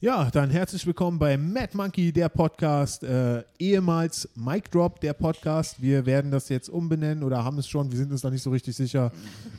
Ja, 0.00 0.28
dann 0.30 0.50
herzlich 0.50 0.86
willkommen 0.86 1.18
bei 1.18 1.36
Mad 1.36 1.70
Monkey, 1.76 2.12
der 2.12 2.28
Podcast, 2.28 3.02
äh, 3.02 3.42
ehemals 3.58 4.28
Mic 4.36 4.70
Drop, 4.70 5.00
der 5.00 5.12
Podcast. 5.12 5.82
Wir 5.82 6.06
werden 6.06 6.30
das 6.30 6.48
jetzt 6.50 6.68
umbenennen 6.68 7.24
oder 7.24 7.44
haben 7.44 7.58
es 7.58 7.66
schon, 7.66 7.90
wir 7.90 7.98
sind 7.98 8.12
uns 8.12 8.20
da 8.20 8.30
nicht 8.30 8.42
so 8.42 8.50
richtig 8.50 8.76
sicher. 8.76 9.10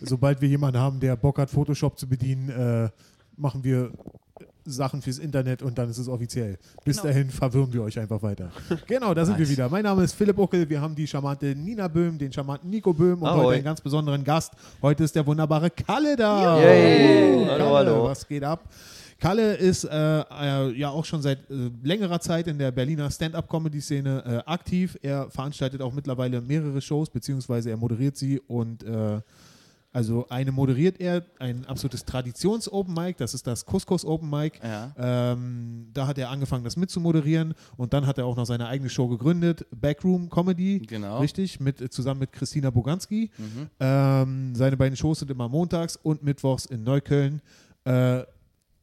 Sobald 0.02 0.40
wir 0.40 0.48
jemanden 0.48 0.80
haben, 0.80 1.02
der 1.02 1.18
Bock 1.18 1.40
hat, 1.40 1.50
Photoshop 1.50 2.00
zu 2.00 2.08
bedienen, 2.08 2.50
äh, 2.50 2.90
machen 3.36 3.66
wir 3.66 3.92
Sachen 4.64 5.02
fürs 5.02 5.18
Internet 5.18 5.62
und 5.62 5.78
dann 5.78 5.90
ist 5.90 5.98
es 5.98 6.08
offiziell. 6.08 6.58
Bis 6.86 6.98
Genau. 7.02 7.10
dahin 7.10 7.30
verwirren 7.32 7.74
wir 7.74 7.82
euch 7.84 8.00
einfach 8.00 8.22
weiter. 8.22 8.50
Genau, 8.88 9.14
da 9.14 9.26
sind 9.26 9.38
wir 9.38 9.42
Nice. 9.46 9.52
wieder. 9.52 9.68
Mein 9.68 9.84
Name 9.84 10.04
ist 10.06 10.14
Philipp 10.14 10.38
Uckel, 10.38 10.70
wir 10.70 10.80
haben 10.80 10.96
die 10.96 11.06
charmante 11.08 11.48
Nina 11.54 11.90
Böhm, 11.90 12.18
den 12.18 12.32
charmanten 12.32 12.70
Nico 12.70 12.94
Böhm 12.94 13.22
und 13.24 13.28
Ahoi. 13.28 13.44
heute 13.44 13.56
einen 13.56 13.64
ganz 13.66 13.82
besonderen 13.82 14.24
Gast. 14.24 14.54
Heute 14.82 15.04
ist 15.04 15.14
der 15.18 15.26
wunderbare 15.28 15.70
Kalle 15.70 16.16
da. 16.16 16.62
Yay. 16.62 17.46
Hallo, 17.46 17.76
hallo. 17.76 18.04
Was 18.06 18.26
geht 18.26 18.44
ab? 18.46 18.64
Kalle 19.20 19.56
ist 19.56 19.84
äh, 19.84 19.90
äh, 20.22 20.72
ja 20.78 20.90
auch 20.90 21.06
schon 21.06 21.22
seit 21.22 21.50
äh, 21.50 21.70
längerer 21.84 22.22
Zeit 22.22 22.48
in 22.48 22.58
der 22.58 22.72
Berliner 22.72 23.12
Stand-up-Comedy-Szene 23.12 24.44
äh, 24.46 24.50
aktiv. 24.50 24.98
Er 25.02 25.30
veranstaltet 25.30 25.82
auch 25.82 25.94
mittlerweile 25.94 26.42
mehrere 26.42 26.82
Shows, 26.82 27.10
beziehungsweise 27.10 27.70
er 27.70 27.78
moderiert 27.78 28.16
sie 28.16 28.40
und 28.48 28.84
äh, 28.84 29.20
also 29.92 30.28
eine 30.30 30.52
moderiert 30.52 31.02
er, 31.02 31.24
ein 31.40 31.66
absolutes 31.66 32.06
Traditions-Open 32.06 32.94
Mic, 32.94 33.18
das 33.18 33.34
ist 33.34 33.48
das 33.48 33.66
Couscous 33.66 34.06
Open 34.06 34.30
Mic. 34.30 34.60
Ja. 34.64 34.94
Ähm, 34.98 35.88
da 35.94 36.06
hat 36.06 36.20
er 36.20 36.30
angefangen, 36.30 36.64
das 36.64 36.78
mitzumoderieren 36.78 37.56
und 37.76 37.92
dann 37.92 38.06
hat 38.06 38.20
er 38.20 38.26
auch 38.26 38.36
noch 38.36 38.46
seine 38.46 38.68
eigene 38.68 38.90
Show 38.90 39.08
gegründet, 39.08 39.66
Backroom 39.72 40.30
Comedy. 40.30 40.80
Genau. 40.80 41.20
Richtig, 41.20 41.60
mit, 41.60 41.92
zusammen 41.92 42.20
mit 42.20 42.32
Christina 42.32 42.70
Boganski. 42.70 43.32
Mhm. 43.38 43.70
Ähm, 43.80 44.56
seine 44.56 44.78
beiden 44.78 44.96
Shows 44.96 45.20
sind 45.20 45.32
immer 45.32 45.50
montags 45.50 45.96
und 45.96 46.22
mittwochs 46.22 46.68
in 46.68 46.84
Neukölln. 46.84 47.42
Äh, 47.84 48.24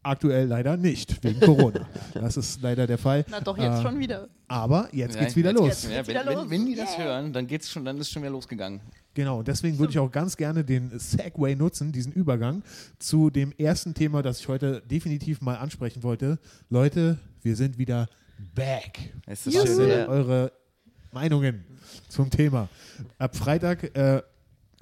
aktuell 0.06 0.46
leider 0.46 0.76
nicht, 0.76 1.22
wegen 1.24 1.40
Corona. 1.40 1.86
das 2.14 2.36
ist 2.36 2.62
leider 2.62 2.86
der 2.86 2.98
Fall. 2.98 3.24
Na 3.30 3.40
doch, 3.40 3.56
jetzt 3.58 3.80
Äh, 3.80 3.82
schon 3.82 3.98
wieder. 3.98 4.28
Aber 4.48 4.88
jetzt 4.92 5.14
Ja, 5.16 5.22
geht's 5.22 5.36
wieder 5.36 5.50
jetzt 5.50 5.58
los. 5.58 5.68
geht's- 5.68 5.84
Ja, 5.84 5.90
wenn, 5.98 6.06
wieder 6.06 6.26
wenn, 6.26 6.34
los. 6.38 6.50
wenn 6.50 6.66
die 6.66 6.74
das 6.74 6.90
Yeah. 6.96 7.04
hören, 7.04 7.32
dann 7.32 7.46
geht's 7.46 7.70
schon, 7.70 7.84
dann 7.84 7.98
ist 7.98 8.10
schon 8.10 8.22
wieder 8.22 8.32
losgegangen. 8.32 8.80
Genau, 9.14 9.38
und 9.38 9.48
deswegen 9.48 9.78
würde 9.78 9.90
ich 9.92 9.98
auch 9.98 10.10
ganz 10.12 10.36
gerne 10.36 10.62
den 10.64 10.90
Segway 10.98 11.54
nutzen, 11.56 11.90
diesen 11.90 12.12
Übergang 12.12 12.62
zu 12.98 13.30
dem 13.30 13.52
ersten 13.58 13.94
Thema, 13.94 14.22
das 14.22 14.40
ich 14.40 14.48
heute 14.48 14.82
definitiv 14.82 15.40
mal 15.40 15.56
ansprechen 15.56 16.02
wollte. 16.02 16.38
Leute, 16.68 17.18
wir 17.42 17.56
sind 17.56 17.78
wieder 17.78 18.08
back. 18.54 18.98
Es 19.26 19.46
ist 19.46 19.56
Was 19.56 19.64
schön, 19.66 19.74
sind 19.76 19.86
oder? 19.86 20.08
eure 20.08 20.52
Meinungen 21.12 21.64
zum 22.10 22.28
Thema? 22.28 22.68
Ab 23.18 23.34
Freitag, 23.36 23.96
äh, 23.96 24.22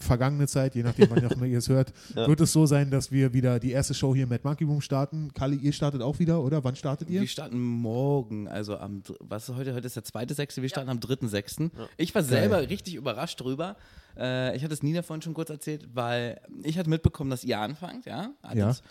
vergangene 0.05 0.47
Zeit, 0.47 0.75
je 0.75 0.83
nachdem, 0.83 1.11
wann 1.11 1.21
ihr 1.23 1.27
auch 1.29 1.33
immer 1.33 1.47
ihr 1.47 1.59
es 1.59 1.69
hört, 1.69 1.93
Ja. 2.15 2.29
wird 2.29 2.41
es 2.41 2.53
so 2.53 2.67
sein, 2.67 2.91
dass 2.91 3.11
wir 3.11 3.33
wieder 3.33 3.59
die 3.59 3.73
erste 3.73 3.95
Show 3.95 4.15
hier 4.15 4.27
mit 4.27 4.45
Monkey 4.45 4.65
Boom 4.65 4.81
starten. 4.81 5.33
Kali, 5.35 5.57
ihr 5.57 5.73
startet 5.73 6.03
auch 6.03 6.19
wieder, 6.19 6.43
oder? 6.43 6.63
Wann 6.65 6.77
startet 6.77 7.11
ihr? 7.11 7.21
Wir 7.23 7.29
starten 7.29 7.59
morgen, 7.61 8.47
also 8.49 8.77
am, 8.77 9.03
was 9.21 9.49
ist 9.49 9.57
heute? 9.57 9.75
Heute 9.75 9.87
ist 9.87 9.97
der 9.97 10.05
zweite 10.05 10.35
Sechste, 10.35 10.63
wir 10.63 10.69
starten 10.69 10.91
am 10.91 11.01
dritten 11.01 11.29
Sechsten. 11.29 11.71
Ich 11.97 12.15
war 12.15 12.23
selber 12.23 12.69
richtig 12.69 12.95
überrascht 12.95 13.41
drüber. 13.41 13.77
Äh, 14.17 14.57
ich 14.57 14.63
hatte 14.63 14.73
es 14.75 14.83
Nina 14.83 15.03
vorhin 15.03 15.23
schon 15.23 15.35
kurz 15.35 15.51
erzählt, 15.51 15.89
weil 15.93 16.41
ich 16.63 16.79
hatte 16.79 16.89
mitbekommen, 16.89 17.31
dass 17.31 17.43
ihr 17.43 17.59
anfangt, 17.59 18.07
ja? 18.07 18.23
Ja, 18.23 18.31
Alles. 18.43 18.83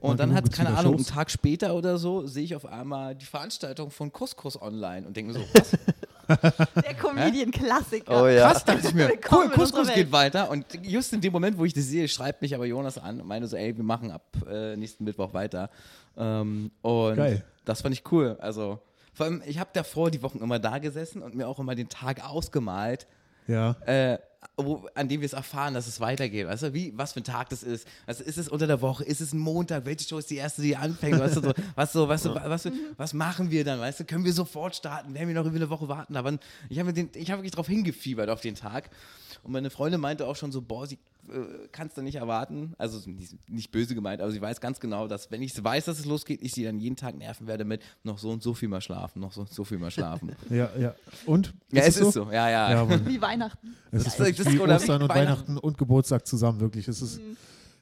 Und 0.00 0.20
dann 0.20 0.34
hat, 0.34 0.44
Boom 0.44 0.52
keine 0.52 0.68
Ahnung, 0.76 0.92
Shows. 0.98 1.08
einen 1.08 1.16
Tag 1.16 1.30
später 1.32 1.74
oder 1.74 1.98
so, 1.98 2.26
sehe 2.28 2.44
ich 2.44 2.54
auf 2.54 2.64
einmal 2.64 3.16
die 3.16 3.24
Veranstaltung 3.24 3.90
von 3.90 4.12
Couscous 4.12 4.60
online 4.60 5.04
und 5.06 5.16
denke 5.16 5.32
mir 5.32 5.38
so, 5.40 5.44
was? 5.54 5.72
Der 6.28 6.94
Comedian-Klassiker. 6.94 8.22
Oh 8.22 8.26
ja. 8.26 8.50
Krass, 8.50 8.64
dachte 8.64 8.88
ich 8.88 8.94
mir. 8.94 9.12
Cool, 9.30 9.48
Couscous 9.50 9.92
geht 9.92 10.12
weiter. 10.12 10.50
Und 10.50 10.66
just 10.82 11.12
in 11.12 11.20
dem 11.20 11.32
Moment, 11.32 11.58
wo 11.58 11.64
ich 11.64 11.72
das 11.72 11.84
sehe, 11.84 12.06
schreibt 12.08 12.42
mich 12.42 12.54
aber 12.54 12.66
Jonas 12.66 12.98
an 12.98 13.20
und 13.20 13.26
meine 13.26 13.46
so, 13.46 13.56
ey, 13.56 13.76
wir 13.76 13.84
machen 13.84 14.10
ab 14.10 14.24
äh, 14.48 14.76
nächsten 14.76 15.04
Mittwoch 15.04 15.32
weiter. 15.32 15.70
Ähm, 16.16 16.70
und 16.82 17.16
Geil. 17.16 17.44
das 17.64 17.82
fand 17.82 17.94
ich 17.94 18.02
cool. 18.12 18.36
Also, 18.40 18.80
vor 19.14 19.26
allem, 19.26 19.42
ich 19.46 19.58
habe 19.58 19.70
davor 19.72 20.10
die 20.10 20.22
Wochen 20.22 20.38
immer 20.38 20.58
da 20.58 20.78
gesessen 20.78 21.22
und 21.22 21.34
mir 21.34 21.48
auch 21.48 21.58
immer 21.58 21.74
den 21.74 21.88
Tag 21.88 22.24
ausgemalt, 22.24 23.06
Ja. 23.48 23.72
äh, 23.86 24.18
wo, 24.56 24.88
an 24.94 25.08
dem 25.08 25.20
wir 25.20 25.26
es 25.26 25.32
erfahren, 25.32 25.74
dass 25.74 25.86
es 25.86 26.00
weitergeht. 26.00 26.46
Weißt 26.46 26.64
du, 26.64 26.74
wie, 26.74 26.92
was 26.96 27.12
für 27.12 27.20
ein 27.20 27.24
Tag 27.24 27.48
das 27.50 27.62
ist. 27.62 27.86
Also, 28.06 28.24
ist 28.24 28.38
es 28.38 28.48
unter 28.48 28.66
der 28.66 28.80
Woche? 28.80 29.04
Ist 29.04 29.20
es 29.20 29.32
ein 29.32 29.38
Montag? 29.38 29.84
Welche 29.84 30.08
Show 30.08 30.18
ist 30.18 30.30
die 30.30 30.36
erste, 30.36 30.62
die 30.62 30.76
anfängt? 30.76 31.18
Weißt 31.18 31.36
du, 31.36 31.40
so, 31.40 31.52
was, 31.74 31.92
so, 31.92 32.08
weißt 32.08 32.26
du, 32.26 32.34
was, 32.34 32.64
was, 32.64 32.72
was 32.96 33.14
machen 33.14 33.50
wir 33.50 33.64
dann? 33.64 33.80
Weißt 33.80 34.00
du, 34.00 34.04
können 34.04 34.24
wir 34.24 34.32
sofort 34.32 34.74
starten? 34.74 35.14
Werden 35.14 35.28
wir 35.28 35.34
noch 35.34 35.46
über 35.46 35.56
eine 35.56 35.70
Woche 35.70 35.88
warten? 35.88 36.16
Aber 36.16 36.38
ich 36.68 36.78
habe 36.78 36.90
habe 36.90 37.02
wirklich 37.14 37.52
drauf 37.52 37.68
hingefiebert 37.68 38.30
auf 38.30 38.40
den 38.40 38.54
Tag. 38.54 38.90
Und 39.42 39.52
meine 39.52 39.70
Freundin 39.70 40.00
meinte 40.00 40.26
auch 40.26 40.36
schon 40.36 40.52
so, 40.52 40.60
boah, 40.62 40.86
sie 40.86 40.98
äh, 41.28 41.68
kann 41.72 41.86
es 41.88 41.94
da 41.94 42.02
nicht 42.02 42.16
erwarten. 42.16 42.74
Also 42.78 42.98
nicht, 43.08 43.36
nicht 43.48 43.70
böse 43.70 43.94
gemeint, 43.94 44.20
aber 44.20 44.30
sie 44.30 44.40
weiß 44.40 44.60
ganz 44.60 44.80
genau, 44.80 45.08
dass 45.08 45.30
wenn 45.30 45.42
ich 45.42 45.62
weiß, 45.62 45.86
dass 45.86 45.98
es 45.98 46.04
losgeht, 46.04 46.42
ich 46.42 46.52
sie 46.52 46.64
dann 46.64 46.78
jeden 46.78 46.96
Tag 46.96 47.16
nerven 47.16 47.46
werde 47.46 47.64
mit 47.64 47.82
noch 48.02 48.18
so 48.18 48.30
und 48.30 48.42
so 48.42 48.54
viel 48.54 48.68
mal 48.68 48.80
schlafen, 48.80 49.20
noch 49.20 49.32
so 49.32 49.42
und 49.42 49.50
so 49.52 49.64
viel 49.64 49.78
mal 49.78 49.90
schlafen. 49.90 50.32
Ja, 50.50 50.70
ja. 50.78 50.94
Und? 51.26 51.52
ja, 51.72 51.82
es 51.82 51.96
ist 51.98 52.12
so. 52.12 52.24
Ja, 52.32 52.48
ja. 52.50 52.70
Ja, 52.70 52.84
Mann. 52.84 53.06
Wie 53.06 53.20
Weihnachten. 53.20 53.74
Es 53.90 54.06
ist 54.06 54.18
ist- 54.20 54.52
wie 54.52 54.58
Ostern 54.60 55.02
und 55.02 55.08
Weihnachten. 55.08 55.08
Weihnachten 55.08 55.58
und 55.58 55.78
Geburtstag 55.78 56.26
zusammen, 56.26 56.60
wirklich. 56.60 56.88
Es 56.88 57.02
ist 57.02 57.20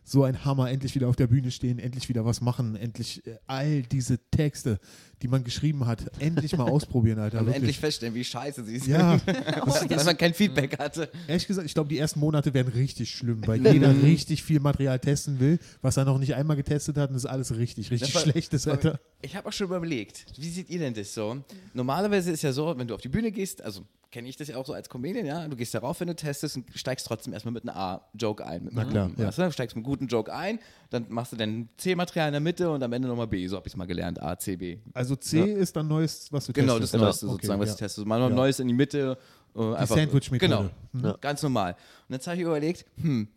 so 0.08 0.22
ein 0.22 0.44
Hammer, 0.44 0.70
endlich 0.70 0.94
wieder 0.94 1.08
auf 1.08 1.16
der 1.16 1.26
Bühne 1.26 1.50
stehen, 1.50 1.80
endlich 1.80 2.08
wieder 2.08 2.24
was 2.24 2.40
machen, 2.40 2.76
endlich 2.76 3.26
äh, 3.26 3.38
all 3.48 3.82
diese 3.82 4.18
Texte, 4.30 4.78
die 5.20 5.26
man 5.26 5.42
geschrieben 5.42 5.84
hat, 5.86 6.04
endlich 6.20 6.56
mal 6.56 6.68
ausprobieren, 6.70 7.18
Alter. 7.18 7.40
Und 7.40 7.46
wirklich. 7.46 7.56
endlich 7.62 7.78
feststellen, 7.80 8.14
wie 8.14 8.22
scheiße 8.22 8.64
sie 8.64 8.76
ist. 8.76 8.86
Ja, 8.86 9.20
Weil 9.26 10.04
man 10.04 10.16
kein 10.16 10.32
Feedback 10.32 10.78
hatte. 10.78 11.10
ehrlich 11.26 11.48
gesagt, 11.48 11.66
ich 11.66 11.74
glaube, 11.74 11.88
die 11.88 11.98
ersten 11.98 12.20
Monate 12.20 12.54
werden 12.54 12.72
richtig 12.72 13.10
schlimm, 13.10 13.44
weil 13.48 13.66
jeder 13.66 14.00
richtig 14.02 14.44
viel 14.44 14.60
Material 14.60 15.00
testen 15.00 15.40
will, 15.40 15.58
was 15.82 15.96
er 15.96 16.04
noch 16.04 16.18
nicht 16.18 16.34
einmal 16.36 16.56
getestet 16.56 16.96
hat 16.98 17.10
und 17.10 17.14
das 17.14 17.24
ist 17.24 17.30
alles 17.30 17.56
richtig, 17.56 17.90
richtig 17.90 18.12
Das 18.12 18.14
war- 18.24 18.30
schlechtes, 18.30 18.68
Alter. 18.68 19.00
Ich 19.22 19.34
habe 19.34 19.48
auch 19.48 19.52
schon 19.52 19.66
überlegt, 19.66 20.24
wie 20.38 20.48
seht 20.50 20.70
ihr 20.70 20.78
denn 20.78 20.94
das 20.94 21.12
so? 21.14 21.42
Normalerweise 21.74 22.30
ist 22.30 22.42
ja 22.42 22.52
so, 22.52 22.72
wenn 22.78 22.86
du 22.86 22.94
auf 22.94 23.00
die 23.00 23.08
Bühne 23.08 23.32
gehst, 23.32 23.60
also 23.62 23.82
kenne 24.16 24.30
ich 24.30 24.36
das 24.38 24.48
ja 24.48 24.56
auch 24.56 24.64
so 24.64 24.72
als 24.72 24.88
Comedian, 24.88 25.26
ja, 25.26 25.46
du 25.46 25.56
gehst 25.56 25.74
da 25.74 25.80
rauf, 25.80 26.00
wenn 26.00 26.06
du 26.08 26.16
testest 26.16 26.56
und 26.56 26.64
steigst 26.74 27.06
trotzdem 27.06 27.34
erstmal 27.34 27.52
mit 27.52 27.68
einem 27.68 27.76
A-Joke 27.76 28.46
ein. 28.46 28.64
Mit 28.64 28.72
Na 28.74 28.86
klar, 28.86 29.10
ja. 29.14 29.26
weißt 29.26 29.36
du? 29.36 29.42
Du 29.42 29.52
steigst 29.52 29.76
mit 29.76 29.84
einem 29.84 29.90
guten 29.92 30.06
Joke 30.06 30.32
ein, 30.32 30.58
dann 30.88 31.04
machst 31.10 31.32
du 31.32 31.36
dein 31.36 31.68
C-Material 31.76 32.28
in 32.28 32.32
der 32.32 32.40
Mitte 32.40 32.70
und 32.70 32.82
am 32.82 32.90
Ende 32.94 33.08
nochmal 33.08 33.26
B, 33.26 33.46
so 33.46 33.56
habe 33.56 33.66
ich 33.66 33.74
es 33.74 33.76
mal 33.76 33.84
gelernt, 33.84 34.22
A, 34.22 34.38
C, 34.38 34.56
B. 34.56 34.78
Also 34.94 35.16
C 35.16 35.52
ist 35.52 35.76
dann 35.76 35.86
Neues, 35.86 36.32
was 36.32 36.46
du 36.46 36.54
Genau, 36.54 36.78
das 36.78 36.92
testest. 36.92 37.02
Neueste 37.02 37.26
Okay, 37.26 37.32
sozusagen, 37.34 37.60
was 37.60 37.68
ja. 37.68 37.74
ich 37.74 37.78
teste. 37.78 38.04
Mal 38.06 38.20
Ja. 38.20 38.30
Neues 38.30 38.58
in 38.58 38.68
die 38.68 38.74
Mitte. 38.74 39.18
Äh, 39.54 39.74
einfach- 39.74 39.96
Sandwich-Methode. 39.96 40.70
Genau, 40.94 41.14
ganz 41.20 41.42
normal. 41.42 41.76
Und 42.08 42.14
jetzt 42.14 42.26
habe 42.26 42.36
ich 42.38 42.42
überlegt, 42.42 42.86
hm, 42.98 43.28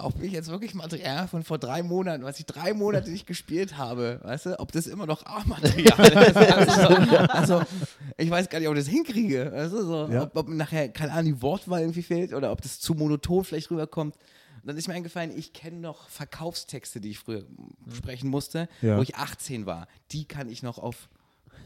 ob 0.00 0.22
ich 0.22 0.32
jetzt 0.32 0.48
wirklich 0.48 0.74
Material 0.74 1.26
von 1.26 1.42
vor 1.42 1.58
drei 1.58 1.82
Monaten, 1.82 2.22
was 2.22 2.38
ich 2.38 2.46
drei 2.46 2.72
Monate 2.72 3.10
nicht 3.10 3.26
gespielt 3.26 3.76
habe, 3.76 4.20
weißt 4.22 4.46
du, 4.46 4.60
ob 4.60 4.70
das 4.72 4.86
immer 4.86 5.06
noch 5.06 5.26
A-Material 5.26 5.98
ist. 6.28 6.36
Also, 6.36 7.04
so, 7.10 7.16
also, 7.16 7.62
ich 8.16 8.30
weiß 8.30 8.48
gar 8.48 8.60
nicht, 8.60 8.68
ob 8.68 8.76
ich 8.76 8.84
das 8.84 8.88
hinkriege. 8.92 9.50
Weißt 9.52 9.72
du, 9.72 9.82
so, 9.84 10.08
Ja. 10.08 10.22
ob, 10.22 10.36
ob 10.36 10.48
nachher, 10.48 10.88
keine 10.90 11.12
Ahnung, 11.12 11.24
die 11.34 11.42
Wortwahl 11.42 11.80
irgendwie 11.80 12.02
fehlt 12.02 12.32
oder 12.32 12.52
ob 12.52 12.62
das 12.62 12.78
zu 12.80 12.94
monoton 12.94 13.44
vielleicht 13.44 13.70
rüberkommt. 13.70 14.14
Und 14.62 14.66
dann 14.68 14.76
ist 14.76 14.86
mir 14.88 14.94
eingefallen, 14.94 15.36
ich 15.36 15.52
kenne 15.52 15.78
noch 15.78 16.08
Verkaufstexte, 16.08 17.00
die 17.00 17.10
ich 17.10 17.18
früher 17.18 17.44
sprechen 17.92 18.28
musste, 18.30 18.68
Ja. 18.82 18.98
wo 18.98 19.02
ich 19.02 19.16
18 19.16 19.66
war. 19.66 19.88
Die 20.12 20.26
kann 20.26 20.48
ich 20.48 20.62
noch 20.62 20.78
auf, 20.78 21.08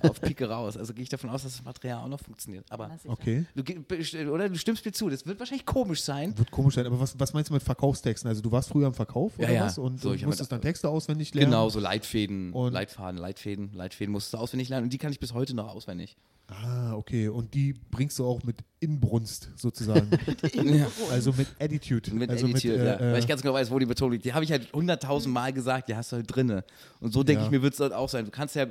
auf 0.08 0.20
Pike 0.20 0.48
raus. 0.48 0.76
Also 0.76 0.92
gehe 0.94 1.02
ich 1.02 1.08
davon 1.08 1.30
aus, 1.30 1.42
dass 1.42 1.56
das 1.56 1.64
Material 1.64 2.02
auch 2.04 2.08
noch 2.08 2.20
funktioniert. 2.20 2.64
Aber. 2.70 2.90
Okay. 3.06 3.44
du, 3.54 4.30
oder 4.32 4.48
du 4.48 4.56
stimmst 4.58 4.84
mir 4.84 4.92
zu, 4.92 5.08
das 5.08 5.26
wird 5.26 5.38
wahrscheinlich 5.38 5.66
komisch 5.66 6.02
sein. 6.02 6.36
Wird 6.36 6.50
komisch 6.50 6.74
sein, 6.74 6.86
aber 6.86 7.00
was, 7.00 7.18
was 7.18 7.32
meinst 7.32 7.50
du 7.50 7.54
mit 7.54 7.62
Verkaufstexten? 7.62 8.28
Also 8.28 8.42
du 8.42 8.50
warst 8.52 8.68
früher 8.68 8.86
im 8.86 8.94
Verkauf 8.94 9.32
Ja, 9.38 9.44
oder 9.46 9.54
ja. 9.54 9.64
was 9.64 9.78
und, 9.78 10.00
So, 10.00 10.12
ich 10.12 10.24
musstest 10.26 10.52
dann 10.52 10.60
Texte 10.60 10.88
auswendig 10.88 11.34
lernen? 11.34 11.50
Genau, 11.50 11.68
so 11.68 11.80
Leitfäden, 11.80 12.52
Und- 12.52 12.72
Leitfaden, 12.72 13.18
Leitfäden, 13.18 13.70
Leitfäden 13.74 14.12
musst 14.12 14.32
du 14.32 14.38
auswendig 14.38 14.68
lernen 14.68 14.84
und 14.84 14.92
die 14.92 14.98
kann 14.98 15.12
ich 15.12 15.20
bis 15.20 15.32
heute 15.34 15.54
noch 15.54 15.68
auswendig. 15.74 16.16
Ah, 16.48 16.94
okay. 16.96 17.28
Und 17.28 17.54
die 17.54 17.72
bringst 17.90 18.18
du 18.18 18.26
auch 18.26 18.42
mit 18.42 18.56
Inbrunst 18.80 19.48
sozusagen. 19.56 20.10
Ja. 20.54 20.86
also 21.10 21.32
mit 21.32 21.46
Attitude. 21.58 22.12
Mit 22.14 22.28
also 22.28 22.46
Attitude, 22.46 22.76
mit, 22.78 22.86
ja. 22.86 22.94
äh, 22.96 23.12
Weil 23.12 23.18
ich 23.20 23.26
ganz 23.28 23.40
genau 23.42 23.54
weiß, 23.54 23.70
wo 23.70 23.78
die 23.78 23.86
Betonung 23.86 24.12
liegt. 24.12 24.24
Die 24.24 24.34
habe 24.34 24.44
ich 24.44 24.50
halt 24.52 24.70
hunderttausend 24.72 25.32
Mal 25.32 25.52
gesagt, 25.52 25.88
die 25.88 25.94
hast 25.96 26.12
du 26.12 26.16
halt 26.16 26.26
drinne. 26.34 26.64
Und 27.00 27.12
so 27.12 27.22
denke 27.22 27.40
Ja. 27.42 27.46
ich 27.46 27.50
mir, 27.52 27.62
wird 27.62 27.72
es 27.72 27.78
dort 27.78 27.92
auch 27.94 28.08
sein. 28.08 28.24
Du 28.26 28.30
kannst 28.30 28.54
ja 28.56 28.66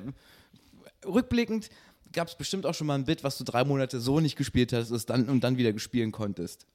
rückblickend 1.05 1.69
gab 2.13 2.27
es 2.27 2.35
bestimmt 2.35 2.65
auch 2.65 2.73
schon 2.73 2.87
mal 2.87 2.95
ein 2.95 3.05
Bit, 3.05 3.23
was 3.23 3.37
du 3.37 3.43
drei 3.43 3.63
Monate 3.63 3.99
so 4.01 4.19
nicht 4.19 4.35
gespielt 4.35 4.73
hast 4.73 4.91
ist 4.91 5.09
dann, 5.09 5.29
und 5.29 5.41
dann 5.43 5.57
wieder 5.57 5.71
gespielen 5.73 6.11
konntest. 6.11 6.65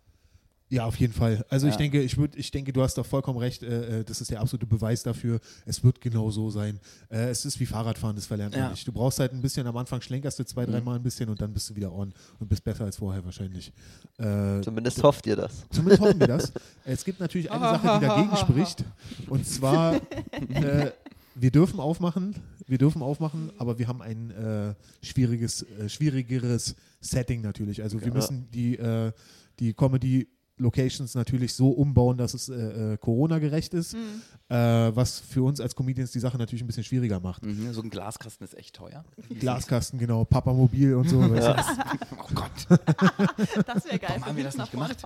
Ja, 0.68 0.84
auf 0.84 0.96
jeden 0.96 1.12
Fall. 1.12 1.44
Also 1.48 1.68
ich 1.68 1.74
Ja. 1.74 1.78
denke, 1.78 2.02
ich 2.02 2.16
würd, 2.16 2.34
ich 2.34 2.50
denke, 2.50 2.72
du 2.72 2.82
hast 2.82 2.94
da 2.98 3.04
vollkommen 3.04 3.38
recht. 3.38 3.62
Äh, 3.62 4.00
äh, 4.00 4.04
das 4.04 4.20
ist 4.20 4.32
der 4.32 4.40
absolute 4.40 4.66
Beweis 4.66 5.04
dafür. 5.04 5.38
Es 5.64 5.84
wird 5.84 6.00
genau 6.00 6.32
so 6.32 6.50
sein. 6.50 6.80
Äh, 7.08 7.28
es 7.28 7.44
ist 7.44 7.60
wie 7.60 7.66
Fahrradfahren, 7.66 8.16
das 8.16 8.26
verlernt 8.26 8.52
man 8.54 8.60
Ja. 8.62 8.66
Mhm. 8.66 8.72
nicht. 8.72 8.88
Du 8.88 8.90
brauchst 8.90 9.20
halt 9.20 9.32
ein 9.32 9.40
bisschen 9.40 9.64
am 9.68 9.76
Anfang 9.76 10.00
schlenkerst 10.00 10.40
du 10.40 10.44
zwei, 10.44 10.66
dreimal 10.66 10.96
ein 10.96 11.04
bisschen 11.04 11.28
und 11.28 11.40
dann 11.40 11.52
bist 11.52 11.70
du 11.70 11.76
wieder 11.76 11.92
on 11.92 12.12
und 12.40 12.48
bist 12.48 12.64
besser 12.64 12.82
als 12.84 12.96
vorher 12.96 13.24
wahrscheinlich. 13.24 13.72
Äh, 14.18 14.60
Zumindest 14.62 15.00
hofft 15.04 15.24
ihr 15.28 15.36
das. 15.36 15.52
Zumindest 15.70 16.00
hoffen 16.02 16.18
wir 16.18 16.26
das. 16.26 16.52
Es 16.84 17.04
gibt 17.04 17.20
natürlich 17.20 17.48
eine 17.48 17.60
Sache, 17.80 18.00
die 18.00 18.06
dagegen 18.06 18.36
spricht. 18.36 18.82
Und 19.28 19.46
zwar, 19.46 19.94
äh, 20.48 20.90
wir 21.38 21.50
dürfen 21.50 21.80
aufmachen, 21.80 22.34
wir 22.66 22.78
dürfen 22.78 23.02
aufmachen, 23.02 23.52
aber 23.58 23.78
wir 23.78 23.88
haben 23.88 24.00
ein 24.00 24.30
äh, 24.30 24.74
schwieriges, 25.02 25.62
äh, 25.62 25.88
schwierigeres 25.88 26.76
Setting 27.00 27.42
natürlich. 27.42 27.82
Also 27.82 28.02
wir 28.02 28.12
müssen 28.12 28.50
die, 28.50 28.78
äh, 28.78 29.12
die 29.60 29.74
Comedy 29.74 30.28
Locations 30.58 31.14
natürlich 31.14 31.54
so 31.54 31.70
umbauen, 31.70 32.16
dass 32.16 32.34
es 32.34 32.48
äh, 32.48 32.94
äh, 32.94 32.96
Corona-gerecht 32.96 33.74
ist, 33.74 33.94
äh, 33.94 34.56
was 34.56 35.20
für 35.20 35.42
uns 35.42 35.60
als 35.60 35.74
Comedians 35.74 36.12
die 36.12 36.20
Sache 36.20 36.38
natürlich 36.38 36.62
ein 36.62 36.66
bisschen 36.66 36.84
schwieriger 36.84 37.20
macht. 37.20 37.44
Mhm, 37.44 37.72
so 37.72 37.82
ein 37.82 37.90
Glaskasten 37.90 38.44
ist 38.44 38.54
echt 38.56 38.74
teuer. 38.74 39.04
Glaskasten, 39.38 39.98
genau, 39.98 40.24
Papamobil 40.24 40.94
und 40.94 41.08
so. 41.08 41.20
weißt 41.20 41.48
Oh 42.18 42.34
Gott, 42.34 42.50
Das 43.66 43.84
wäre 43.84 43.98
geil. 43.98 44.08
Warum 44.16 44.24
haben 44.26 44.36
wir 44.36 44.44
das 44.44 44.56
nicht 44.56 44.70
gemacht? 44.70 44.96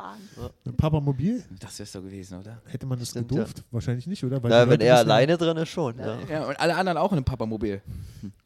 Du? 0.64 0.72
Papamobil? 0.72 1.42
das 1.58 1.78
wär's 1.78 1.92
doch 1.92 2.02
gewesen, 2.02 2.38
oder? 2.38 2.62
Hätte 2.66 2.86
man 2.86 2.98
das 2.98 3.10
Stimmt, 3.10 3.28
gedurft? 3.28 3.64
Wahrscheinlich 3.72 4.06
nicht, 4.06 4.22
oder? 4.24 4.42
Weil 4.42 4.50
Na, 4.50 4.64
die 4.64 4.70
wenn 4.70 4.80
er 4.80 4.86
ja 4.86 4.94
alleine 4.96 5.36
drin 5.36 5.56
ist, 5.56 5.68
schon. 5.70 5.98
Ja. 5.98 6.16
Ja, 6.30 6.46
und 6.46 6.60
alle 6.60 6.76
anderen 6.76 6.98
auch 6.98 7.10
in 7.10 7.18
einem 7.18 7.24
Papamobil. 7.24 7.82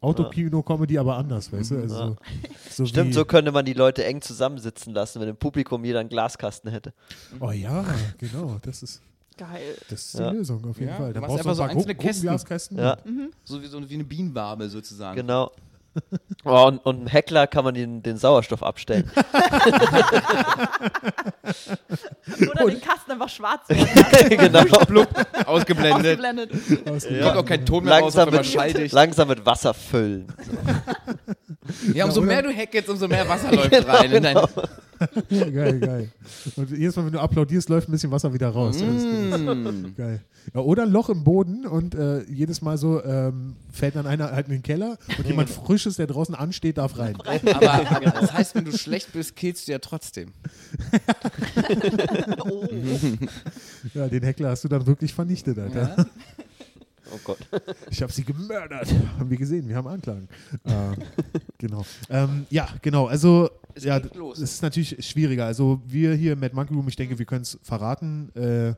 Autokino-Comedy, 0.00 0.98
aber 0.98 1.16
anders, 1.16 1.52
weißt 1.52 1.72
du? 1.72 1.76
Also 1.82 1.96
so, 1.98 2.16
so 2.70 2.86
Stimmt, 2.86 3.14
so 3.14 3.24
könnte 3.24 3.52
man 3.52 3.64
die 3.64 3.72
Leute 3.74 4.04
eng 4.04 4.22
zusammensitzen 4.22 4.94
lassen, 4.94 5.20
wenn 5.20 5.28
im 5.28 5.36
Publikum 5.36 5.84
jeder 5.84 6.00
einen 6.00 6.08
Glaskasten 6.08 6.70
hätte. 6.70 6.93
Oh 7.40 7.50
ja, 7.50 7.84
genau, 8.18 8.58
das 8.62 8.82
ist, 8.82 9.00
Geil. 9.36 9.76
das 9.90 10.04
ist 10.06 10.14
Ja. 10.18 10.30
die 10.30 10.36
Lösung 10.36 10.64
auf 10.70 10.78
jeden 10.78 10.90
Ja, 10.90 10.96
Fall. 10.96 11.12
machst 11.14 11.20
brauchst 11.26 11.44
du 11.44 11.48
einfach 11.50 11.50
ein 11.50 11.56
so 11.56 11.62
einzelne 11.64 11.94
Gruppen- 11.94 12.06
Kästen. 12.06 12.22
Gruppengaskästen. 12.28 12.78
Ja, 12.78 12.96
So 13.44 13.60
wie, 13.62 13.66
so 13.66 13.90
wie 13.90 13.94
eine 13.94 14.04
Bienenwabe 14.04 14.68
sozusagen. 14.68 15.16
genau. 15.16 15.50
Oh, 16.44 16.66
und, 16.66 16.78
und 16.84 16.96
einem 16.98 17.06
Heckler 17.06 17.46
kann 17.46 17.62
man 17.64 17.72
den, 17.74 18.02
den 18.02 18.16
Sauerstoff 18.18 18.62
abstellen. 18.64 19.08
Oder 22.50 22.66
den 22.66 22.80
Kasten 22.80 23.12
einfach 23.12 23.28
schwarz 23.28 23.62
werden. 23.68 23.88
genau. 24.38 24.60
Ausgeblendet. 25.46 26.18
Ausgeblendet. 26.18 26.50
Ausgegeben. 26.88 27.22
Kommt 27.24 27.36
auch 27.36 27.44
kein 27.44 27.64
Ton 27.66 27.84
mehr 27.84 28.00
raus, 28.00 28.14
Langsam 28.14 28.34
mit, 28.34 28.46
schalldicht. 28.46 28.92
langsam 28.94 29.28
mit 29.28 29.46
Wasser 29.46 29.72
füllen. 29.74 30.26
Ja, 31.94 32.04
umso 32.06 32.20
Ja, 32.20 32.26
oder? 32.26 32.34
mehr 32.34 32.42
du 32.42 32.52
hackst, 32.56 32.88
umso 32.88 33.08
mehr 33.08 33.28
Wasser 33.28 33.52
läuft 33.52 33.86
rein. 33.88 34.12
In 34.12 34.22
dein, 34.22 34.36
Ja, 34.36 34.48
geil, 35.30 35.80
geil. 35.80 36.12
Und 36.56 36.70
jedes 36.70 36.96
Mal, 36.96 37.06
wenn 37.06 37.12
du 37.12 37.20
applaudierst, 37.20 37.68
läuft 37.68 37.88
ein 37.88 37.92
bisschen 37.92 38.10
Wasser 38.10 38.32
wieder 38.32 38.48
raus. 38.48 38.76
Mm. 38.80 39.94
Geil. 39.96 40.20
Ja, 40.52 40.60
oder 40.60 40.82
ein 40.82 40.90
Loch 40.90 41.08
im 41.08 41.24
Boden 41.24 41.66
und 41.66 41.94
äh, 41.94 42.22
jedes 42.24 42.60
Mal 42.60 42.76
so 42.76 43.02
ähm, 43.02 43.56
fällt 43.72 43.96
dann 43.96 44.06
einer 44.06 44.30
halt 44.32 44.46
in 44.46 44.52
den 44.52 44.62
Keller 44.62 44.98
und 45.16 45.26
jemand 45.26 45.48
Frisches, 45.50 45.96
der 45.96 46.06
draußen 46.06 46.34
ansteht, 46.34 46.78
darf 46.78 46.98
rein. 46.98 47.16
Aber, 47.20 48.10
das 48.10 48.32
heißt, 48.32 48.54
wenn 48.54 48.64
du 48.64 48.76
schlecht 48.76 49.12
bist, 49.12 49.36
killst 49.36 49.68
du 49.68 49.72
ja 49.72 49.78
trotzdem. 49.78 50.32
Oh. 52.44 52.66
Ja, 53.94 54.08
den 54.08 54.22
Heckler 54.22 54.50
hast 54.50 54.64
du 54.64 54.68
dann 54.68 54.86
wirklich 54.86 55.12
vernichtet, 55.12 55.58
Alter. 55.58 55.94
Ja? 55.96 56.06
Oh 57.12 57.18
Gott. 57.22 57.38
Ich 57.90 58.02
habe 58.02 58.12
sie 58.12 58.24
gemördert. 58.24 58.88
Haben 59.18 59.30
wir 59.30 59.36
gesehen, 59.36 59.68
wir 59.68 59.76
haben 59.76 59.86
Anklagen. 59.86 60.28
ähm, 60.64 60.94
genau. 61.58 61.84
Ähm, 62.08 62.46
ja, 62.50 62.68
genau. 62.82 63.06
Also, 63.06 63.50
Es 63.74 63.84
ja, 63.84 63.98
geht 63.98 64.14
los. 64.14 64.38
es 64.38 64.54
ist 64.54 64.62
natürlich 64.62 65.04
schwieriger. 65.06 65.46
Also, 65.46 65.82
wir 65.86 66.14
hier 66.14 66.34
im 66.34 66.40
Mad 66.40 66.54
Monkey 66.54 66.74
Room, 66.74 66.88
ich 66.88 66.96
denke, 66.96 67.18
wir 67.18 67.26
können 67.26 67.42
es 67.42 67.58
verraten. 67.62 68.30
Äh, 68.34 68.74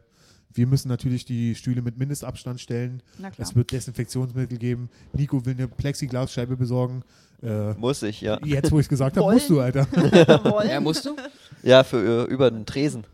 wir 0.52 0.66
müssen 0.66 0.88
natürlich 0.88 1.24
die 1.24 1.54
Stühle 1.54 1.82
mit 1.82 1.98
Mindestabstand 1.98 2.60
stellen. 2.60 3.02
Na 3.18 3.30
klar. 3.30 3.46
Es 3.46 3.54
wird 3.54 3.72
Desinfektionsmittel 3.72 4.58
geben. 4.58 4.88
Nico 5.12 5.44
will 5.44 5.54
eine 5.54 5.68
Plexiglasscheibe 5.68 6.56
besorgen. 6.56 7.02
Äh, 7.42 7.74
Muss 7.74 8.02
ich, 8.02 8.22
ja. 8.22 8.38
jetzt, 8.44 8.72
wo 8.72 8.78
ich 8.78 8.86
es 8.86 8.88
gesagt 8.88 9.18
habe, 9.18 9.30
musst 9.30 9.50
du, 9.50 9.60
Alter. 9.60 9.86
Ja, 10.66 10.80
musst 10.80 11.04
du? 11.04 11.16
Ja, 11.62 11.84
für 11.84 12.26
äh, 12.26 12.32
über 12.32 12.50
den 12.50 12.64
Tresen. 12.64 13.04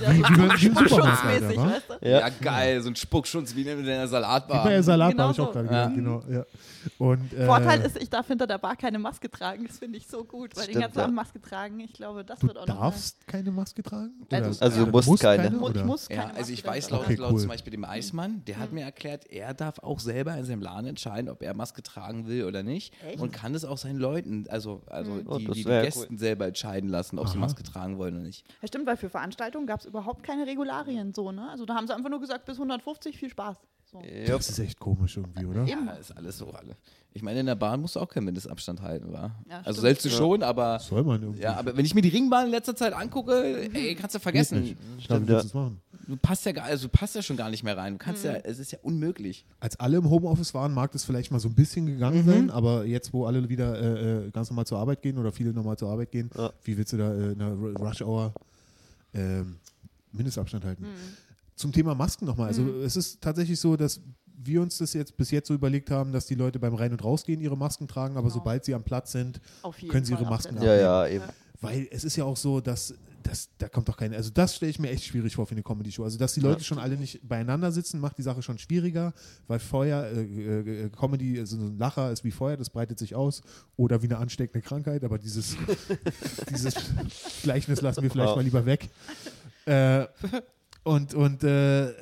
Ja, 0.00 0.10
Wie, 0.12 0.18
wie, 0.18 0.22
beim- 0.22 0.60
wie 0.60 0.66
im 0.66 0.74
Supermarkt, 0.74 1.24
Alter, 1.24 1.40
Schutzmäßig, 1.40 1.56
wa? 1.58 1.70
weißt 1.70 1.90
du? 2.02 2.08
Ja, 2.08 2.28
geil. 2.28 2.80
So 2.82 2.88
ein 2.90 2.96
Spuckschutz 2.96 3.54
wie 3.54 3.62
in 3.62 3.84
der 3.84 4.04
Wie 4.04 4.08
Salatbar. 4.08 4.64
bei 4.64 4.70
der 4.70 4.82
Salatbar 4.82 5.10
Genau 5.12 5.22
habe 5.24 5.32
ich 5.32 5.40
auch 5.40 5.46
so. 5.46 5.52
gerade 5.68 5.74
Ja. 5.74 5.86
Genau, 5.88 6.22
ja. 6.30 6.44
Und, 6.98 7.32
äh, 7.34 7.44
Vorteil 7.46 7.80
ist, 7.82 8.00
ich 8.00 8.08
darf 8.08 8.26
hinter 8.28 8.46
der 8.46 8.58
Bar 8.58 8.76
keine 8.76 8.98
Maske 8.98 9.30
tragen. 9.30 9.66
Das 9.66 9.78
finde 9.78 9.98
ich 9.98 10.06
so 10.06 10.24
gut, 10.24 10.56
weil 10.56 10.64
den 10.64 10.70
Stimmt, 10.70 10.82
ganzen 10.84 10.98
ja. 10.98 11.04
Abend 11.04 11.16
Maske 11.16 11.40
tragen, 11.40 11.80
ich 11.80 11.92
glaube, 11.92 12.24
das 12.24 12.38
Du 12.40 12.46
wird 12.48 12.58
auch 12.58 12.66
noch 12.66 12.76
darfst 12.80 13.26
keine 13.26 13.50
Maske 13.50 13.82
tragen? 13.82 14.12
Ja, 14.30 14.38
Oder- 14.38 14.50
du- 14.50 14.56
Also 14.60 14.84
du 14.84 14.90
oder 14.92 15.06
musst 15.06 15.22
keine. 15.22 15.58
oder? 15.58 15.80
Ich 15.80 15.84
muss 15.86 16.08
keine 16.08 16.22
Ja, 16.22 16.30
also 16.36 16.52
ich 16.52 16.64
weiß 16.64 16.90
laut, 16.90 17.02
Okay, 17.04 17.14
laut 17.16 17.32
cool. 17.32 17.40
zum 17.40 17.48
Beispiel 17.48 17.70
dem 17.72 17.84
Eismann, 17.84 18.42
der 18.46 18.58
hat 18.58 18.72
mir 18.72 18.82
erklärt, 18.84 19.30
er 19.30 19.54
darf 19.54 19.78
auch 19.80 20.00
selber 20.00 20.36
in 20.36 20.44
seinem 20.44 20.62
Laden 20.62 20.86
entscheiden, 20.86 21.28
ob 21.30 21.42
er 21.42 21.54
Maske 21.54 21.82
tragen 21.82 22.26
will 22.26 22.44
oder 22.44 22.62
nicht. 22.62 22.92
Echt? 23.06 23.20
Und 23.20 23.32
kann 23.32 23.54
es 23.54 23.64
auch 23.64 23.78
seinen 23.78 23.98
Leuten, 23.98 24.46
also, 24.48 24.82
also 24.86 25.20
Oh, 25.26 25.38
die, 25.38 25.44
die, 25.46 25.52
die 25.52 25.64
Gästen 25.64 26.16
selber 26.18 26.46
entscheiden 26.46 26.88
lassen, 26.88 27.18
ob 27.18 27.28
sie. 27.28 27.38
Maske 27.38 27.62
tragen 27.62 27.98
wollen 27.98 28.14
oder 28.14 28.24
nicht. 28.24 28.44
Ja, 28.62 28.68
stimmt, 28.68 28.86
weil 28.86 28.96
für 28.96 29.08
Veranstaltungen 29.10 29.66
gab 29.66 29.80
es 29.80 29.86
überhaupt 29.88 30.22
keine 30.22 30.46
Regularien 30.46 31.12
so, 31.12 31.32
ne? 31.32 31.48
Also 31.50 31.66
da 31.66 31.74
haben 31.74 31.86
sie 31.86 31.94
einfach 31.94 32.10
nur 32.10 32.20
gesagt, 32.20 32.44
bis 32.44 32.56
150 32.56 33.16
viel 33.18 33.30
Spaß. 33.30 33.56
So. 33.90 34.02
Ja, 34.02 34.36
Das 34.36 34.50
ist 34.50 34.58
echt 34.58 34.78
komisch 34.78 35.16
irgendwie, 35.16 35.46
oder? 35.46 35.66
Eben. 35.66 35.86
Ja, 35.86 35.92
ist 35.94 36.14
alles 36.14 36.36
so 36.36 36.50
alle. 36.50 36.76
Ich 37.14 37.22
meine, 37.22 37.40
in 37.40 37.46
der 37.46 37.54
Bahn 37.54 37.80
musst 37.80 37.96
du 37.96 38.00
auch 38.00 38.08
keinen 38.08 38.26
Mindestabstand 38.26 38.82
halten, 38.82 39.10
wa? 39.10 39.30
Ja, 39.48 39.62
also 39.64 39.80
selbst 39.80 40.04
du 40.04 40.10
schon, 40.10 40.42
aber 40.42 40.78
Soll 40.78 41.02
man 41.04 41.22
irgendwie. 41.22 41.40
ja, 41.40 41.56
aber 41.56 41.74
wenn 41.74 41.86
ich 41.86 41.94
mir 41.94 42.02
die 42.02 42.10
Ringbahn 42.10 42.44
in 42.46 42.50
letzter 42.50 42.76
Zeit 42.76 42.92
angucke, 42.92 43.32
ey, 43.72 43.94
kannst 43.94 44.14
du 44.14 44.18
vergessen. 44.20 44.76
Stimmt, 45.00 45.30
ja. 45.30 45.42
machen. 45.54 45.80
Du 46.06 46.16
passt 46.18 46.44
ja 46.44 46.52
gar, 46.52 46.66
also 46.66 46.86
du 46.88 46.92
passt 46.92 47.14
ja 47.14 47.22
schon 47.22 47.38
gar 47.38 47.48
nicht 47.48 47.62
mehr 47.64 47.78
rein. 47.78 47.94
Du 47.94 47.98
kannst 47.98 48.24
ja, 48.24 48.32
es 48.34 48.58
ist 48.58 48.72
ja 48.72 48.78
unmöglich. 48.82 49.46
Als 49.58 49.80
alle 49.80 49.96
im 49.96 50.08
Homeoffice 50.10 50.52
waren, 50.52 50.74
mag 50.74 50.92
das 50.92 51.04
vielleicht 51.04 51.30
mal 51.32 51.40
so 51.40 51.48
ein 51.48 51.54
bisschen 51.54 51.86
gegangen 51.86 52.26
sein, 52.26 52.50
aber 52.50 52.84
jetzt, 52.84 53.14
wo 53.14 53.24
alle 53.24 53.48
wieder 53.48 53.80
äh, 53.80 54.26
äh, 54.26 54.30
ganz 54.30 54.50
normal 54.50 54.66
zur 54.66 54.78
Arbeit 54.78 55.00
gehen 55.00 55.16
oder 55.16 55.32
viele 55.32 55.54
normal 55.54 55.78
zur 55.78 55.88
Arbeit 55.90 56.10
gehen, 56.12 56.30
Ja. 56.36 56.52
wie 56.62 56.76
willst 56.76 56.92
du 56.92 56.98
da 56.98 57.10
äh, 57.14 57.32
in 57.32 57.38
der 57.38 57.48
Ru- 57.48 57.78
Rush 57.78 58.02
Hour 58.02 58.34
ähm, 59.14 59.56
Mindestabstand 60.12 60.64
halten? 60.64 60.86
Zum 61.54 61.72
Thema 61.72 61.94
Masken 61.94 62.24
nochmal. 62.24 62.48
Also 62.48 62.66
es 62.82 62.96
ist 62.96 63.20
tatsächlich 63.20 63.58
so, 63.58 63.76
dass 63.76 64.00
wir 64.40 64.62
uns 64.62 64.78
das 64.78 64.92
jetzt 64.92 65.16
bis 65.16 65.30
jetzt 65.32 65.48
so 65.48 65.54
überlegt 65.54 65.90
haben, 65.90 66.12
dass 66.12 66.26
die 66.26 66.36
Leute 66.36 66.58
beim 66.60 66.74
Rein- 66.74 66.92
und 66.92 67.02
Rausgehen 67.02 67.40
ihre 67.40 67.56
Masken 67.56 67.88
tragen, 67.88 68.16
aber 68.16 68.28
Genau. 68.28 68.38
sobald 68.38 68.64
sie 68.64 68.74
am 68.74 68.84
Platz 68.84 69.10
sind, 69.12 69.40
können 69.88 70.04
sie 70.04 70.12
Fall 70.12 70.22
ihre 70.22 70.30
Masken 70.30 70.56
aufsetzen. 70.58 70.78
ja, 70.80 71.06
ja, 71.06 71.08
eben. 71.08 71.24
Weil 71.60 71.88
es 71.90 72.04
ist 72.04 72.14
ja 72.14 72.22
auch 72.22 72.36
so, 72.36 72.60
dass, 72.60 72.94
dass 73.24 73.48
da 73.58 73.68
kommt 73.68 73.88
doch 73.88 73.96
keine, 73.96 74.14
also 74.14 74.30
das 74.32 74.54
stelle 74.54 74.70
ich 74.70 74.78
mir 74.78 74.90
echt 74.90 75.02
schwierig 75.02 75.34
vor 75.34 75.44
für 75.44 75.56
eine 75.56 75.64
Comedy-Show. 75.64 76.04
Also 76.04 76.16
dass 76.16 76.34
die 76.34 76.40
Leute 76.40 76.62
schon 76.62 76.78
alle 76.78 76.96
nicht 76.96 77.26
beieinander 77.28 77.72
sitzen, 77.72 77.98
macht 77.98 78.16
die 78.16 78.22
Sache 78.22 78.42
schon 78.42 78.58
schwieriger, 78.58 79.12
weil 79.48 79.58
Feuer, 79.58 80.04
äh, 80.04 80.22
äh, 80.22 80.84
äh, 80.84 80.90
Comedy, 80.90 81.40
also 81.40 81.58
so 81.58 81.66
ein 81.66 81.76
Lacher 81.76 82.12
ist 82.12 82.22
wie 82.22 82.30
Feuer, 82.30 82.56
das 82.56 82.70
breitet 82.70 83.00
sich 83.00 83.16
aus 83.16 83.42
oder 83.76 84.00
wie 84.02 84.06
eine 84.06 84.18
ansteckende 84.18 84.64
Krankheit, 84.64 85.02
aber 85.02 85.18
dieses, 85.18 85.56
dieses 86.48 86.74
Gleichnis 87.42 87.80
lassen 87.80 88.02
wir 88.02 88.10
vielleicht 88.10 88.30
Ja. 88.30 88.36
mal 88.36 88.44
lieber 88.44 88.64
weg. 88.64 88.88
Äh, 89.68 90.06
und, 90.84 91.14
und 91.14 91.44
äh, 91.44 91.88
äh, 91.90 91.92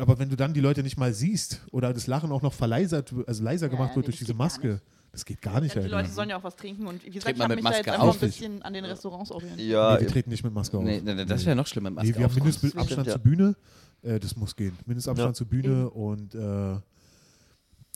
aber 0.00 0.18
wenn 0.18 0.28
du 0.28 0.36
dann 0.36 0.52
die 0.52 0.60
Leute 0.60 0.82
nicht 0.82 0.98
mal 0.98 1.12
siehst 1.14 1.62
oder 1.72 1.92
das 1.94 2.06
Lachen 2.06 2.30
auch 2.32 2.42
noch 2.42 2.52
verleisert, 2.52 3.14
also 3.26 3.42
leiser 3.42 3.66
Ja, 3.66 3.72
gemacht 3.72 3.96
wird 3.96 4.04
nee, 4.06 4.10
durch 4.10 4.18
diese 4.18 4.34
Maske, 4.34 4.80
das 5.12 5.24
geht 5.24 5.40
gar 5.40 5.60
nicht. 5.60 5.74
Ja, 5.74 5.82
die. 5.82 5.88
Leute 5.88 6.10
sollen 6.10 6.28
ja 6.28 6.36
auch 6.36 6.44
was 6.44 6.56
trinken 6.56 6.86
und 6.86 7.04
wie 7.04 7.10
gesagt, 7.10 7.32
ich 7.32 7.38
man 7.38 7.44
habe 7.50 7.54
mit 7.56 7.64
mich 7.64 7.72
da 7.72 7.78
jetzt 7.78 7.86
Maske 7.86 8.02
einfach 8.02 8.14
ein 8.22 8.28
bisschen 8.28 8.62
an 8.62 8.72
den 8.74 8.84
Restaurants 8.84 9.30
orientiert. 9.30 9.68
Ja, 9.68 9.94
nee, 9.94 10.00
wir 10.02 10.08
treten 10.08 10.30
nicht 10.30 10.44
mit 10.44 10.52
Maske 10.52 10.76
auf. 10.76 10.84
Nee, 10.84 11.00
nee, 11.02 11.24
das 11.24 11.46
wäre 11.46 11.56
noch 11.56 11.66
schlimmer. 11.66 11.90
mit 11.90 12.02
Nee, 12.02 12.10
Maske 12.10 12.18
wir 12.18 12.24
haben. 12.28 12.34
Mindestabstand 12.34 12.90
Stimmt, 12.90 13.06
ja. 13.06 13.12
zur 13.12 13.22
Bühne. 13.22 13.56
Äh, 14.02 14.20
das 14.20 14.36
muss 14.36 14.54
gehen. 14.56 14.76
Mindestabstand 14.84 15.30
Ja. 15.30 15.34
zur 15.34 15.46
Bühne 15.46 15.88
und 15.90 16.34
äh, 16.34 16.80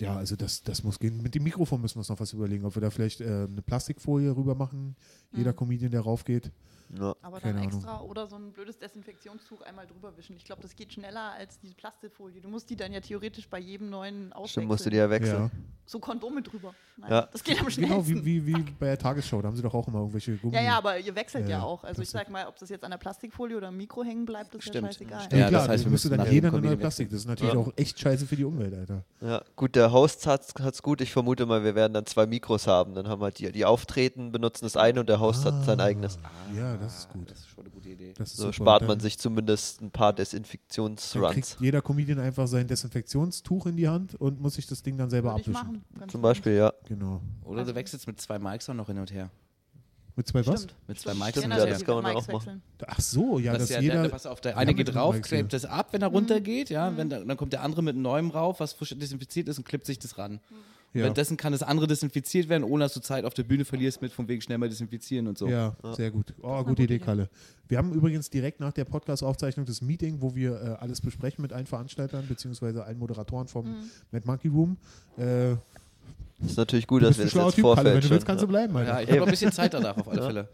ja, 0.00 0.16
also 0.16 0.36
das, 0.36 0.62
das 0.62 0.84
muss 0.84 0.98
gehen. 1.00 1.20
Mit 1.20 1.34
dem 1.34 1.42
Mikrofon 1.42 1.80
müssen 1.80 1.96
wir 1.96 2.00
uns 2.00 2.08
noch 2.08 2.20
was 2.20 2.32
überlegen, 2.32 2.64
ob 2.64 2.74
wir 2.76 2.80
da 2.80 2.90
vielleicht 2.90 3.20
äh, 3.20 3.24
eine 3.50 3.62
Plastikfolie 3.62 4.34
rüber 4.34 4.54
machen. 4.54 4.94
Jeder 5.32 5.52
Comedian, 5.52 5.90
der 5.90 6.02
raufgeht. 6.02 6.52
Ja. 6.98 7.14
Aber 7.22 7.40
Keine 7.40 7.54
dann 7.54 7.62
Ahnung. 7.64 7.78
extra 7.78 8.00
oder 8.00 8.26
so 8.26 8.36
ein 8.36 8.52
blödes 8.52 8.78
Desinfektionstuch 8.78 9.60
einmal 9.62 9.86
drüber 9.86 10.16
wischen. 10.16 10.36
Ich 10.36 10.44
glaube, 10.44 10.62
das 10.62 10.74
geht 10.74 10.92
schneller 10.92 11.32
als 11.32 11.58
diese 11.58 11.74
Plastikfolie. 11.74 12.40
Du 12.40 12.48
musst 12.48 12.70
die 12.70 12.76
dann 12.76 12.92
ja 12.92 13.00
theoretisch 13.00 13.48
bei 13.48 13.58
jedem 13.58 13.90
neuen 13.90 14.32
auswechseln. 14.32 14.48
Stimmt, 14.48 14.68
musst 14.68 14.86
du 14.86 14.90
die 14.90 14.96
ja 14.96 15.10
wechseln. 15.10 15.42
Ja. 15.44 15.50
So 15.84 15.98
Kondome 16.00 16.42
drüber. 16.42 16.74
Nein, 16.98 17.10
Ja. 17.10 17.22
Das 17.32 17.42
geht 17.44 17.58
am 17.60 17.66
Genau 17.66 18.02
schnellsten. 18.02 18.24
wie, 18.24 18.46
wie, 18.46 18.56
wie 18.56 18.62
bei 18.78 18.86
der 18.86 18.98
Tagesschau. 18.98 19.40
Da 19.40 19.48
haben 19.48 19.56
sie 19.56 19.62
doch 19.62 19.72
auch 19.74 19.86
immer 19.88 19.98
irgendwelche 20.00 20.36
Gummi. 20.36 20.54
ja, 20.54 20.62
ja, 20.62 20.76
aber 20.78 20.98
ihr 20.98 21.14
wechselt 21.14 21.44
Ja, 21.44 21.50
ja, 21.50 21.58
ja, 21.58 21.62
auch. 21.64 21.84
Also 21.84 22.02
ich 22.02 22.10
Plastik. 22.10 22.28
sag 22.28 22.30
mal, 22.32 22.46
ob 22.46 22.58
das 22.58 22.68
jetzt 22.68 22.84
an 22.84 22.90
der 22.90 22.98
Plastikfolie 22.98 23.56
oder 23.56 23.68
am 23.68 23.76
Mikro 23.76 24.02
hängen 24.02 24.24
bleibt, 24.26 24.54
ist 24.54 24.64
ja 24.66 24.72
Stimmt. 24.72 24.86
scheißegal. 24.88 25.20
Stimmt. 25.20 25.32
Ja, 25.32 25.38
Ja, 25.38 25.48
klar, 25.48 25.60
das 25.62 25.68
heißt, 25.70 25.84
wir 25.84 25.90
müsste 25.90 26.08
müssen 26.08 26.18
dann 26.18 26.26
nach 26.26 26.32
jeder 26.32 26.48
jedem 26.48 26.58
eine 26.58 26.66
neue 26.68 26.76
Plastik. 26.76 27.10
Das 27.10 27.20
ist 27.20 27.26
natürlich 27.26 27.54
Ja. 27.54 27.60
auch 27.60 27.72
echt 27.76 27.98
scheiße 28.00 28.26
für 28.26 28.36
die 28.36 28.44
Umwelt, 28.44 28.74
Alter. 28.74 29.04
Ja, 29.20 29.42
gut, 29.56 29.76
der 29.76 29.92
Host 29.92 30.26
hat 30.26 30.42
es 30.58 30.82
gut. 30.82 31.00
Ich 31.00 31.12
vermute 31.12 31.46
mal, 31.46 31.64
wir 31.64 31.74
werden 31.74 31.94
dann 31.94 32.04
zwei 32.06 32.26
Mikros 32.26 32.66
haben. 32.66 32.94
Dann 32.94 33.08
haben 33.08 33.20
wir 33.22 33.30
die, 33.30 33.50
die 33.52 33.64
auftreten, 33.64 34.30
benutzen 34.32 34.64
das 34.66 34.76
eine 34.76 35.00
und 35.00 35.08
der 35.08 35.20
Host 35.20 35.44
hat 35.46 35.64
sein 35.64 35.80
eigenes. 35.80 36.18
Ja, 36.54 36.77
das 36.78 36.98
ist 37.00 37.08
gut. 37.10 37.30
Das 37.30 37.38
ist 37.40 37.48
schon 37.48 37.64
eine 37.64 37.70
gute 37.70 37.88
Idee. 37.90 38.14
So 38.18 38.24
super. 38.24 38.52
spart 38.52 38.82
Dann- 38.82 38.88
man 38.88 39.00
sich 39.00 39.18
zumindest 39.18 39.80
ein 39.82 39.90
paar 39.90 40.12
Dann 40.12 40.16
Desinfektionsruns. 40.24 41.32
kriegt 41.32 41.56
jeder 41.60 41.82
Comedian 41.82 42.18
einfach 42.18 42.46
sein 42.48 42.66
Desinfektionstuch 42.66 43.66
in 43.66 43.76
die 43.76 43.88
Hand 43.88 44.14
und 44.14 44.40
muss 44.40 44.54
sich 44.54 44.66
das 44.66 44.82
Ding 44.82 44.96
dann 44.96 45.10
selber 45.10 45.34
Würde 45.34 45.50
abwischen. 45.50 45.84
Zum. 46.08 46.22
Beispiel, 46.22 46.52
ja. 46.56 46.72
Genau. 46.88 47.20
Oder 47.44 47.64
du 47.64 47.74
wechselst 47.74 48.06
mit 48.06 48.20
zwei 48.20 48.38
Mics 48.38 48.68
auch 48.68 48.74
noch 48.74 48.86
hin 48.86 48.98
und 48.98 49.12
her. 49.12 49.30
Mit 50.16 50.26
zwei 50.26 50.44
was? 50.44 50.62
Stimmt. 50.64 50.74
Mit 50.88 50.98
zwei 50.98 51.12
Stimmt, 51.30 51.42
hin 51.44 51.50
ja, 51.52 51.64
das 51.66 51.84
kann 51.84 52.02
man 52.02 52.16
auch 52.16 52.26
machen. 52.26 52.34
wechseln. 52.34 52.62
Ach 52.88 53.00
so, 53.00 53.38
ja, 53.38 53.52
Das 53.52 53.62
dass 53.62 53.70
ist 53.70 53.76
ja, 53.76 53.82
jeder. 53.82 54.02
der, 54.02 54.08
pass 54.08 54.26
auf, 54.26 54.40
der 54.40 54.56
eine 54.56 54.74
geht 54.74 54.92
Mic, 54.92 55.20
klebt 55.22 55.52
das 55.52 55.64
ab, 55.64 55.92
wenn 55.92 56.02
er 56.02 56.08
runtergeht, 56.08 56.70
ja, 56.70 56.96
wenn 56.96 57.08
da, 57.08 57.20
dann 57.20 57.36
kommt 57.36 57.52
der 57.52 57.62
andere 57.62 57.82
mit 57.82 57.94
neuem 57.96 58.30
rauf, 58.30 58.58
was 58.58 58.72
frisch 58.72 58.96
desinfiziert 58.98 59.48
ist 59.48 59.58
und 59.58 59.64
klippt 59.64 59.86
sich 59.86 60.00
das 60.00 60.18
ran. 60.18 60.40
Ja. 60.94 61.02
Währenddessen 61.02 61.36
kann 61.36 61.52
das 61.52 61.62
andere 61.62 61.86
desinfiziert 61.86 62.48
werden, 62.48 62.64
ohne 62.64 62.84
dass 62.84 62.94
du 62.94 63.00
Zeit 63.00 63.24
auf 63.24 63.34
der 63.34 63.42
Bühne 63.44 63.64
verlierst 63.64 64.00
mit 64.02 64.12
von 64.12 64.26
wegen 64.28 64.40
schnell 64.40 64.58
mal 64.58 64.68
desinfizieren 64.68 65.26
und 65.26 65.36
so. 65.38 65.46
Ja, 65.48 65.76
sehr 65.94 66.10
gut. 66.10 66.32
Oh, 66.42 66.56
gute 66.58 66.64
gute 66.70 66.82
Idee. 66.84 66.98
Kalle. 66.98 67.28
Wir 67.68 67.76
haben 67.78 67.92
übrigens 67.92 68.30
direkt 68.30 68.60
nach 68.60 68.72
der 68.72 68.86
Podcast-Aufzeichnung 68.86 69.66
das 69.66 69.82
Meeting, 69.82 70.22
wo 70.22 70.34
wir 70.34 70.52
äh, 70.52 70.66
alles 70.80 71.00
besprechen 71.02 71.42
mit 71.42 71.52
allen 71.52 71.66
Veranstaltern, 71.66 72.26
beziehungsweise 72.26 72.84
allen 72.84 72.98
Moderatoren 72.98 73.46
vom 73.48 73.66
Mad 74.10 74.26
Monkey 74.26 74.48
Room. 74.48 74.78
Äh, 75.18 75.52
Ist 76.40 76.56
natürlich 76.56 76.86
gut, 76.86 77.02
dass 77.02 77.18
wir 77.18 77.24
das 77.26 77.34
jetzt 77.34 77.54
Typ, 77.54 77.64
Kalle. 77.74 77.94
Wenn 77.94 78.00
du 78.00 78.10
willst, 78.10 78.26
kannst 78.26 78.42
du 78.42 78.48
bleiben, 78.48 78.74
Ja, 78.74 78.80
Alter. 78.80 79.02
ich 79.02 79.10
habe 79.10 79.24
ein 79.26 79.30
bisschen 79.30 79.52
Zeit 79.52 79.74
danach 79.74 79.96
auf 79.98 80.08
alle 80.08 80.22
Fälle. 80.22 80.48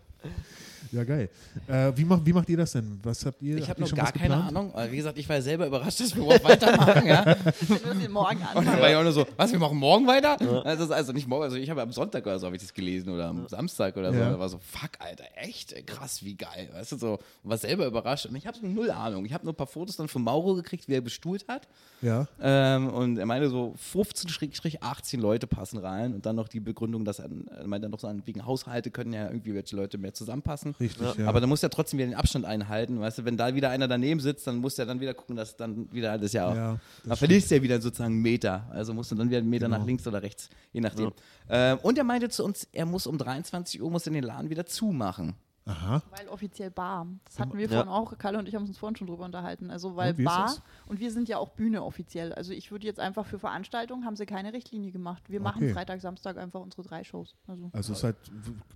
Ja, 0.94 1.02
geil. 1.02 1.28
Äh, 1.66 1.92
wie, 1.96 2.04
macht, 2.04 2.24
wie 2.24 2.32
macht 2.32 2.48
ihr 2.48 2.56
das 2.56 2.70
denn? 2.70 3.00
Was 3.02 3.26
habt 3.26 3.42
ihr? 3.42 3.56
Ich 3.58 3.68
habe 3.68 3.80
noch 3.80 3.88
schon 3.88 3.98
gar 3.98 4.12
keine? 4.12 4.36
Ahnung. 4.36 4.72
Wie 4.90 4.96
gesagt, 4.96 5.18
ich 5.18 5.28
war 5.28 5.36
ja 5.36 5.42
selber 5.42 5.66
überrascht, 5.66 5.98
dass 5.98 6.14
wir 6.14 6.22
überhaupt 6.22 6.44
weitermachen. 6.48 7.06
Ja? 7.06 7.24
Wir 7.26 7.94
müssen 7.94 8.12
morgen 8.12 8.36
Und 8.36 8.44
dann 8.44 8.54
war 8.54 8.72
anfangen. 8.74 8.90
ich 8.90 8.96
auch 8.96 9.02
nur 9.02 9.12
so, 9.12 9.26
was, 9.36 9.50
wir 9.50 9.58
machen 9.58 9.76
morgen 9.76 10.06
weiter? 10.06 10.36
Also, 10.64 10.92
also 10.94 11.12
nicht 11.12 11.26
morgen, 11.26 11.42
also 11.42 11.56
ich 11.56 11.68
habe 11.68 11.82
am 11.82 11.90
Sonntag 11.90 12.24
oder 12.24 12.38
so 12.38 12.46
habe 12.46 12.54
ich 12.54 12.62
das 12.62 12.72
gelesen 12.72 13.10
oder 13.10 13.26
am 13.26 13.48
Samstag 13.48 13.96
oder 13.96 14.12
so. 14.12 14.18
Ja. 14.20 14.30
Da 14.30 14.38
war 14.38 14.48
so, 14.48 14.58
fuck, 14.58 14.90
Alter, 15.00 15.24
echt? 15.34 15.74
Krass, 15.86 16.24
wie 16.24 16.36
geil. 16.36 16.68
Weißt 16.72 16.92
du, 16.92 16.96
so, 16.96 17.18
und 17.42 17.50
war 17.50 17.58
selber 17.58 17.86
überrascht. 17.86 18.26
Und 18.26 18.36
ich 18.36 18.46
habe 18.46 18.56
null 18.62 18.90
Ahnung. 18.92 19.24
Ich 19.24 19.32
habe 19.32 19.44
nur 19.44 19.52
ein 19.52 19.56
paar 19.56 19.66
Fotos 19.66 19.96
dann 19.96 20.06
von 20.06 20.22
Mauro 20.22 20.54
gekriegt, 20.54 20.86
wie 20.86 20.94
er 20.94 21.00
bestuhlt 21.00 21.48
hat. 21.48 21.66
Ja. 22.02 22.28
Ähm, 22.40 22.88
und 22.88 23.18
er 23.18 23.26
meinte 23.26 23.50
so, 23.50 23.74
15-18 23.92 25.18
Leute 25.18 25.46
passen 25.48 25.78
rein. 25.78 26.14
Und 26.14 26.24
dann 26.24 26.36
noch 26.36 26.48
die 26.48 26.60
Begründung, 26.60 27.04
dass 27.04 27.18
er, 27.18 27.24
er 27.56 27.66
meinte 27.66 27.86
dann 27.86 27.90
noch 27.90 28.00
so, 28.00 28.08
wegen 28.24 28.46
Haushalte 28.46 28.90
können 28.90 29.12
ja 29.12 29.26
irgendwie 29.26 29.54
welche 29.54 29.74
Leute 29.74 29.98
mehr 29.98 30.14
zusammenpassen. 30.14 30.74
Richtig, 30.84 31.14
ja. 31.16 31.26
Aber 31.28 31.40
dann 31.40 31.48
muss 31.48 31.62
er 31.62 31.70
trotzdem 31.70 31.98
wieder 31.98 32.08
den 32.08 32.14
Abstand 32.16 32.44
einhalten, 32.44 33.00
weißt 33.00 33.18
du, 33.18 33.24
wenn 33.24 33.36
da 33.36 33.54
wieder 33.54 33.70
einer 33.70 33.88
daneben 33.88 34.20
sitzt, 34.20 34.46
dann 34.46 34.56
muss 34.56 34.78
er 34.78 34.86
dann 34.86 35.00
wieder 35.00 35.14
gucken, 35.14 35.36
dass 35.36 35.56
dann 35.56 35.92
wieder 35.92 36.12
alles 36.12 36.32
ja 36.32 36.48
auch. 36.48 36.54
Ja, 36.54 36.72
das 36.72 37.08
dann 37.08 37.16
verlierst 37.16 37.50
du 37.50 37.56
ja 37.56 37.62
wieder 37.62 37.80
sozusagen 37.80 38.14
einen 38.14 38.22
Meter. 38.22 38.66
Also 38.70 38.94
musst 38.94 39.10
du 39.10 39.14
dann 39.14 39.28
wieder 39.28 39.38
einen 39.38 39.48
Meter 39.50 39.66
Genau. 39.66 39.78
nach 39.78 39.86
links 39.86 40.06
oder 40.06 40.22
rechts, 40.22 40.48
je 40.72 40.80
nachdem. 40.80 41.12
Ähm, 41.48 41.78
und 41.82 41.98
er 41.98 42.04
meinte 42.04 42.28
zu 42.28 42.44
uns, 42.44 42.66
er 42.72 42.86
muss 42.86 43.06
um 43.06 43.18
23 43.18 43.82
Uhr 43.82 43.90
muss 43.90 44.06
er 44.06 44.12
den 44.12 44.24
Laden 44.24 44.50
wieder 44.50 44.66
zumachen. 44.66 45.34
Aha. 45.66 46.02
Weil 46.10 46.28
offiziell 46.28 46.70
Bar. 46.70 47.06
Das 47.24 47.38
hatten 47.38 47.54
wir 47.56 47.62
Ja. 47.66 47.68
vorhin 47.84 47.88
auch. 47.88 48.18
Kalle 48.18 48.38
und 48.38 48.46
ich 48.48 48.54
haben 48.54 48.66
uns 48.66 48.76
vorhin 48.76 48.96
schon 48.96 49.06
drüber 49.06 49.24
unterhalten. 49.24 49.70
Also 49.70 49.96
weil 49.96 50.14
Und 50.14 50.24
Bar 50.24 50.54
und 50.86 51.00
wir 51.00 51.10
sind 51.10 51.26
ja 51.28 51.38
auch 51.38 51.50
Bühne 51.50 51.82
offiziell. 51.82 52.32
Also 52.34 52.52
ich 52.52 52.70
würde 52.70 52.86
jetzt 52.86 53.00
einfach 53.00 53.24
für 53.24 53.38
Veranstaltungen 53.38 54.04
haben 54.04 54.14
sie 54.16 54.26
keine 54.26 54.52
Richtlinie 54.52 54.92
gemacht. 54.92 55.22
Wir 55.30 55.40
machen 55.40 55.62
Okay. 55.62 55.72
Freitag, 55.72 56.00
Samstag 56.02 56.36
einfach 56.36 56.60
unsere 56.60 56.82
drei 56.82 57.02
Shows. 57.02 57.34
Also 57.46 57.70
Also 57.72 57.92
es 57.92 57.98
ist 57.98 58.04
halt 58.04 58.16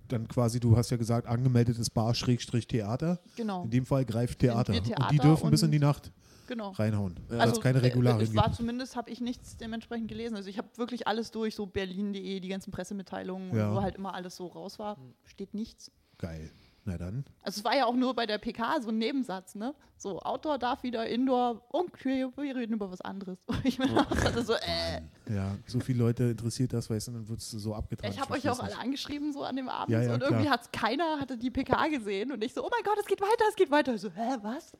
dann 0.07 0.27
quasi, 0.27 0.59
du 0.59 0.75
hast 0.75 0.89
ja 0.89 0.97
gesagt, 0.97 1.27
angemeldetes 1.27 1.89
Bar-Theater. 1.91 3.19
genau, 3.35 3.63
In 3.65 3.69
dem 3.69 3.85
Fall 3.85 4.05
greift 4.05 4.39
Theater. 4.39 4.73
wir 4.73 4.79
und 4.79 4.87
die 4.87 4.93
Theater 4.93 5.15
dürfen 5.17 5.51
bis 5.51 5.61
in 5.61 5.67
und- 5.67 5.71
die 5.73 5.79
Nacht 5.79 6.11
genau. 6.47 6.71
reinhauen. 6.71 7.19
Ja. 7.29 7.37
Also 7.37 7.53
es 7.57 7.61
keine 7.61 7.77
äh, 7.79 7.81
Regularien 7.81 8.21
es 8.27 8.35
war 8.35 8.45
gibt. 8.45 8.55
zumindest, 8.55 8.95
habe 8.95 9.09
ich 9.11 9.21
nichts 9.21 9.57
dementsprechend 9.57 10.07
gelesen. 10.07 10.35
Also 10.35 10.49
ich 10.49 10.57
habe 10.57 10.67
wirklich 10.77 11.07
alles 11.07 11.29
durch, 11.31 11.55
so 11.55 11.65
berlin.de, 11.67 12.39
die 12.39 12.47
ganzen 12.47 12.71
Pressemitteilungen, 12.71 13.55
Ja. 13.55 13.69
und 13.69 13.75
wo 13.75 13.81
halt 13.81 13.95
immer 13.95 14.13
alles 14.15 14.35
so 14.35 14.47
raus 14.47 14.79
war, 14.79 14.97
steht 15.25 15.53
nichts. 15.53 15.91
Geil. 16.17 16.49
Na 16.89 16.97
dann. 16.97 17.23
Also 17.43 17.59
es 17.59 17.63
war 17.63 17.75
ja 17.77 17.85
auch 17.85 17.93
nur 17.93 18.15
bei 18.15 18.25
der 18.25 18.39
PK 18.39 18.81
so 18.81 18.89
ein 18.89 18.97
Nebensatz, 18.97 19.53
ne? 19.53 19.75
So, 19.95 20.19
Outdoor 20.21 20.57
darf 20.57 20.81
wieder, 20.81 21.07
Indoor, 21.07 21.61
und 21.69 21.91
wir 22.03 22.31
wir 22.35 22.55
reden 22.55 22.73
über 22.73 22.89
was 22.89 23.01
anderes. 23.01 23.37
Und 23.45 23.59
ich 23.63 23.77
mir 23.77 23.85
auch 23.95 24.09
gerade 24.09 24.41
so, 24.43 24.53
äh. 24.53 25.01
Ja, 25.31 25.55
so 25.67 25.79
viele 25.81 25.99
Leute 25.99 26.23
interessiert 26.23 26.73
das, 26.73 26.89
weißt 26.89 27.09
du, 27.09 27.11
dann 27.11 27.29
wird 27.29 27.39
es 27.41 27.51
so 27.51 27.75
abgetragen. 27.75 28.11
Ich 28.13 28.19
habe 28.19 28.33
euch 28.33 28.49
auch 28.49 28.59
alle 28.59 28.77
angeschrieben 28.77 29.33
so 29.33 29.43
an 29.43 29.55
dem 29.55 29.69
Abend 29.69 29.91
Ja, 29.91 30.01
ja, 30.01 30.13
und 30.13 30.19
klar. 30.19 30.31
irgendwie 30.31 30.49
hat 30.49 30.73
keiner 30.73 31.19
hatte 31.19 31.37
die 31.37 31.51
PK 31.51 31.89
gesehen 31.89 32.31
und 32.31 32.43
ich 32.43 32.53
so, 32.55 32.65
oh 32.65 32.69
mein 32.71 32.83
Gott, 32.83 32.97
es 32.99 33.05
geht 33.05 33.21
weiter, 33.21 33.45
es 33.49 33.55
geht 33.55 33.69
weiter. 33.69 33.93
Ich 33.93 34.01
so, 34.01 34.09
hä, 34.09 34.37
was? 34.41 34.71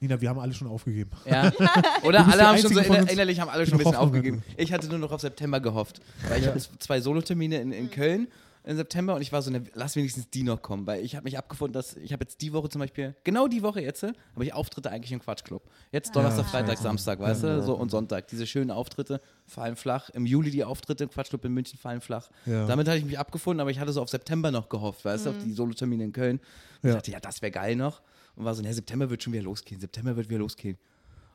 Nina, 0.00 0.18
wir 0.20 0.28
haben 0.30 0.38
alle 0.38 0.54
schon 0.54 0.68
aufgegeben. 0.68 1.10
Ja. 1.26 1.52
Oder 2.04 2.26
alle 2.26 2.46
haben 2.46 2.58
schon 2.58 2.72
so 2.72 2.80
inner- 2.80 3.10
innerlich 3.10 3.38
haben 3.40 3.48
alle 3.50 3.66
schon 3.66 3.74
ein 3.74 3.78
bisschen 3.78 3.92
Hoffnung 3.96 4.06
aufgegeben. 4.08 4.42
Ich 4.56 4.72
hatte 4.72 4.88
nur 4.88 4.98
noch 4.98 5.12
auf 5.12 5.20
September 5.20 5.60
gehofft. 5.60 6.00
Weil 6.28 6.40
ich 6.40 6.46
jetzt 6.46 6.70
zwei 6.82 7.00
Solotermine 7.00 7.60
in, 7.60 7.72
in 7.72 7.90
Köln 7.90 8.28
im 8.62 8.76
September 8.76 9.14
und 9.14 9.22
ich 9.22 9.32
war 9.32 9.40
so, 9.40 9.50
ne, 9.50 9.64
lass 9.74 9.96
wenigstens 9.96 10.28
die 10.28 10.42
noch 10.42 10.60
kommen, 10.60 10.86
weil 10.86 11.02
ich 11.02 11.16
habe 11.16 11.24
mich 11.24 11.38
abgefunden, 11.38 11.72
dass 11.72 11.96
ich 11.96 12.12
habe 12.12 12.24
jetzt 12.24 12.42
die 12.42 12.52
Woche 12.52 12.68
zum 12.68 12.80
Beispiel, 12.80 13.14
genau 13.24 13.48
die 13.48 13.62
Woche 13.62 13.80
jetzt, 13.80 14.02
habe 14.02 14.14
ich 14.40 14.52
Auftritte 14.52 14.90
eigentlich 14.90 15.12
im 15.12 15.20
Quatschclub. 15.20 15.62
Jetzt 15.92 16.14
Donnerstag, 16.14 16.44
Ja. 16.44 16.50
Freitag, 16.50 16.78
Samstag, 16.78 17.20
weißt 17.20 17.42
du, 17.44 17.62
so 17.62 17.74
und 17.74 17.90
Sonntag. 17.90 18.28
Diese 18.28 18.46
schönen 18.46 18.70
Auftritte 18.70 19.20
fallen 19.46 19.76
flach. 19.76 20.10
Im 20.10 20.26
Juli 20.26 20.50
die 20.50 20.62
Auftritte 20.64 21.04
im 21.04 21.10
Quatschclub 21.10 21.44
in 21.46 21.52
München 21.52 21.78
fallen 21.78 22.00
flach. 22.02 22.28
Ja. 22.44 22.66
Damit 22.66 22.86
hatte 22.86 22.98
ich 22.98 23.04
mich 23.06 23.18
abgefunden, 23.18 23.60
aber 23.60 23.70
ich 23.70 23.78
hatte 23.78 23.92
so 23.92 24.02
auf 24.02 24.10
September 24.10 24.50
noch 24.50 24.68
gehofft, 24.68 25.04
weißt 25.06 25.26
du, 25.26 25.30
auf 25.30 25.38
die 25.38 25.52
Solotermine 25.52 26.04
in 26.04 26.12
Köln. 26.12 26.38
Und 26.82 26.88
Ja. 26.88 26.90
ich 26.90 26.96
dachte, 26.96 27.10
ja, 27.12 27.20
das 27.20 27.40
wäre 27.40 27.52
geil 27.52 27.76
noch. 27.76 28.02
Und 28.36 28.44
war 28.44 28.54
so, 28.54 28.62
ne, 28.62 28.72
September 28.74 29.08
wird 29.10 29.22
schon 29.22 29.32
wieder 29.32 29.42
losgehen, 29.42 29.80
September 29.80 30.14
wird 30.16 30.28
wieder 30.28 30.38
losgehen. 30.38 30.76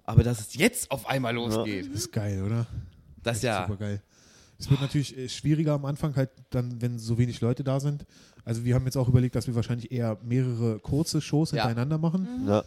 Aber 0.03 0.21
dass 0.23 0.39
es 0.39 0.53
jetzt 0.55 0.91
auf 0.91 1.07
einmal 1.07 1.33
losgeht, 1.33 1.87
Das 1.87 1.95
ist 2.01 2.11
geil, 2.11 2.43
oder? 2.43 2.67
das 3.23 3.37
ist 3.37 3.43
ja. 3.43 3.65
Super 3.65 3.77
geil. 3.77 4.01
Es 4.57 4.69
wird 4.69 4.81
natürlich 4.81 5.17
äh, 5.17 5.27
schwieriger 5.29 5.73
am 5.73 5.85
Anfang, 5.85 6.15
halt 6.15 6.29
dann, 6.49 6.81
wenn 6.81 6.97
so 6.97 7.17
wenig 7.17 7.41
Leute 7.41 7.63
da 7.63 7.79
sind. 7.79 8.05
Also 8.43 8.63
wir 8.63 8.75
haben 8.75 8.85
jetzt 8.85 8.95
auch 8.97 9.07
überlegt, 9.09 9.35
dass 9.35 9.47
wir 9.47 9.55
wahrscheinlich 9.55 9.91
eher 9.91 10.17
mehrere 10.23 10.79
kurze 10.79 11.19
Shows 11.21 11.51
Ja. 11.51 11.63
hintereinander 11.65 11.97
machen, 11.97 12.27
Ja. 12.47 12.63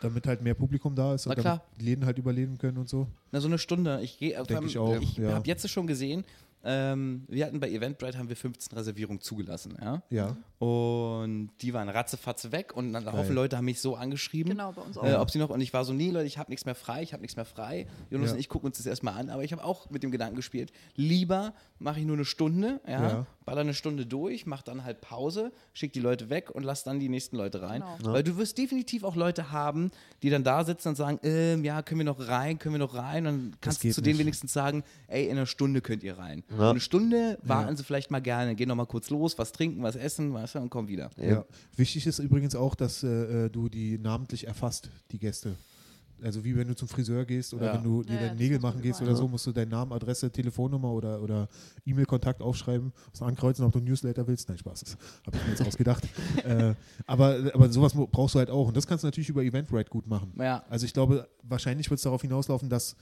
damit 0.00 0.26
halt 0.26 0.42
mehr 0.42 0.54
Publikum 0.54 0.94
da 0.94 1.14
ist 1.14 1.26
Na 1.26 1.30
und 1.32 1.38
damit 1.38 1.42
klar. 1.60 1.64
die 1.80 1.84
Läden 1.84 2.04
halt 2.06 2.18
überleben 2.18 2.56
können 2.58 2.78
und 2.78 2.88
so. 2.88 3.08
Na, 3.32 3.40
so 3.40 3.48
eine 3.48 3.58
Stunde. 3.58 4.00
Ich 4.02 4.18
gehe, 4.18 4.40
ich 4.66 4.78
auch, 4.78 5.00
ich 5.00 5.16
ja. 5.16 5.32
habe 5.34 5.46
jetzt 5.46 5.68
schon 5.68 5.86
gesehen, 5.86 6.24
ähm, 6.70 7.24
wir 7.28 7.46
hatten 7.46 7.60
bei 7.60 7.70
Eventbrite 7.70 8.18
haben 8.18 8.28
wir 8.28 8.36
15 8.36 8.76
Reservierungen 8.76 9.20
zugelassen, 9.22 9.76
ja. 9.80 10.02
Ja. 10.10 10.36
Und 10.58 11.50
die 11.62 11.72
waren 11.72 11.88
ratzefatze 11.88 12.52
weg 12.52 12.76
und 12.76 12.92
dann 12.92 13.06
ein 13.08 13.12
Haufen 13.16 13.34
Leute 13.34 13.56
haben 13.56 13.64
mich 13.64 13.80
so 13.80 13.94
angeschrieben. 13.96 14.50
Genau, 14.52 14.72
bei 14.72 14.82
uns 14.82 14.98
auch. 14.98 15.04
Äh, 15.04 15.14
ob 15.14 15.30
sie 15.30 15.38
noch, 15.38 15.50
und 15.50 15.60
ich 15.60 15.72
war 15.72 15.84
so, 15.84 15.92
nee, 15.92 16.10
Leute, 16.10 16.26
ich 16.26 16.36
habe 16.36 16.50
nichts 16.50 16.66
mehr 16.66 16.74
frei, 16.74 17.02
ich 17.02 17.12
habe 17.12 17.22
nichts 17.22 17.36
mehr 17.36 17.44
frei. 17.44 17.86
Jonas 18.10 18.28
Ja. 18.30 18.34
und 18.34 18.40
ich 18.40 18.48
gucken 18.48 18.66
uns 18.66 18.76
das 18.76 18.86
erstmal 18.86 19.14
an, 19.14 19.30
aber 19.30 19.44
ich 19.44 19.52
habe 19.52 19.64
auch 19.64 19.88
mit 19.90 20.02
dem 20.02 20.10
Gedanken 20.10 20.36
gespielt, 20.36 20.72
lieber 20.94 21.54
mache 21.78 22.00
ich 22.00 22.06
nur 22.06 22.16
eine 22.16 22.24
Stunde, 22.24 22.80
ja, 22.86 23.02
Ja. 23.08 23.26
baller 23.44 23.60
eine 23.62 23.72
Stunde 23.72 24.04
durch, 24.04 24.46
mach 24.46 24.62
dann 24.62 24.84
halt 24.84 25.00
Pause, 25.00 25.52
schick 25.72 25.92
die 25.92 26.00
Leute 26.00 26.28
weg 26.28 26.50
und 26.50 26.64
lass 26.64 26.82
dann 26.84 26.98
die 27.00 27.08
nächsten 27.08 27.36
Leute 27.36 27.62
rein. 27.62 27.82
Genau. 27.98 28.12
Weil 28.12 28.24
du 28.24 28.36
wirst 28.36 28.58
definitiv 28.58 29.04
auch 29.04 29.14
Leute 29.16 29.52
haben, 29.52 29.90
die 30.22 30.28
dann 30.30 30.42
da 30.44 30.64
sitzen 30.64 30.88
und 30.88 30.96
sagen, 30.96 31.20
ähm, 31.22 31.64
ja, 31.64 31.82
können 31.82 32.00
wir 32.00 32.04
noch 32.04 32.26
rein, 32.28 32.58
können 32.58 32.74
wir 32.74 32.80
noch 32.80 32.94
rein? 32.94 33.26
Und 33.26 33.32
dann 33.52 33.56
kannst 33.60 33.84
du 33.84 33.90
zu 33.90 34.00
denen 34.00 34.16
nicht. 34.16 34.26
wenigstens 34.26 34.52
sagen, 34.52 34.82
ey, 35.06 35.26
in 35.26 35.32
einer 35.36 35.46
Stunde 35.46 35.80
könnt 35.80 36.02
ihr 36.02 36.18
rein. 36.18 36.42
Ja. 36.58 36.70
Eine 36.70 36.80
Stunde 36.80 37.38
warten 37.42 37.76
sie 37.76 37.84
vielleicht 37.84 38.10
mal 38.10 38.20
gerne, 38.20 38.54
gehen 38.54 38.68
noch 38.68 38.74
mal 38.74 38.86
kurz 38.86 39.10
los, 39.10 39.38
was 39.38 39.52
trinken, 39.52 39.82
was 39.82 39.96
essen, 39.96 40.34
du, 40.34 40.60
und 40.60 40.70
kommen 40.70 40.88
wieder. 40.88 41.10
Ja. 41.16 41.44
Wichtig 41.76 42.06
ist 42.06 42.18
übrigens 42.18 42.54
auch, 42.54 42.74
dass 42.74 43.02
äh, 43.02 43.46
äh, 43.46 43.48
du 43.48 43.68
die 43.68 43.98
namentlich 43.98 44.46
erfasst, 44.46 44.90
die 45.12 45.18
Gäste. 45.18 45.54
Also 46.22 46.44
wie 46.44 46.56
wenn 46.56 46.66
du 46.68 46.74
zum 46.74 46.88
Friseur 46.88 47.24
gehst 47.24 47.54
oder 47.54 47.66
Ja. 47.66 47.74
wenn 47.74 47.82
du 47.84 48.02
dir 48.02 48.14
Ja, 48.14 48.20
ja, 48.20 48.26
deine 48.28 48.40
Nägel 48.40 48.58
machen 48.60 48.80
gehst 48.82 49.00
oder 49.02 49.14
so, 49.14 49.28
musst 49.28 49.46
du 49.46 49.52
deinen 49.52 49.68
Namen, 49.70 49.92
Adresse, 49.92 50.30
Telefonnummer 50.30 50.90
oder, 50.90 51.22
oder 51.22 51.48
E-Mail-Kontakt 51.84 52.42
aufschreiben, 52.42 52.92
musst 53.08 53.20
du 53.20 53.24
ankreuzen, 53.24 53.64
ob 53.64 53.72
du 53.72 53.78
ein 53.78 53.84
Newsletter 53.84 54.26
willst. 54.26 54.48
Nein, 54.48 54.58
Spaß, 54.58 54.80
das 54.80 54.96
habe 55.26 55.36
ich 55.36 55.42
mir 55.44 55.50
jetzt 55.50 55.66
ausgedacht. 55.66 56.04
äh, 56.44 56.74
aber, 57.06 57.50
aber 57.54 57.68
sowas 57.70 57.92
brauchst 57.94 58.34
du 58.34 58.38
halt 58.40 58.50
auch 58.50 58.68
und 58.68 58.76
das 58.76 58.86
kannst 58.86 59.04
du 59.04 59.06
natürlich 59.06 59.28
über 59.28 59.42
Eventbrite 59.42 59.90
gut 59.90 60.06
machen. 60.06 60.32
Ja. 60.38 60.64
Also 60.68 60.86
ich 60.86 60.92
glaube, 60.92 61.28
wahrscheinlich 61.42 61.88
wird 61.90 61.98
es 61.98 62.04
darauf 62.04 62.22
hinauslaufen, 62.22 62.68
dass 62.68 62.96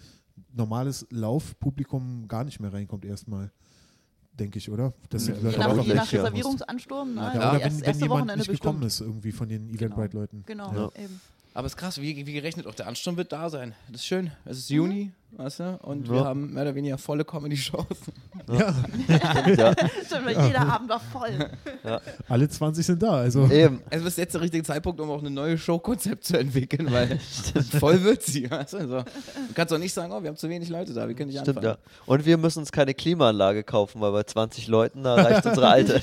normales 0.52 1.06
Laufpublikum 1.10 2.28
gar 2.28 2.44
nicht 2.44 2.60
mehr 2.60 2.72
reinkommt 2.72 3.04
erstmal. 3.04 3.50
Denke 4.38 4.58
ich, 4.58 4.70
oder? 4.70 4.92
Das 5.08 5.24
sind 5.24 5.38
die 5.38 5.40
Je 5.40 5.46
Leute 5.46 5.58
nach, 5.60 5.82
je 5.82 5.94
nach 5.94 6.12
ja. 6.12 6.20
Reservierungsansturm, 6.20 7.14
ne? 7.14 7.20
Ja, 7.22 7.26
Also 7.28 7.38
oder 7.38 7.58
die 7.58 7.64
wenn, 7.64 7.76
wenn 7.78 7.84
erste 7.84 8.02
jemand 8.02 8.10
Wochenende 8.20 8.38
nicht 8.50 8.50
gekommen 8.60 8.80
bestimmt. 8.80 9.08
ist 9.08 9.14
irgendwie 9.14 9.32
von 9.32 9.48
den 9.48 9.70
Eventbrite-Leuten. 9.70 10.42
Genau, 10.46 10.74
Ja. 10.74 11.02
eben. 11.02 11.20
Aber 11.56 11.64
es 11.64 11.72
ist 11.72 11.78
krass, 11.78 12.02
wie, 12.02 12.26
wie 12.26 12.32
gerechnet, 12.34 12.66
auch 12.66 12.74
der 12.74 12.86
Ansturm 12.86 13.16
wird 13.16 13.32
da 13.32 13.48
sein. 13.48 13.74
Das 13.88 14.02
ist 14.02 14.06
schön. 14.06 14.30
Es 14.44 14.58
ist 14.58 14.68
Juni, 14.68 15.10
weißt 15.32 15.60
du, 15.60 15.78
und 15.84 16.06
wir 16.10 16.16
Ja. 16.18 16.24
haben 16.26 16.52
mehr 16.52 16.64
oder 16.64 16.74
weniger 16.74 16.98
volle 16.98 17.24
Comedy-Shows. 17.24 17.86
Ja, 18.48 18.74
ja. 19.56 19.72
Stimmt, 20.06 20.24
weil 20.26 20.46
jeder 20.46 20.60
Abend 20.72 20.88
war 20.88 21.00
voll. 21.00 21.30
alle 22.28 22.48
20 22.48 22.86
sind 22.86 23.02
da. 23.02 23.12
Also 23.16 23.46
Eben. 23.50 23.80
Es 23.90 24.02
ist 24.02 24.18
jetzt 24.18 24.34
der 24.34 24.40
richtige 24.40 24.62
Zeitpunkt, 24.62 25.00
um 25.00 25.10
auch 25.10 25.20
eine 25.20 25.30
neue 25.30 25.58
Show-Konzept 25.58 26.24
zu 26.24 26.38
entwickeln, 26.38 26.92
weil 26.92 27.18
voll 27.80 28.02
wird 28.04 28.22
sie. 28.22 28.50
Weißt 28.50 28.74
du? 28.74 29.04
kannst 29.54 29.72
doch 29.72 29.78
nicht 29.78 29.92
sagen, 29.92 30.12
oh, 30.12 30.22
wir 30.22 30.28
haben 30.28 30.36
zu 30.36 30.48
wenig 30.48 30.68
Leute 30.68 30.92
da, 30.94 31.08
wir 31.08 31.14
können 31.14 31.30
nicht 31.30 31.40
Stimmt, 31.40 31.58
anfangen. 31.58 31.76
ja. 31.80 32.02
Und 32.06 32.24
wir 32.24 32.36
müssen 32.38 32.60
uns 32.60 32.72
keine 32.72 32.94
Klimaanlage 32.94 33.64
kaufen, 33.64 34.00
weil 34.00 34.12
bei 34.12 34.22
20 34.22 34.68
Leuten, 34.68 35.02
da 35.02 35.14
reicht 35.14 35.44
unsere 35.46 35.68
alte. 35.68 36.00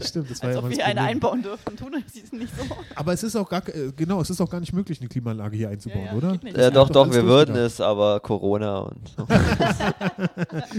stimmt, 0.00 0.30
das 0.30 0.42
war 0.42 0.48
Als 0.50 0.58
ja 0.58 0.64
ob 0.64 0.70
wir 0.70 0.84
eine 0.86 1.00
einbauen 1.00 1.42
dürften. 1.42 1.76
Tun 1.76 1.92
sie 2.12 2.20
es 2.24 2.32
nicht 2.32 2.52
so. 2.56 2.62
Aber 2.94 3.12
es 3.12 3.22
ist 3.22 3.36
auch 3.36 3.48
gar, 3.48 3.66
äh, 3.68 3.92
genau, 3.96 4.20
es 4.20 4.30
ist 4.30 4.40
auch 4.40 4.50
gar 4.50 4.60
nicht 4.60 4.72
möglich, 4.72 5.00
eine 5.00 5.08
Klimaanlage 5.08 5.56
hier 5.56 5.68
einzubauen, 5.70 6.04
Ja, 6.04 6.10
ja, 6.12 6.16
oder? 6.18 6.38
ja, 6.44 6.60
Ja, 6.62 6.70
doch, 6.70 6.88
doch 6.90 7.06
doch, 7.06 7.12
wir 7.12 7.24
würden 7.24 7.56
es, 7.56 7.80
aber 7.80 8.20
Corona 8.20 8.78
und 8.80 9.08
so. 9.16 9.26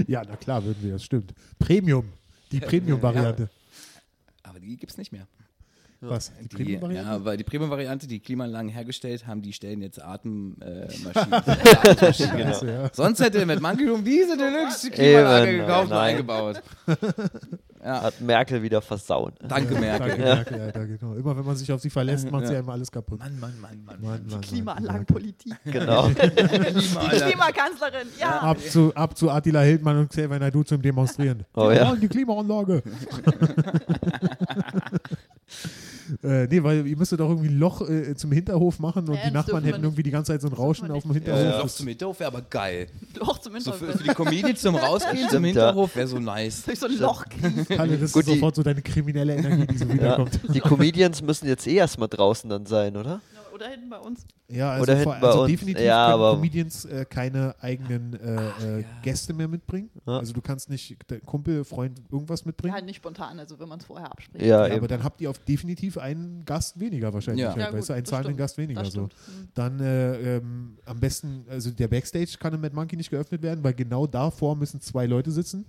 Ja, 0.07 0.21
na 0.27 0.35
klar 0.35 0.63
würden 0.63 0.77
wir, 0.81 0.93
das 0.93 1.03
stimmt. 1.07 1.33
Premium, 1.57 2.13
die 2.51 2.59
Premium-Variante. 2.69 3.49
Aber 4.43 4.59
die 4.59 4.77
gibt 4.77 4.91
es 4.91 4.97
nicht 4.97 5.11
mehr. 5.11 5.27
Was? 6.01 6.31
Die 6.39 6.47
Die, 6.47 6.55
Premium-Variante? 6.55 7.09
ja, 7.11 7.25
weil 7.25 7.37
die 7.37 7.43
Premium-Variante, 7.43 8.07
die 8.07 8.19
Klimaanlagen 8.19 8.69
hergestellt 8.69 9.25
haben, 9.25 9.41
die 9.41 9.51
stellen 9.53 9.81
jetzt 9.81 10.01
Atemmaschinen. 10.01 10.61
Atmungsmaschinen. 11.33 12.13
Scheiße, 12.53 12.67
ja. 12.71 12.89
Sonst 12.93 13.19
hätte 13.19 13.45
mit 13.45 13.61
Monkey 13.61 13.87
Room 13.87 14.03
diese 14.03 14.37
Deluxe-Klimaanlage 14.37 15.49
Eben, 15.51 15.59
gekauft 15.65 15.83
und 15.85 15.89
nein. 15.89 16.09
eingebaut. 16.11 16.61
Ja, 17.83 18.01
Hat 18.01 18.19
Merkel 18.21 18.61
wieder 18.63 18.81
versaut. 18.81 19.33
danke, 19.47 19.75
Merkel. 19.75 20.07
Danke, 20.17 20.21
Merkel, 20.21 20.57
ja, 20.59 20.71
da, 20.71 20.83
genau. 20.85 21.13
Immer 21.13 21.37
wenn 21.37 21.45
man 21.45 21.55
sich 21.55 21.71
auf 21.71 21.79
sie 21.79 21.89
verlässt, 21.89 22.29
macht 22.29 22.47
sie 22.47 22.53
Ja. 22.53 22.59
einmal 22.59 22.75
alles 22.75 22.91
kaputt. 22.91 23.19
Mann, 23.19 23.39
Mann, 23.39 23.53
Mann, 23.61 23.83
Mann. 23.85 24.01
Mann, 24.01 24.09
Mann, 24.11 24.27
Mann, 24.29 24.41
Klimaanlagenpolitik. 24.41 25.53
Genau. 25.65 26.07
Die. 26.09 26.15
Klimakanzlerin, 26.15 28.07
ja. 28.19 28.39
Ab 28.41 28.59
zu, 28.59 28.93
ab 28.93 29.17
zu 29.17 29.29
Attila 29.29 29.61
Hildmann 29.61 29.99
und 29.99 30.09
Xavier 30.09 30.39
Naidu 30.39 30.63
zum 30.63 30.81
Demonstrieren. 30.81 31.45
Oh 31.55 31.71
ja. 31.71 31.95
die 31.95 32.07
Klimaanlage. 32.07 32.83
Äh, 36.23 36.47
nee, 36.47 36.63
weil 36.63 36.87
ihr 36.87 36.97
müsstet 36.97 37.19
doch 37.19 37.29
irgendwie 37.29 37.49
ein 37.49 37.59
Loch 37.59 37.87
äh, 37.87 38.15
zum 38.15 38.31
Hinterhof 38.31 38.79
machen 38.79 39.07
und 39.07 39.15
Ja, 39.15 39.27
die 39.27 39.31
Nachbarn 39.33 39.63
hätten 39.63 39.83
irgendwie 39.83 40.01
die 40.03 40.09
ganze 40.11 40.31
Zeit 40.33 40.41
so 40.41 40.47
ein 40.47 40.53
Rauschen 40.53 40.89
auf 40.89 41.03
dem. 41.03 41.13
Hinterhof. 41.13 41.39
Ja, 41.43 41.61
Das- 41.61 41.75
zum 41.75 41.87
Hinterhof 41.87 42.19
wäre 42.19 42.31
aber 42.31 42.41
geil. 42.49 42.87
Doch, 43.13 43.37
zum 43.39 43.59
So 43.59 43.71
für, 43.71 43.85
Hintergrund. 43.87 44.01
für 44.01 44.07
die 44.09 44.13
Comedians 44.15 44.61
zum 44.61 44.75
Rausgehen 44.87 45.29
zum. 45.29 45.43
Hinterhof 45.43 45.95
wäre 45.95 46.07
so 46.07 46.19
nice. 46.19 46.63
Durch 46.63 46.79
so 46.79 46.87
ein 46.87 46.97
Loch 46.97 47.23
gehen. 47.25 47.65
Kalle, 47.69 47.97
das 47.97 48.11
Gut, 48.13 48.23
ist 48.23 48.29
sofort 48.33 48.55
so 48.55 48.63
deine 48.63 48.81
kriminelle 48.81 49.35
Energie, 49.35 49.67
die 49.67 49.77
so 49.77 49.85
Ja. 49.85 49.93
wiederkommt. 49.93 50.39
Die 50.53 50.59
Comedians 50.59 51.21
müssen 51.21 51.47
jetzt 51.47 51.67
eh 51.67 51.75
erstmal 51.75 52.07
draußen 52.09 52.49
dann 52.49 52.65
sein, 52.65 52.97
oder? 52.97 53.21
Oder 53.57 53.69
hinten 53.69 53.89
bei 53.89 53.97
uns. 53.99 54.25
Ja, 54.49 54.71
also, 54.71 54.83
Oder 54.83 54.97
vor, 55.01 55.15
also 55.15 55.41
uns. 55.41 55.51
definitiv 55.51 55.83
Ja, 55.83 56.11
können 56.11 56.13
aber- 56.23 56.35
Comedians 56.35 56.85
äh, 56.85 57.05
keine 57.09 57.55
eigenen 57.59 58.13
äh, 58.13 58.79
äh, 58.79 58.83
Gäste 59.01 59.33
mehr 59.33 59.47
mitbringen. 59.47 59.89
Ja. 60.05 60.19
Also 60.19 60.31
du 60.33 60.41
kannst 60.41 60.69
nicht 60.69 60.95
der 61.09 61.19
Kumpel, 61.21 61.63
Freund 61.65 61.99
irgendwas 62.11 62.45
mitbringen. 62.45 62.69
Ja, 62.69 62.75
halt 62.75 62.85
nicht 62.85 62.97
spontan, 62.97 63.39
also 63.39 63.59
wenn 63.59 63.67
man 63.67 63.79
es 63.79 63.85
vorher 63.85 64.09
abspricht. 64.11 64.45
Ja, 64.45 64.67
Ja, 64.67 64.75
aber 64.77 64.87
dann 64.87 65.03
habt 65.03 65.19
ihr 65.21 65.29
auf 65.29 65.39
definitiv 65.39 65.97
einen 65.97 66.45
Gast 66.45 66.79
weniger 66.79 67.11
wahrscheinlich. 67.13 67.41
Ja. 67.43 67.49
Halt, 67.49 67.59
Ja, 67.59 67.73
weißt 67.73 67.89
du, 67.89 67.93
gut, 67.93 67.97
einen 67.97 68.05
zahlenden 68.05 68.29
stimmt. 68.33 68.37
Gast 68.39 68.57
weniger. 68.57 68.83
Das 68.83 68.93
So. 68.93 69.01
Mhm. 69.01 69.09
Dann 69.55 69.79
äh, 69.79 70.37
ähm, 70.37 70.77
am 70.85 70.99
besten, 70.99 71.45
also 71.49 71.71
der 71.71 71.87
Backstage 71.87 72.35
kann 72.39 72.53
im 72.53 72.61
Mad 72.61 72.75
Monkey 72.75 72.95
nicht 72.95 73.09
geöffnet 73.09 73.41
werden, 73.41 73.63
weil 73.63 73.73
genau 73.73 74.05
davor 74.07 74.55
müssen 74.55 74.79
zwei 74.81 75.05
Leute 75.07 75.31
sitzen. 75.31 75.65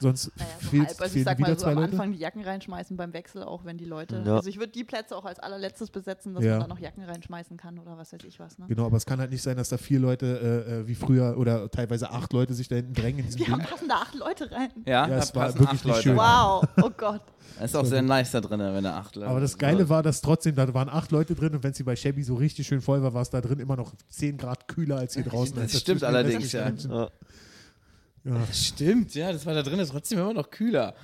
Sonst 0.00 0.32
Naja, 0.36 0.48
so 0.60 0.68
fehlt, 0.70 0.88
halb. 0.88 1.00
Also 1.02 1.16
ich 1.18 1.24
sag 1.24 1.38
wieder 1.38 1.48
mal 1.50 1.58
so 1.58 1.64
zwei 1.64 1.70
am 1.72 1.76
Leute. 1.78 1.92
Anfang 1.92 2.12
die 2.12 2.18
Jacken 2.18 2.42
reinschmeißen 2.42 2.96
beim 2.96 3.12
Wechsel, 3.12 3.42
auch 3.42 3.64
wenn 3.64 3.76
die 3.76 3.84
Leute. 3.84 4.22
Ja. 4.26 4.36
Also 4.36 4.48
ich 4.48 4.58
würde 4.58 4.72
die 4.72 4.84
Plätze 4.84 5.16
auch 5.16 5.24
als 5.24 5.38
allerletztes 5.38 5.90
besetzen, 5.90 6.34
dass 6.34 6.42
Ja. 6.44 6.52
man 6.52 6.60
da 6.62 6.66
noch 6.68 6.78
Jacken 6.78 7.04
reinschmeißen 7.04 7.56
kann 7.56 7.78
oder 7.78 7.96
was 7.98 8.12
weiß 8.12 8.20
ich 8.26 8.40
was. 8.40 8.58
Ne? 8.58 8.66
Genau, 8.68 8.86
aber 8.86 8.96
es 8.96 9.04
kann 9.06 9.20
halt 9.20 9.30
nicht 9.30 9.42
sein, 9.42 9.56
dass 9.56 9.68
da 9.68 9.76
vier 9.76 10.00
Leute 10.00 10.26
äh, 10.66 10.80
äh, 10.80 10.86
wie 10.88 10.94
früher 10.94 11.36
oder 11.38 11.70
teilweise 11.70 12.10
acht 12.10 12.32
Leute 12.32 12.54
sich 12.54 12.68
da 12.68 12.76
hinten 12.76 12.94
drängen 12.94 13.26
in 13.26 13.38
Wir 13.38 13.48
haben 13.48 13.62
passen 13.62 13.88
da 13.88 13.96
acht 13.96 14.14
Leute 14.14 14.50
rein. 14.50 14.70
Ja, 14.86 15.06
Ja, 15.06 15.06
da 15.08 15.18
es 15.18 15.34
war 15.34 15.48
wirklich 15.54 15.68
acht 15.68 15.84
nicht 15.84 16.02
schön. 16.02 16.16
Wow, 16.16 16.64
oh 16.82 16.90
Gott. 16.96 17.22
Das 17.58 17.70
ist 17.70 17.76
auch 17.76 17.84
sehr 17.84 18.02
nice 18.02 18.30
da 18.30 18.40
drin, 18.40 18.60
wenn 18.60 18.84
da 18.84 18.96
acht 18.96 19.16
Leute 19.16 19.28
Aber 19.28 19.40
das 19.40 19.58
Geile 19.58 19.88
war, 19.88 20.02
dass 20.02 20.20
trotzdem, 20.22 20.54
da 20.54 20.72
waren 20.72 20.88
acht 20.88 21.10
Leute 21.10 21.34
drin 21.34 21.54
und 21.54 21.62
wenn 21.62 21.74
sie 21.74 21.82
bei 21.82 21.96
Shabby 21.96 22.22
so 22.22 22.36
richtig 22.36 22.66
schön 22.66 22.80
voll 22.80 23.02
war, 23.02 23.12
war 23.12 23.22
es 23.22 23.30
da 23.30 23.40
drin 23.40 23.58
immer 23.58 23.76
noch 23.76 23.92
10 24.08 24.38
Grad 24.38 24.68
kühler 24.68 24.96
als 24.98 25.14
hier 25.14 25.24
draußen. 25.24 25.54
Das 25.56 25.64
als 25.72 25.80
stimmt 25.80 26.04
allerdings, 26.04 26.52
ja. 26.52 26.70
Ja. 28.24 28.34
Ja, 28.36 28.46
Stimmt, 28.52 29.14
ja, 29.14 29.32
das 29.32 29.46
war 29.46 29.54
da 29.54 29.62
drin, 29.62 29.78
ist 29.78 29.90
trotzdem 29.90 30.18
immer 30.18 30.34
noch 30.34 30.50
kühler. 30.50 30.94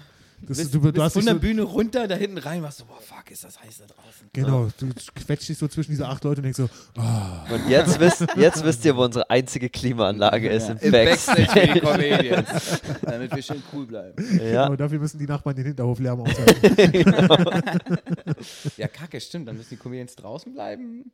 das, 0.47 0.59
bist, 0.59 0.75
du, 0.75 0.79
du 0.81 0.93
bist 0.93 1.03
hast 1.03 1.13
von 1.15 1.25
der 1.25 1.35
so, 1.35 1.41
Bühne 1.41 1.63
runter, 1.63 2.07
da 2.07 2.15
hinten 2.15 2.37
rein, 2.37 2.63
warst 2.63 2.81
du, 2.81 2.85
boah, 2.85 3.01
fuck, 3.01 3.31
ist 3.31 3.43
das 3.43 3.59
heiß 3.63 3.79
da 3.79 3.87
draußen. 3.87 4.29
Genau, 4.35 4.69
du 4.79 4.89
quetscht 5.15 5.49
dich 5.49 5.57
so 5.57 5.67
zwischen 5.67 5.93
diese 5.93 6.07
acht 6.07 6.23
Leute 6.25 6.41
und 6.41 6.45
denkst 6.45 6.59
so, 6.59 6.69
ah, 7.01 7.47
Und 7.51 7.69
jetzt 7.71 7.99
wisst, 7.99 8.27
jetzt 8.37 8.63
wisst 8.63 8.85
ihr, 8.85 8.95
wo 8.95 9.05
unsere 9.05 9.31
einzige 9.31 9.71
Klimaanlage 9.71 10.51
ist, 10.51 10.69
im 10.69 10.77
Im 10.79 10.93
Backstage 10.93 11.47
für 11.49 11.61
die 11.61 11.81
Backstage. 11.81 11.81
Comedians, 11.81 12.81
damit 13.01 13.35
wir 13.35 13.43
schön 13.43 13.63
cool 13.73 13.87
bleiben. 13.87 14.39
Ja, 14.39 14.65
genau, 14.65 14.77
dafür 14.77 14.99
müssen 14.99 15.19
die 15.19 15.27
Nachbarn 15.27 15.57
den 15.57 15.67
Hinterhoflärm 15.67 16.21
aushalten. 16.21 17.15
Ja, 18.77 18.89
kacke, 18.89 19.21
stimmt, 19.21 19.49
dann 19.49 19.57
müssen 19.57 19.71
die 19.71 19.77
Comedians 19.77 20.15
draußen 20.17 20.53
bleiben. 20.53 21.11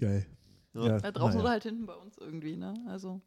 Geil. 0.00 0.26
Ja, 0.74 0.98
Da 0.98 1.12
draußen 1.12 1.34
naja. 1.34 1.40
oder 1.42 1.50
halt 1.50 1.62
hinten 1.64 1.86
bei 1.86 1.94
uns 1.94 2.16
irgendwie, 2.18 2.56
ne? 2.56 2.74
Also. 2.88 3.20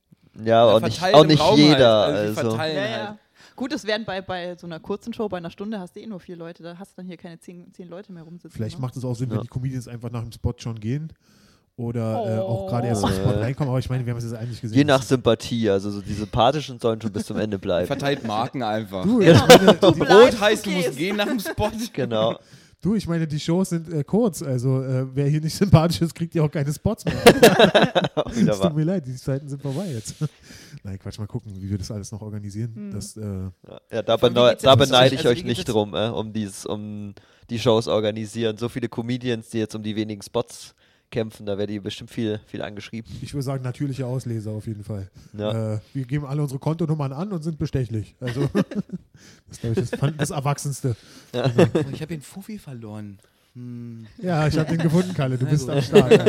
Ja 0.44 0.64
aber 0.64 0.74
auch 0.76 0.82
nicht, 0.82 1.02
auch 1.04 1.26
nicht 1.26 1.40
Raum 1.42 1.58
jeder. 1.58 2.02
Halt. 2.08 2.16
Also, 2.16 2.40
Also. 2.40 2.50
verteilen 2.52 2.76
Ja, 2.76 2.82
halt. 2.82 2.92
ja. 2.92 3.18
Gut, 3.56 3.72
es 3.72 3.86
werden 3.86 4.06
bei, 4.06 4.22
bei 4.22 4.56
so 4.58 4.68
einer 4.68 4.82
kurzen 4.82 5.14
Show, 5.14 5.30
bei 5.30 5.38
einer 5.38 5.50
Stunde 5.50 5.80
hast 5.80 5.96
du 5.96 6.02
eh 6.02 6.08
nur 6.08 6.20
vier 6.20 6.36
Leute, 6.36 6.62
da 6.62 6.78
hast 6.78 6.92
du 6.92 6.96
dann 6.98 7.06
hier 7.08 7.16
keine 7.16 7.40
zehn, 7.40 7.72
zehn 7.74 7.88
Leute 7.88 8.12
mehr 8.12 8.24
rumsitzen. 8.24 8.52
Vielleicht 8.52 8.78
ne? 8.78 8.82
macht 8.82 8.98
es 8.98 9.06
auch 9.06 9.14
Sinn, 9.16 9.30
wenn 9.30 9.38
Ja. 9.38 9.44
die 9.44 9.48
Comedians 9.50 9.88
einfach 9.88 10.12
nach 10.12 10.22
dem 10.24 10.32
Spot 10.34 10.54
schon 10.58 10.78
gehen. 10.80 11.14
Oder 11.78 12.38
äh, 12.38 12.40
auch 12.40 12.64
Oh. 12.64 12.68
gerade 12.68 12.88
erst 12.88 13.04
im 13.04 13.10
Spot 13.10 13.32
Äh. 13.32 13.40
reinkommen, 13.44 13.70
aber 13.70 13.80
ich 13.80 13.90
meine, 13.90 14.06
wir 14.06 14.12
haben 14.12 14.18
es 14.18 14.24
jetzt 14.24 14.34
eigentlich 14.34 14.62
gesehen. 14.62 14.78
Je 14.78 14.84
nach 14.86 15.02
Sympathie, 15.04 15.70
also 15.70 15.92
so 15.92 16.02
die 16.02 16.14
Sympathischen 16.14 16.80
sollen 16.80 17.02
schon 17.02 17.12
bis 17.12 17.26
zum 17.26 17.38
Ende 17.38 17.60
bleiben. 17.60 17.86
Verteilt 17.88 18.26
Marken 18.26 18.64
einfach. 18.64 19.04
Du, 19.04 19.20
ich 19.20 19.34
meine, 19.48 19.74
die, 19.74 19.86
Rot 19.86 19.96
bleibst, 19.96 20.40
heißt, 20.42 20.66
du 20.66 20.70
du 20.70 20.76
musst 20.78 20.98
gehen 20.98 21.16
nach 21.18 21.26
dem 21.28 21.40
Spot. 21.40 21.72
Genau. 21.94 22.38
Du, 22.86 22.96
ich 22.96 23.08
meine, 23.08 23.28
die 23.28 23.40
Shows 23.40 23.70
sind 23.70 23.92
äh, 23.92 24.04
kurz. 24.04 24.44
Also, 24.44 24.84
äh, 24.84 25.08
wer 25.14 25.28
hier 25.28 25.42
nicht 25.42 25.56
sympathisch 25.56 26.02
ist, 26.02 26.14
kriegt 26.14 26.36
ja 26.36 26.44
auch 26.44 26.52
keine 26.52 26.72
Spots 26.72 27.06
mehr. 27.06 27.16
Es 28.36 28.60
tut 28.60 28.76
mir 28.76 28.84
leid, 28.84 29.06
die 29.08 29.16
Zeiten 29.16 29.48
sind 29.48 29.62
vorbei 29.62 29.88
jetzt. 29.92 30.16
Nein, 30.84 31.00
Quatsch, 31.00 31.18
mal 31.18 31.26
gucken, 31.28 31.54
wie 31.60 31.70
wir 31.70 31.78
das 31.78 31.90
alles 31.90 32.12
noch 32.12 32.22
organisieren. 32.22 32.74
Hm. 32.76 32.92
Das, 32.92 33.18
äh, 33.18 33.50
Ja, 33.92 34.02
da, 34.02 34.18
beneide 34.18 35.16
ich 35.16 35.20
Also, 35.20 35.30
euch 35.30 35.44
nicht 35.44 35.66
drum, 35.66 35.96
äh, 35.96 36.10
um, 36.10 36.32
dieses, 36.32 36.66
um 36.66 37.14
die 37.50 37.60
Shows 37.60 37.88
organisieren. 37.88 38.58
So 38.58 38.70
viele 38.70 38.88
Comedians, 38.88 39.50
die 39.50 39.60
jetzt 39.60 39.76
um 39.76 39.84
die 39.84 39.96
wenigen 39.96 40.22
Spots 40.22 40.76
kämpfen, 41.12 41.46
da 41.46 41.58
werdet 41.58 41.76
ihr 41.76 41.82
bestimmt 41.82 42.12
viel, 42.12 42.40
viel 42.48 42.62
angeschrieben. 42.62 43.12
ich 43.22 43.34
würde 43.34 43.44
sagen, 43.44 43.64
natürliche 43.64 44.06
Ausleser 44.06 44.52
auf 44.52 44.68
jeden 44.68 44.84
Fall. 44.84 45.10
Ja. 45.38 45.76
Äh, 45.76 45.80
wir 45.94 46.06
geben 46.06 46.26
alle 46.26 46.42
unsere 46.42 46.60
Kontonummern 46.60 47.14
an 47.14 47.32
und 47.32 47.44
sind 47.44 47.58
bestechlich. 47.58 48.16
Also, 48.20 48.50
das 48.54 48.64
ist, 49.50 49.62
glaube 49.62 49.76
ich, 49.80 49.90
das, 49.90 50.18
das 50.18 50.30
Erwachsenste. 50.32 50.96
Oh, 51.34 51.40
ich 51.92 52.02
habe 52.02 52.08
den 52.08 52.22
Fuffi 52.22 52.58
verloren. 52.58 53.20
Hm. 53.56 54.06
Ja, 54.22 54.48
ich 54.48 54.58
habe 54.58 54.70
den 54.70 54.80
gefunden, 54.80 55.14
Kalle. 55.14 55.38
Du 55.38 55.46
bist 55.46 55.70
am 55.70 55.82
Start. 55.82 56.12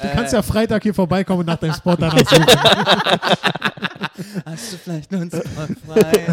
Du 0.00 0.08
kannst 0.12 0.32
ja 0.32 0.42
Freitag 0.42 0.82
hier 0.82 0.94
vorbeikommen 0.94 1.40
und 1.40 1.46
nach 1.46 1.58
deinem 1.58 1.74
Spot 1.74 1.96
danach 1.96 2.18
suchen. 2.18 2.46
Hast 4.44 4.72
du 4.72 4.76
vielleicht 4.78 5.12
noch 5.12 5.20
einen 5.20 5.30
Spot 5.30 5.66
frei? 5.86 6.26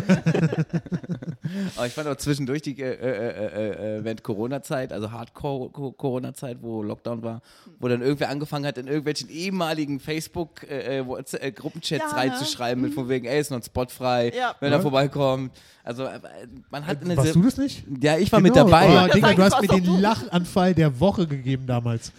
Aber 1.76 1.88
ich 1.88 1.94
fand 1.94 2.08
auch 2.08 2.16
zwischendurch 2.18 2.62
die 2.62 2.80
äh, 2.82 2.94
äh, 2.94 2.98
äh, 2.98 3.98
äh, 4.00 4.04
während 4.04 4.24
Corona-Zeit, 4.24 4.92
also 4.94 5.12
Hardcore-Corona-Zeit, 5.12 6.58
wo 6.62 6.82
Lockdown 6.84 7.24
war, 7.24 7.42
wo 7.80 7.88
dann 7.88 8.02
irgendwer 8.02 8.30
angefangen 8.30 8.66
hat, 8.66 8.78
in 8.78 8.88
irgendwelchen 8.88 9.30
ehemaligen 9.30 10.00
Facebook-Gruppenchats 10.00 12.04
Ja, 12.04 12.08
ne? 12.12 12.16
reinzuschreiben, 12.16 12.82
mit 12.84 12.94
von 12.94 13.10
wegen, 13.10 13.26
ey, 13.26 13.40
ist 13.40 13.52
noch 13.52 13.58
ein 13.60 13.64
Spot 13.64 13.86
frei, 13.88 14.32
Ja. 14.36 14.56
wenn 14.60 14.72
Ja. 14.72 14.78
er 14.78 14.82
vorbeikommt. 14.82 15.52
Also 15.84 16.06
äh, 16.06 16.20
man 16.70 16.86
hat 16.88 17.02
eine 17.04 17.18
Warst 17.18 17.36
du 17.36 17.42
das 17.42 17.58
nicht? 17.58 17.84
Ja, 18.02 18.18
ich 18.18 18.32
war 18.32 18.40
mit 18.40 18.54
Genau. 18.54 18.66
dabei. 18.66 18.88
Oh, 18.88 18.92
Ja, 18.94 19.08
Digga, 19.10 19.34
du 19.34 19.44
hast 19.44 19.62
mir 19.62 19.68
den. 19.68 20.00
Lachanfall 20.00 20.74
der 20.74 20.98
Woche 21.00 21.28
gegeben 21.28 21.66
damals. 21.68 22.12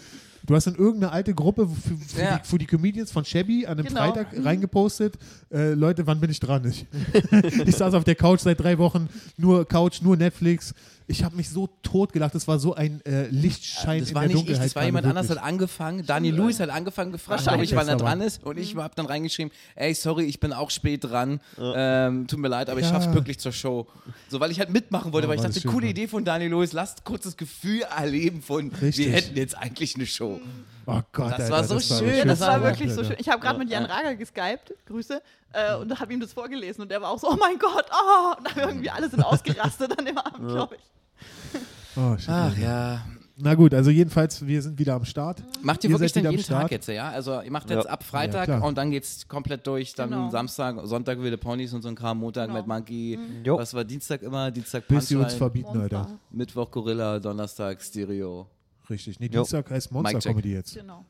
Du 0.46 0.54
hast 0.54 0.66
in 0.66 0.74
irgendeine 0.74 1.10
alte 1.12 1.34
Gruppe 1.34 1.66
für, 1.68 1.96
für, 1.96 2.20
Ja. 2.20 2.38
die, 2.38 2.46
für 2.48 2.58
die 2.58 2.66
Comedians 2.66 3.10
von 3.10 3.24
Shabby 3.24 3.66
an 3.66 3.78
einem 3.78 3.86
Genau. 3.86 4.00
Freitag 4.00 4.28
reingepostet. 4.44 5.16
Äh, 5.50 5.72
Leute, 5.72 6.06
wann 6.06 6.20
bin 6.20 6.30
ich 6.30 6.38
dran? 6.40 6.64
Ich, 6.68 6.86
ich 7.66 7.76
saß 7.76 7.94
auf 7.94 8.04
der 8.04 8.14
Couch 8.14 8.40
seit 8.40 8.60
drei 8.60 8.76
Wochen, 8.78 9.08
nur 9.38 9.66
Couch, 9.66 10.02
nur 10.02 10.16
Netflix. 10.16 10.74
Ich 11.06 11.22
habe 11.22 11.36
mich 11.36 11.50
so 11.50 11.68
tot 11.82 12.12
gelacht. 12.14 12.34
Das 12.34 12.48
war 12.48 12.58
so 12.58 12.74
ein 12.74 13.04
äh, 13.04 13.26
Lichtschein 13.28 14.00
das 14.00 14.08
in 14.10 14.14
war 14.14 14.22
der 14.22 14.28
nicht 14.28 14.36
ich, 14.38 14.44
Dunkelheit. 14.46 14.66
das 14.66 14.74
war 14.76 14.84
jemand 14.84 15.06
anders, 15.06 15.28
wirklich. 15.28 15.42
hat 15.42 15.48
angefangen. 15.48 16.06
Daniel 16.06 16.34
Lewis 16.34 16.60
hat 16.60 16.70
angefangen, 16.70 17.12
gefragt, 17.12 17.46
ob 17.46 17.60
ich 17.60 17.74
wann 17.76 17.88
er 17.88 17.96
dran 17.96 18.20
ist. 18.22 18.42
Und 18.42 18.58
ich 18.58 18.74
habe 18.76 18.94
dann 18.96 19.04
reingeschrieben, 19.06 19.52
ey, 19.74 19.92
sorry, 19.94 20.24
ich 20.24 20.40
bin 20.40 20.52
auch 20.54 20.70
spät 20.70 21.04
dran. 21.04 21.40
Ähm, 21.60 22.26
tut 22.26 22.38
mir 22.38 22.48
leid, 22.48 22.70
aber 22.70 22.80
ich 22.80 22.86
Ja. 22.86 22.92
schaff's 22.92 23.10
pünktlich 23.12 23.38
zur 23.38 23.52
Show. 23.52 23.86
So, 24.28 24.40
weil 24.40 24.50
ich 24.50 24.58
halt 24.60 24.70
mitmachen 24.70 25.12
wollte, 25.12 25.26
Oh, 25.26 25.30
weil 25.30 25.36
ich 25.36 25.42
dachte, 25.42 25.60
coole. 25.68 25.88
Idee 25.88 26.08
von 26.08 26.24
Daniel 26.24 26.50
Lewis, 26.50 26.72
lasst 26.72 27.04
kurz 27.04 27.24
das 27.24 27.36
Gefühl 27.36 27.82
erleben 27.82 28.40
von, 28.40 28.70
Richtig. 28.72 29.06
wir 29.06 29.12
hätten 29.12 29.36
jetzt 29.36 29.58
eigentlich 29.58 29.96
eine 29.96 30.06
Show. 30.06 30.40
Oh 30.86 31.00
Gott, 31.12 31.32
Das 31.32 31.40
Alter, 31.40 31.50
war 31.50 31.64
so 31.64 31.80
schön, 31.80 32.08
Ja, 32.16 32.24
das 32.24 32.38
Das 32.38 32.48
war 32.48 32.60
war 32.60 32.70
wirklich 32.70 32.92
so 32.92 33.02
schön. 33.04 33.16
Ich 33.18 33.28
habe 33.28 33.40
gerade 33.40 33.58
mit 33.58 33.70
Jan 33.70 33.84
Rager 33.84 34.14
geskypt, 34.14 34.74
Grüße, 34.86 35.20
äh, 35.52 35.76
und 35.76 35.98
habe 36.00 36.12
ihm 36.12 36.20
das 36.20 36.32
vorgelesen 36.32 36.82
und 36.82 36.90
der 36.90 37.00
war 37.00 37.10
auch 37.10 37.18
so, 37.18 37.30
oh 37.30 37.36
mein 37.38 37.58
Gott, 37.58 37.86
oh, 37.90 38.34
und 38.38 38.46
dann 38.46 38.68
irgendwie 38.68 38.90
alle 38.90 39.08
sind 39.08 39.22
ausgerastet 39.22 39.98
an 39.98 40.04
dem 40.04 40.18
Abend, 40.18 40.48
glaube 40.48 40.76
ich. 40.76 41.60
Oh, 41.96 42.16
shit. 42.18 42.28
Ach 42.28 42.56
ja. 42.58 43.02
Na 43.36 43.54
gut, 43.56 43.74
also 43.74 43.90
jedenfalls, 43.90 44.46
wir 44.46 44.62
sind 44.62 44.78
wieder 44.78 44.94
am 44.94 45.04
Start. 45.04 45.42
Macht 45.60 45.82
ihr, 45.82 45.90
Ihr 45.90 45.94
wirklich 45.94 46.12
dann 46.12 46.26
am 46.26 46.32
jeden 46.32 46.44
Tag 46.44 46.56
Start? 46.58 46.70
jetzt, 46.70 46.86
ja? 46.88 47.08
Also 47.08 47.40
ihr 47.40 47.50
macht 47.50 47.68
Ja. 47.68 47.76
jetzt 47.78 47.88
ab 47.88 48.04
Freitag 48.04 48.46
Ja, 48.46 48.58
und 48.60 48.78
dann 48.78 48.92
geht's 48.92 49.26
komplett 49.26 49.66
durch, 49.66 49.92
dann 49.94 50.10
Genau. 50.10 50.30
Samstag, 50.30 50.76
Sonntag 50.84 51.18
wilde 51.18 51.36
Ponys 51.36 51.72
und 51.74 51.82
so 51.82 51.88
ein 51.88 51.96
Kram, 51.96 52.18
Montag 52.18 52.46
Genau. 52.46 52.58
Mad 52.60 52.68
Monkey, 52.68 53.18
Jo. 53.44 53.58
was 53.58 53.74
war 53.74 53.82
Dienstag 53.82 54.22
immer? 54.22 54.52
Dienstag 54.52 54.86
Bis 54.86 55.08
sie 55.08 55.16
uns 55.16 55.34
verbieten, 55.34 55.76
Alter. 55.76 56.06
Mittwoch 56.30 56.70
Gorilla, 56.70 57.18
Donnerstag 57.18 57.82
Stereo. 57.82 58.46
Richtig. 58.90 59.18
Nee, 59.20 59.26
Jo. 59.26 59.42
Dienstag 59.42 59.70
heißt 59.70 59.92
Mic 59.92 60.02
check. 60.04 60.12
Monster-Comedy 60.14 60.52
jetzt. 60.52 60.74
Genau. 60.74 61.04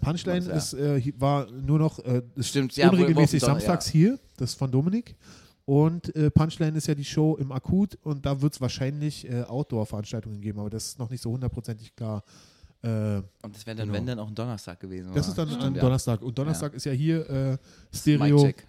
Punchline 0.00 0.44
Ja. 0.46 0.52
ist, 0.54 0.74
äh, 0.74 1.12
war 1.18 1.48
nur 1.50 1.78
noch 1.78 1.98
äh, 2.00 2.22
Stimmt, 2.40 2.76
ja, 2.76 2.90
unregelmäßig 2.90 3.40
wo- 3.42 3.46
samstags 3.46 3.86
ja. 3.88 3.92
hier, 3.92 4.18
das 4.36 4.50
ist 4.50 4.58
von 4.58 4.70
Dominik. 4.70 5.14
Und 5.64 6.14
äh, 6.16 6.30
Punchline 6.30 6.76
ist 6.76 6.86
ja 6.88 6.94
die 6.94 7.04
Show 7.04 7.36
im 7.36 7.52
Akut 7.52 7.96
und 8.02 8.24
da 8.26 8.40
wird 8.40 8.54
es 8.54 8.60
wahrscheinlich 8.60 9.28
äh, 9.30 9.42
Outdoor-Veranstaltungen 9.42 10.40
geben, 10.40 10.58
aber 10.60 10.70
das 10.70 10.86
ist 10.86 10.98
noch 10.98 11.10
nicht 11.10 11.20
so 11.22 11.30
hundertprozentig 11.32 11.94
klar. 11.94 12.24
Äh, 12.82 12.88
Und 13.42 13.54
das 13.54 13.66
wäre 13.66 13.76
dann, 13.76 13.86
Genau. 13.88 13.98
wenn 13.98 14.06
dann 14.06 14.18
auch 14.18 14.28
ein 14.28 14.34
Donnerstag 14.34 14.80
gewesen. 14.80 15.10
das 15.14 15.28
oder? 15.38 15.44
ist 15.50 15.56
dann 15.60 15.74
ja. 15.74 15.80
Donnerstag. 15.80 16.22
Und 16.22 16.36
Donnerstag 16.38 16.74
ist 16.74 16.84
ja 16.86 16.92
hier 16.92 17.28
äh, 17.30 17.58
Stereo. 17.94 18.42
check. 18.42 18.66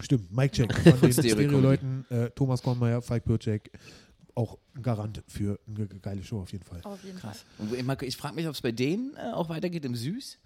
Stimmt, 0.00 0.32
Mike 0.34 0.52
Check 0.54 0.74
von 0.98 1.00
den 1.00 1.12
Stereo 1.12 1.30
Stereo-Leuten. 1.34 2.04
äh, 2.10 2.30
Thomas 2.30 2.62
Kornmeier, 2.62 3.00
Falk 3.00 3.24
Pircek. 3.24 3.70
Auch 4.36 4.58
ein 4.74 4.82
Garant 4.82 5.22
für 5.28 5.60
eine 5.68 5.86
ge- 5.86 5.98
geile 6.00 6.22
Show 6.24 6.40
auf 6.40 6.50
jeden 6.52 6.64
Fall. 6.64 6.80
Auf 6.82 7.02
jeden 7.04 7.18
Fall. 7.18 7.30
Krass. 7.30 7.44
Wo- 7.58 8.04
ich 8.04 8.16
frage 8.16 8.34
mich, 8.34 8.46
ob 8.48 8.54
es 8.54 8.60
bei 8.62 8.72
denen 8.72 9.14
äh, 9.16 9.32
auch 9.32 9.48
weitergeht 9.48 9.84
im 9.84 9.94
Süß. 9.94 10.38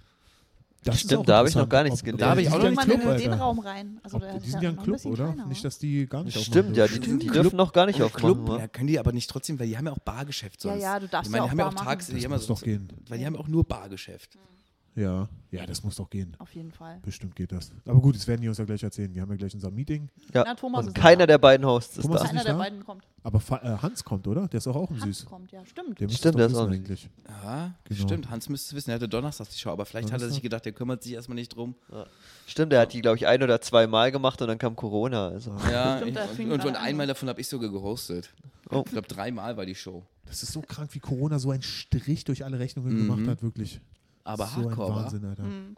Das 0.84 1.00
Stimmt, 1.00 1.20
auch 1.22 1.26
da 1.26 1.38
habe 1.38 1.48
ich 1.48 1.54
noch 1.56 1.68
gar 1.68 1.82
nichts 1.82 2.04
gelesen. 2.04 2.18
Da 2.20 2.30
habe 2.30 2.40
ich 2.42 2.48
auch 2.48 2.58
noch 2.58 2.62
ja 2.64 2.68
ein 2.70 2.76
Club, 2.76 3.00
in 3.00 3.00
den 3.18 3.30
Alter. 3.32 3.36
Raum 3.42 3.58
rein. 3.58 3.98
Also, 4.04 4.18
der 4.20 4.28
Ob, 4.30 4.36
ist 4.36 4.46
die 4.46 4.50
sind 4.50 4.62
ja 4.62 4.68
ein 4.70 4.76
Club, 4.76 4.94
bisschen 4.96 5.10
oder? 5.12 5.24
kleiner. 5.32 5.46
Nicht, 5.46 5.64
dass 5.64 5.78
die 5.78 6.06
gar 6.06 6.22
nicht 6.22 6.38
Stimmt, 6.38 6.76
ja, 6.76 6.86
die, 6.86 7.00
dürfen. 7.00 7.18
die 7.18 7.26
dürfen 7.26 7.56
noch 7.56 7.72
gar 7.72 7.86
nicht 7.86 8.00
aufmachen. 8.00 8.34
Club, 8.34 8.48
wa? 8.48 8.58
ja, 8.60 8.68
können 8.68 8.86
die 8.86 8.98
aber 8.98 9.10
nicht 9.12 9.28
trotzdem, 9.28 9.58
weil 9.58 9.66
die 9.66 9.76
haben 9.76 9.86
ja 9.86 9.92
auch 9.92 9.98
Bargeschäft 9.98 10.62
Ja, 10.64 10.70
sonst. 10.70 10.82
ja, 10.82 11.00
du 11.00 11.08
darfst 11.08 11.28
ich 11.28 11.32
meine, 11.32 11.46
ja 11.46 11.46
die 11.46 11.50
haben 11.50 11.58
ja 11.58 11.66
auch 11.66 11.72
auch 11.74 11.84
Tags, 11.84 12.08
machen. 12.08 12.18
die 12.18 12.24
haben 12.24 12.30
Das 12.32 12.42
ja 12.46 12.46
muss 12.46 12.46
sonst, 12.46 12.60
doch 12.60 12.64
gehen. 12.64 12.88
weil 13.08 13.18
die 13.18 13.26
haben 13.26 13.36
auch 13.36 13.48
nur 13.48 13.64
Bargeschäft. 13.64 14.38
Ja, 14.98 15.28
ja, 15.52 15.64
das 15.64 15.82
muss 15.84 15.96
doch 15.96 16.10
gehen. 16.10 16.34
Auf 16.38 16.52
jeden 16.54 16.72
Fall. 16.72 16.98
Bestimmt 17.02 17.36
geht 17.36 17.52
das. 17.52 17.70
Aber 17.86 18.00
gut, 18.00 18.16
das 18.16 18.26
werden 18.26 18.42
die 18.42 18.48
uns 18.48 18.58
ja 18.58 18.64
gleich 18.64 18.82
erzählen. 18.82 19.14
Wir 19.14 19.22
haben 19.22 19.30
ja 19.30 19.36
gleich 19.36 19.54
unser 19.54 19.70
Meeting. 19.70 20.08
Ja. 20.34 20.42
Na, 20.44 20.54
Thomas 20.54 20.80
Und 20.86 20.88
ist 20.88 20.94
keiner 21.00 21.20
da. 21.20 21.26
der 21.28 21.38
beiden 21.38 21.64
Hosts 21.64 21.98
ist 21.98 22.02
Thomas 22.02 22.20
da. 22.20 22.24
ist 22.24 22.30
Einer 22.30 22.38
nicht 22.40 22.46
der 22.48 22.52
da? 22.54 22.58
beiden 22.58 22.84
kommt. 22.84 23.04
Aber 23.22 23.38
Fa 23.40 23.56
äh, 23.58 23.78
Hans 23.80 24.02
kommt, 24.04 24.26
oder? 24.26 24.48
Der 24.48 24.58
ist 24.58 24.66
auch, 24.66 24.76
auch 24.76 24.90
ein 24.90 25.00
Hans 25.00 25.18
Süß. 25.20 25.26
kommt, 25.26 25.52
ja, 25.52 25.64
stimmt. 25.64 26.00
Der 26.00 26.08
Stimmt, 26.08 26.38
der 26.38 26.46
ist 26.46 26.54
auch 26.56 26.68
eigentlich. 26.68 27.08
Ja, 27.44 27.74
Genau. 27.84 28.02
stimmt. 28.02 28.28
Hans 28.30 28.48
müsste 28.48 28.70
es 28.70 28.74
wissen. 28.74 28.90
Er 28.90 28.96
hatte 28.96 29.08
donnerstags 29.08 29.50
die 29.50 29.58
Show, 29.58 29.70
aber 29.70 29.86
vielleicht 29.86 30.08
hat 30.12 30.14
er 30.14 30.18
sich 30.18 30.26
Donnerstag? 30.28 30.42
gedacht, 30.42 30.64
der 30.64 30.72
kümmert 30.72 31.02
sich 31.02 31.12
erstmal 31.12 31.36
nicht 31.36 31.54
drum. 31.54 31.74
Stimmt, 32.46 32.72
er 32.72 32.80
hat 32.80 32.92
die, 32.92 33.00
glaube 33.00 33.16
ich, 33.16 33.26
ein 33.26 33.42
oder 33.42 33.60
zwei 33.60 33.86
Mal 33.86 34.10
gemacht 34.10 34.42
und 34.42 34.48
dann 34.48 34.58
kam 34.58 34.74
Corona. 34.76 35.28
Also. 35.28 35.54
Ja, 35.70 35.96
Stimmt, 36.02 36.16
ich, 36.16 36.22
und, 36.22 36.30
fing 36.30 36.50
und, 36.52 36.64
und 36.64 36.76
einmal 36.76 37.06
davon 37.06 37.28
habe 37.28 37.40
ich 37.40 37.46
sogar 37.48 37.70
gehostet. 37.70 38.34
Oh. 38.70 38.82
Ich 38.84 38.92
glaube, 38.92 39.06
dreimal 39.08 39.56
war 39.56 39.64
die 39.64 39.74
Show. 39.74 40.04
Das 40.26 40.42
ist 40.42 40.52
so 40.52 40.60
krank, 40.60 40.90
wie 40.92 40.98
Corona 40.98 41.38
so 41.38 41.50
einen 41.52 41.62
Strich 41.62 42.24
durch 42.24 42.44
alle 42.44 42.58
Rechnungen 42.58 42.92
Mhm. 42.94 43.06
gemacht 43.06 43.26
hat, 43.28 43.42
wirklich. 43.42 43.80
Aber 44.28 44.46
so 44.46 44.60
ein 44.60 44.66
Hardcore, 44.66 44.90
wa? 44.90 44.96
Wahnsinn, 45.02 45.24
Alter. 45.24 45.42
Mhm. 45.42 45.76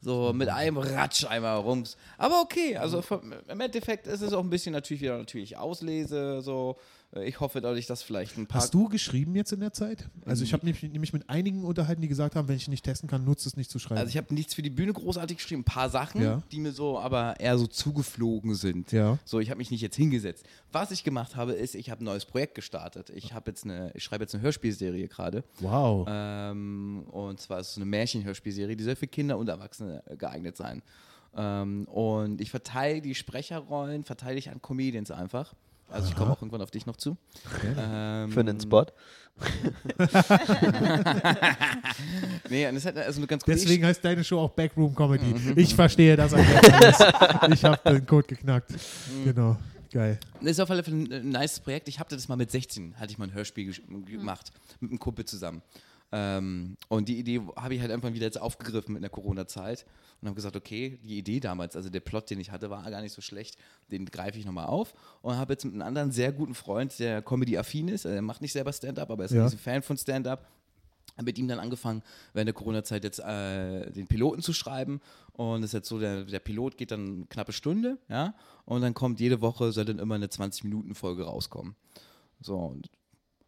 So 0.00 0.32
mit 0.32 0.48
einem 0.48 0.76
Ratsch 0.78 1.24
einmal 1.24 1.56
rums. 1.58 1.96
Aber 2.18 2.40
okay, 2.42 2.76
also 2.76 3.02
vom- 3.02 3.34
im 3.48 3.60
Endeffekt 3.60 4.06
ist 4.06 4.20
es 4.20 4.32
auch 4.32 4.42
ein 4.44 4.50
bisschen 4.50 4.72
natürlich 4.72 5.02
wieder 5.02 5.18
natürlich 5.18 5.56
Auslese. 5.56 6.40
So, 6.40 6.76
ich 7.12 7.40
hoffe 7.40 7.60
dadurch, 7.62 7.86
dass 7.86 8.02
vielleicht 8.02 8.36
ein 8.36 8.46
paar. 8.46 8.60
Hast 8.60 8.74
du 8.74 8.88
geschrieben 8.88 9.34
jetzt 9.34 9.52
in 9.52 9.60
der 9.60 9.72
Zeit? 9.72 10.10
Also 10.26 10.44
ich 10.44 10.52
habe 10.52 10.66
nämlich, 10.66 10.82
nämlich 10.82 11.12
mit 11.14 11.28
einigen 11.30 11.64
unterhalten, 11.64 12.02
die 12.02 12.08
gesagt 12.08 12.36
haben, 12.36 12.48
wenn 12.48 12.56
ich 12.56 12.68
nicht 12.68 12.84
testen 12.84 13.08
kann, 13.08 13.24
nutzt 13.24 13.46
es 13.46 13.56
nicht 13.56 13.70
zu 13.70 13.78
schreiben. 13.78 13.98
Also 14.00 14.10
ich 14.10 14.18
habe 14.18 14.32
nichts 14.34 14.54
für 14.54 14.60
die 14.62 14.68
Bühne 14.70 14.92
großartig 14.92 15.38
geschrieben, 15.38 15.62
ein 15.62 15.64
paar 15.64 15.88
Sachen, 15.88 16.20
Ja. 16.22 16.42
die 16.52 16.60
mir 16.60 16.72
so 16.72 16.98
aber 16.98 17.40
eher 17.40 17.56
so 17.56 17.66
zugeflogen 17.66 18.54
sind. 18.54 18.92
Ja. 18.92 19.18
So, 19.24 19.40
ich 19.40 19.48
habe 19.48 19.58
mich 19.58 19.70
nicht 19.70 19.80
jetzt 19.80 19.96
hingesetzt. 19.96 20.44
Was 20.70 20.90
ich 20.90 21.02
gemacht 21.02 21.34
habe, 21.34 21.52
ist, 21.52 21.74
ich 21.74 21.88
habe 21.90 22.02
ein 22.02 22.04
neues 22.04 22.26
Projekt 22.26 22.54
gestartet. 22.54 23.10
Ich 23.10 23.32
habe 23.32 23.50
jetzt 23.50 23.64
eine, 23.64 23.90
ich 23.94 24.04
schreibe 24.04 24.24
jetzt 24.24 24.34
eine 24.34 24.42
Hörspielserie 24.42 25.08
gerade. 25.08 25.44
wow. 25.60 26.06
Ähm, 26.10 27.04
und 27.10 27.40
zwar 27.40 27.60
ist 27.60 27.70
es 27.70 27.76
eine 27.76 27.86
Märchenhörspielserie, 27.86 28.76
die 28.76 28.84
soll 28.84 28.96
für 28.96 29.06
Kinder 29.06 29.38
und 29.38 29.48
Erwachsene 29.48 30.02
äh, 30.06 30.16
geeignet 30.16 30.56
sein. 30.58 30.82
Ähm, 31.34 31.84
und 31.88 32.40
ich 32.40 32.50
verteile 32.50 33.00
die 33.00 33.14
Sprecherrollen, 33.14 34.04
verteile 34.04 34.38
ich 34.38 34.50
an 34.50 34.60
Comedians 34.60 35.10
einfach. 35.10 35.54
Also 35.90 36.08
ich 36.08 36.16
komme 36.16 36.32
auch 36.32 36.42
irgendwann 36.42 36.60
auf 36.62 36.70
dich 36.70 36.86
noch 36.86 36.96
zu. 36.96 37.16
Ähm, 37.76 38.30
Für 38.30 38.40
einen 38.40 38.60
Spot. 38.60 38.86
Nee, 42.50 42.66
und 42.66 42.74
das 42.74 42.86
hat 42.86 42.96
also 42.96 43.20
eine 43.20 43.26
ganz 43.26 43.44
gute 43.44 43.56
Deswegen 43.56 43.84
heißt 43.84 44.04
deine 44.04 44.24
Show 44.24 44.40
auch 44.40 44.50
Backroom 44.50 44.94
Comedy. 44.94 45.26
Mhm. 45.26 45.52
Ich 45.56 45.74
verstehe 45.74 46.16
das. 46.16 46.32
ich 47.52 47.64
habe 47.64 47.78
den 47.90 48.06
Code 48.06 48.26
geknackt. 48.26 48.72
Mhm. 48.72 49.24
Genau. 49.24 49.56
Geil. 49.92 50.18
Das 50.40 50.52
ist 50.52 50.60
auf 50.60 50.70
alle 50.70 50.82
Fälle 50.82 50.96
ein, 50.96 51.30
nice 51.30 51.60
Projekt. 51.60 51.88
Ich 51.88 51.98
habe 51.98 52.10
das 52.14 52.28
mal 52.28 52.36
mit 52.36 52.50
16, 52.50 52.94
hatte 52.98 53.10
ich 53.10 53.18
mal 53.18 53.26
ein 53.28 53.34
Hörspiel 53.34 53.74
gemacht, 54.06 54.52
mit 54.80 54.90
einem 54.90 54.98
Kumpel 54.98 55.24
zusammen. 55.24 55.62
Ähm, 56.10 56.76
und 56.88 57.08
die 57.08 57.18
Idee 57.18 57.40
habe 57.56 57.74
ich 57.74 57.80
halt 57.80 57.90
einfach 57.90 58.12
wieder 58.12 58.24
jetzt 58.26 58.40
aufgegriffen 58.40 58.96
in 58.96 59.02
der 59.02 59.10
Corona-Zeit 59.10 59.84
und 60.20 60.28
habe 60.28 60.36
gesagt, 60.36 60.56
okay, 60.56 60.98
die 61.04 61.18
Idee 61.18 61.38
damals, 61.40 61.76
also 61.76 61.90
der 61.90 62.00
Plot, 62.00 62.30
den 62.30 62.40
ich 62.40 62.50
hatte, 62.50 62.70
war 62.70 62.88
gar 62.90 63.02
nicht 63.02 63.12
so 63.12 63.20
schlecht, 63.20 63.58
den 63.90 64.06
greife 64.06 64.38
ich 64.38 64.46
nochmal 64.46 64.66
auf 64.66 64.94
und 65.20 65.36
habe 65.36 65.52
jetzt 65.52 65.64
mit 65.64 65.74
einem 65.74 65.82
anderen 65.82 66.10
sehr 66.10 66.32
guten 66.32 66.54
Freund, 66.54 66.98
der 66.98 67.20
Comedy-affin 67.22 67.88
ist, 67.88 68.06
er 68.06 68.22
macht 68.22 68.40
nicht 68.40 68.52
selber 68.52 68.72
Stand-up, 68.72 69.10
aber 69.10 69.24
er 69.24 69.26
ist 69.26 69.32
Ja. 69.32 69.44
ein 69.46 69.58
Fan 69.58 69.82
von 69.82 69.98
Stand-up, 69.98 70.48
mit 71.20 71.36
ihm 71.36 71.48
dann 71.48 71.58
angefangen, 71.58 72.02
während 72.32 72.46
der 72.46 72.54
Corona-Zeit 72.54 73.02
jetzt 73.02 73.18
äh, 73.18 73.90
den 73.90 74.06
Piloten 74.06 74.40
zu 74.40 74.52
schreiben. 74.52 75.00
Und 75.32 75.64
es 75.64 75.70
ist 75.70 75.72
jetzt 75.72 75.88
so, 75.88 75.98
der, 75.98 76.22
der 76.24 76.38
Pilot 76.38 76.76
geht 76.76 76.92
dann 76.92 77.06
eine 77.16 77.26
knappe 77.26 77.52
Stunde, 77.52 77.98
ja, 78.08 78.34
und 78.66 78.82
dann 78.82 78.94
kommt 78.94 79.18
jede 79.18 79.40
Woche, 79.40 79.72
soll 79.72 79.84
dann 79.84 79.98
immer 79.98 80.14
eine 80.14 80.26
20-Minuten-Folge 80.28 81.24
rauskommen. 81.24 81.74
So, 82.40 82.56
und 82.56 82.88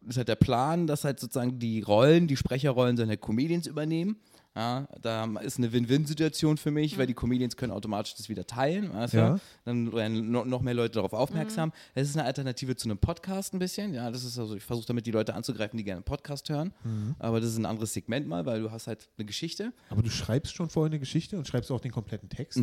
ist 0.07 0.17
halt 0.17 0.27
der 0.27 0.35
Plan, 0.35 0.87
dass 0.87 1.03
halt 1.03 1.19
sozusagen 1.19 1.59
die 1.59 1.81
Rollen, 1.81 2.27
die 2.27 2.37
Sprecherrollen 2.37 2.97
seine 2.97 3.17
Comedians 3.17 3.67
übernehmen. 3.67 4.17
Ja, 4.53 4.85
da 5.01 5.23
ist 5.39 5.59
eine 5.59 5.71
Win-Win-Situation 5.71 6.57
für 6.57 6.71
mich, 6.71 6.97
weil 6.97 7.07
die 7.07 7.13
Comedians 7.13 7.55
können 7.55 7.71
automatisch 7.71 8.15
das 8.15 8.27
wieder 8.27 8.45
teilen. 8.45 8.91
Du? 9.09 9.15
Ja. 9.17 9.39
Dann 9.63 9.93
werden 9.93 10.29
no- 10.29 10.43
noch 10.43 10.61
mehr 10.61 10.73
Leute 10.73 10.95
darauf 10.95 11.13
aufmerksam. 11.13 11.71
Es 11.95 12.09
ist 12.09 12.17
eine 12.17 12.25
Alternative 12.25 12.75
zu 12.75 12.89
einem 12.89 12.97
Podcast 12.97 13.53
ein 13.53 13.59
bisschen. 13.59 13.93
Ja, 13.93 14.11
das 14.11 14.25
ist 14.25 14.37
also, 14.37 14.55
ich 14.57 14.63
versuche 14.63 14.87
damit 14.87 15.05
die 15.05 15.11
Leute 15.11 15.35
anzugreifen, 15.35 15.77
die 15.77 15.85
gerne 15.85 15.99
einen 15.99 16.03
Podcast 16.03 16.49
hören. 16.49 16.73
Aber 17.17 17.39
das 17.39 17.51
ist 17.51 17.57
ein 17.59 17.65
anderes 17.65 17.93
Segment 17.93 18.27
mal, 18.27 18.45
weil 18.45 18.59
du 18.61 18.71
hast 18.71 18.87
halt 18.87 19.07
eine 19.17 19.25
Geschichte. 19.25 19.71
Aber 19.89 20.01
du 20.03 20.09
schreibst 20.09 20.53
schon 20.53 20.69
vorher 20.69 20.89
eine 20.91 20.99
Geschichte 20.99 21.37
und 21.37 21.47
schreibst 21.47 21.71
auch 21.71 21.79
den 21.79 21.91
kompletten 21.93 22.27
Text. 22.27 22.57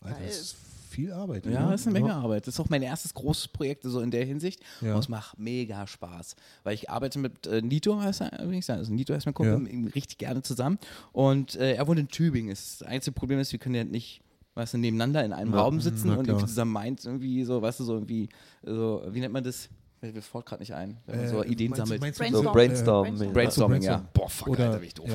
Alter, 0.00 0.18
das 0.26 0.36
ist 0.40 0.56
viel 0.94 1.12
Arbeit. 1.12 1.46
Ja, 1.46 1.70
das 1.70 1.82
ist 1.82 1.86
eine 1.88 1.98
Menge 2.00 2.14
Arbeit. 2.14 2.46
Das 2.46 2.54
ist 2.54 2.60
auch 2.60 2.68
mein 2.70 2.82
erstes 2.82 3.12
großes 3.14 3.48
Projekt 3.48 3.82
so 3.84 4.00
in 4.00 4.10
der 4.10 4.24
Hinsicht. 4.24 4.60
Ja. 4.80 4.94
Und 4.94 5.00
es 5.00 5.08
macht 5.08 5.38
mega 5.38 5.86
Spaß. 5.86 6.36
Weil 6.62 6.74
ich 6.74 6.88
arbeite 6.90 7.18
mit 7.18 7.46
äh, 7.46 7.60
Nito, 7.62 8.00
heißt 8.00 8.22
er 8.22 8.42
übrigens. 8.42 8.70
Also 8.70 8.92
Nito 8.92 9.12
heißt 9.14 9.26
mein 9.26 9.34
Kumpel, 9.34 9.68
Ja. 9.68 9.88
richtig 9.94 10.18
gerne 10.18 10.42
zusammen. 10.42 10.78
Und 11.12 11.56
äh, 11.56 11.74
er 11.74 11.86
wohnt 11.86 11.98
in 11.98 12.08
Tübingen. 12.08 12.50
Das 12.50 12.82
einzige 12.82 13.12
Problem 13.14 13.38
ist, 13.38 13.52
wir 13.52 13.58
können 13.58 13.74
ja 13.74 13.84
nicht 13.84 14.20
weißt 14.54 14.74
du, 14.74 14.78
nebeneinander 14.78 15.24
in 15.24 15.32
einem 15.32 15.52
Ja. 15.52 15.60
Raum 15.62 15.80
sitzen 15.80 16.10
und 16.10 16.26
zusammen 16.40 16.70
meint, 16.72 17.04
irgendwie 17.04 17.42
so, 17.44 17.60
weißt 17.60 17.80
du, 17.80 17.84
so 17.84 17.94
irgendwie, 17.94 18.28
so, 18.62 19.02
wie 19.10 19.18
nennt 19.20 19.32
man 19.32 19.42
das? 19.42 19.68
Mir 20.12 20.22
fällt 20.22 20.46
gerade 20.46 20.62
nicht 20.62 20.74
ein, 20.74 20.96
wenn 21.06 21.18
man 21.20 21.28
so 21.28 21.42
Äh, 21.42 21.48
Ideen 21.48 21.70
meinst 21.70 21.80
du- 21.82 21.86
sammelt. 21.86 22.00
meinst 22.02 22.20
du 22.20 22.24
So 22.42 22.52
Brainstorm. 22.52 22.52
Brainstorm. 22.52 23.04
Brainstorm. 23.04 23.32
Brainstorming, 23.32 23.80
Brainstorm. 23.80 24.02
ja. 24.02 24.08
Boah, 24.12 24.28
fuck, 24.28 24.48
Oder, 24.48 24.66
Alter, 24.66 24.78
bin 24.78 24.86
ich 24.88 24.94
doof. 24.94 25.08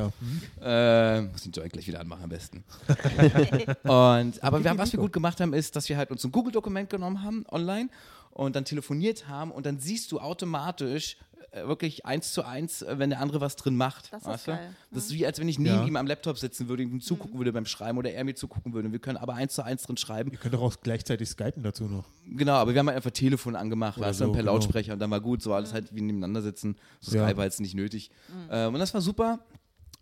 ja. 0.62 1.17
Äh, 1.17 1.21
muss 1.23 1.41
den 1.43 1.52
Joint 1.52 1.73
gleich 1.73 1.88
wieder 1.88 1.99
anmachen 1.99 2.23
am 2.23 2.30
besten. 2.30 2.63
und, 3.84 4.43
aber 4.43 4.63
wir 4.63 4.69
haben, 4.69 4.78
was 4.78 4.91
wir 4.93 4.99
gut 4.99 5.13
gemacht 5.13 5.39
haben, 5.41 5.54
ist, 5.54 5.75
dass 5.75 5.89
wir 5.89 5.97
halt 5.97 6.12
uns 6.12 6.23
ein 6.23 6.32
Google-Dokument 6.32 6.89
genommen 6.89 7.23
haben 7.23 7.45
online 7.52 7.89
und 8.32 8.56
dann 8.56 8.65
telefoniert 8.65 9.28
haben 9.28 9.52
und 9.52 9.65
dann 9.65 9.80
siehst 9.80 10.12
du 10.12 10.19
automatisch 10.19 11.17
wirklich 11.65 12.05
eins 12.05 12.33
zu 12.33 12.43
eins, 12.45 12.81
äh, 12.81 12.99
wenn 12.99 13.09
der 13.09 13.19
andere 13.19 13.41
was 13.41 13.55
drin 13.55 13.75
macht. 13.75 14.12
Das 14.13 14.25
ist 14.25 14.47
du? 14.47 14.51
geil. 14.51 14.75
Das 14.91 15.05
ist 15.05 15.13
wie, 15.13 15.25
als 15.25 15.39
wenn 15.39 15.47
ich 15.47 15.57
neben 15.59 15.75
Ja. 15.75 15.85
ihm 15.85 15.95
am 15.95 16.05
Laptop 16.07 16.38
sitzen 16.38 16.67
würde, 16.69 16.83
ihm 16.83 17.01
zugucken 17.01 17.33
Mhm. 17.35 17.39
würde 17.39 17.53
beim 17.53 17.65
Schreiben 17.65 17.97
oder 17.97 18.12
er 18.12 18.23
mir 18.23 18.35
zugucken 18.35 18.73
würde. 18.73 18.91
Wir 18.91 18.99
können 18.99 19.17
aber 19.17 19.33
eins 19.35 19.53
zu 19.55 19.63
eins 19.63 19.83
drin 19.83 19.97
schreiben. 19.97 20.31
Ihr 20.31 20.38
könnt 20.38 20.53
doch 20.53 20.62
auch 20.62 20.75
gleichzeitig 20.81 21.29
skypen 21.29 21.63
dazu 21.63 21.85
noch. 21.85 22.05
Genau, 22.25 22.53
aber 22.53 22.73
wir 22.73 22.79
haben 22.79 22.88
halt 22.88 22.97
einfach 22.97 23.12
Telefon 23.12 23.55
angemacht, 23.55 23.97
Oder 23.97 24.07
weißt 24.07 24.21
du, 24.21 24.25
so, 24.25 24.31
per 24.31 24.41
genau. 24.41 24.53
Lautsprecher 24.53 24.93
und 24.93 24.99
dann 24.99 25.12
war 25.12 25.21
gut, 25.21 25.41
so 25.41 25.53
alles 25.53 25.73
halt 25.73 25.93
wie 25.95 26.01
nebeneinander 26.01 26.41
sitzen. 26.41 26.75
So 26.99 27.15
Ja. 27.15 27.23
Skype 27.25 27.38
war 27.38 27.45
jetzt 27.45 27.59
nicht 27.62 27.75
nötig. 27.75 28.12
Ähm, 28.51 28.73
und 28.73 28.79
das 28.79 28.93
war 28.93 29.01
super. 29.01 29.39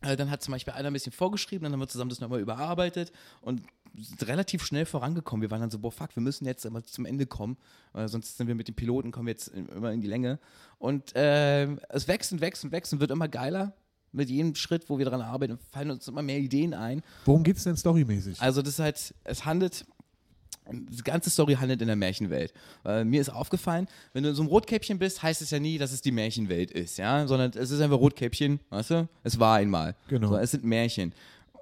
Äh, 0.02 0.16
dann 0.16 0.30
hat 0.30 0.44
zum 0.44 0.52
Beispiel 0.52 0.74
einer 0.74 0.92
ein 0.92 0.94
bisschen 0.94 1.12
vorgeschrieben, 1.12 1.64
dann 1.64 1.74
haben 1.74 1.80
wir 1.80 1.88
zusammen 1.88 2.10
das 2.10 2.20
nochmal 2.20 2.40
überarbeitet 2.40 3.12
und 3.42 3.64
relativ 4.22 4.64
schnell 4.66 4.86
vorangekommen. 4.86 5.42
Wir 5.42 5.52
waren 5.52 5.62
dann 5.62 5.70
so, 5.70 5.80
boah, 5.80 5.92
fuck, 5.92 6.16
wir 6.16 6.22
müssen 6.24 6.46
jetzt 6.46 6.66
immer 6.66 6.84
zum 6.84 7.06
Ende 7.06 7.26
kommen, 7.26 7.58
äh, 7.94 8.08
sonst 8.08 8.38
sind 8.38 8.48
wir 8.48 8.56
mit 8.56 8.68
den 8.68 8.76
Piloten, 8.76 9.12
kommen 9.12 9.28
wir 9.28 9.32
jetzt 9.34 9.48
in- 9.50 9.68
immer 9.70 9.92
in 9.92 10.02
die 10.02 10.08
Länge. 10.08 10.40
Und 10.80 11.12
ähm, 11.16 11.80
es 11.90 12.08
wächst 12.08 12.32
und 12.32 12.42
wächst 12.42 12.64
und 12.64 12.72
wächst 12.72 12.94
und 12.94 13.00
wird 13.00 13.12
immer 13.12 13.28
geiler. 13.28 13.74
Mit 14.14 14.30
jedem 14.30 14.56
Schritt, 14.56 14.90
wo 14.90 14.98
wir 14.98 15.04
daran 15.06 15.22
arbeiten, 15.22 15.60
fallen 15.72 15.92
uns 15.92 16.08
immer 16.08 16.22
mehr 16.22 16.40
Ideen 16.40 16.74
ein. 16.74 17.02
Worum 17.26 17.44
geht 17.44 17.58
es 17.58 17.66
denn 17.66 17.76
storymäßig? 17.76 18.42
Also 18.42 18.62
das 18.62 18.76
ist 18.76 18.80
halt, 18.80 19.14
es 19.26 19.44
handelt, 19.46 19.86
die 20.72 21.04
ganze 21.04 21.30
Story 21.30 21.56
handelt 21.56 21.82
in 21.82 21.88
der 21.88 21.98
Märchenwelt. 21.98 22.54
Äh, 22.86 23.04
mir 23.04 23.20
ist 23.20 23.30
aufgefallen, 23.30 23.88
wenn 24.14 24.24
du 24.24 24.30
in 24.30 24.36
so 24.36 24.42
einem 24.42 24.50
Rotkäppchen 24.50 24.98
bist, 24.98 25.22
heißt 25.22 25.42
es 25.42 25.50
ja 25.50 25.60
nie, 25.60 25.78
dass 25.78 25.92
es 25.92 26.02
die 26.02 26.12
Märchenwelt 26.14 26.72
ist, 26.72 26.98
ja, 26.98 27.28
sondern 27.28 27.52
es 27.54 27.70
ist 27.70 27.82
einfach 27.82 27.98
Rotkäppchen, 27.98 28.62
weißt 28.70 28.92
du? 28.92 29.10
Es 29.24 29.38
war 29.40 29.58
einmal. 29.58 29.96
Genau. 30.08 30.30
So, 30.30 30.38
es 30.38 30.52
sind 30.52 30.64
Märchen. 30.64 31.14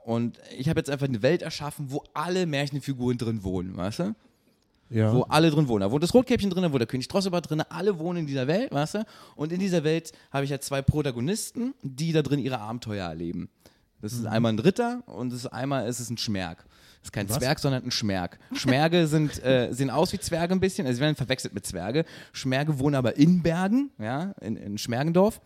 Und 0.06 0.39
ich 0.58 0.70
habe 0.70 0.80
jetzt 0.80 0.89
einfach 0.89 1.08
eine 1.08 1.22
Welt 1.24 1.41
erschaffen, 1.41 1.88
wo 1.89 2.04
alle 2.13 2.46
Märchenfiguren 2.46 3.18
drin 3.18 3.44
wohnen, 3.44 3.76
weißt 3.76 4.00
du? 4.00 4.15
ja. 4.89 5.13
Wo 5.13 5.24
alle 5.24 5.50
drin 5.50 5.68
wohnen. 5.68 5.82
Da 5.82 5.91
wohnt 5.91 6.04
das 6.04 6.13
Rotkäppchen 6.13 6.50
drin, 6.50 6.63
da 6.63 6.72
wohnt 6.72 6.80
der 6.80 6.88
König 6.88 7.08
Drosselbart 7.08 7.50
drin, 7.50 7.62
alle 7.70 7.98
wohnen 7.98 8.20
in 8.20 8.28
dieser 8.28 8.48
Welt, 8.48 8.72
weißt 8.72 8.96
du? 8.96 9.06
Und 9.36 9.52
in 9.52 9.60
dieser 9.60 9.84
Welt 9.84 10.12
habe 10.32 10.46
ich 10.46 10.52
halt 10.52 10.63
zwei 10.63 10.82
Protagonisten, 10.82 11.74
die 11.82 12.12
da 12.12 12.22
drin 12.22 12.39
ihre 12.39 12.60
Abenteuer 12.60 13.08
erleben. 13.10 13.50
Das 14.02 14.13
ist 14.13 14.26
einmal 14.26 14.54
ein 14.54 14.60
Ritter 14.60 15.02
und 15.08 15.32
das 15.32 15.39
ist 15.39 15.48
einmal 15.48 15.88
ist 15.88 16.00
es 16.00 16.10
ein 16.10 16.18
Schmerk. 16.18 16.65
Das 17.00 17.06
ist 17.06 17.12
kein 17.12 17.30
Was? 17.30 17.38
Zwerg, 17.38 17.60
sondern 17.60 17.84
ein 17.84 17.91
Schmerk. 17.91 18.38
Schmerge 18.54 19.08
sind, 19.08 19.44
äh, 19.44 19.72
sehen 19.72 19.89
aus 19.89 20.13
wie 20.13 20.20
Zwerge 20.20 20.54
ein 20.54 20.60
bisschen, 20.60 20.86
also 20.86 20.98
sie 20.98 21.02
werden 21.02 21.15
verwechselt 21.15 21.54
mit 21.56 21.65
Zwerge. 21.65 22.06
Schmerge 22.32 22.78
wohnen 22.78 22.96
aber 22.96 23.18
in 23.18 23.41
Bergen, 23.41 23.89
ja, 23.98 24.34
in, 24.41 24.58
in 24.58 24.78
Schmergendorf. 24.78 25.41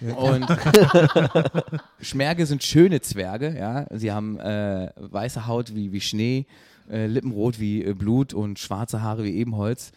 Und 0.00 0.46
Schmerge 2.00 2.46
sind 2.46 2.62
schöne 2.62 3.00
Zwerge, 3.00 3.56
ja. 3.56 3.86
Sie 3.90 4.12
haben 4.12 4.38
äh, 4.38 4.90
weiße 4.96 5.46
Haut 5.46 5.74
wie, 5.74 5.92
wie 5.92 6.00
Schnee, 6.00 6.46
äh, 6.90 7.06
Lippenrot 7.06 7.58
wie 7.58 7.84
äh, 7.84 7.94
Blut 7.94 8.34
und 8.34 8.58
schwarze 8.58 9.02
Haare 9.02 9.24
wie 9.24 9.36
Ebenholz. 9.36 9.92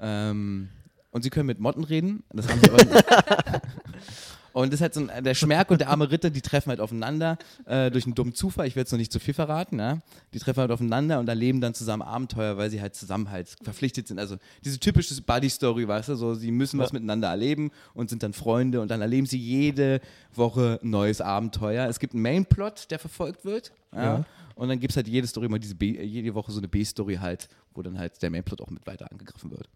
Ähm, 0.00 0.68
und 1.10 1.22
sie 1.22 1.30
können 1.30 1.46
mit 1.46 1.60
Motten 1.60 1.84
reden. 1.84 2.24
Das 2.32 2.48
haben 2.48 2.60
sie 2.60 2.70
aber 2.70 2.82
Und 4.54 4.72
das 4.72 4.78
ist 4.78 4.82
halt 4.82 4.94
so 4.94 5.00
ein, 5.04 5.24
der 5.24 5.34
Schmerk 5.34 5.72
und 5.72 5.80
der 5.80 5.88
arme 5.88 6.12
Ritter, 6.12 6.30
die 6.30 6.40
treffen 6.40 6.70
halt 6.70 6.78
aufeinander 6.78 7.38
äh, 7.66 7.90
durch 7.90 8.04
einen 8.04 8.14
dummen 8.14 8.36
Zufall. 8.36 8.68
Ich 8.68 8.76
will 8.76 8.82
jetzt 8.82 8.92
noch 8.92 8.98
nicht 8.98 9.10
zu 9.10 9.18
viel 9.18 9.34
verraten. 9.34 9.80
Ja? 9.80 9.98
Die 10.32 10.38
treffen 10.38 10.60
halt 10.60 10.70
aufeinander 10.70 11.18
und 11.18 11.28
erleben 11.28 11.60
dann 11.60 11.74
zusammen 11.74 12.02
Abenteuer, 12.02 12.56
weil 12.56 12.70
sie 12.70 12.80
halt 12.80 12.94
zusammen 12.94 13.32
halt 13.32 13.56
verpflichtet 13.64 14.06
sind. 14.06 14.20
Also 14.20 14.36
diese 14.64 14.78
typische 14.78 15.20
Buddy-Story, 15.20 15.88
weißt 15.88 16.10
du, 16.10 16.14
so 16.14 16.34
sie 16.34 16.52
müssen 16.52 16.78
was 16.78 16.92
miteinander 16.92 17.26
erleben 17.28 17.72
und 17.94 18.10
sind 18.10 18.22
dann 18.22 18.32
Freunde 18.32 18.80
und 18.80 18.92
dann 18.92 19.00
erleben 19.00 19.26
sie 19.26 19.38
jede 19.38 20.00
Woche 20.32 20.78
ein 20.80 20.90
neues 20.90 21.20
Abenteuer. 21.20 21.88
Es 21.88 21.98
gibt 21.98 22.14
einen 22.14 22.22
Mainplot, 22.22 22.92
der 22.92 23.00
verfolgt 23.00 23.44
wird. 23.44 23.72
Ja? 23.92 24.02
Ja. 24.04 24.24
Und 24.54 24.68
dann 24.68 24.78
gibt 24.78 24.92
es 24.92 24.96
halt 24.96 25.08
jede 25.08 25.26
Story 25.26 25.48
mal 25.48 25.58
diese 25.58 25.74
B, 25.74 26.00
jede 26.00 26.32
Woche 26.32 26.52
so 26.52 26.58
eine 26.58 26.68
B-Story 26.68 27.16
halt, 27.16 27.48
wo 27.74 27.82
dann 27.82 27.98
halt 27.98 28.22
der 28.22 28.30
Mainplot 28.30 28.60
auch 28.60 28.70
mit 28.70 28.86
weiter 28.86 29.10
angegriffen 29.10 29.50
wird. 29.50 29.68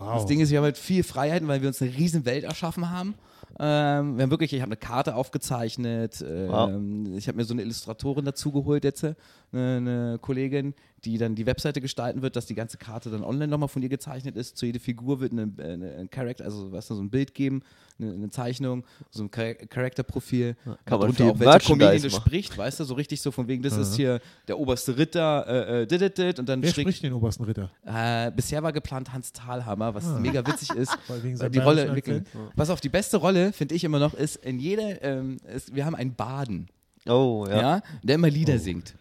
Das 0.00 0.26
Ding 0.26 0.40
ist, 0.40 0.50
wir 0.50 0.58
haben 0.58 0.64
halt 0.64 0.78
viel 0.78 1.04
Freiheiten, 1.04 1.46
weil 1.46 1.60
wir 1.60 1.68
uns 1.68 1.80
eine 1.80 1.96
riesen 1.96 2.24
Welt 2.24 2.42
erschaffen 2.42 2.90
haben. 2.90 3.14
Ähm, 3.58 4.16
wir 4.16 4.22
haben 4.22 4.30
wirklich, 4.30 4.52
ich 4.52 4.60
habe 4.60 4.68
eine 4.70 4.76
Karte 4.76 5.14
aufgezeichnet. 5.14 6.24
Ähm, 6.26 7.14
Ich 7.16 7.28
habe 7.28 7.36
mir 7.36 7.44
so 7.44 7.54
eine 7.54 7.62
Illustratorin 7.62 8.24
dazu 8.24 8.52
geholt 8.52 8.84
jetzt, 8.84 9.04
eine, 9.52 10.18
Kollegin, 10.20 10.74
die 11.04 11.16
dann 11.16 11.34
die 11.34 11.46
Webseite 11.46 11.80
gestalten 11.80 12.22
wird, 12.22 12.34
dass 12.36 12.46
die 12.46 12.54
ganze 12.56 12.76
Karte 12.76 13.08
dann 13.10 13.22
online 13.22 13.48
nochmal 13.48 13.68
von 13.68 13.80
ihr 13.82 13.88
gezeichnet 13.88 14.36
ist. 14.36 14.56
Zu 14.56 14.66
jeder 14.66 14.80
Figur 14.80 15.20
wird 15.20 15.32
eine, 15.32 15.50
eine, 15.58 15.94
ein 15.96 16.10
Charakter, 16.10 16.44
also 16.44 16.72
weißt 16.72 16.90
du, 16.90 16.94
so 16.96 17.02
ein 17.02 17.08
Bild 17.08 17.34
geben, 17.34 17.62
eine, 18.00 18.12
eine 18.12 18.30
Zeichnung, 18.30 18.84
so 19.10 19.22
ein 19.22 19.30
Char- 19.30 19.54
Charakterprofil. 19.54 20.56
kann 20.84 20.98
man 20.98 21.12
viel 21.12 21.30
auch 21.30 21.38
welche 21.38 21.58
Comedian 21.72 21.94
machen. 22.02 22.10
spricht, 22.10 22.58
weißt 22.58 22.80
du, 22.80 22.84
so 22.84 22.94
richtig 22.94 23.20
so 23.20 23.30
von 23.30 23.46
wegen, 23.48 23.62
das 23.62 23.76
ist 23.76 23.94
hier 23.94 24.20
der 24.48 24.58
oberste 24.58 24.98
Ritter, 24.98 25.46
äh, 25.46 25.82
äh, 25.82 25.86
dit, 25.86 26.00
dit, 26.00 26.18
dit, 26.18 26.38
und 26.40 26.48
dann 26.48 26.62
Wer 26.62 26.70
schräg- 26.70 26.80
spricht 26.82 27.02
den 27.04 27.12
obersten 27.12 27.44
Ritter? 27.44 27.70
äh, 27.86 28.30
bisher 28.32 28.62
war 28.62 28.72
geplant 28.72 29.12
Hans 29.12 29.32
Thalhammer, 29.32 29.94
was 29.94 30.04
mega 30.18 30.44
witzig 30.46 30.70
ist. 30.70 30.98
Weil 31.08 31.36
seinem 31.36 31.52
die 31.52 31.58
Rolle 31.60 31.86
entwickeln. 31.86 32.26
Pass 32.56 32.70
auf, 32.70 32.80
die 32.80 32.88
beste 32.88 33.16
Rolle, 33.18 33.52
finde 33.52 33.74
ich 33.76 33.84
immer 33.84 33.98
noch, 34.00 34.14
ist 34.14 34.36
in 34.44 34.58
jeder, 34.58 35.00
ähm, 35.02 35.36
ist, 35.54 35.74
wir 35.74 35.86
haben 35.86 35.94
einen 35.94 36.14
Baden, 36.14 36.68
Oh, 37.06 37.46
ja. 37.48 37.60
ja. 37.60 37.82
der 38.02 38.16
immer 38.16 38.26
Oh. 38.26 38.30
Lieder 38.30 38.58
singt. 38.58 38.94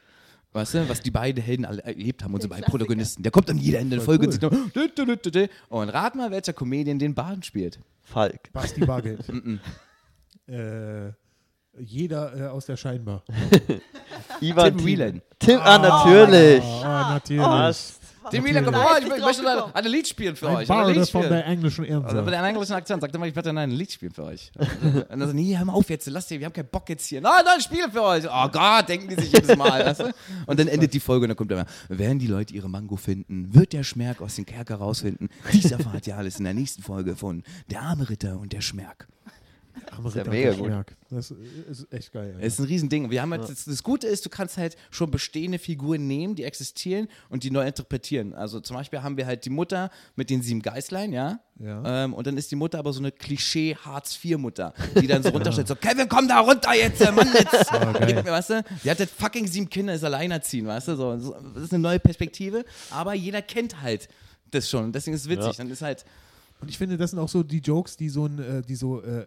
Weißt 0.58 0.74
du, 0.74 0.90
was 0.90 1.02
die 1.02 1.12
beiden 1.12 1.44
Helden 1.44 1.66
alle 1.66 1.84
erlebt 1.84 2.24
haben, 2.24 2.34
unsere 2.34 2.50
beiden 2.50 2.66
Protagonisten. 2.66 3.22
Der 3.22 3.32
kommt 3.32 3.48
an 3.48 3.60
jeder 3.60 3.78
Ende 3.78 3.98
der 3.98 4.04
Folge 4.04 4.26
cool. 4.26 4.34
und 4.34 4.40
singt 4.40 4.52
noch, 4.52 4.72
dü, 4.72 4.90
dü, 4.90 5.06
dü, 5.06 5.18
dü, 5.18 5.32
dü. 5.32 5.48
Und 5.70 5.90
rat 5.90 6.16
mal, 6.16 6.32
welcher 6.32 6.52
Comedian 6.52 6.98
den 6.98 7.14
Baden 7.14 7.44
spielt. 7.44 7.80
Falk. 8.02 8.52
Basti 8.54 8.84
Bargeld. 8.84 9.24
äh, 10.48 11.12
jeder 11.80 12.36
äh, 12.36 12.48
aus 12.48 12.66
der 12.66 12.76
Scheinbar. 12.76 13.24
Ivan 14.42 14.78
Tim 14.78 14.86
Whelan. 14.88 15.22
Tim, 15.38 15.60
ah, 15.62 15.78
natürlich. 15.78 16.64
Ah, 16.64 17.14
natürlich. 17.14 17.94
Tim 18.30 18.44
Whelan 18.44 18.66
kommt, 18.66 18.78
oh, 18.78 18.98
ich, 19.00 19.08
möchte 19.08 19.44
gekommen. 19.44 19.72
ein 19.74 19.86
Lied 19.86 20.08
spielen 20.08 20.36
für 20.36 20.50
Ein 20.50 20.56
euch. 20.58 20.70
Ein 20.70 20.88
Lied 20.88 21.10
von 21.10 21.24
spielen. 21.24 21.30
der 21.30 21.46
englischen 21.46 22.04
Also 22.04 22.22
mit 22.22 22.34
einem 22.34 22.46
englischen 22.46 22.74
Akzent, 22.74 23.02
sagt 23.02 23.14
er 23.14 23.20
mal, 23.20 23.28
ich 23.30 23.36
werde 23.36 23.50
dann 23.50 23.58
ein 23.58 23.72
Lied 23.72 23.92
spielen 23.92 24.12
für 24.12 24.24
euch. 24.26 24.52
Und 25.10 25.20
dann 25.20 25.28
so, 25.28 25.34
nee, 25.34 25.56
hör 25.58 25.66
mal 25.66 25.74
auf 25.74 25.90
jetzt, 25.90 26.08
lasst 26.08 26.32
ihr, 26.32 26.40
wir 26.40 26.46
haben 26.46 26.54
keinen 26.54 26.70
Bock 26.70 26.88
jetzt 26.90 27.06
hier. 27.06 27.22
Nein, 27.22 27.44
nein, 27.46 27.62
spiele 27.62 27.90
für 27.92 28.04
euch. 28.04 28.26
Oh 28.26 28.48
Gott, 28.50 28.88
denken 28.90 29.08
die 29.10 29.16
sich 29.16 29.32
jedes 29.32 29.56
Mal. 29.56 29.86
Weißt 29.86 30.02
du? 30.02 30.14
Und 30.46 30.60
dann 30.60 30.68
endet 30.68 30.94
die 30.94 31.00
Folge 31.00 31.24
und 31.26 31.30
dann 31.30 31.38
kommt 31.38 31.52
immer, 31.52 31.66
werden 31.90 32.20
die 32.20 32.28
Leute 32.28 32.54
ihre 32.54 32.70
Mango 32.70 32.96
finden? 32.96 33.54
Wird 33.54 33.74
der 33.74 33.84
Schmerk 33.84 34.22
aus 34.22 34.36
dem 34.36 34.46
Kerker 34.46 34.76
rausfinden? 34.76 35.30
Dies 35.52 35.72
erfahrt 35.72 36.08
ihr 36.08 36.18
alles 36.18 36.38
in 36.38 36.46
der 36.46 36.54
nächsten 36.54 36.82
Folge 36.82 37.16
von 37.16 37.44
Der 37.70 37.82
arme 37.82 38.10
Ritter 38.10 38.40
und 38.40 38.54
der 38.54 38.62
Schmerk. 38.62 39.08
Arme 39.92 40.10
ja 40.10 40.22
Ritter 40.22 40.32
mega 40.32 40.52
gut. 40.54 40.96
Das 41.10 41.32
ist 41.32 41.92
echt 41.94 42.12
geil. 42.12 42.36
Es 42.40 42.54
ist 42.54 42.60
ein 42.60 42.66
Riesending. 42.66 43.10
Wir 43.10 43.22
haben 43.22 43.32
halt, 43.32 43.50
das, 43.50 43.66
das 43.66 43.84
Gute 43.84 44.08
ist, 44.08 44.26
du 44.26 44.30
kannst 44.30 44.58
halt 44.58 44.76
schon 44.92 45.10
bestehende 45.12 45.60
Figuren 45.60 46.08
nehmen, 46.08 46.36
die 46.36 46.44
existieren 46.44 47.08
und 47.30 47.44
die 47.44 47.52
neu 47.52 47.66
interpretieren. 47.66 48.34
Also 48.34 48.60
zum 48.60 48.76
Beispiel 48.76 49.02
haben 49.02 49.18
wir 49.18 49.26
halt 49.26 49.46
die 49.46 49.50
Mutter 49.50 49.90
mit 50.16 50.30
den 50.30 50.42
sieben 50.42 50.62
Geißlein, 50.62 51.14
ja. 51.14 51.40
Ja. 51.60 52.04
Ähm, 52.04 52.14
und 52.14 52.28
dann 52.28 52.38
ist 52.38 52.52
die 52.52 52.56
Mutter 52.56 52.78
aber 52.78 52.94
so 52.94 53.00
eine 53.00 53.12
Klischee-Hartz-IV-Mutter, 53.12 54.74
die 55.00 55.08
dann 55.08 55.24
so 55.24 55.30
runterstellt, 55.34 55.68
so, 55.68 55.76
Kevin, 55.76 56.08
komm 56.08 56.28
da 56.28 56.40
runter 56.40 56.74
jetzt, 56.76 57.02
äh, 57.02 57.12
Mann, 57.12 57.28
jetzt. 57.34 57.72
Gib 58.06 58.24
mir, 58.24 58.32
weißt 58.32 58.50
du? 58.52 58.64
Die 58.84 58.92
hat 58.92 59.00
halt 59.00 59.10
fucking 59.10 59.48
sieben 59.48 59.70
Kinder, 59.70 59.94
ist 59.94 60.04
alleinerziehend, 60.04 60.68
weißt 60.68 60.90
du? 60.90 60.96
So, 60.96 61.18
so, 61.20 61.36
das 61.56 61.64
ist 61.64 61.74
eine 61.74 61.82
neue 61.82 62.00
Perspektive, 62.00 62.64
aber 62.92 63.14
jeder 63.14 63.42
kennt 63.42 63.82
halt 63.82 64.08
das 64.52 64.70
schon. 64.70 64.86
Und 64.86 64.96
deswegen 64.96 65.16
ist 65.16 65.22
es 65.22 65.30
witzig. 65.30 65.48
Ja. 65.48 65.54
Dann 65.58 65.70
ist 65.70 65.82
halt, 65.82 66.06
Und 66.62 66.70
ich 66.70 66.78
finde, 66.78 66.98
das 66.98 67.12
sind 67.12 67.20
auch 67.20 67.30
so 67.30 67.44
die 67.44 67.60
Jokes, 67.60 67.98
die 67.98 68.10
so 68.10 68.26
ein, 68.26 68.40
äh, 68.40 68.62
die 68.62 68.76
so 68.76 69.02
äh, 69.02 69.26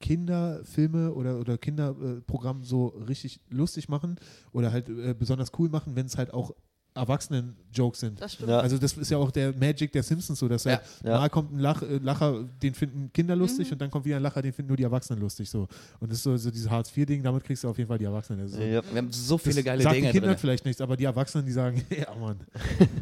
Kinderfilme 0.00 1.12
oder, 1.12 1.38
oder 1.38 1.58
Kinderprogramm 1.58 2.64
so 2.64 2.88
richtig 2.88 3.40
lustig 3.50 3.88
machen 3.88 4.16
oder 4.52 4.72
halt 4.72 4.88
äh, 4.88 5.14
besonders 5.14 5.52
cool 5.58 5.68
machen, 5.68 5.94
wenn 5.96 6.06
es 6.06 6.16
halt 6.16 6.32
auch 6.32 6.52
Erwachsenen-Jokes 6.94 8.00
sind. 8.00 8.20
Das 8.20 8.34
stimmt. 8.34 8.50
Ja. 8.50 8.58
Also 8.60 8.78
das 8.78 8.92
ist 8.96 9.10
ja 9.10 9.18
auch 9.18 9.30
der 9.30 9.52
Magic 9.56 9.92
der 9.92 10.02
Simpsons 10.02 10.38
so, 10.38 10.48
dass 10.48 10.64
Ja. 10.64 10.72
halt 10.72 10.82
Ja. 11.04 11.18
mal 11.18 11.30
kommt 11.30 11.52
ein 11.52 11.58
Lach, 11.58 11.82
äh, 11.82 11.98
Lacher, 12.02 12.44
den 12.62 12.74
finden 12.74 13.10
Kinder 13.12 13.36
lustig 13.36 13.68
Mhm. 13.68 13.72
und 13.74 13.80
dann 13.80 13.90
kommt 13.90 14.04
wieder 14.04 14.16
ein 14.16 14.22
Lacher, 14.22 14.42
den 14.42 14.52
finden 14.52 14.68
nur 14.68 14.76
die 14.76 14.82
Erwachsenen 14.82 15.20
lustig 15.20 15.48
so. 15.48 15.68
Und 16.00 16.10
das 16.10 16.18
ist 16.18 16.24
so, 16.24 16.36
so 16.36 16.50
dieses 16.50 16.68
Hartz-IV-Ding, 16.68 17.22
damit 17.22 17.44
kriegst 17.44 17.64
du 17.64 17.68
auf 17.68 17.78
jeden 17.78 17.88
Fall 17.88 17.98
die 17.98 18.04
Erwachsenen. 18.04 18.40
Das 18.42 18.50
ist 18.52 18.56
so, 18.56 18.62
Ja. 18.62 18.82
wir 18.90 18.98
haben 18.98 19.12
so 19.12 19.38
viele 19.38 19.62
geile 19.62 19.82
sagt 19.82 19.94
Dinge 19.96 20.08
den 20.08 20.12
Kindern 20.12 20.30
drin. 20.32 20.38
vielleicht 20.38 20.64
nichts, 20.64 20.80
aber 20.80 20.96
die 20.96 21.04
Erwachsenen, 21.04 21.46
die 21.46 21.52
sagen, 21.52 21.82
ja 21.90 22.14
Mann. 22.16 22.40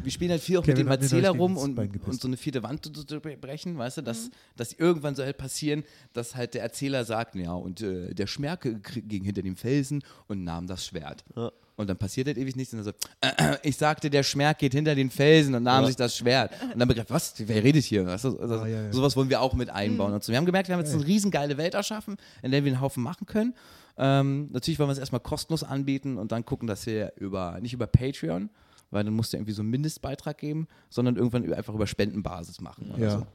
Wir 0.03 0.11
spielen 0.11 0.31
halt 0.31 0.41
viel 0.41 0.57
auch 0.57 0.65
mit 0.67 0.77
dem 0.77 0.87
Erzähler 0.87 1.31
rum 1.31 1.57
und, 1.57 1.77
und 1.77 2.21
so 2.21 2.27
eine 2.27 2.37
vierte 2.37 2.63
Wand 2.63 2.85
zu, 2.85 3.05
brechen, 3.41 3.77
weißt 3.77 3.97
du, 3.97 4.01
dass, 4.01 4.29
dass 4.55 4.73
irgendwann 4.73 5.15
soll 5.15 5.25
halt 5.25 5.37
passieren, 5.37 5.83
dass 6.13 6.35
halt 6.35 6.53
der 6.53 6.61
Erzähler 6.63 7.03
sagt, 7.05 7.35
ja, 7.35 7.53
und 7.53 7.81
äh, 7.81 8.13
der 8.13 8.27
Schmerke 8.27 8.79
ging 8.79 9.23
hinter 9.23 9.41
dem 9.41 9.55
Felsen 9.55 10.03
und 10.27 10.43
nahm 10.43 10.67
das 10.67 10.85
Schwert. 10.85 11.23
Ja. 11.35 11.51
Und 11.79 11.87
dann 11.89 11.95
passiert 11.95 12.27
halt 12.27 12.37
ewig 12.37 12.57
nichts 12.57 12.73
und 12.73 12.83
dann 12.83 12.93
so, 12.93 13.07
äh, 13.21 13.53
äh, 13.53 13.57
ich 13.63 13.77
sagte, 13.77 14.09
der 14.09 14.21
Schmerk 14.23 14.57
geht 14.59 14.73
hinter 14.73 14.95
den 14.95 15.09
Felsen 15.09 15.55
und 15.55 15.63
nahm 15.63 15.83
Ja. 15.83 15.87
sich 15.87 15.95
das 15.95 16.17
Schwert. 16.17 16.51
Und 16.73 16.77
dann 16.77 16.89
begriff, 16.89 17.05
was, 17.09 17.35
wer 17.37 17.63
redet 17.63 17.85
hier? 17.85 18.03
Du? 18.03 18.11
also, 18.11 18.37
Ah, 18.37 18.67
ja, 18.67 18.83
ja. 18.83 18.91
Sowas 18.91 19.15
wollen 19.15 19.29
wir 19.29 19.39
auch 19.39 19.53
mit 19.53 19.69
einbauen. 19.69 20.11
Und 20.11 20.21
so. 20.21 20.33
Wir 20.33 20.37
haben 20.37 20.45
gemerkt, 20.45 20.67
wir 20.67 20.75
haben 20.75 20.83
jetzt 20.83 20.93
eine 20.93 21.05
riesengeile 21.07 21.55
Welt 21.55 21.75
erschaffen, 21.75 22.17
in 22.43 22.51
der 22.51 22.65
wir 22.65 22.71
einen 22.73 22.81
Haufen 22.81 23.01
machen 23.01 23.25
können. 23.27 23.53
Ähm, 23.97 24.49
natürlich 24.51 24.77
wollen 24.77 24.89
wir 24.89 24.93
es 24.93 24.99
erstmal 24.99 25.21
kostenlos 25.21 25.63
anbieten 25.63 26.17
und 26.17 26.33
dann 26.33 26.43
gucken, 26.45 26.67
dass 26.67 26.85
wir 26.85 27.13
über, 27.15 27.59
nicht 27.61 27.71
über 27.73 27.87
Patreon, 27.87 28.49
weil 28.91 29.05
dann 29.05 29.13
musst 29.13 29.31
du 29.31 29.37
irgendwie 29.37 29.53
so 29.53 29.61
einen 29.61 29.71
Mindestbeitrag 29.71 30.37
geben, 30.37 30.67
sondern 30.89 31.15
irgendwann 31.15 31.51
einfach 31.53 31.73
über 31.73 31.87
Spendenbasis 31.87 32.59
machen. 32.59 32.93
Ja. 32.97 33.19
so. 33.19 33.27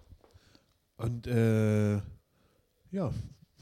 Und 0.99 1.27
äh, 1.27 1.95
ja, 2.91 3.11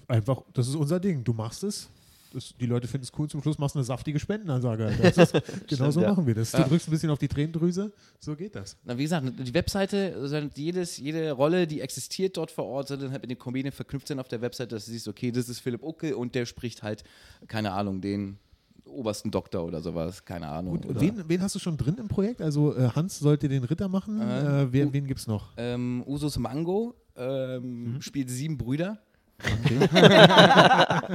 einfach, 0.08 0.42
das 0.54 0.66
ist 0.66 0.74
unser 0.74 0.98
Ding. 0.98 1.22
Du 1.22 1.32
machst 1.32 1.62
es. 1.62 1.88
Das, 2.32 2.54
die 2.58 2.66
Leute 2.66 2.88
finden 2.88 3.04
es 3.04 3.12
cool, 3.18 3.28
zum 3.28 3.42
Schluss 3.42 3.58
machst 3.58 3.74
du 3.74 3.78
eine 3.80 3.84
saftige 3.84 4.18
Spendenansage. 4.18 4.90
Genau 5.68 5.90
so 5.90 6.00
ja. 6.00 6.08
machen 6.10 6.26
wir 6.26 6.34
das. 6.34 6.52
Du 6.52 6.58
Ja. 6.58 6.68
drückst 6.68 6.88
ein 6.88 6.90
bisschen 6.90 7.10
auf 7.10 7.18
die 7.18 7.28
Tränendrüse, 7.28 7.92
so 8.18 8.34
geht 8.36 8.54
das. 8.54 8.76
Na, 8.84 8.96
wie 8.96 9.02
gesagt, 9.02 9.26
die 9.38 9.54
Webseite, 9.54 10.14
also 10.18 10.36
jedes, 10.54 10.96
jede 10.98 11.32
Rolle, 11.32 11.66
die 11.66 11.80
existiert 11.80 12.36
dort 12.36 12.50
vor 12.50 12.64
Ort, 12.66 12.88
soll 12.88 12.98
dann 12.98 13.10
halt 13.12 13.22
mit 13.22 13.30
den 13.30 13.38
Comedian 13.38 13.72
verknüpft 13.72 14.08
sein 14.08 14.18
auf 14.18 14.28
der 14.28 14.40
Webseite, 14.40 14.74
dass 14.74 14.86
du 14.86 14.90
siehst, 14.92 15.08
okay, 15.08 15.30
das 15.30 15.48
ist 15.48 15.60
Philipp 15.60 15.82
Uckel 15.82 16.14
und 16.14 16.34
der 16.34 16.46
spricht 16.46 16.82
halt, 16.82 17.04
keine 17.48 17.72
Ahnung, 17.72 18.00
den 18.00 18.38
obersten 18.84 19.30
Doktor 19.30 19.64
oder 19.64 19.80
sowas, 19.80 20.24
keine 20.24 20.48
Ahnung. 20.48 20.80
Gut, 20.80 21.00
wen, 21.00 21.22
wen 21.28 21.40
hast 21.42 21.54
du 21.54 21.58
schon 21.58 21.76
drin 21.76 21.96
im 21.98 22.08
Projekt? 22.08 22.42
Also 22.42 22.76
äh, 22.76 22.88
Hans 22.94 23.18
sollte 23.18 23.48
den 23.48 23.64
Ritter 23.64 23.88
machen. 23.88 24.20
Äh, 24.20 24.62
Äh, 24.64 24.72
wer, 24.72 24.86
U- 24.88 24.92
wen 24.92 25.06
gibt's 25.06 25.26
noch? 25.26 25.50
Ähm, 25.56 26.02
Usus 26.06 26.36
Mango 26.38 26.94
ähm, 27.16 27.94
Mhm. 27.94 28.02
spielt 28.02 28.28
sieben 28.30 28.58
Brüder. 28.58 28.98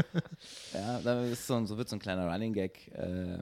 ja, 0.74 1.00
da 1.04 1.24
ist 1.24 1.48
so, 1.48 1.66
so 1.66 1.78
wird 1.78 1.90
so 1.90 1.96
ein 1.96 2.00
kleiner 2.00 2.32
Running 2.32 2.54
Gag. 2.54 2.92
Äh, 2.94 3.40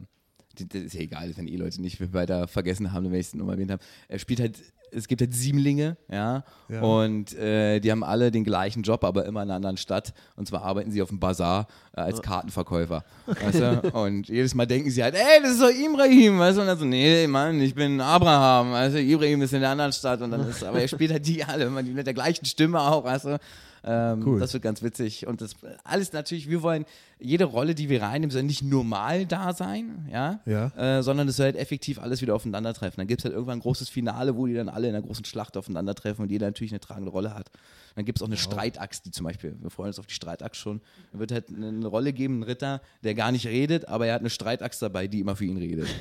das 0.58 0.82
ist 0.84 0.94
ja 0.94 1.02
egal, 1.02 1.32
wenn 1.36 1.48
die 1.48 1.58
Leute 1.58 1.82
nicht 1.82 2.14
weiter 2.14 2.48
vergessen 2.48 2.94
haben, 2.94 3.12
wenn 3.12 3.20
ich 3.20 3.28
es 3.28 3.36
nochmal 3.36 3.56
erwähnt 3.56 3.72
habe. 3.72 3.84
Er 4.08 4.20
spielt 4.20 4.40
halt, 4.40 4.58
es 4.92 5.10
gibt 5.10 5.20
halt 5.20 5.34
Siebenlinge, 5.34 5.98
ja, 6.10 6.46
Ja. 6.70 6.82
und 6.82 7.34
äh, 7.34 7.82
die 7.82 7.92
haben 7.92 8.06
alle 8.06 8.32
den 8.32 8.46
gleichen 8.46 8.82
Job, 8.84 9.04
aber 9.04 9.26
immer 9.26 9.42
in 9.44 9.50
einer 9.50 9.58
anderen 9.58 9.76
Stadt. 9.76 10.14
Und 10.38 10.48
zwar 10.48 10.62
arbeiten 10.62 10.92
sie 10.92 11.02
auf 11.02 11.10
dem 11.10 11.20
Bazar 11.20 11.68
äh, 11.94 12.00
als 12.00 12.22
Kartenverkäufer. 12.22 13.04
Weißt 13.26 13.60
du? 13.60 13.82
Und 13.92 14.30
jedes 14.30 14.56
Mal 14.56 14.66
denken 14.66 14.90
sie 14.90 15.04
halt, 15.04 15.16
ey, 15.16 15.42
das 15.42 15.54
ist 15.54 15.62
doch 15.62 15.70
Ibrahim, 15.70 16.40
weißt 16.40 16.58
du? 16.58 16.62
Und 16.62 16.68
dann 16.68 16.80
so, 16.80 16.86
nee, 16.86 17.28
Mann, 17.28 17.60
ich 17.60 17.76
bin 17.76 18.00
Abraham, 18.00 18.72
weißt 18.72 18.96
du? 18.96 19.02
Ibrahim 19.02 19.42
ist 19.42 19.52
in 19.52 19.60
der 19.60 19.72
anderen 19.72 19.92
Stadt 19.92 20.22
und 20.22 20.32
dann 20.32 20.48
ist, 20.48 20.64
aber 20.64 20.80
er 20.80 20.88
spielt 20.88 21.12
halt 21.12 21.28
die 21.28 21.44
alle, 21.44 21.66
immer 21.66 21.84
die 21.84 21.92
mit 21.92 22.08
der 22.08 22.14
gleichen 22.14 22.46
Stimme 22.46 22.80
auch, 22.80 23.04
weißt 23.04 23.26
du? 23.26 23.40
Ähm, 23.86 24.24
Cool. 24.26 24.40
Das 24.40 24.52
wird 24.54 24.64
ganz 24.64 24.82
witzig. 24.82 25.28
Und 25.28 25.42
das 25.42 25.56
alles 25.84 26.12
natürlich, 26.12 26.50
wir 26.50 26.64
wollen, 26.64 26.86
jede 27.20 27.46
Rolle, 27.46 27.76
die 27.76 27.88
wir 27.88 28.02
reinnehmen, 28.02 28.32
soll 28.32 28.44
nicht 28.44 28.64
normal 28.64 29.26
da 29.26 29.54
sein, 29.54 30.10
ja, 30.12 30.42
Ja. 30.46 30.68
Äh, 30.76 31.04
sondern 31.04 31.28
es 31.28 31.38
soll 31.38 31.46
halt 31.46 31.56
effektiv 31.56 32.00
alles 32.00 32.22
wieder 32.22 32.36
aufeinandertreffen. 32.36 32.98
Dann 32.98 33.08
gibt 33.08 33.22
es 33.22 33.26
halt 33.26 33.34
irgendwann 33.34 33.60
ein 33.60 33.62
großes 33.62 33.88
Finale, 33.88 34.36
wo 34.36 34.48
die 34.48 34.54
dann 34.54 34.70
alle 34.70 34.90
in 34.90 34.96
einer 34.96 35.06
großen 35.06 35.24
Schlacht 35.24 35.56
aufeinandertreffen 35.56 36.24
und 36.24 36.32
jeder 36.32 36.48
natürlich 36.48 36.72
eine 36.72 36.80
tragende 36.80 37.12
Rolle 37.12 37.34
hat. 37.34 37.52
Dann 37.96 38.04
gibt 38.06 38.18
es 38.18 38.24
auch 38.24 38.28
eine 38.28 38.38
Streitaxt, 38.38 39.06
die 39.06 39.12
zum 39.12 39.26
Beispiel, 39.26 39.56
wir 39.62 39.70
freuen 39.70 39.88
uns 39.88 40.00
auf 40.00 40.08
die 40.08 40.14
Streitaxt 40.14 40.60
schon. 40.60 40.82
Dann 41.12 41.22
wird 41.22 41.32
halt 41.32 41.50
eine 41.50 41.88
Rolle 41.88 42.12
geben, 42.12 42.36
einen 42.36 42.44
Ritter, 42.44 42.82
der 43.04 43.14
gar 43.14 43.32
nicht 43.32 43.48
redet, 43.48 43.88
aber 43.88 44.08
er 44.08 44.16
hat 44.16 44.22
eine 44.22 44.30
Streitaxt 44.30 44.82
dabei, 44.82 45.08
die 45.08 45.22
immer 45.22 45.36
für 45.36 45.46
ihn 45.46 45.58
redet. 45.58 45.88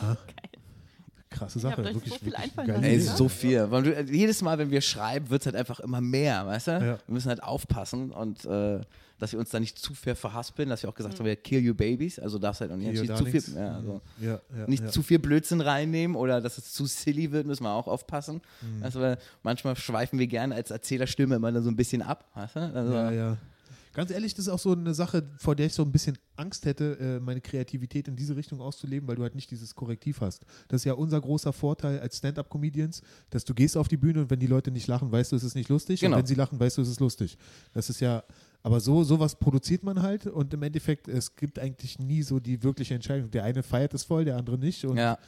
Krasse 0.00 0.18
Ihr 0.52 0.53
habt 1.40 1.52
Sache. 1.52 1.80
euch 1.82 1.94
Wirklich, 1.94 2.12
so 2.12 2.18
viel 2.18 2.26
wirklich 2.26 2.44
einfallen 2.44 2.68
geile 2.68 2.96
lassen. 2.96 3.10
Ey, 3.10 3.16
so 3.16 3.28
viel. 3.28 3.70
Weil 3.70 3.82
du, 3.82 4.02
jedes 4.12 4.42
Mal, 4.42 4.58
wenn 4.58 4.70
wir 4.70 4.80
schreiben, 4.80 5.30
wird 5.30 5.42
es 5.42 5.46
halt 5.46 5.56
einfach 5.56 5.80
immer 5.80 6.00
mehr, 6.00 6.46
weißt 6.46 6.68
du? 6.68 6.70
Ja. 6.72 6.80
Wir 6.80 6.98
müssen 7.08 7.28
halt 7.28 7.42
aufpassen 7.42 8.10
und 8.10 8.44
äh, 8.44 8.80
dass 9.18 9.32
wir 9.32 9.38
uns 9.38 9.50
da 9.50 9.60
nicht 9.60 9.78
zu 9.78 9.94
viel 9.94 10.14
verhaspeln, 10.14 10.68
dass 10.68 10.82
wir 10.82 10.90
auch 10.90 10.94
gesagt 10.94 11.18
haben, 11.18 11.26
wir 11.26 11.36
kill 11.36 11.60
you 11.60 11.74
babies, 11.74 12.18
also 12.18 12.38
darfst 12.38 12.60
halt 12.60 12.72
auch 12.72 12.76
nicht, 12.76 12.96
zu 13.16 13.24
viel, 13.24 13.42
ja, 13.56 13.76
also 13.76 14.00
ja, 14.20 14.40
ja, 14.56 14.66
nicht 14.66 14.82
ja. 14.82 14.90
zu 14.90 15.02
viel 15.02 15.18
Blödsinn 15.18 15.60
reinnehmen 15.60 16.16
oder 16.16 16.40
dass 16.40 16.58
es 16.58 16.72
zu 16.72 16.86
silly 16.86 17.30
wird, 17.30 17.46
müssen 17.46 17.62
wir 17.62 17.70
auch 17.70 17.86
aufpassen. 17.86 18.40
Mhm. 18.60 18.82
Also, 18.82 19.00
weil 19.00 19.18
manchmal 19.42 19.76
schweifen 19.76 20.18
wir 20.18 20.26
gerne 20.26 20.54
als 20.54 20.70
Erzählerstimme 20.70 21.36
immer 21.36 21.62
so 21.62 21.70
ein 21.70 21.76
bisschen 21.76 22.02
ab, 22.02 22.28
weißt 22.34 22.56
du? 22.56 22.60
Also, 22.74 22.92
Ja, 22.92 23.10
ja. 23.10 23.36
Ganz 23.94 24.10
ehrlich, 24.10 24.34
das 24.34 24.46
ist 24.46 24.52
auch 24.52 24.58
so 24.58 24.72
eine 24.72 24.92
Sache, 24.92 25.22
vor 25.38 25.54
der 25.54 25.66
ich 25.66 25.72
so 25.72 25.82
ein 25.82 25.92
bisschen 25.92 26.18
Angst 26.36 26.66
hätte, 26.66 26.98
äh, 26.98 27.20
meine 27.20 27.40
Kreativität 27.40 28.08
in 28.08 28.16
diese 28.16 28.34
Richtung 28.34 28.60
auszuleben, 28.60 29.08
weil 29.08 29.14
du 29.14 29.22
halt 29.22 29.36
nicht 29.36 29.50
dieses 29.52 29.74
Korrektiv 29.74 30.20
hast. 30.20 30.44
Das 30.66 30.80
ist 30.80 30.84
ja 30.84 30.94
unser 30.94 31.20
großer 31.20 31.52
Vorteil 31.52 32.00
als 32.00 32.18
Stand-up-Comedians, 32.18 33.02
dass 33.30 33.44
du 33.44 33.54
gehst 33.54 33.76
auf 33.76 33.86
die 33.86 33.96
Bühne 33.96 34.22
und 34.22 34.30
wenn 34.30 34.40
die 34.40 34.48
Leute 34.48 34.72
nicht 34.72 34.88
lachen, 34.88 35.12
weißt 35.12 35.30
du, 35.30 35.36
es 35.36 35.44
ist 35.44 35.54
nicht 35.54 35.68
lustig. 35.68 36.00
Genau. 36.00 36.16
Und 36.16 36.22
wenn 36.22 36.26
sie 36.26 36.34
lachen, 36.34 36.58
weißt 36.58 36.76
du, 36.76 36.82
es 36.82 36.88
ist 36.88 36.98
lustig. 36.98 37.38
Das 37.72 37.88
ist 37.88 38.00
ja, 38.00 38.24
aber 38.64 38.80
so 38.80 39.04
sowas 39.04 39.36
produziert 39.36 39.84
man 39.84 40.02
halt 40.02 40.26
und 40.26 40.52
im 40.52 40.62
Endeffekt, 40.64 41.06
es 41.06 41.36
gibt 41.36 41.60
eigentlich 41.60 41.98
nie 42.00 42.22
so 42.22 42.40
die 42.40 42.62
wirkliche 42.64 42.94
Entscheidung. 42.94 43.30
Der 43.30 43.44
eine 43.44 43.62
feiert 43.62 43.94
es 43.94 44.02
voll, 44.02 44.24
der 44.24 44.36
andere 44.36 44.58
nicht. 44.58 44.84
Und 44.84 44.96
ja. 44.96 45.18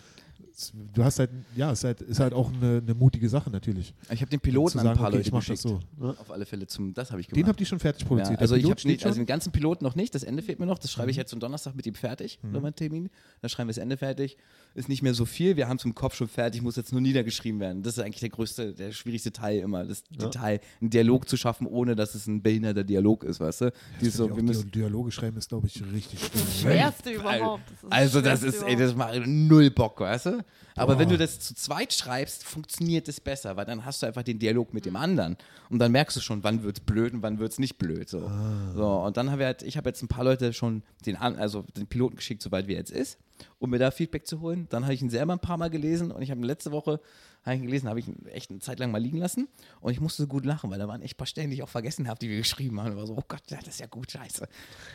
Du 0.94 1.04
hast 1.04 1.18
halt, 1.18 1.30
ja, 1.54 1.70
ist 1.70 1.84
halt, 1.84 2.00
ist 2.00 2.18
halt 2.20 2.32
auch 2.32 2.50
eine, 2.52 2.78
eine 2.82 2.94
mutige 2.94 3.28
Sache 3.28 3.50
natürlich. 3.50 3.92
Ich 4.10 4.20
habe 4.20 4.30
den 4.30 4.40
Piloten 4.40 4.78
sagen, 4.78 4.88
ein 4.88 4.96
paar 4.96 5.08
okay, 5.08 5.16
Leute 5.18 5.28
ich 5.28 5.32
mach 5.32 5.44
das 5.44 5.62
geschickt. 5.62 5.84
so. 5.98 6.08
Auf 6.18 6.30
alle 6.30 6.46
Fälle 6.46 6.66
zum, 6.66 6.94
das 6.94 7.10
habe 7.10 7.20
ich 7.20 7.26
Den 7.28 7.34
gemacht. 7.36 7.50
habt 7.50 7.60
ihr 7.60 7.66
schon 7.66 7.78
fertig 7.78 8.06
produziert. 8.06 8.34
Ja, 8.36 8.40
also 8.40 8.56
ich 8.56 8.64
habe 8.64 8.80
also 9.04 9.14
den 9.20 9.26
ganzen 9.26 9.52
Piloten 9.52 9.84
noch 9.84 9.94
nicht. 9.94 10.14
Das 10.14 10.22
Ende 10.22 10.42
fehlt 10.42 10.58
mir 10.58 10.66
noch. 10.66 10.78
Das 10.78 10.90
Mhm. 10.90 10.94
schreibe 10.94 11.10
ich 11.10 11.16
jetzt 11.16 11.32
am 11.34 11.40
Donnerstag 11.40 11.74
mit 11.74 11.86
ihm 11.86 11.94
fertig, 11.94 12.38
mhm. 12.42 12.60
mein 12.62 12.74
Termin. 12.74 13.10
Dann 13.42 13.48
schreiben 13.50 13.68
wir 13.68 13.72
das 13.74 13.78
Ende 13.82 13.96
fertig. 13.96 14.36
Ist 14.74 14.88
nicht 14.88 15.02
mehr 15.02 15.14
so 15.14 15.24
viel. 15.24 15.56
Wir 15.56 15.68
haben 15.68 15.76
es 15.76 15.84
im 15.84 15.94
Kopf 15.94 16.14
schon 16.14 16.28
fertig. 16.28 16.62
Muss 16.62 16.76
jetzt 16.76 16.92
nur 16.92 17.00
niedergeschrieben 17.00 17.60
werden. 17.60 17.82
Das 17.82 17.96
ist 17.98 18.02
eigentlich 18.04 18.20
der 18.20 18.28
größte, 18.30 18.72
der 18.74 18.92
schwierigste 18.92 19.32
Teil 19.32 19.58
immer. 19.60 19.84
Das 19.84 20.04
Detail, 20.04 20.60
einen 20.80 20.90
Dialog 20.90 21.28
zu 21.28 21.36
schaffen, 21.36 21.66
ohne 21.66 21.96
dass 21.96 22.14
es 22.14 22.26
ein 22.26 22.42
behinderter 22.42 22.84
Dialog 22.84 23.24
ist, 23.24 23.40
weißt 23.40 23.60
du? 23.62 23.72
Die 24.00 24.06
ist 24.06 24.16
so, 24.16 24.34
wir 24.34 24.42
müssen, 24.42 24.64
Di- 24.70 24.78
Dialoge 24.80 25.10
schreiben 25.10 25.36
ist, 25.36 25.48
glaube 25.48 25.66
ich, 25.66 25.82
richtig 25.92 26.20
schwer. 26.60 26.72
Schwerste 26.72 27.10
überhaupt. 27.10 27.62
Das 27.82 27.90
also 27.92 28.20
das 28.20 28.42
ist, 28.42 28.62
ey, 28.62 28.76
das 28.76 28.94
macht 28.94 29.20
null 29.26 29.70
Bock, 29.70 30.00
weißt 30.00 30.26
du? 30.26 30.44
Aber 30.74 30.94
Boah. 30.94 31.00
wenn 31.00 31.09
du 31.09 31.16
das 31.16 31.40
zu 31.40 31.54
zweit 31.54 31.92
schreibst, 31.92 32.44
funktioniert 32.44 33.09
es 33.09 33.20
besser, 33.20 33.56
weil 33.56 33.64
dann 33.64 33.85
hast 33.85 34.02
du 34.02 34.06
einfach 34.06 34.22
den 34.22 34.38
Dialog 34.38 34.74
mit 34.74 34.85
dem 34.85 34.96
anderen 34.96 35.37
und 35.70 35.78
dann 35.78 35.92
merkst 35.92 36.16
du 36.16 36.20
schon, 36.20 36.44
wann 36.44 36.62
wird's 36.62 36.80
blöd 36.80 37.14
und 37.14 37.22
wann 37.22 37.38
wird's 37.38 37.59
nicht 37.59 37.78
blöd. 37.78 38.09
So, 38.09 38.30
so 38.74 38.87
und 38.87 39.16
dann 39.16 39.30
haben 39.30 39.38
wir 39.38 39.46
halt, 39.46 39.62
ich 39.62 39.76
habe 39.76 39.88
jetzt 39.88 40.02
ein 40.02 40.09
paar 40.09 40.24
Leute 40.24 40.52
schon 40.52 40.82
den, 41.06 41.16
also 41.16 41.62
den 41.76 41.87
Piloten 41.87 42.16
geschickt, 42.16 42.42
soweit 42.42 42.68
wir 42.68 42.76
jetzt 42.76 42.90
ist, 42.90 43.18
um 43.59 43.70
mir 43.70 43.78
da 43.78 43.90
Feedback 43.90 44.26
zu 44.26 44.40
holen. 44.40 44.66
Dann 44.68 44.85
habe 44.85 44.94
ich 44.94 45.02
ihn 45.02 45.11
selber 45.11 45.32
ein 45.32 45.40
paar 45.40 45.56
Mal 45.56 45.70
gelesen 45.70 46.11
und 46.11 46.22
ich 46.22 46.30
habe 46.30 46.40
ihn 46.40 46.44
letzte 46.44 46.72
Woche 46.72 47.00
habe 47.46 47.56
ich 47.56 47.62
gelesen, 47.62 47.88
habe 47.88 48.00
ich 48.00 48.06
echt 48.32 48.50
eine 48.50 48.59
Zeit 48.59 48.78
lang 48.78 48.90
mal 48.90 49.00
liegen 49.00 49.18
lassen 49.18 49.48
und 49.80 49.92
ich 49.92 50.00
musste 50.00 50.22
so 50.22 50.28
gut 50.28 50.44
lachen, 50.44 50.70
weil 50.70 50.78
da 50.78 50.88
waren 50.88 51.00
echt 51.02 51.14
ein 51.14 51.18
paar 51.18 51.26
Stellen, 51.26 51.50
die 51.50 51.56
ich 51.56 51.62
auch 51.62 51.68
vergessen 51.68 52.09
habe, 52.09 52.18
die 52.18 52.28
wir 52.28 52.38
geschrieben 52.38 52.80
haben. 52.80 52.92
Und 52.92 52.96
war 52.96 53.06
so, 53.06 53.16
oh 53.16 53.24
Gott, 53.26 53.42
ja, 53.48 53.59
das 53.59 53.74
ist 53.74 53.80
ja 53.80 53.87
gut, 53.87 54.11
scheiße. 54.11 54.48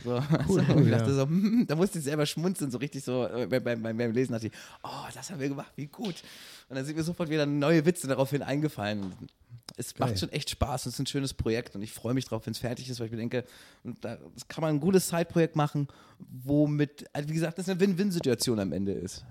So, 0.04 0.12
Cool, 0.48 0.60
und 0.60 0.70
cool, 0.70 0.84
ich 0.84 0.92
dachte 0.92 1.10
ja. 1.10 1.16
so, 1.16 1.24
hm, 1.24 1.66
da 1.68 1.76
musste 1.76 2.00
ich 2.00 2.04
selber 2.04 2.26
schmunzeln, 2.26 2.72
so 2.72 2.78
richtig 2.78 3.04
so 3.04 3.26
äh, 3.26 3.48
beim, 3.48 3.64
beim, 3.64 3.82
beim 3.82 3.98
beim 3.98 4.12
Lesen 4.12 4.34
dachte 4.34 4.48
ich, 4.48 4.54
oh, 4.84 5.08
das 5.14 5.30
haben 5.32 5.40
wir 5.40 5.50
gemacht, 5.50 5.72
wie 5.76 5.88
gut. 5.88 6.24
Und 6.70 6.76
dann 6.76 6.86
sind 6.86 6.96
mir 6.96 7.04
sofort 7.04 7.30
wieder 7.30 7.46
neue 7.46 7.86
Witze 7.86 8.08
daraufhin 8.08 8.44
eingefallen. 8.44 9.04
Und 9.04 9.14
es 9.78 9.94
Geil. 9.94 10.08
macht 10.08 10.20
schon 10.20 10.30
echt 10.30 10.50
Spaß, 10.50 10.86
es 10.86 10.94
ist 10.94 11.00
ein 11.00 11.06
schönes 11.06 11.34
Projekt 11.34 11.76
und 11.76 11.82
ich 11.82 11.92
freue 11.92 12.14
mich 12.14 12.26
drauf, 12.26 12.46
wenn 12.46 12.52
es 12.52 12.60
fertig 12.60 12.90
ist, 12.90 13.00
weil 13.00 13.08
ich 13.08 13.12
mir 13.12 13.18
denke, 13.18 13.46
und 13.84 14.04
da 14.04 14.18
das 14.34 14.48
kann 14.48 14.62
man 14.62 14.76
ein 14.76 14.80
gutes 14.80 15.08
Side-Projekt 15.08 15.56
machen, 15.56 15.88
womit, 16.20 17.06
also 17.14 17.30
wie 17.30 17.34
gesagt, 17.34 17.58
das 17.58 17.70
eine 17.70 17.80
Win-Win-Situation 17.80 18.60
am 18.60 18.74
Ende 18.74 18.94
ist. 18.94 19.26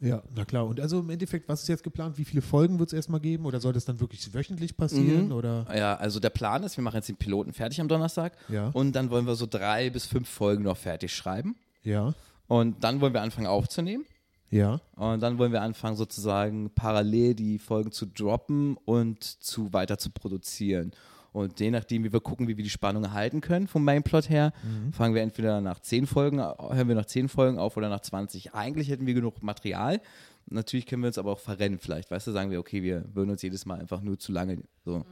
Ja, 0.00 0.22
na 0.34 0.44
klar. 0.44 0.66
Und 0.66 0.80
also 0.80 1.00
im 1.00 1.08
Endeffekt, 1.10 1.48
was 1.48 1.62
ist 1.62 1.68
jetzt 1.68 1.82
geplant? 1.82 2.18
Wie 2.18 2.24
viele 2.24 2.42
Folgen 2.42 2.78
wird 2.78 2.90
es 2.90 2.92
erstmal 2.92 3.20
geben? 3.20 3.46
Oder 3.46 3.60
soll 3.60 3.72
das 3.72 3.84
dann 3.84 4.00
wirklich 4.00 4.32
wöchentlich 4.34 4.76
passieren? 4.76 5.26
Mhm. 5.26 5.32
Oder? 5.32 5.66
Ja, 5.74 5.94
also 5.96 6.20
der 6.20 6.30
Plan 6.30 6.62
ist, 6.62 6.76
wir 6.76 6.84
machen 6.84 6.96
jetzt 6.96 7.08
den 7.08 7.16
Piloten 7.16 7.52
fertig 7.52 7.80
am 7.80 7.88
Donnerstag 7.88 8.36
Ja. 8.48 8.68
und 8.74 8.92
dann 8.92 9.10
wollen 9.10 9.26
wir 9.26 9.34
so 9.34 9.46
drei 9.46 9.90
bis 9.90 10.06
fünf 10.06 10.28
Folgen 10.28 10.64
noch 10.64 10.76
fertig 10.76 11.14
schreiben 11.14 11.56
Ja, 11.82 12.12
und 12.48 12.84
dann 12.84 13.00
wollen 13.00 13.14
wir 13.14 13.22
anfangen 13.22 13.46
aufzunehmen. 13.46 14.04
ja. 14.50 14.80
Und 14.96 15.20
dann 15.20 15.38
wollen 15.38 15.52
wir 15.52 15.62
anfangen, 15.62 15.96
sozusagen 15.96 16.70
parallel 16.74 17.34
die 17.34 17.58
Folgen 17.58 17.90
zu 17.92 18.06
droppen 18.06 18.76
und 18.84 19.22
zu 19.24 19.72
weiter 19.72 19.96
zu 19.98 20.10
produzieren. 20.10 20.92
Und 21.34 21.58
je 21.58 21.72
nachdem, 21.72 22.04
wie 22.04 22.12
wir 22.12 22.20
gucken, 22.20 22.46
wie 22.46 22.56
wir 22.56 22.62
die 22.62 22.70
Spannung 22.70 23.12
halten 23.12 23.40
können 23.40 23.66
vom 23.66 23.82
Mainplot 23.84 24.30
her, 24.30 24.52
fangen 24.92 25.16
wir 25.16 25.22
entweder 25.22 25.60
nach 25.60 25.80
zehn 25.80 26.06
Folgen, 26.06 26.38
hören 26.38 26.86
wir 26.86 26.94
nach 26.94 27.06
zehn 27.06 27.28
Folgen 27.28 27.58
auf 27.58 27.76
oder 27.76 27.88
nach 27.88 28.00
20. 28.00 28.54
Eigentlich 28.54 28.88
hätten 28.88 29.04
wir 29.04 29.14
genug 29.14 29.42
Material. 29.42 30.00
Natürlich 30.46 30.86
können 30.86 31.02
wir 31.02 31.08
uns 31.08 31.18
aber 31.18 31.32
auch 31.32 31.40
verrennen, 31.40 31.80
vielleicht. 31.80 32.08
Weißt 32.12 32.28
du, 32.28 32.30
sagen 32.30 32.52
wir, 32.52 32.60
okay, 32.60 32.84
wir 32.84 33.04
würden 33.14 33.30
uns 33.30 33.42
jedes 33.42 33.66
Mal 33.66 33.80
einfach 33.80 34.00
nur 34.00 34.16
zu 34.16 34.30
lange. 34.30 34.62
So. 34.84 35.04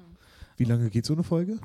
Wie 0.57 0.63
lange 0.65 0.91
geht 0.91 1.07
so 1.07 1.13
eine 1.15 1.25
Folge? 1.25 1.59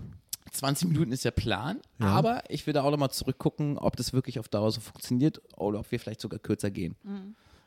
20 0.51 0.87
Minuten 0.87 1.11
ist 1.11 1.23
der 1.23 1.31
Plan, 1.31 1.79
Ja. 1.99 2.07
aber 2.07 2.41
ich 2.49 2.65
will 2.65 2.73
da 2.73 2.81
auch 2.81 2.89
nochmal 2.89 3.11
zurückgucken, 3.11 3.77
ob 3.77 3.95
das 3.95 4.11
wirklich 4.11 4.39
auf 4.39 4.47
Dauer 4.47 4.71
so 4.71 4.81
funktioniert 4.81 5.39
oder 5.55 5.81
ob 5.81 5.91
wir 5.91 5.99
vielleicht 5.99 6.21
sogar 6.21 6.39
kürzer 6.39 6.71
gehen. 6.71 6.95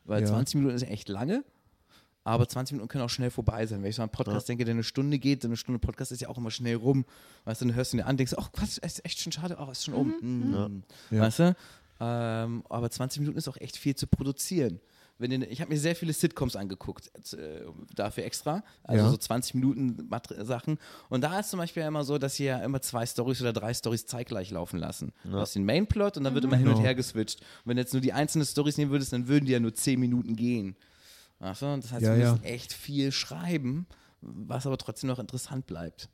Weil 0.06 0.22
Ja. 0.22 0.26
20 0.26 0.56
Minuten 0.56 0.74
ist 0.74 0.88
echt 0.88 1.08
lange, 1.08 1.44
aber 2.24 2.46
20 2.48 2.74
Minuten 2.74 2.88
können 2.88 3.04
auch 3.04 3.10
schnell 3.10 3.30
vorbei 3.30 3.66
sein. 3.66 3.82
Wenn 3.82 3.90
ich 3.90 3.96
so 3.96 4.02
an 4.02 4.08
einen 4.08 4.12
Podcast 4.12 4.48
denke, 4.48 4.64
der 4.64 4.74
eine 4.74 4.82
Stunde 4.84 5.18
geht, 5.18 5.44
eine 5.44 5.56
Stunde 5.56 5.78
Podcast 5.78 6.12
ist 6.12 6.20
ja 6.20 6.28
auch 6.28 6.38
immer 6.38 6.50
schnell 6.50 6.76
rum. 6.76 7.04
Weißt 7.44 7.60
du, 7.62 7.66
dann 7.66 7.74
hörst 7.74 7.92
du 7.92 7.96
dir 7.98 8.06
an, 8.06 8.16
denkst, 8.16 8.34
ach, 8.36 8.50
was, 8.54 8.78
ist 8.78 9.04
echt 9.04 9.20
schon 9.20 9.32
schade, 9.32 9.56
ach, 9.58 9.70
ist 9.70 9.84
schon 9.84 9.94
um. 9.94 10.14
Mm. 10.20 10.82
Ja. 11.10 11.20
Weißt 11.22 11.38
du? 11.38 11.56
Ähm, 12.00 12.62
aber 12.68 12.90
20 12.90 13.20
Minuten 13.20 13.38
ist 13.38 13.48
auch 13.48 13.56
echt 13.58 13.76
viel 13.76 13.94
zu 13.94 14.06
produzieren. 14.06 14.80
Wenn 15.18 15.32
ihr, 15.32 15.50
ich 15.50 15.60
habe 15.60 15.70
mir 15.70 15.78
sehr 15.78 15.94
viele 15.94 16.14
Sitcoms 16.14 16.56
angeguckt, 16.56 17.10
äh, 17.34 17.60
dafür 17.94 18.24
extra. 18.24 18.62
Also 18.84 19.04
Ja. 19.04 19.10
so 19.10 19.18
20 19.18 19.54
Minuten 19.54 20.06
Mater- 20.08 20.46
Sachen. 20.46 20.78
Und 21.10 21.20
da 21.22 21.38
ist 21.40 21.50
zum 21.50 21.58
Beispiel 21.58 21.82
immer 21.82 22.04
so, 22.04 22.16
dass 22.16 22.36
sie 22.36 22.44
ja 22.46 22.58
immer 22.60 22.80
zwei 22.80 23.04
Stories 23.04 23.42
oder 23.42 23.52
drei 23.52 23.74
Stories 23.74 24.06
zeitgleich 24.06 24.50
laufen 24.50 24.78
lassen. 24.78 25.12
Du 25.24 25.34
hast 25.36 25.54
den 25.54 25.64
Mainplot 25.66 26.16
und 26.16 26.24
dann 26.24 26.32
wird 26.34 26.44
immer 26.44 26.56
hin 26.56 26.68
und 26.68 26.80
her 26.80 26.94
geswitcht. 26.94 27.40
Und 27.40 27.46
wenn 27.66 27.76
du 27.76 27.82
jetzt 27.82 27.92
nur 27.92 28.00
die 28.00 28.14
einzelnen 28.14 28.46
Stories 28.46 28.78
nehmen 28.78 28.90
würdest, 28.92 29.12
dann 29.12 29.28
würden 29.28 29.44
die 29.44 29.52
ja 29.52 29.60
nur 29.60 29.74
10 29.74 30.00
Minuten 30.00 30.36
gehen. 30.36 30.74
Weißt 31.40 31.62
du? 31.62 31.66
Und 31.66 31.82
Das 31.84 31.92
heißt, 31.92 32.02
Ja, 32.02 32.14
wir 32.16 32.22
ja. 32.22 32.30
müssen 32.32 32.44
echt 32.44 32.72
viel 32.72 33.10
schreiben, 33.12 33.86
was 34.20 34.66
aber 34.66 34.78
trotzdem 34.78 35.08
noch 35.08 35.18
interessant 35.18 35.66
bleibt. 35.66 36.08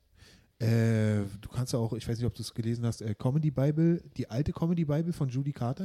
Äh, 0.58 1.24
du 1.42 1.50
kannst 1.54 1.74
ja 1.74 1.78
auch, 1.78 1.92
ich 1.92 2.08
weiß 2.08 2.16
nicht, 2.16 2.26
ob 2.26 2.34
du 2.34 2.40
es 2.40 2.54
gelesen 2.54 2.86
hast, 2.86 3.02
äh, 3.02 3.14
Comedy 3.14 3.50
Bible, 3.50 4.02
die 4.16 4.30
alte 4.30 4.52
Comedy 4.54 4.86
Bible 4.86 5.12
von 5.12 5.28
Judy 5.28 5.52
Carter. 5.52 5.84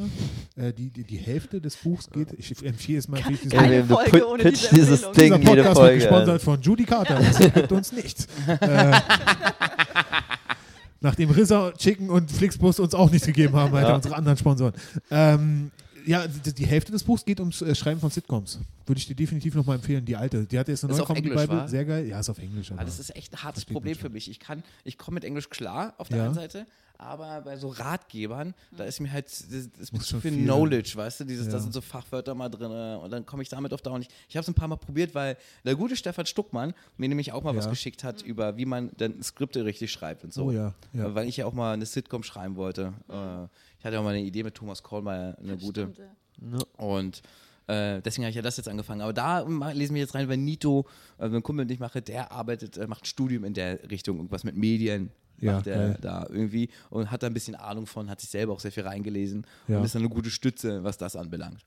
Äh, 0.56 0.72
die, 0.72 0.90
die, 0.90 1.04
die 1.04 1.18
Hälfte 1.18 1.60
des 1.60 1.76
Buchs 1.76 2.10
geht, 2.10 2.30
ich 2.38 2.64
empfehle 2.66 3.00
es 3.00 3.10
mal, 3.10 3.20
Keine 3.20 3.76
Ja, 3.78 3.82
du 3.82 3.88
Folge 3.96 4.12
put- 4.12 4.24
ohne 4.28 4.44
diese 4.50 4.74
dieses. 4.74 5.02
Ding 5.02 5.12
Dieser 5.14 5.36
jede 5.40 5.46
Podcast 5.46 5.66
wird 5.66 5.76
Folge. 5.76 5.96
gesponsert 5.98 6.42
von 6.42 6.62
Judy 6.62 6.86
Carter. 6.86 7.20
Das 7.20 7.38
gibt 7.54 7.72
uns 7.74 7.92
nichts. 7.92 8.28
äh, 8.48 9.02
nachdem 11.02 11.32
Rissa, 11.32 11.72
Chicken 11.74 12.10
und 12.10 12.32
Flixbus 12.32 12.80
uns 12.80 12.94
auch 12.94 13.10
nichts 13.12 13.26
gegeben 13.28 13.56
haben, 13.56 13.74
Alter, 13.76 13.96
unsere 13.96 14.16
anderen 14.16 14.38
Sponsoren. 14.38 14.74
Ähm, 15.10 15.72
ja, 16.06 16.28
die, 16.28 16.66
Hälfte 16.66 16.92
des 16.92 17.04
Buchs 17.04 17.26
geht 17.26 17.40
ums 17.40 17.62
äh, 17.62 17.74
Schreiben 17.76 18.00
von 18.00 18.10
Sitcoms. 18.10 18.60
Würde 18.86 19.00
ich 19.00 19.08
dir 19.08 19.16
definitiv 19.16 19.56
nochmal 19.56 19.78
empfehlen. 19.78 20.06
Die 20.06 20.16
alte. 20.16 20.46
Die 20.46 20.58
hat 20.60 20.68
jetzt 20.68 20.84
eine 20.84 20.94
neue 20.94 21.06
Comedy 21.06 21.30
Englisch, 21.30 21.48
Bible. 21.48 21.68
Sehr 21.68 21.86
geil. 21.86 22.08
Ja, 22.08 22.20
ist 22.20 22.30
auf 22.30 22.40
Englisch. 22.40 22.72
Aber 22.72 22.82
Aber 22.82 22.86
das 22.90 23.00
ist 23.00 23.16
echt 23.16 23.34
ein 23.34 23.44
hartes 23.44 23.66
Problem 23.66 23.96
für 23.96 24.10
mich. 24.10 24.30
Ich 24.30 24.40
kann, 24.40 24.64
ich 24.84 24.98
komme 24.98 25.16
mit 25.16 25.24
Englisch 25.24 25.50
klar 25.50 25.94
auf 25.98 26.10
der 26.10 26.18
Ja. 26.18 26.26
einen 26.26 26.34
Seite, 26.34 26.66
aber 27.02 27.42
bei 27.42 27.58
so 27.58 27.70
Ratgebern, 27.70 28.54
da 28.78 28.84
ist 28.86 29.00
mir 29.00 29.12
halt, 29.12 29.26
das, 29.26 29.46
das 29.78 29.92
Muss 29.92 30.02
ist 30.02 30.08
zu 30.08 30.12
schon 30.14 30.22
viel, 30.22 30.32
viel- 30.34 30.44
Knowledge, 30.44 30.94
weißt 30.96 31.22
du, 31.22 31.24
dieses, 31.26 31.48
da 31.48 31.54
Ja. 31.54 31.60
sind 31.60 31.74
so 31.74 31.82
Fachwörter 31.82 32.36
mal 32.36 32.50
drin 32.50 32.72
und 32.72 33.12
dann 33.12 33.26
komme 33.26 33.42
ich 33.44 33.50
damit 33.50 33.74
auf 33.74 33.82
Dauer 33.82 34.00
nicht. 34.00 34.12
Ich 34.30 34.38
habe 34.38 34.42
es 34.44 34.48
ein 34.48 34.54
paar 34.54 34.68
Mal 34.68 34.76
probiert, 34.78 35.16
weil 35.16 35.36
der 35.66 35.76
gute 35.76 35.96
Stefan 35.96 36.26
Stuckmann 36.26 36.74
mir 36.98 37.10
nämlich 37.10 37.32
auch 37.34 37.44
mal 37.44 37.56
was 37.56 37.66
Ja. 37.66 37.72
geschickt 37.72 38.04
hat 38.04 38.22
über, 38.22 38.58
wie 38.58 38.66
man 38.66 38.92
dann 38.98 39.22
Skripte 39.24 39.66
richtig 39.66 39.92
schreibt 39.92 40.24
und 40.24 40.32
so. 40.34 40.46
Oh 40.46 40.52
ja, 40.52 40.74
ja. 40.94 41.14
Weil 41.16 41.28
ich 41.28 41.38
ja 41.38 41.46
auch 41.48 41.54
mal 41.54 41.74
eine 41.74 41.86
Sitcom 41.86 42.24
schreiben 42.24 42.56
wollte. 42.56 42.94
Äh, 43.10 43.48
Ich 43.80 43.86
hatte 43.86 44.00
auch 44.00 44.04
mal 44.04 44.12
eine 44.14 44.22
Idee 44.22 44.44
mit 44.44 44.54
Thomas 44.54 44.84
Kohlmeier, 44.84 45.36
eine 45.40 45.58
gute. 45.58 45.90
Stimmt, 45.92 45.98
ja. 45.98 46.64
Und 46.78 47.22
äh, 47.68 48.02
deswegen 48.02 48.26
habe 48.26 48.30
ich 48.32 48.36
ja 48.36 48.42
das 48.42 48.58
jetzt 48.58 48.68
angefangen. 48.70 49.02
Aber 49.02 49.14
da 49.14 49.40
lesen 49.72 49.96
wir 49.96 50.02
jetzt 50.02 50.14
rein, 50.14 50.28
weil 50.30 50.38
Nito, 50.38 50.86
also 51.18 51.36
ein 51.36 51.42
Kumpel, 51.44 51.66
den 51.66 51.74
ich 51.74 51.80
mache, 51.80 52.02
der 52.02 52.32
arbeitet, 52.32 52.78
äh, 52.78 52.86
macht 52.88 53.04
ein 53.04 53.06
Studium 53.06 53.44
in 53.44 53.54
der 53.54 53.90
Richtung, 53.90 54.18
irgendwas 54.18 54.44
mit 54.44 54.56
Medien. 54.56 55.10
Ja, 55.42 55.54
macht 55.54 55.68
er 55.68 55.76
geil. 55.90 55.98
da 56.02 56.26
irgendwie 56.30 56.70
und 56.90 57.12
hat 57.12 57.24
da 57.24 57.28
ein 57.28 57.34
bisschen 57.34 57.56
Ahnung 57.56 57.86
von, 57.88 58.10
hat 58.10 58.22
sich 58.22 58.30
selber 58.30 58.54
auch 58.54 58.60
sehr 58.60 58.72
viel 58.72 58.84
reingelesen 58.84 59.46
Ja. 59.68 59.78
und 59.80 59.86
ist 59.86 59.96
dann 59.96 60.02
eine 60.04 60.10
gute 60.10 60.30
Stütze, 60.30 60.84
was 60.84 60.98
das 60.98 61.16
anbelangt. 61.16 61.66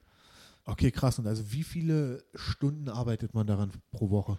okay, 0.67 0.91
krass. 0.91 1.19
Und 1.19 1.27
also 1.27 1.53
wie 1.53 1.63
viele 1.63 2.25
Stunden 2.35 2.89
arbeitet 2.89 3.35
man 3.35 3.47
daran 3.47 3.73
pro 3.93 4.09
Woche? 4.11 4.39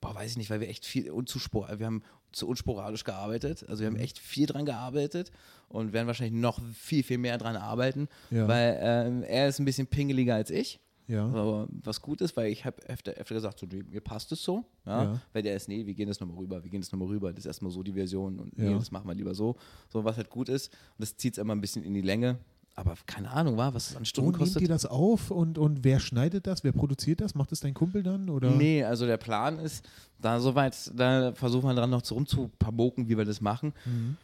Boah, 0.00 0.14
weiß 0.14 0.30
ich 0.32 0.36
nicht, 0.38 0.48
weil 0.50 0.60
wir 0.60 0.68
echt 0.68 0.86
viel 0.86 1.10
unzuspor, 1.10 1.68
wir 1.78 1.84
haben 1.86 2.02
zu 2.32 2.48
unsporadisch 2.48 3.04
gearbeitet. 3.04 3.66
Also 3.68 3.80
wir 3.82 3.88
haben 3.88 3.96
echt 3.96 4.18
viel 4.18 4.46
dran 4.46 4.64
gearbeitet 4.64 5.30
und 5.68 5.92
werden 5.92 6.06
wahrscheinlich 6.06 6.40
noch 6.40 6.58
viel, 6.74 7.02
viel 7.02 7.18
mehr 7.18 7.36
dran 7.38 7.56
arbeiten, 7.56 8.08
Ja. 8.30 8.48
weil 8.48 8.78
ähm, 8.80 9.22
er 9.24 9.48
ist 9.48 9.58
ein 9.58 9.64
bisschen 9.66 9.86
pingeliger 9.88 10.34
als 10.36 10.50
ich. 10.50 10.80
Ja. 11.10 11.26
Aber 11.26 11.68
was 11.82 12.00
gut 12.00 12.20
ist, 12.20 12.36
weil 12.36 12.50
ich 12.52 12.64
habe 12.64 12.80
öfter, 12.84 13.12
öfter 13.12 13.34
gesagt, 13.34 13.58
so, 13.58 13.66
mir 13.90 14.00
passt 14.00 14.30
es 14.32 14.42
so. 14.42 14.64
Ja? 14.86 15.02
Ja. 15.04 15.20
Weil 15.32 15.42
der 15.42 15.56
ist, 15.56 15.68
nee, 15.68 15.84
wir 15.86 15.94
gehen 15.94 16.08
das 16.08 16.20
nochmal 16.20 16.36
rüber, 16.38 16.62
wir 16.62 16.70
gehen 16.70 16.80
das 16.80 16.92
nochmal 16.92 17.08
rüber. 17.08 17.30
Das 17.32 17.40
ist 17.40 17.46
erstmal 17.46 17.72
so 17.72 17.82
die 17.82 17.92
Version 17.92 18.38
und 18.38 18.56
nee, 18.56 18.70
Ja. 18.70 18.78
das 18.78 18.90
machen 18.90 19.08
wir 19.08 19.14
lieber 19.14 19.34
so. 19.34 19.56
So, 19.88 20.04
was 20.04 20.16
halt 20.16 20.30
gut 20.30 20.48
ist. 20.48 20.68
Und 20.72 21.00
das 21.00 21.16
zieht 21.16 21.34
es 21.34 21.38
immer 21.38 21.54
ein 21.54 21.60
bisschen 21.60 21.82
in 21.84 21.94
die 21.94 22.00
Länge. 22.02 22.38
Aber 22.76 22.94
keine 23.04 23.30
Ahnung, 23.30 23.56
war, 23.56 23.74
was 23.74 23.90
es 23.90 23.96
an 23.96 24.02
Wo 24.02 24.04
Stunden 24.04 24.30
nehmt 24.30 24.38
kostet. 24.38 24.62
ihr 24.62 24.68
das 24.68 24.86
auf 24.86 25.30
und, 25.32 25.58
und 25.58 25.82
wer 25.84 25.98
schneidet 26.00 26.46
das? 26.46 26.62
Wer 26.64 26.72
produziert 26.72 27.20
das? 27.20 27.34
Macht 27.34 27.50
das 27.50 27.60
dein 27.60 27.74
Kumpel 27.74 28.02
dann? 28.02 28.30
Oder? 28.30 28.50
Nee, 28.52 28.84
also 28.84 29.06
der 29.06 29.16
Plan 29.18 29.58
ist, 29.58 29.86
da 30.18 30.38
soweit, 30.40 30.90
da 30.94 31.32
versuchen 31.34 31.66
wir 31.68 31.74
dran 31.74 31.90
noch 31.90 32.04
so 32.04 32.14
rumzupaboken, 32.14 33.08
wie 33.08 33.18
wir 33.18 33.24
das 33.24 33.40
machen. 33.40 33.74
Mhm. 33.84 34.16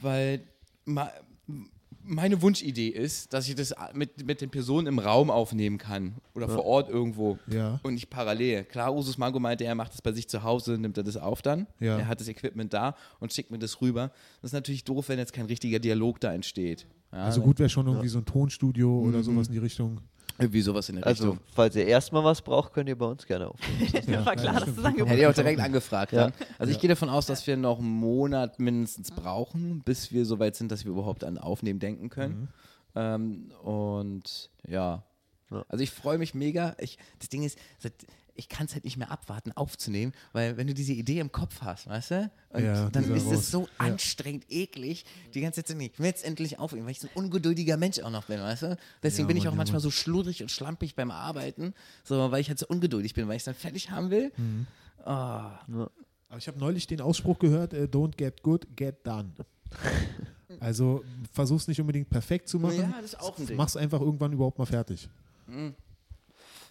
Weil 0.00 0.40
ma, 0.86 1.10
meine 2.10 2.42
Wunschidee 2.42 2.88
ist, 2.88 3.32
dass 3.32 3.48
ich 3.48 3.54
das 3.54 3.72
mit, 3.94 4.26
mit 4.26 4.40
den 4.40 4.50
Personen 4.50 4.86
im 4.88 4.98
Raum 4.98 5.30
aufnehmen 5.30 5.78
kann 5.78 6.14
oder 6.34 6.48
vor 6.48 6.64
Ort 6.64 6.88
irgendwo 6.90 7.38
Ja. 7.46 7.78
und 7.84 7.94
nicht 7.94 8.10
parallel. 8.10 8.64
Klar, 8.64 8.94
Usus 8.94 9.16
Mango 9.16 9.38
meinte, 9.38 9.64
er 9.64 9.74
macht 9.74 9.92
das 9.92 10.02
bei 10.02 10.12
sich 10.12 10.28
zu 10.28 10.42
Hause, 10.42 10.76
nimmt 10.76 10.96
er 10.98 11.04
das 11.04 11.16
auf 11.16 11.40
dann. 11.40 11.66
Ja. 11.78 11.98
Er 11.98 12.08
hat 12.08 12.20
das 12.20 12.28
Equipment 12.28 12.72
da 12.74 12.96
und 13.20 13.32
schickt 13.32 13.50
mir 13.50 13.58
das 13.58 13.80
rüber. 13.80 14.10
Das 14.42 14.50
ist 14.50 14.54
natürlich 14.54 14.84
doof, 14.84 15.08
wenn 15.08 15.18
jetzt 15.18 15.32
kein 15.32 15.46
richtiger 15.46 15.78
Dialog 15.78 16.20
da 16.20 16.32
entsteht. 16.34 16.86
Ja, 17.12 17.24
Also 17.24 17.40
gut 17.40 17.58
wäre 17.58 17.68
schon 17.68 17.86
irgendwie 17.86 18.08
so 18.08 18.18
ein 18.18 18.24
Tonstudio 18.24 19.00
oder 19.00 19.22
sowas 19.22 19.46
in 19.46 19.52
die 19.54 19.58
Richtung. 19.58 20.00
Irgendwie 20.40 20.60
sowas 20.62 20.88
in 20.88 20.96
der 20.96 21.06
Also, 21.06 21.30
Richtung. 21.30 21.46
falls 21.54 21.76
ihr 21.76 21.86
erstmal 21.86 22.24
was 22.24 22.40
braucht, 22.42 22.72
könnt 22.72 22.88
ihr 22.88 22.96
bei 22.98 23.06
uns 23.06 23.26
gerne 23.26 23.48
aufnehmen. 23.48 23.90
Ja, 24.08 24.24
war 24.26 24.34
klar, 24.36 24.54
ja, 24.54 24.60
dass 24.60 24.74
das 24.74 24.84
Angebot 24.84 25.08
Hätte 25.08 25.20
ich 25.20 25.26
auch 25.26 25.34
direkt 25.34 25.60
angefragt. 25.60 26.12
Ja. 26.12 26.24
Dann. 26.30 26.32
Also 26.58 26.72
ich 26.72 26.78
gehe 26.80 26.88
davon 26.88 27.08
aus, 27.08 27.26
dass 27.26 27.46
wir 27.46 27.56
noch 27.56 27.78
einen 27.78 27.88
Monat 27.90 28.58
mindestens 28.58 29.10
brauchen, 29.10 29.82
bis 29.84 30.12
wir 30.12 30.24
so 30.24 30.38
weit 30.38 30.56
sind, 30.56 30.70
dass 30.72 30.84
wir 30.84 30.92
überhaupt 30.92 31.24
an 31.24 31.38
Aufnehmen 31.38 31.78
denken 31.78 32.08
können. 32.08 32.48
Ähm, 32.96 33.52
und 33.62 34.50
ja, 34.66 35.04
Also 35.68 35.82
ich 35.84 35.90
freue 35.90 36.18
mich 36.18 36.34
mega. 36.34 36.74
Ich, 36.78 36.96
das 37.18 37.28
Ding 37.28 37.42
ist, 37.42 37.58
seit- 37.78 37.92
ich 38.34 38.48
kann 38.48 38.66
es 38.66 38.74
halt 38.74 38.84
nicht 38.84 38.96
mehr 38.96 39.10
abwarten, 39.10 39.52
aufzunehmen, 39.52 40.12
weil 40.32 40.56
wenn 40.56 40.66
du 40.66 40.74
diese 40.74 40.92
Idee 40.92 41.18
im 41.20 41.32
Kopf 41.32 41.60
hast, 41.62 41.86
weißt 41.88 42.10
du, 42.12 42.30
und 42.50 42.64
Ja, 42.64 42.90
dann 42.90 43.14
ist 43.14 43.30
es 43.30 43.50
so 43.50 43.62
Ja. 43.62 43.68
anstrengend, 43.86 44.44
eklig, 44.50 45.04
die 45.34 45.40
ganze 45.40 45.60
Zeit 45.60 45.68
zu 45.68 45.74
nehmen. 45.74 45.90
Ich 45.92 45.98
will 45.98 46.06
jetzt 46.06 46.24
endlich 46.24 46.58
aufnehmen, 46.58 46.86
weil 46.86 46.92
ich 46.92 47.00
so 47.00 47.08
ein 47.08 47.12
ungeduldiger 47.14 47.76
Mensch 47.76 47.98
auch 48.00 48.10
noch 48.10 48.24
bin, 48.26 48.40
weißt 48.40 48.62
du? 48.62 48.76
Deswegen 49.02 49.24
Ja, 49.24 49.28
bin 49.28 49.36
ich 49.36 49.48
auch 49.48 49.52
ja, 49.52 49.56
manchmal 49.56 49.76
Mann. 49.76 49.82
so 49.82 49.90
schludrig 49.90 50.42
und 50.42 50.50
schlampig 50.50 50.94
beim 50.94 51.10
Arbeiten, 51.10 51.74
so, 52.04 52.30
weil 52.30 52.40
ich 52.40 52.48
halt 52.48 52.58
so 52.58 52.66
ungeduldig 52.68 53.14
bin, 53.14 53.28
weil 53.28 53.36
ich 53.36 53.40
es 53.40 53.44
dann 53.44 53.54
fertig 53.54 53.90
haben 53.90 54.10
will. 54.10 54.32
Mhm. 54.36 54.66
Ah, 55.04 55.60
Aber 56.28 56.38
ich 56.38 56.46
habe 56.48 56.58
neulich 56.58 56.86
den 56.86 57.00
Ausspruch 57.00 57.38
gehört, 57.38 57.72
äh, 57.74 57.84
don't 57.84 58.16
get 58.16 58.42
good, 58.42 58.66
get 58.76 59.06
done. 59.06 59.32
Also 60.58 61.04
versuch's 61.32 61.68
nicht 61.68 61.80
unbedingt 61.80 62.10
perfekt 62.10 62.48
zu 62.48 62.58
machen. 62.58 62.80
Ja, 62.80 62.94
das 63.00 63.12
ist 63.12 63.20
auch 63.20 63.38
ein 63.38 63.46
Ding. 63.46 63.56
Mach's 63.56 63.76
einfach 63.76 64.00
irgendwann 64.00 64.32
überhaupt 64.32 64.58
mal 64.58 64.66
fertig. 64.66 65.08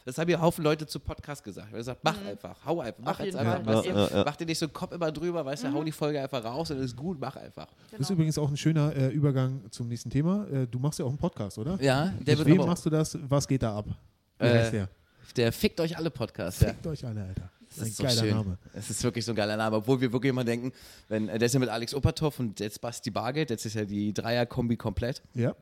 Das 0.10 0.18
haben 0.18 0.30
ja 0.30 0.42
Haufen 0.42 0.64
Leute 0.64 0.88
zu 0.88 1.00
Podcast 1.00 1.44
gesagt. 1.44 1.68
Ich 1.68 1.72
habe 1.72 1.78
gesagt, 1.78 2.02
mach 2.04 2.26
einfach, 2.26 2.66
hau 2.66 2.80
einfach, 2.82 3.04
mach 3.04 3.20
Auf 3.20 3.26
jetzt 3.26 3.36
einfach. 3.36 3.66
Weißt? 3.66 3.86
Ja, 3.86 3.94
ja, 3.96 4.08
ja. 4.18 4.24
Mach 4.26 4.36
dir 4.36 4.46
nicht 4.46 4.58
so 4.58 4.66
einen 4.66 4.74
Kopf 4.74 4.92
immer 4.92 5.12
drüber, 5.12 5.46
weißt 5.46 5.66
du, 5.66 5.74
hau 5.74 5.84
die 5.84 5.92
Folge 5.92 6.20
einfach 6.22 6.44
raus 6.44 6.72
und 6.72 6.80
ist 6.80 6.96
gut, 6.96 7.20
mach 7.20 7.36
einfach. 7.36 7.68
Das 7.92 8.00
ist 8.00 8.08
Genau. 8.08 8.18
übrigens 8.18 8.38
auch 8.38 8.50
ein 8.50 8.58
schöner 8.58 8.96
äh, 8.96 9.08
Übergang 9.10 9.62
zum 9.72 9.88
nächsten 9.88 10.10
Thema. 10.10 10.48
Äh, 10.48 10.66
du 10.68 10.80
machst 10.80 10.98
ja 11.00 11.06
auch 11.06 11.10
einen 11.10 11.18
Podcast, 11.18 11.58
oder? 11.60 11.78
Ja, 11.82 12.06
der 12.06 12.38
Mit 12.38 12.46
wird 12.46 12.48
wem 12.48 12.58
machst 12.66 12.86
du 12.86 12.90
das? 12.90 13.18
Was 13.30 13.48
geht 13.48 13.62
da 13.64 13.78
ab? 13.78 13.86
Wie 14.40 14.46
Äh, 14.46 14.54
heißt 14.60 14.74
der? 14.74 14.90
der 15.38 15.52
fickt 15.52 15.80
euch 15.80 15.96
alle 15.96 16.10
Podcast, 16.10 16.62
ja. 16.64 16.70
Fickt 16.70 16.88
euch 16.88 17.06
alle, 17.06 17.24
Alter. 17.24 17.52
Das 17.68 17.78
ist 17.78 17.84
ist 17.84 17.90
ein 17.90 17.94
so 17.94 18.04
geiler 18.04 18.20
schön. 18.22 18.36
Name. 18.36 18.58
Es 18.74 18.90
ist 18.90 19.04
wirklich 19.04 19.24
so 19.24 19.32
ein 19.32 19.36
geiler 19.36 19.56
Name, 19.56 19.76
obwohl 19.76 20.02
wir 20.02 20.12
wirklich 20.12 20.32
immer 20.32 20.44
denken, 20.44 20.72
wenn, 21.08 21.30
äh, 21.30 21.38
der 21.38 21.46
ist 21.46 21.54
ja 21.54 21.60
mit 21.60 21.70
Alex 21.70 21.94
Oppertoff 21.94 22.40
und 22.40 22.60
jetzt 22.60 22.82
Basti 22.82 23.12
Bargeld, 23.12 23.52
jetzt 23.52 23.64
ist 23.66 23.76
ja 23.76 23.86
die 23.86 24.12
Dreier-Kombi 24.12 24.76
komplett. 24.76 25.22
Ja. 25.36 25.56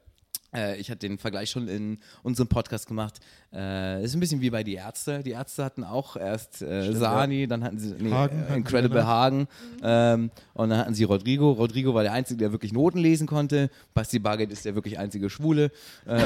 Äh, 0.54 0.78
ich 0.78 0.90
hatte 0.90 1.08
den 1.08 1.18
Vergleich 1.18 1.50
schon 1.50 1.68
in 1.68 2.00
unserem 2.24 2.48
Podcast 2.48 2.88
gemacht. 2.88 3.20
Äh, 3.54 4.04
ist 4.04 4.14
ein 4.14 4.20
bisschen 4.20 4.42
wie 4.42 4.50
bei 4.50 4.64
die 4.64 4.76
Ärzte. 4.76 5.24
Die 5.24 5.32
Ärzte 5.32 5.64
hatten 5.64 5.84
auch 5.84 6.16
erst 6.16 6.62
äh, 6.62 6.84
Stimmt, 6.84 6.98
Sani, 7.00 7.48
dann 7.48 7.64
hatten 7.64 7.80
sie 7.80 7.94
nee, 8.00 8.12
Hagen 8.12 8.38
äh, 8.38 8.44
hatten 8.44 8.54
Incredible. 8.56 9.06
Hagen 9.06 9.48
ähm, 9.84 10.32
und 10.54 10.70
dann 10.70 10.80
hatten 10.80 10.94
sie 10.94 11.04
Rodrigo. 11.04 11.52
Rodrigo 11.52 11.94
war 11.94 12.04
der 12.04 12.14
Einzige, 12.14 12.40
der 12.40 12.52
wirklich 12.52 12.74
Noten 12.74 13.00
lesen 13.00 13.28
konnte. 13.28 13.70
Basti 13.94 14.20
Bargeld 14.20 14.52
ist 14.52 14.66
der 14.66 14.76
wirklich 14.76 15.00
einzige 15.00 15.30
Schwule. 15.30 15.72
Äh, 16.06 16.20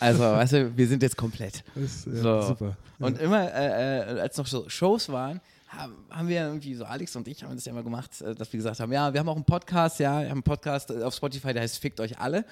also, 0.00 0.22
weißt 0.22 0.52
du, 0.52 0.76
wir 0.76 0.86
sind 0.86 1.02
jetzt 1.02 1.16
komplett. 1.16 1.64
Das 1.74 1.84
ist 1.84 2.06
äh, 2.06 2.16
So. 2.16 2.42
super. 2.42 2.76
Und 2.98 3.18
immer, 3.20 3.52
äh, 3.52 4.20
als 4.20 4.36
noch 4.36 4.46
so 4.46 4.68
Shows 4.68 5.08
waren, 5.10 5.40
haben, 5.76 6.28
wir 6.28 6.46
irgendwie 6.46 6.74
so, 6.74 6.84
Alex 6.84 7.14
und 7.16 7.28
ich 7.28 7.42
haben 7.42 7.54
das 7.54 7.64
ja 7.64 7.72
immer 7.72 7.82
gemacht, 7.82 8.20
äh, 8.20 8.34
dass 8.34 8.52
wir 8.52 8.58
gesagt 8.58 8.80
haben, 8.80 8.92
ja, 8.92 9.12
wir 9.12 9.20
haben 9.20 9.28
auch 9.28 9.36
einen 9.36 9.44
Podcast, 9.44 9.98
ja, 10.00 10.20
wir 10.20 10.28
haben 10.28 10.38
einen 10.38 10.42
Podcast 10.42 10.90
äh, 10.90 11.02
auf 11.02 11.14
Spotify, 11.14 11.52
der 11.52 11.62
heißt 11.62 11.78
Fickt 11.78 12.00
euch 12.00 12.18
alle. 12.18 12.44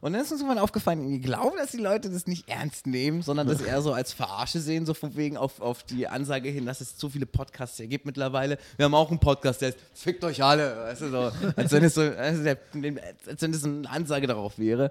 Und 0.00 0.14
dann 0.14 0.22
ist 0.22 0.32
uns 0.32 0.40
irgendwann 0.40 0.62
aufgefallen, 0.62 1.12
ich 1.12 1.22
glaube, 1.22 1.58
dass 1.58 1.72
die 1.72 1.78
Leute 1.78 2.08
das 2.08 2.26
nicht 2.26 2.48
ernst 2.48 2.86
nehmen, 2.86 3.20
sondern 3.20 3.46
das 3.46 3.60
eher 3.60 3.82
so 3.82 3.92
als 3.92 4.14
Verarsche 4.14 4.58
sehen, 4.58 4.86
so 4.86 4.94
von 4.94 5.14
wegen 5.14 5.36
auf, 5.36 5.60
auf 5.60 5.82
die 5.82 6.08
Ansage 6.08 6.48
hin, 6.48 6.64
dass 6.64 6.80
es 6.80 6.96
zu 6.96 7.10
viele 7.10 7.26
Podcasts 7.26 7.76
hier 7.76 7.86
gibt 7.86 8.06
mittlerweile. 8.06 8.56
Wir 8.76 8.86
haben 8.86 8.94
auch 8.94 9.10
einen 9.10 9.20
Podcast, 9.20 9.60
der 9.60 9.68
heißt 9.68 9.78
Fickt 9.92 10.24
euch 10.24 10.42
alle, 10.42 10.74
weißt 10.74 11.02
du, 11.02 11.10
so, 11.10 11.32
als 11.54 11.72
wenn 11.72 11.84
es 11.84 11.94
so, 11.94 12.00
als 12.00 12.42
wenn 12.42 13.52
es 13.52 13.64
eine 13.64 13.90
Ansage 13.90 14.26
darauf 14.26 14.58
wäre. 14.58 14.90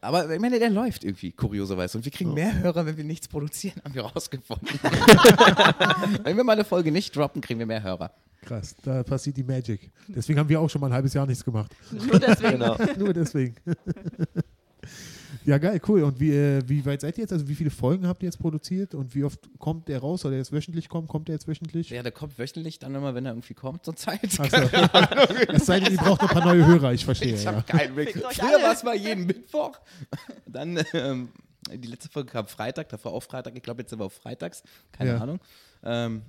Aber 0.00 0.30
ich 0.32 0.40
meine, 0.40 0.58
der 0.58 0.70
läuft 0.70 1.04
irgendwie, 1.04 1.32
kurioserweise. 1.32 1.98
Und 1.98 2.04
wir 2.04 2.12
kriegen 2.12 2.34
mehr 2.34 2.58
Hörer, 2.60 2.86
wenn 2.86 2.96
wir 2.96 3.04
nichts 3.04 3.28
produzieren, 3.28 3.80
haben 3.84 3.94
wir 3.94 4.02
rausgefunden. 4.02 4.68
wenn 6.24 6.36
wir 6.36 6.44
mal 6.44 6.52
eine 6.52 6.64
Folge 6.64 6.92
nicht 6.92 7.14
droppen, 7.14 7.40
kriegen 7.40 7.58
wir 7.58 7.66
mehr 7.66 7.82
Hörer. 7.82 8.12
Krass, 8.42 8.74
da 8.82 9.02
passiert 9.02 9.36
die 9.36 9.44
Magic. 9.44 9.90
Deswegen 10.08 10.38
haben 10.38 10.48
wir 10.48 10.60
auch 10.60 10.70
schon 10.70 10.80
mal 10.80 10.86
ein 10.88 10.94
halbes 10.94 11.12
Jahr 11.12 11.26
nichts 11.26 11.44
gemacht. 11.44 11.74
Nur 11.90 12.18
deswegen. 12.18 12.52
Genau. 12.52 12.76
Nur 12.98 13.12
deswegen. 13.12 13.54
ja, 15.44 15.58
geil, 15.58 15.80
cool. 15.88 16.02
Und 16.02 16.20
wie, 16.20 16.30
äh, 16.30 16.62
wie 16.66 16.84
weit 16.86 17.00
seid 17.00 17.16
ihr 17.18 17.22
jetzt? 17.22 17.32
Also 17.32 17.48
wie 17.48 17.54
viele 17.54 17.70
Folgen 17.70 18.06
habt 18.06 18.22
ihr 18.22 18.26
jetzt 18.26 18.38
produziert 18.38 18.94
und 18.94 19.14
wie 19.14 19.24
oft 19.24 19.40
kommt 19.58 19.88
der 19.88 19.98
raus? 20.00 20.22
Soll 20.22 20.32
der 20.32 20.38
jetzt 20.38 20.52
wöchentlich 20.52 20.88
kommen? 20.88 21.08
Kommt 21.08 21.28
der 21.28 21.34
jetzt 21.34 21.48
wöchentlich? 21.48 21.90
Ja, 21.90 22.02
der 22.02 22.12
kommt 22.12 22.38
wöchentlich 22.38 22.78
dann 22.78 22.94
immer, 22.94 23.14
wenn 23.14 23.26
er 23.26 23.32
irgendwie 23.32 23.54
kommt 23.54 23.84
zur 23.84 23.96
Zeit. 23.96 24.38
Achso. 24.38 24.56
es 25.48 25.66
sei 25.66 25.80
denn, 25.80 25.92
ihr 25.92 25.98
braucht 25.98 26.20
ein 26.22 26.28
paar 26.28 26.44
neue 26.44 26.66
Hörer, 26.66 26.92
ich 26.92 27.04
verstehe. 27.04 27.34
Ich 27.34 27.44
Ja. 27.44 27.52
habe 27.54 27.62
keinen 27.62 27.96
Weg. 27.96 28.12
Früher 28.12 28.62
war 28.62 28.72
es 28.72 28.82
mal 28.82 28.96
jeden 28.96 29.26
Mittwoch. 29.26 29.78
Dann, 30.46 30.82
ähm, 30.92 31.28
die 31.72 31.88
letzte 31.88 32.08
Folge 32.08 32.32
kam 32.32 32.46
Freitag, 32.46 32.88
davor 32.88 33.12
auch 33.12 33.22
Freitag. 33.22 33.56
Ich 33.56 33.62
glaube, 33.62 33.82
jetzt 33.82 33.90
sind 33.90 33.98
wir 34.00 34.04
auf 34.06 34.14
Freitags. 34.14 34.62
Keine 34.92 35.10
Ja. 35.10 35.18
Ahnung. 35.18 35.40
Ähm, 35.82 36.22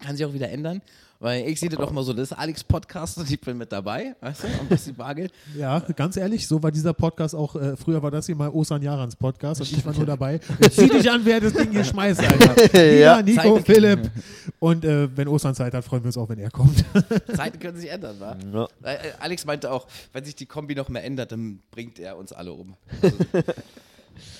kann 0.00 0.16
sich 0.16 0.24
auch 0.26 0.32
wieder 0.32 0.48
ändern. 0.50 0.82
Weil 1.20 1.48
ich 1.48 1.58
sehe 1.58 1.70
das 1.70 1.78
doch 1.78 1.90
mal 1.92 2.02
so, 2.02 2.12
das 2.12 2.32
ist 2.32 2.36
Alex 2.36 2.62
Podcast 2.64 3.16
und 3.16 3.30
ich 3.30 3.40
bin 3.40 3.56
mit 3.56 3.72
dabei, 3.72 4.14
weißt 4.20 4.42
du, 4.42 4.46
und 4.60 4.68
Basti 4.68 4.92
Bargeld. 4.92 5.32
ja, 5.56 5.78
ganz 5.78 6.16
ehrlich, 6.18 6.46
so 6.46 6.62
war 6.62 6.70
dieser 6.70 6.92
Podcast 6.92 7.34
auch, 7.34 7.54
äh, 7.56 7.76
früher 7.78 8.02
war 8.02 8.10
das 8.10 8.26
hier 8.26 8.34
mal 8.34 8.50
Osan 8.50 8.82
Jarans 8.82 9.16
Podcast 9.16 9.60
und 9.62 9.72
ich 9.72 9.86
war 9.86 9.94
nur 9.94 10.04
dabei. 10.04 10.38
Zieh 10.70 10.88
dich 10.88 11.10
an, 11.10 11.24
wer 11.24 11.40
das 11.40 11.54
Ding 11.54 11.70
hier 11.70 11.84
schmeißt, 11.84 12.20
Alter. 12.28 12.98
Ja, 12.98 13.22
Nico, 13.22 13.56
Zeit- 13.56 13.64
Philipp. 13.64 14.10
Und 14.58 14.84
äh, 14.84 15.16
wenn 15.16 15.28
Osan 15.28 15.54
Zeit 15.54 15.72
hat, 15.72 15.84
freuen 15.84 16.02
wir 16.02 16.08
uns 16.08 16.18
auch, 16.18 16.28
wenn 16.28 16.40
er 16.40 16.50
kommt. 16.50 16.84
Zeiten 17.34 17.58
können 17.58 17.78
sich 17.78 17.90
ändern, 17.90 18.16
wa? 18.18 18.36
Ja. 18.52 18.68
Weil, 18.80 18.96
äh, 18.96 18.98
Alex 19.20 19.46
meinte 19.46 19.70
auch, 19.70 19.86
wenn 20.12 20.24
sich 20.24 20.34
die 20.34 20.46
Kombi 20.46 20.74
noch 20.74 20.90
mehr 20.90 21.04
ändert, 21.04 21.32
dann 21.32 21.60
bringt 21.70 22.00
er 22.00 22.18
uns 22.18 22.32
alle 22.32 22.52
um. 22.52 22.74
Also, 23.02 23.22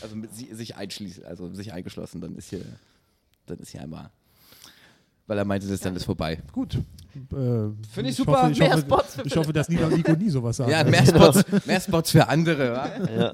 also 0.03 0.17
mit 0.17 0.35
sie, 0.35 0.55
sich 0.55 0.77
einschließen, 0.77 1.25
also 1.25 1.53
sich 1.55 1.73
eingeschlossen, 1.73 2.21
dann 2.21 2.37
ist 2.37 2.51
hier, 2.51 2.61
dann 3.47 3.59
ist 3.59 3.71
hier 3.71 3.81
einmal. 3.83 4.11
Weil 5.27 5.39
er 5.39 5.45
meinte, 5.45 5.67
das 5.67 5.81
dann 5.81 5.97
ist 5.97 6.05
vorbei. 6.05 6.43
Gut. 6.53 6.75
Äh, 6.75 6.81
Finde 7.31 7.77
ich 8.11 8.19
Hoffe, 8.19 8.31
super. 8.31 8.51
ich, 8.51 8.59
Mehr 8.59 8.73
hoffe, 8.73 8.81
Spots 8.83 9.15
für 9.15 9.23
ich 9.27 9.37
hoffe, 9.37 9.53
dass 9.53 9.69
Nina 9.69 9.87
und 9.87 9.97
Nico 9.97 10.13
nie 10.13 10.29
sowas 10.31 10.57
sagen. 10.57 10.71
Ja, 10.71 10.85
mehr 10.91 11.07
Spots, 11.07 11.45
mehr 11.65 11.81
Spots 11.81 12.11
für 12.11 12.29
andere. 12.29 12.75
Ja. 13.17 13.33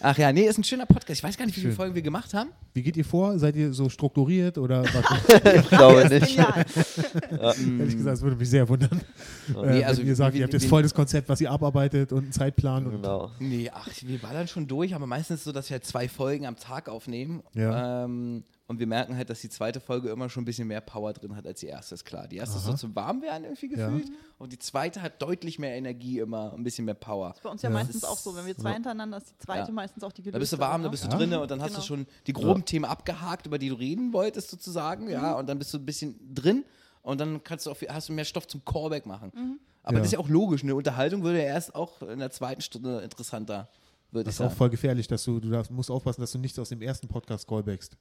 Ach 0.00 0.16
ja, 0.18 0.30
nee, 0.32 0.42
ist 0.46 0.58
ein 0.58 0.64
schöner 0.64 0.84
Podcast. 0.86 1.18
Ich 1.18 1.24
weiß 1.24 1.36
gar 1.38 1.46
nicht, 1.46 1.56
wie 1.56 1.60
viele 1.60 1.72
Schön. 1.72 1.76
Folgen 1.76 1.94
wir 1.94 2.02
gemacht 2.02 2.32
haben. 2.34 2.50
Wie 2.74 2.82
geht 2.82 2.96
ihr 2.96 3.04
vor? 3.04 3.38
Seid 3.38 3.56
ihr 3.56 3.72
so 3.72 3.88
strukturiert 3.88 4.58
oder 4.58 4.84
was? 4.84 5.44
Ich 5.54 5.68
glaube 5.70 6.08
nicht. 6.08 6.38
Ehrlich 6.38 7.96
gesagt, 7.96 8.06
das 8.14 8.20
würde 8.22 8.36
mich 8.36 8.50
sehr 8.50 8.68
wundern. 8.68 9.00
Äh, 9.48 9.66
Nee, 9.78 9.84
also 9.84 10.02
wenn 10.02 10.08
ihr 10.08 10.16
sagt, 10.16 10.36
ihr 10.36 10.42
habt 10.44 10.52
jetzt 10.52 10.66
voll 10.66 10.82
das 10.82 10.92
Konzept, 10.94 11.28
was 11.28 11.40
ihr 11.40 11.50
abarbeitet 11.50 12.12
und 12.12 12.24
einen 12.24 12.32
Zeitplan. 12.32 12.86
Und, 12.86 12.92
Genau. 12.96 13.30
Nee, 13.38 13.70
ach, 13.72 13.88
wir 14.02 14.18
ballern 14.18 14.46
schon 14.48 14.66
durch, 14.66 14.94
aber 14.94 15.06
meistens 15.06 15.44
so, 15.44 15.52
dass 15.52 15.70
wir 15.70 15.74
halt 15.74 15.84
zwei 15.86 16.08
Folgen 16.08 16.46
am 16.46 16.56
Tag 16.56 16.88
aufnehmen. 16.88 17.42
Ja. 17.54 18.04
Ähm, 18.04 18.44
und 18.68 18.78
wir 18.80 18.86
merken 18.86 19.16
halt, 19.16 19.30
dass 19.30 19.40
die 19.40 19.48
zweite 19.48 19.78
Folge 19.80 20.08
immer 20.10 20.28
schon 20.28 20.42
ein 20.42 20.44
bisschen 20.44 20.66
mehr 20.66 20.80
Power 20.80 21.12
drin 21.12 21.36
hat 21.36 21.46
als 21.46 21.60
die 21.60 21.66
erste, 21.66 21.94
ist 21.94 22.04
klar. 22.04 22.26
Die 22.26 22.36
erste 22.36 22.56
ist 22.58 22.64
Aha. 22.64 22.72
so 22.72 22.76
zum 22.78 22.96
Warmwerden 22.96 23.44
irgendwie 23.44 23.74
Ja. 23.76 23.88
gefühlt. 23.88 24.10
Und 24.38 24.52
die 24.52 24.58
zweite 24.58 25.00
hat 25.02 25.22
deutlich 25.22 25.58
mehr 25.58 25.74
Energie 25.76 26.18
immer, 26.18 26.52
ein 26.52 26.62
bisschen 26.64 26.84
mehr 26.84 26.94
Power. 26.94 27.34
Bei 27.42 27.48
uns 27.50 27.62
ja, 27.62 27.68
Ja. 27.70 27.74
meistens 27.74 28.02
auch 28.04 28.18
so, 28.18 28.34
wenn 28.36 28.44
wir 28.46 28.56
zwei 28.56 28.72
hintereinander, 28.74 29.18
ist 29.18 29.30
die 29.30 29.38
zweite 29.38 29.68
Ja. 29.68 29.72
meistens 29.74 30.02
auch 30.02 30.12
die 30.12 30.22
Da 30.22 30.38
bist 30.38 30.52
du 30.52 30.58
warm, 30.58 30.82
da 30.82 30.88
bist 30.88 31.04
du 31.04 31.08
Ja. 31.08 31.16
drinne 31.16 31.40
und 31.40 31.50
dann 31.50 31.60
hast 31.60 31.68
Genau. 31.70 31.80
du 31.80 31.86
schon 31.86 32.06
die 32.26 32.32
groben 32.32 32.64
Themen 32.64 32.84
abgehakt, 32.86 33.46
über 33.46 33.58
die 33.58 33.68
du 33.68 33.76
reden 33.76 34.12
wolltest 34.12 34.50
sozusagen, 34.50 35.08
ja, 35.08 35.32
Mhm. 35.32 35.38
und 35.38 35.46
dann 35.48 35.58
bist 35.58 35.72
du 35.72 35.78
ein 35.78 35.86
bisschen 35.86 36.18
drin 36.34 36.64
und 37.02 37.20
dann 37.20 37.42
kannst 37.44 37.66
du 37.66 37.70
auch, 37.70 37.76
hast 37.88 38.08
du 38.08 38.12
mehr 38.12 38.24
Stoff 38.24 38.46
zum 38.48 38.64
Callback 38.64 39.06
machen. 39.06 39.30
Mhm. 39.34 39.60
Aber 39.84 39.92
Ja. 39.94 39.98
das 40.00 40.08
ist 40.08 40.12
ja 40.14 40.18
auch 40.18 40.28
logisch, 40.28 40.64
eine 40.64 40.74
Unterhaltung 40.74 41.22
würde 41.22 41.38
ja 41.38 41.44
erst 41.44 41.72
auch 41.76 42.02
in 42.02 42.18
der 42.18 42.32
zweiten 42.32 42.60
Stunde 42.60 43.00
interessanter, 43.02 43.68
würde 44.10 44.24
Das 44.24 44.34
ist 44.34 44.40
auch 44.40 44.52
voll 44.52 44.70
gefährlich, 44.70 45.06
dass 45.06 45.22
du, 45.24 45.38
du 45.38 45.62
musst 45.70 45.90
aufpassen, 45.90 46.20
dass 46.20 46.32
du 46.32 46.38
nichts 46.38 46.58
aus 46.58 46.68
dem 46.70 46.82
ersten 46.82 47.06
Podcast 47.08 47.46
callbackst. 47.46 47.96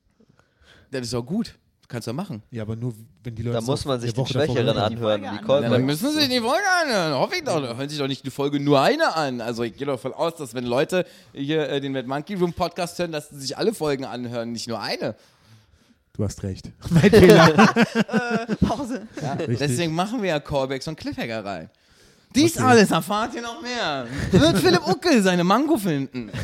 Das 0.91 1.01
ist 1.01 1.13
auch 1.13 1.25
gut, 1.25 1.55
kannst 1.88 2.07
du 2.07 2.11
ja 2.11 2.13
machen. 2.13 2.41
Ja, 2.51 2.63
aber 2.63 2.75
nur, 2.75 2.93
wenn 3.23 3.36
die 3.36 3.41
Leute. 3.43 3.55
Da 3.55 3.61
muss 3.61 3.86
man 3.86 3.99
sich 3.99 4.13
den 4.13 4.25
Schwächeren 4.25 4.65
hören. 4.65 4.77
anhören. 4.77 4.97
Folge 4.97 5.19
Die. 5.29 5.36
Ja, 5.36 5.41
Callbacks. 5.41 5.71
dann 5.71 5.86
müssen 5.86 6.11
sie 6.19 6.27
die 6.29 6.39
Folge 6.39 6.63
anhören, 6.83 7.13
hoffe 7.13 7.36
ich 7.36 7.43
doch. 7.43 7.61
Da 7.61 7.75
hören 7.75 7.89
sich 7.89 7.97
doch 7.99 8.07
nicht 8.07 8.25
die 8.25 8.31
Folge 8.31 8.59
nur 8.59 8.81
eine 8.81 9.15
an. 9.15 9.41
Also 9.41 9.63
ich 9.63 9.75
gehe 9.77 9.88
davon 9.88 10.13
aus, 10.13 10.36
dass 10.36 10.53
wenn 10.53 10.65
Leute 10.65 11.05
hier 11.33 11.69
äh, 11.69 11.81
den 11.81 11.91
Mad 11.91 12.07
Monkey 12.07 12.36
Room 12.36 12.53
Podcast 12.53 12.97
hören, 12.99 13.11
dass 13.11 13.29
sie 13.29 13.39
sich 13.39 13.57
alle 13.57 13.73
Folgen 13.73 14.05
anhören, 14.05 14.51
nicht 14.51 14.67
nur 14.67 14.79
eine. 14.81 15.15
Du 16.13 16.23
hast 16.23 16.43
recht. 16.43 16.71
Mein 16.91 17.09
Fehler. 17.11 17.47
Pause. 18.61 19.05
Ja, 19.21 19.36
deswegen 19.36 19.93
machen 19.93 20.21
wir 20.21 20.29
ja 20.29 20.39
Callbacks 20.39 20.88
und 20.88 20.95
Cliffhanger 20.97 21.43
rein. 21.43 21.69
Dies 22.33 22.55
Okay. 22.57 22.65
alles 22.65 22.91
erfahrt 22.91 23.33
ihr 23.36 23.41
noch 23.41 23.61
mehr. 23.61 24.07
Wird 24.31 24.57
Philipp 24.57 24.86
Uckel 24.88 25.21
seine 25.23 25.43
Mango 25.45 25.77
finden? 25.77 26.29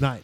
Nein. 0.00 0.20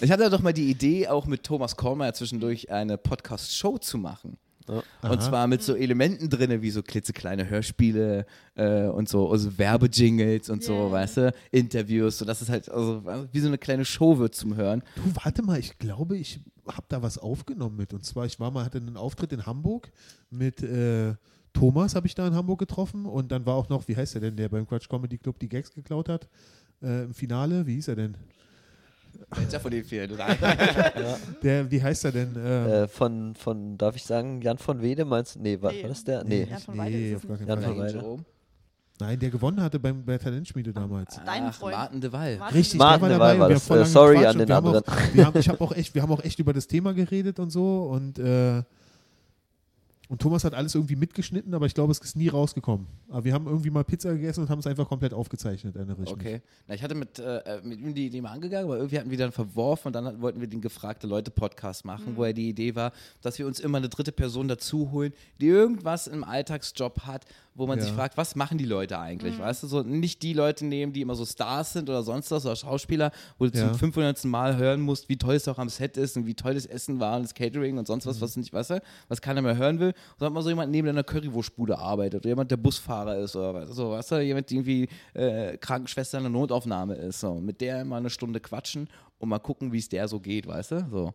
Ich 0.00 0.10
hatte 0.10 0.30
doch 0.30 0.40
mal 0.40 0.52
die 0.52 0.70
Idee, 0.70 1.08
auch 1.08 1.26
mit 1.26 1.42
Thomas 1.42 1.76
Kormer 1.76 2.12
zwischendurch 2.14 2.70
eine 2.70 2.96
Podcast-Show 2.96 3.78
zu 3.78 3.98
machen. 3.98 4.38
Aha. 4.68 5.10
Und 5.10 5.22
zwar 5.22 5.46
mit 5.46 5.62
so 5.62 5.74
Elementen 5.74 6.30
drin, 6.30 6.62
wie 6.62 6.70
so 6.70 6.82
klitzekleine 6.82 7.48
Hörspiele 7.48 8.26
äh, 8.54 8.84
und 8.84 9.08
so 9.08 9.30
also 9.30 9.58
Werbejingles 9.58 10.50
und 10.50 10.62
so, 10.62 10.72
Yeah. 10.72 10.92
weißt 10.92 11.16
du, 11.18 11.34
Interviews, 11.50 12.18
sodass 12.18 12.40
es 12.40 12.48
halt 12.48 12.68
also, 12.70 13.02
wie 13.32 13.40
so 13.40 13.48
eine 13.48 13.58
kleine 13.58 13.84
Show 13.84 14.18
wird 14.18 14.34
zum 14.34 14.56
Hören. 14.56 14.82
Du, 14.94 15.02
warte 15.24 15.42
mal, 15.42 15.58
ich 15.58 15.78
glaube, 15.78 16.16
ich 16.16 16.40
habe 16.66 16.86
da 16.88 17.02
was 17.02 17.18
aufgenommen 17.18 17.76
mit. 17.76 17.92
Und 17.92 18.04
zwar, 18.04 18.26
ich 18.26 18.38
war 18.38 18.50
mal, 18.50 18.64
hatte 18.64 18.78
einen 18.78 18.96
Auftritt 18.96 19.32
in 19.32 19.46
Hamburg 19.46 19.90
mit 20.30 20.62
äh, 20.62 21.14
Thomas, 21.52 21.94
habe 21.94 22.06
ich 22.06 22.14
da 22.14 22.26
in 22.26 22.34
Hamburg 22.34 22.60
getroffen. 22.60 23.04
Und 23.04 23.32
dann 23.32 23.44
war 23.44 23.54
auch 23.56 23.68
noch, 23.68 23.88
wie 23.88 23.96
heißt 23.96 24.14
der 24.14 24.20
denn, 24.22 24.36
der 24.36 24.48
beim 24.48 24.66
Quatsch 24.66 24.88
Comedy 24.88 25.18
Club 25.18 25.38
die 25.38 25.48
Gags 25.48 25.72
geklaut 25.72 26.08
hat? 26.08 26.28
Äh, 26.82 27.04
Im 27.04 27.14
Finale, 27.14 27.66
wie 27.66 27.74
hieß 27.74 27.88
er 27.88 27.96
denn? 27.96 28.16
Welcher 29.34 29.60
von 29.60 29.70
den 29.70 29.84
vier? 29.84 30.08
Der, 31.42 31.70
wie 31.70 31.82
heißt 31.82 32.04
er 32.06 32.12
denn? 32.12 32.34
Ähm, 32.36 32.66
Äh, 32.66 32.88
von, 32.88 33.34
von, 33.34 33.78
darf 33.78 33.96
ich 33.96 34.04
sagen, 34.04 34.40
Jan 34.42 34.58
von 34.58 34.82
Wede 34.82 35.04
meinst 35.04 35.36
du? 35.36 35.40
Nee, 35.40 35.60
war, 35.60 35.72
Nee. 35.72 35.82
war 35.82 35.88
das 35.88 36.04
der? 36.04 36.24
Nee. 36.24 36.44
Nee. 36.44 36.50
Jan 36.50 36.60
von 36.60 36.78
Weide 36.78 36.96
nee, 36.96 37.16
auf 37.16 37.26
gar 37.28 37.36
keinen 37.36 37.48
Jan 37.48 37.60
Fall. 37.62 37.74
von 37.74 37.78
Weide. 38.02 38.24
Nein, 39.00 39.18
der 39.18 39.30
gewonnen 39.30 39.60
hatte 39.60 39.80
beim, 39.80 40.04
bei 40.04 40.18
Talentschmiede 40.18 40.72
damals. 40.72 41.18
Dein 41.24 41.44
Ach, 41.44 41.54
Freund. 41.54 41.74
Martin 41.76 42.00
de 42.00 42.12
Waal. 42.12 42.38
Richtig, 42.54 42.78
Martin 42.78 43.08
der 43.08 43.18
war 43.18 43.32
de 43.32 43.38
dabei. 43.38 43.40
Waal 43.40 43.68
war 43.68 43.76
das. 43.78 43.88
Äh, 43.88 43.92
sorry 43.92 44.26
an 44.26 44.38
den 44.38 44.52
anderen. 44.52 44.84
Auch, 44.86 44.96
wir 45.14 45.26
haben, 45.26 45.38
ich 45.38 45.48
habe 45.48 45.60
auch 45.60 45.72
echt, 45.72 45.94
wir 45.94 46.02
haben 46.02 46.12
auch 46.12 46.22
echt 46.22 46.38
über 46.38 46.52
das 46.52 46.66
Thema 46.66 46.92
geredet 46.94 47.38
und 47.40 47.50
so 47.50 47.84
und 47.86 48.18
äh, 48.18 48.62
und 50.12 50.20
Thomas 50.20 50.44
hat 50.44 50.52
alles 50.52 50.74
irgendwie 50.74 50.94
mitgeschnitten, 50.94 51.54
aber 51.54 51.64
ich 51.64 51.72
glaube, 51.72 51.90
es 51.90 51.98
ist 51.98 52.16
nie 52.16 52.28
rausgekommen. 52.28 52.86
Aber 53.08 53.24
wir 53.24 53.32
haben 53.32 53.46
irgendwie 53.46 53.70
mal 53.70 53.82
Pizza 53.82 54.12
gegessen 54.12 54.42
und 54.42 54.50
haben 54.50 54.58
es 54.58 54.66
einfach 54.66 54.86
komplett 54.86 55.14
aufgezeichnet, 55.14 55.74
erinnere 55.74 55.94
ich 55.94 56.00
mich. 56.00 56.12
Okay. 56.12 56.42
Na, 56.68 56.74
ich 56.74 56.82
hatte 56.82 56.94
mit, 56.94 57.18
äh, 57.18 57.62
mit 57.64 57.80
ihm 57.80 57.94
die 57.94 58.08
Idee 58.08 58.20
mal 58.20 58.32
angegangen, 58.32 58.66
aber 58.66 58.76
irgendwie 58.76 58.98
hatten 58.98 59.10
wir 59.10 59.16
dann 59.16 59.32
verworfen 59.32 59.86
und 59.86 59.94
dann 59.94 60.04
hat- 60.04 60.20
wollten 60.20 60.38
wir 60.42 60.48
den 60.48 60.60
gefragte 60.60 61.06
Leute 61.06 61.30
Podcast 61.30 61.86
machen, 61.86 62.12
wo 62.14 62.26
ja 62.26 62.34
die 62.34 62.50
Idee 62.50 62.74
war, 62.74 62.92
dass 63.22 63.38
wir 63.38 63.46
uns 63.46 63.58
immer 63.58 63.78
eine 63.78 63.88
dritte 63.88 64.12
Person 64.12 64.48
dazu 64.48 64.90
holen, 64.90 65.14
die 65.40 65.46
irgendwas 65.46 66.08
im 66.08 66.24
Alltagsjob 66.24 67.00
hat, 67.06 67.24
wo 67.54 67.66
man 67.66 67.78
Ja. 67.78 67.84
sich 67.84 67.92
fragt, 67.92 68.16
was 68.16 68.34
machen 68.34 68.56
die 68.56 68.64
Leute 68.64 68.98
eigentlich, 68.98 69.38
weißt 69.38 69.62
du, 69.62 69.66
so 69.66 69.82
nicht 69.82 70.22
die 70.22 70.32
Leute 70.32 70.64
nehmen, 70.64 70.92
die 70.92 71.02
immer 71.02 71.14
so 71.14 71.26
Stars 71.26 71.74
sind 71.74 71.90
oder 71.90 72.02
sonst 72.02 72.30
was 72.30 72.46
oder 72.46 72.56
Schauspieler, 72.56 73.10
wo 73.38 73.46
du 73.46 73.56
Ja. 73.58 73.68
zum 73.70 73.78
500. 73.78 74.24
Mal 74.24 74.56
hören 74.56 74.80
musst, 74.80 75.08
wie 75.08 75.16
toll 75.18 75.34
es 75.34 75.46
auch 75.48 75.58
am 75.58 75.68
Set 75.68 75.96
ist 75.96 76.16
und 76.16 76.26
wie 76.26 76.34
toll 76.34 76.54
das 76.54 76.64
Essen 76.66 76.98
war 77.00 77.16
und 77.16 77.22
das 77.24 77.34
Catering 77.34 77.76
und 77.78 77.86
sonst 77.86 78.06
was, 78.06 78.20
was 78.20 78.36
nicht, 78.36 78.52
weißt 78.52 78.70
du, 78.70 78.82
was 79.08 79.20
keiner 79.20 79.42
mehr 79.42 79.56
hören 79.56 79.78
will, 79.80 79.92
sondern 80.18 80.32
mal 80.34 80.42
so 80.42 80.48
jemand 80.48 80.72
neben 80.72 80.88
einer 80.88 81.04
Currywurstbude 81.04 81.78
arbeitet 81.78 82.20
oder 82.22 82.28
jemand, 82.30 82.50
der 82.50 82.56
Busfahrer 82.56 83.18
ist 83.18 83.36
oder 83.36 83.52
was, 83.54 83.70
so, 83.76 83.90
weißt 83.90 84.12
du, 84.12 84.20
jemand, 84.20 84.48
die 84.48 84.54
irgendwie 84.56 84.88
äh, 85.14 85.56
Krankenschwester 85.58 86.18
in 86.18 86.24
der 86.24 86.30
Notaufnahme 86.30 86.94
ist, 86.94 87.20
so, 87.20 87.34
mit 87.34 87.60
der 87.60 87.84
mal 87.84 87.98
eine 87.98 88.10
Stunde 88.10 88.40
quatschen 88.40 88.88
und 89.18 89.28
mal 89.28 89.38
gucken, 89.38 89.72
wie 89.72 89.78
es 89.78 89.88
der 89.88 90.08
so 90.08 90.20
geht, 90.20 90.46
weißt 90.46 90.70
du, 90.72 90.86
so. 90.90 91.14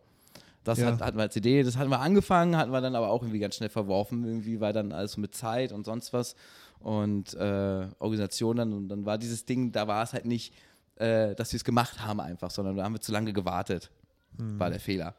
Das 0.64 0.78
Ja. 0.78 0.86
hat, 0.88 1.00
hatten 1.00 1.16
wir 1.16 1.22
als 1.22 1.36
Idee, 1.36 1.62
das 1.62 1.76
hatten 1.76 1.90
wir 1.90 2.00
angefangen, 2.00 2.56
hatten 2.56 2.70
wir 2.72 2.80
dann 2.80 2.94
aber 2.94 3.08
auch 3.10 3.22
irgendwie 3.22 3.38
ganz 3.38 3.54
schnell 3.56 3.68
verworfen, 3.70 4.24
irgendwie 4.24 4.60
war 4.60 4.72
dann 4.72 4.92
alles 4.92 5.12
so 5.12 5.20
mit 5.20 5.34
Zeit 5.34 5.72
und 5.72 5.84
sonst 5.86 6.12
was 6.12 6.34
und 6.80 7.34
äh, 7.34 7.86
Organisation 7.98 8.56
dann 8.56 8.72
und 8.72 8.88
dann 8.88 9.06
war 9.06 9.18
dieses 9.18 9.44
Ding, 9.46 9.72
da 9.72 9.86
war 9.88 10.02
es 10.02 10.12
halt 10.12 10.26
nicht, 10.26 10.52
äh, 10.96 11.34
dass 11.34 11.52
wir 11.52 11.56
es 11.56 11.64
gemacht 11.64 12.04
haben 12.04 12.20
einfach, 12.20 12.50
sondern 12.50 12.76
da 12.76 12.84
haben 12.84 12.92
wir 12.94 13.00
zu 13.00 13.12
lange 13.12 13.32
gewartet, 13.32 13.90
war 14.36 14.70
der 14.70 14.78
Fehler. 14.80 15.14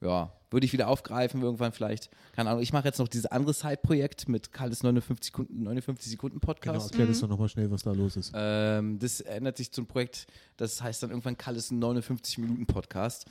Ja, 0.00 0.30
würde 0.50 0.64
ich 0.64 0.72
wieder 0.72 0.88
aufgreifen 0.88 1.42
irgendwann 1.42 1.72
vielleicht, 1.72 2.08
keine 2.32 2.50
Ahnung, 2.50 2.62
ich 2.62 2.72
mache 2.72 2.86
jetzt 2.86 2.98
noch 2.98 3.08
dieses 3.08 3.26
andere 3.26 3.52
Side-Projekt 3.52 4.28
mit 4.28 4.52
Karls 4.52 4.82
59 4.82 5.26
Sekunden, 5.32 5.62
59 5.64 6.10
Sekunden 6.10 6.38
Genau, 6.40 6.52
Podcast. 6.52 6.90
erklär 6.92 7.06
das 7.08 7.20
doch 7.20 7.28
nochmal 7.28 7.48
schnell, 7.48 7.70
was 7.70 7.82
da 7.82 7.92
los 7.92 8.16
ist. 8.16 8.32
Ähm, 8.34 8.98
das 8.98 9.20
ändert 9.20 9.56
sich 9.56 9.72
zum 9.72 9.86
Projekt, 9.86 10.26
das 10.56 10.80
heißt 10.82 11.02
dann 11.02 11.10
irgendwann 11.10 11.36
Kalles 11.36 11.70
59 11.70 12.38
Minuten 12.38 12.66
Podcast. 12.66 13.26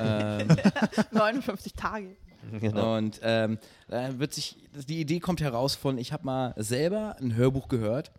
ähm, 0.00 0.48
59 1.12 1.72
Tage. 1.74 2.16
Genau. 2.58 2.96
und 2.96 3.20
ähm, 3.22 3.58
wird 3.88 4.32
sich, 4.32 4.56
die 4.88 4.98
Idee 5.00 5.20
kommt 5.20 5.42
heraus 5.42 5.74
von, 5.74 5.98
ich 5.98 6.12
habe 6.12 6.24
mal 6.24 6.54
selber 6.56 7.16
ein 7.20 7.34
Hörbuch 7.34 7.68
gehört, 7.68 8.12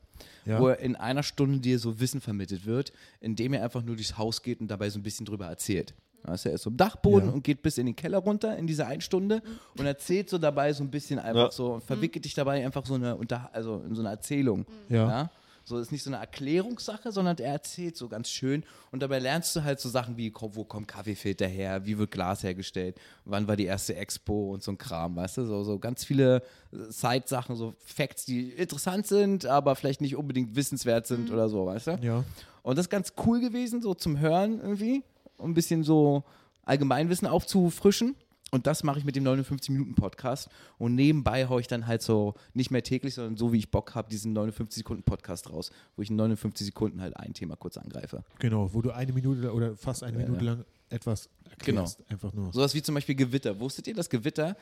Ja. 0.45 0.59
wo 0.59 0.67
er 0.67 0.77
in 0.79 0.95
einer 0.95 1.23
Stunde 1.23 1.59
dir 1.59 1.79
so 1.79 1.99
Wissen 1.99 2.21
vermittelt 2.21 2.67
wird, 2.67 2.93
indem 3.19 3.53
er 3.53 3.63
einfach 3.63 3.81
nur 3.81 3.95
durchs 3.95 4.19
Haus 4.19 4.43
geht 4.43 4.59
und 4.61 4.67
dabei 4.67 4.91
so 4.91 4.99
ein 4.99 5.03
bisschen 5.03 5.25
drüber 5.25 5.47
erzählt. 5.47 5.95
Also 6.23 6.49
er 6.49 6.55
ist 6.55 6.63
so 6.63 6.69
im 6.69 6.77
Dachboden 6.77 7.29
Ja. 7.29 7.33
und 7.33 7.43
geht 7.43 7.61
bis 7.61 7.77
in 7.77 7.85
den 7.85 7.95
Keller 7.95 8.19
runter 8.19 8.57
in 8.57 8.67
dieser 8.67 8.87
einen 8.87 9.01
Stunde 9.01 9.41
und 9.77 9.85
erzählt 9.85 10.29
so 10.29 10.37
dabei 10.37 10.71
so 10.73 10.83
ein 10.83 10.91
bisschen 10.91 11.19
einfach 11.19 11.45
Ja. 11.45 11.51
so 11.51 11.73
und 11.73 11.83
verwickelt 11.83 12.25
dich 12.25 12.33
dabei 12.33 12.63
einfach 12.65 12.85
so 12.85 12.95
eine 12.95 13.15
Unter 13.15 13.49
also 13.53 13.81
in 13.87 13.95
so 13.95 14.01
eine 14.01 14.09
Erzählung. 14.09 14.65
Ja. 14.89 15.29
So 15.63 15.77
ist 15.77 15.91
nicht 15.91 16.01
so 16.03 16.09
eine 16.09 16.17
Erklärungssache, 16.17 17.11
sondern 17.11 17.37
er 17.37 17.53
erzählt 17.53 17.95
so 17.95 18.07
ganz 18.09 18.29
schön 18.31 18.63
und 18.91 19.03
dabei 19.03 19.19
lernst 19.19 19.55
du 19.55 19.63
halt 19.63 19.79
so 19.79 19.89
Sachen 19.89 20.17
wie, 20.17 20.33
wo 20.35 20.63
kommt 20.63 20.87
Kaffeefilter 20.87 21.45
her, 21.45 21.85
wie 21.85 21.99
wird 21.99 22.09
Glas 22.09 22.41
hergestellt, 22.41 22.97
wann 23.25 23.47
war 23.47 23.55
die 23.55 23.65
erste 23.65 23.95
Expo 23.95 24.51
und 24.53 24.63
so 24.63 24.71
ein 24.71 24.79
Kram, 24.79 25.15
weißt 25.15 25.37
du, 25.37 25.45
so, 25.45 25.63
so 25.63 25.77
ganz 25.77 26.03
viele 26.03 26.37
äh, 26.73 26.77
Side-Sachen, 26.89 27.55
so 27.55 27.75
Facts, 27.77 28.25
die 28.25 28.49
interessant 28.49 29.05
sind, 29.05 29.45
aber 29.45 29.75
vielleicht 29.75 30.01
nicht 30.01 30.15
unbedingt 30.15 30.55
wissenswert 30.55 31.05
sind 31.05 31.29
oder 31.31 31.47
so, 31.47 31.67
weißt 31.67 31.87
du? 31.87 31.99
Ja. 32.01 32.23
Und 32.63 32.77
das 32.79 32.85
ist 32.85 32.89
ganz 32.89 33.13
cool 33.25 33.39
gewesen, 33.39 33.83
so 33.83 33.93
zum 33.93 34.19
Hören 34.19 34.59
irgendwie, 34.59 35.03
um 35.41 35.51
ein 35.51 35.53
bisschen 35.53 35.83
so 35.83 36.23
Allgemeinwissen 36.63 37.27
aufzufrischen. 37.27 38.15
Und 38.53 38.67
das 38.67 38.83
mache 38.83 38.99
ich 38.99 39.05
mit 39.05 39.15
dem 39.15 39.23
59-Minuten-Podcast. 39.23 40.49
Und 40.77 40.95
nebenbei 40.95 41.47
haue 41.47 41.61
ich 41.61 41.67
dann 41.67 41.87
halt 41.87 42.01
so, 42.01 42.33
nicht 42.53 42.69
mehr 42.69 42.83
täglich, 42.83 43.13
sondern 43.13 43.37
so 43.37 43.53
wie 43.53 43.57
ich 43.57 43.71
Bock 43.71 43.95
habe, 43.95 44.09
diesen 44.09 44.37
59-Sekunden-Podcast 44.37 45.49
raus, 45.49 45.71
wo 45.95 46.01
ich 46.01 46.09
in 46.09 46.17
59 46.17 46.65
Sekunden 46.67 47.01
halt 47.01 47.15
ein 47.15 47.33
Thema 47.33 47.55
kurz 47.55 47.77
angreife. 47.77 48.23
Genau, 48.39 48.73
wo 48.73 48.81
du 48.81 48.91
eine 48.91 49.13
Minute 49.13 49.53
oder 49.53 49.77
fast 49.77 50.03
eine 50.03 50.19
Ja, 50.19 50.25
Minute 50.25 50.45
ja. 50.45 50.51
lang 50.51 50.65
etwas 50.91 51.29
erklärst. 51.49 51.99
Einfach 52.09 52.33
nur. 52.33 52.51
Sowas 52.51 52.73
wie 52.73 52.81
zum 52.81 52.95
Beispiel 52.95 53.15
Gewitter. 53.15 53.59
Wusstet 53.59 53.87
ihr, 53.87 53.93
dass 53.93 54.09
Gewitter, 54.09 54.55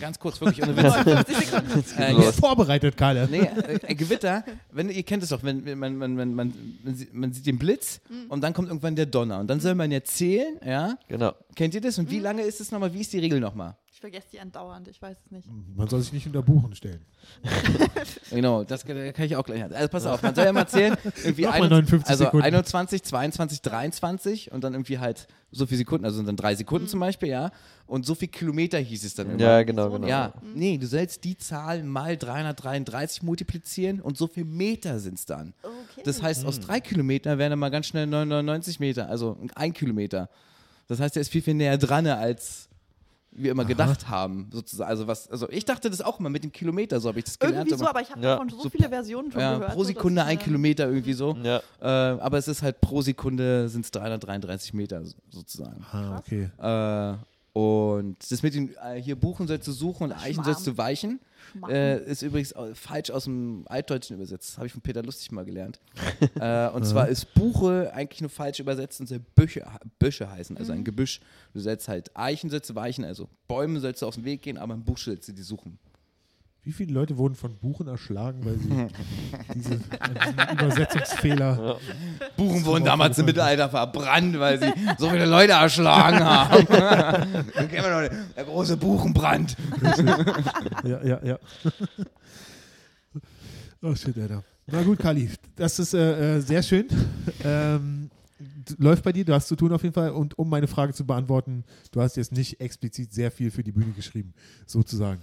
ganz 0.00 0.18
kurz, 0.18 0.40
wirklich 0.40 0.62
ohne 0.62 0.76
Witz, 0.76 0.94
59 1.04 1.36
Sekunden. 1.36 1.82
äh, 1.98 2.14
bist 2.14 2.40
vorbereitet, 2.40 2.96
Kalle. 2.96 3.28
Nee, 3.30 3.40
äh, 3.40 3.94
Gewitter, 3.94 4.44
wenn, 4.72 4.90
ihr 4.90 5.02
kennt 5.02 5.22
es 5.22 5.30
doch, 5.30 5.42
wenn, 5.42 5.64
wenn 5.64 5.78
man, 5.78 5.96
man, 5.96 6.14
man, 6.14 6.34
man, 6.34 6.78
man, 6.84 6.94
sieht, 6.94 7.14
man 7.14 7.32
sieht 7.32 7.46
den 7.46 7.58
Blitz 7.58 8.00
und 8.28 8.42
dann 8.42 8.52
kommt 8.52 8.68
irgendwann 8.68 8.96
der 8.96 9.06
Donner 9.06 9.40
und 9.40 9.48
dann 9.48 9.60
soll 9.60 9.74
man 9.74 9.90
ja 9.90 10.02
zählen, 10.02 10.58
ja? 10.64 10.98
Genau. 11.08 11.32
Kennt 11.54 11.74
ihr 11.74 11.80
das? 11.80 11.98
Und 11.98 12.10
wie 12.10 12.20
lange 12.20 12.42
ist 12.42 12.60
es 12.60 12.70
nochmal? 12.70 12.92
Wie 12.92 13.00
ist 13.00 13.12
die 13.12 13.18
Regel 13.18 13.40
nochmal? 13.40 13.76
Ich 13.98 14.00
vergesse 14.00 14.28
die 14.32 14.38
andauernd, 14.38 14.86
ich 14.86 15.02
weiß 15.02 15.16
es 15.26 15.30
nicht. 15.32 15.48
Man 15.74 15.88
soll 15.88 16.00
sich 16.02 16.12
nicht 16.12 16.24
unter 16.24 16.40
Buchen 16.40 16.72
stellen. 16.76 17.00
Genau, 18.30 18.62
das 18.62 18.84
kann, 18.84 19.12
kann 19.12 19.24
ich 19.24 19.34
auch 19.34 19.42
gleich. 19.44 19.64
Also 19.64 19.88
pass 19.88 20.06
auf, 20.06 20.22
man 20.22 20.36
soll 20.36 20.44
ja 20.44 20.52
mal 20.52 20.68
zählen, 20.68 20.96
irgendwie 21.24 21.48
ein- 21.48 21.62
59 21.62 22.08
also 22.08 22.24
Sekunden. 22.26 22.44
21, 22.46 23.02
22, 23.02 23.60
23 23.62 24.52
und 24.52 24.62
dann 24.62 24.74
irgendwie 24.74 24.98
halt 25.00 25.26
so 25.50 25.66
viele 25.66 25.78
Sekunden, 25.78 26.04
also 26.04 26.18
sind 26.18 26.26
dann 26.26 26.36
drei 26.36 26.54
Sekunden 26.54 26.84
Mhm. 26.84 26.90
zum 26.90 27.00
Beispiel, 27.00 27.30
ja. 27.30 27.50
Und 27.88 28.06
so 28.06 28.14
viel 28.14 28.28
Kilometer 28.28 28.78
hieß 28.78 29.02
es 29.04 29.14
dann 29.14 29.30
immer. 29.30 29.40
Ja, 29.40 29.62
genau, 29.64 29.86
So 29.90 29.94
genau. 29.96 30.06
Ja, 30.06 30.32
nee, 30.54 30.78
du 30.78 30.86
sollst 30.86 31.24
die 31.24 31.36
Zahl 31.36 31.82
mal 31.82 32.16
333 32.16 33.24
multiplizieren 33.24 34.00
und 34.00 34.16
so 34.16 34.28
viel 34.28 34.44
Meter 34.44 35.00
sind 35.00 35.18
es 35.18 35.24
dann. 35.26 35.54
Okay. 35.64 36.02
Das 36.04 36.22
heißt, 36.22 36.44
aus 36.46 36.60
drei 36.60 36.78
Kilometern 36.78 37.36
wären 37.38 37.50
dann 37.50 37.58
mal 37.58 37.70
ganz 37.70 37.86
schnell 37.86 38.06
990 38.06 38.78
Meter, 38.78 39.08
also 39.08 39.36
ein 39.56 39.72
Kilometer. 39.72 40.28
Das 40.86 41.00
heißt, 41.00 41.16
er 41.16 41.22
ist 41.22 41.30
viel, 41.32 41.42
viel 41.42 41.54
näher 41.54 41.78
dran, 41.78 42.06
als 42.06 42.67
wir 43.42 43.50
immer 43.52 43.64
gedacht 43.64 44.08
haben, 44.08 44.48
sozusagen. 44.52 44.88
Also 44.90 45.06
was, 45.06 45.30
also 45.30 45.48
ich 45.50 45.64
dachte 45.64 45.88
das 45.90 46.00
auch 46.00 46.18
immer 46.20 46.28
mit 46.30 46.44
dem 46.44 46.52
Kilometer, 46.52 47.00
so 47.00 47.08
habe 47.08 47.18
ich 47.18 47.24
das 47.24 47.38
gelernt. 47.38 47.68
Irgendwie 47.68 47.78
so, 47.84 47.88
aber 47.88 48.00
ich 48.00 48.10
habe 48.10 48.20
Ja, 48.20 48.32
davon 48.32 48.48
so 48.48 48.60
so 48.62 48.68
viele 48.70 48.88
Versionen 48.88 49.30
schon 49.32 49.40
ja, 49.40 49.54
gehört. 49.54 49.72
pro 49.74 49.84
Sekunde 49.84 50.24
ein 50.24 50.38
Kilometer 50.38 50.86
irgendwie 50.88 51.12
so. 51.12 51.36
Ja. 51.42 51.60
Äh, 51.80 51.86
aber 52.20 52.38
es 52.38 52.48
ist 52.48 52.62
halt 52.62 52.80
pro 52.80 53.00
Sekunde 53.02 53.68
sind 53.68 53.84
es 53.84 53.90
333 53.90 54.74
Meter 54.74 55.04
so- 55.04 55.14
sozusagen. 55.30 55.84
Ah, 55.92 56.18
okay. 56.18 56.50
Äh, 56.58 57.16
und 57.58 58.18
das 58.30 58.44
mit 58.44 58.54
dem 58.54 58.70
äh, 58.84 59.02
hier 59.02 59.16
Buchen 59.16 59.48
sollst 59.48 59.66
du 59.66 59.72
suchen 59.72 60.04
und 60.04 60.12
Eichen 60.12 60.34
Schmarrn. 60.34 60.44
sollst 60.44 60.64
du 60.68 60.78
weichen, 60.78 61.18
äh, 61.68 62.00
ist 62.04 62.22
übrigens 62.22 62.54
falsch 62.74 63.10
aus 63.10 63.24
dem 63.24 63.64
Altdeutschen 63.66 64.14
übersetzt. 64.14 64.50
Das 64.50 64.58
habe 64.58 64.68
ich 64.68 64.72
von 64.72 64.80
Peter 64.80 65.02
Lustig 65.02 65.32
mal 65.32 65.44
gelernt. 65.44 65.80
äh, 66.40 66.68
und 66.68 66.86
zwar 66.86 67.08
ist 67.08 67.34
Buche 67.34 67.92
eigentlich 67.92 68.20
nur 68.20 68.30
falsch 68.30 68.60
übersetzt 68.60 69.00
und 69.00 69.08
soll 69.08 69.18
Büsche, 69.34 69.66
Büsche 69.98 70.30
heißen, 70.30 70.56
also 70.56 70.72
ein 70.72 70.84
Gebüsch. 70.84 71.18
Du 71.52 71.58
sollst 71.58 71.88
halt 71.88 72.16
Eichen 72.16 72.48
sollst 72.48 72.70
du 72.70 72.76
weichen, 72.76 73.04
also 73.04 73.28
Bäume 73.48 73.80
sollst 73.80 74.02
du 74.02 74.06
aus 74.06 74.14
dem 74.14 74.24
Weg 74.24 74.42
gehen, 74.42 74.56
aber 74.56 74.74
ein 74.74 74.84
Busch 74.84 75.06
sollst 75.06 75.26
du 75.26 75.32
die 75.32 75.42
suchen. 75.42 75.80
Wie 76.68 76.72
viele 76.74 76.92
Leute 76.92 77.16
wurden 77.16 77.34
von 77.34 77.56
Buchen 77.56 77.88
erschlagen, 77.88 78.44
weil 78.44 78.58
sie 78.58 78.68
diese, 79.54 79.78
diesen 79.78 80.52
Übersetzungsfehler. 80.52 81.78
Buchen 82.36 82.62
wurden 82.66 82.84
damals 82.84 83.16
im 83.18 83.24
Mittelalter 83.24 83.70
verbrannt, 83.70 84.38
weil 84.38 84.60
sie 84.60 84.70
so 84.98 85.08
viele 85.08 85.24
Leute 85.24 85.52
erschlagen 85.52 86.20
haben. 86.22 86.66
Dann 86.68 87.68
kennen 87.70 87.84
wir 87.84 88.02
noch 88.02 88.06
den- 88.06 88.18
der 88.36 88.44
große 88.44 88.76
Buchenbrand. 88.76 89.56
Ja, 90.84 91.02
ja, 91.02 91.24
ja. 91.24 91.38
Oh 93.80 93.94
shit, 93.94 94.18
Alter. 94.18 94.44
Na 94.66 94.82
gut, 94.82 94.98
Kali, 94.98 95.30
das 95.56 95.78
ist 95.78 95.94
äh, 95.94 96.36
äh, 96.36 96.40
sehr 96.40 96.62
schön. 96.62 96.84
Ähm, 97.44 98.10
läuft 98.76 99.04
bei 99.04 99.12
dir, 99.12 99.24
du 99.24 99.32
hast 99.32 99.48
zu 99.48 99.56
tun 99.56 99.72
auf 99.72 99.82
jeden 99.82 99.94
Fall. 99.94 100.10
Und 100.10 100.36
um 100.38 100.50
meine 100.50 100.66
Frage 100.66 100.92
zu 100.92 101.06
beantworten, 101.06 101.64
du 101.92 102.02
hast 102.02 102.16
jetzt 102.18 102.32
nicht 102.32 102.60
explizit 102.60 103.10
sehr 103.14 103.30
viel 103.30 103.50
für 103.50 103.62
die 103.62 103.72
Bühne 103.72 103.92
geschrieben, 103.92 104.34
sozusagen. 104.66 105.22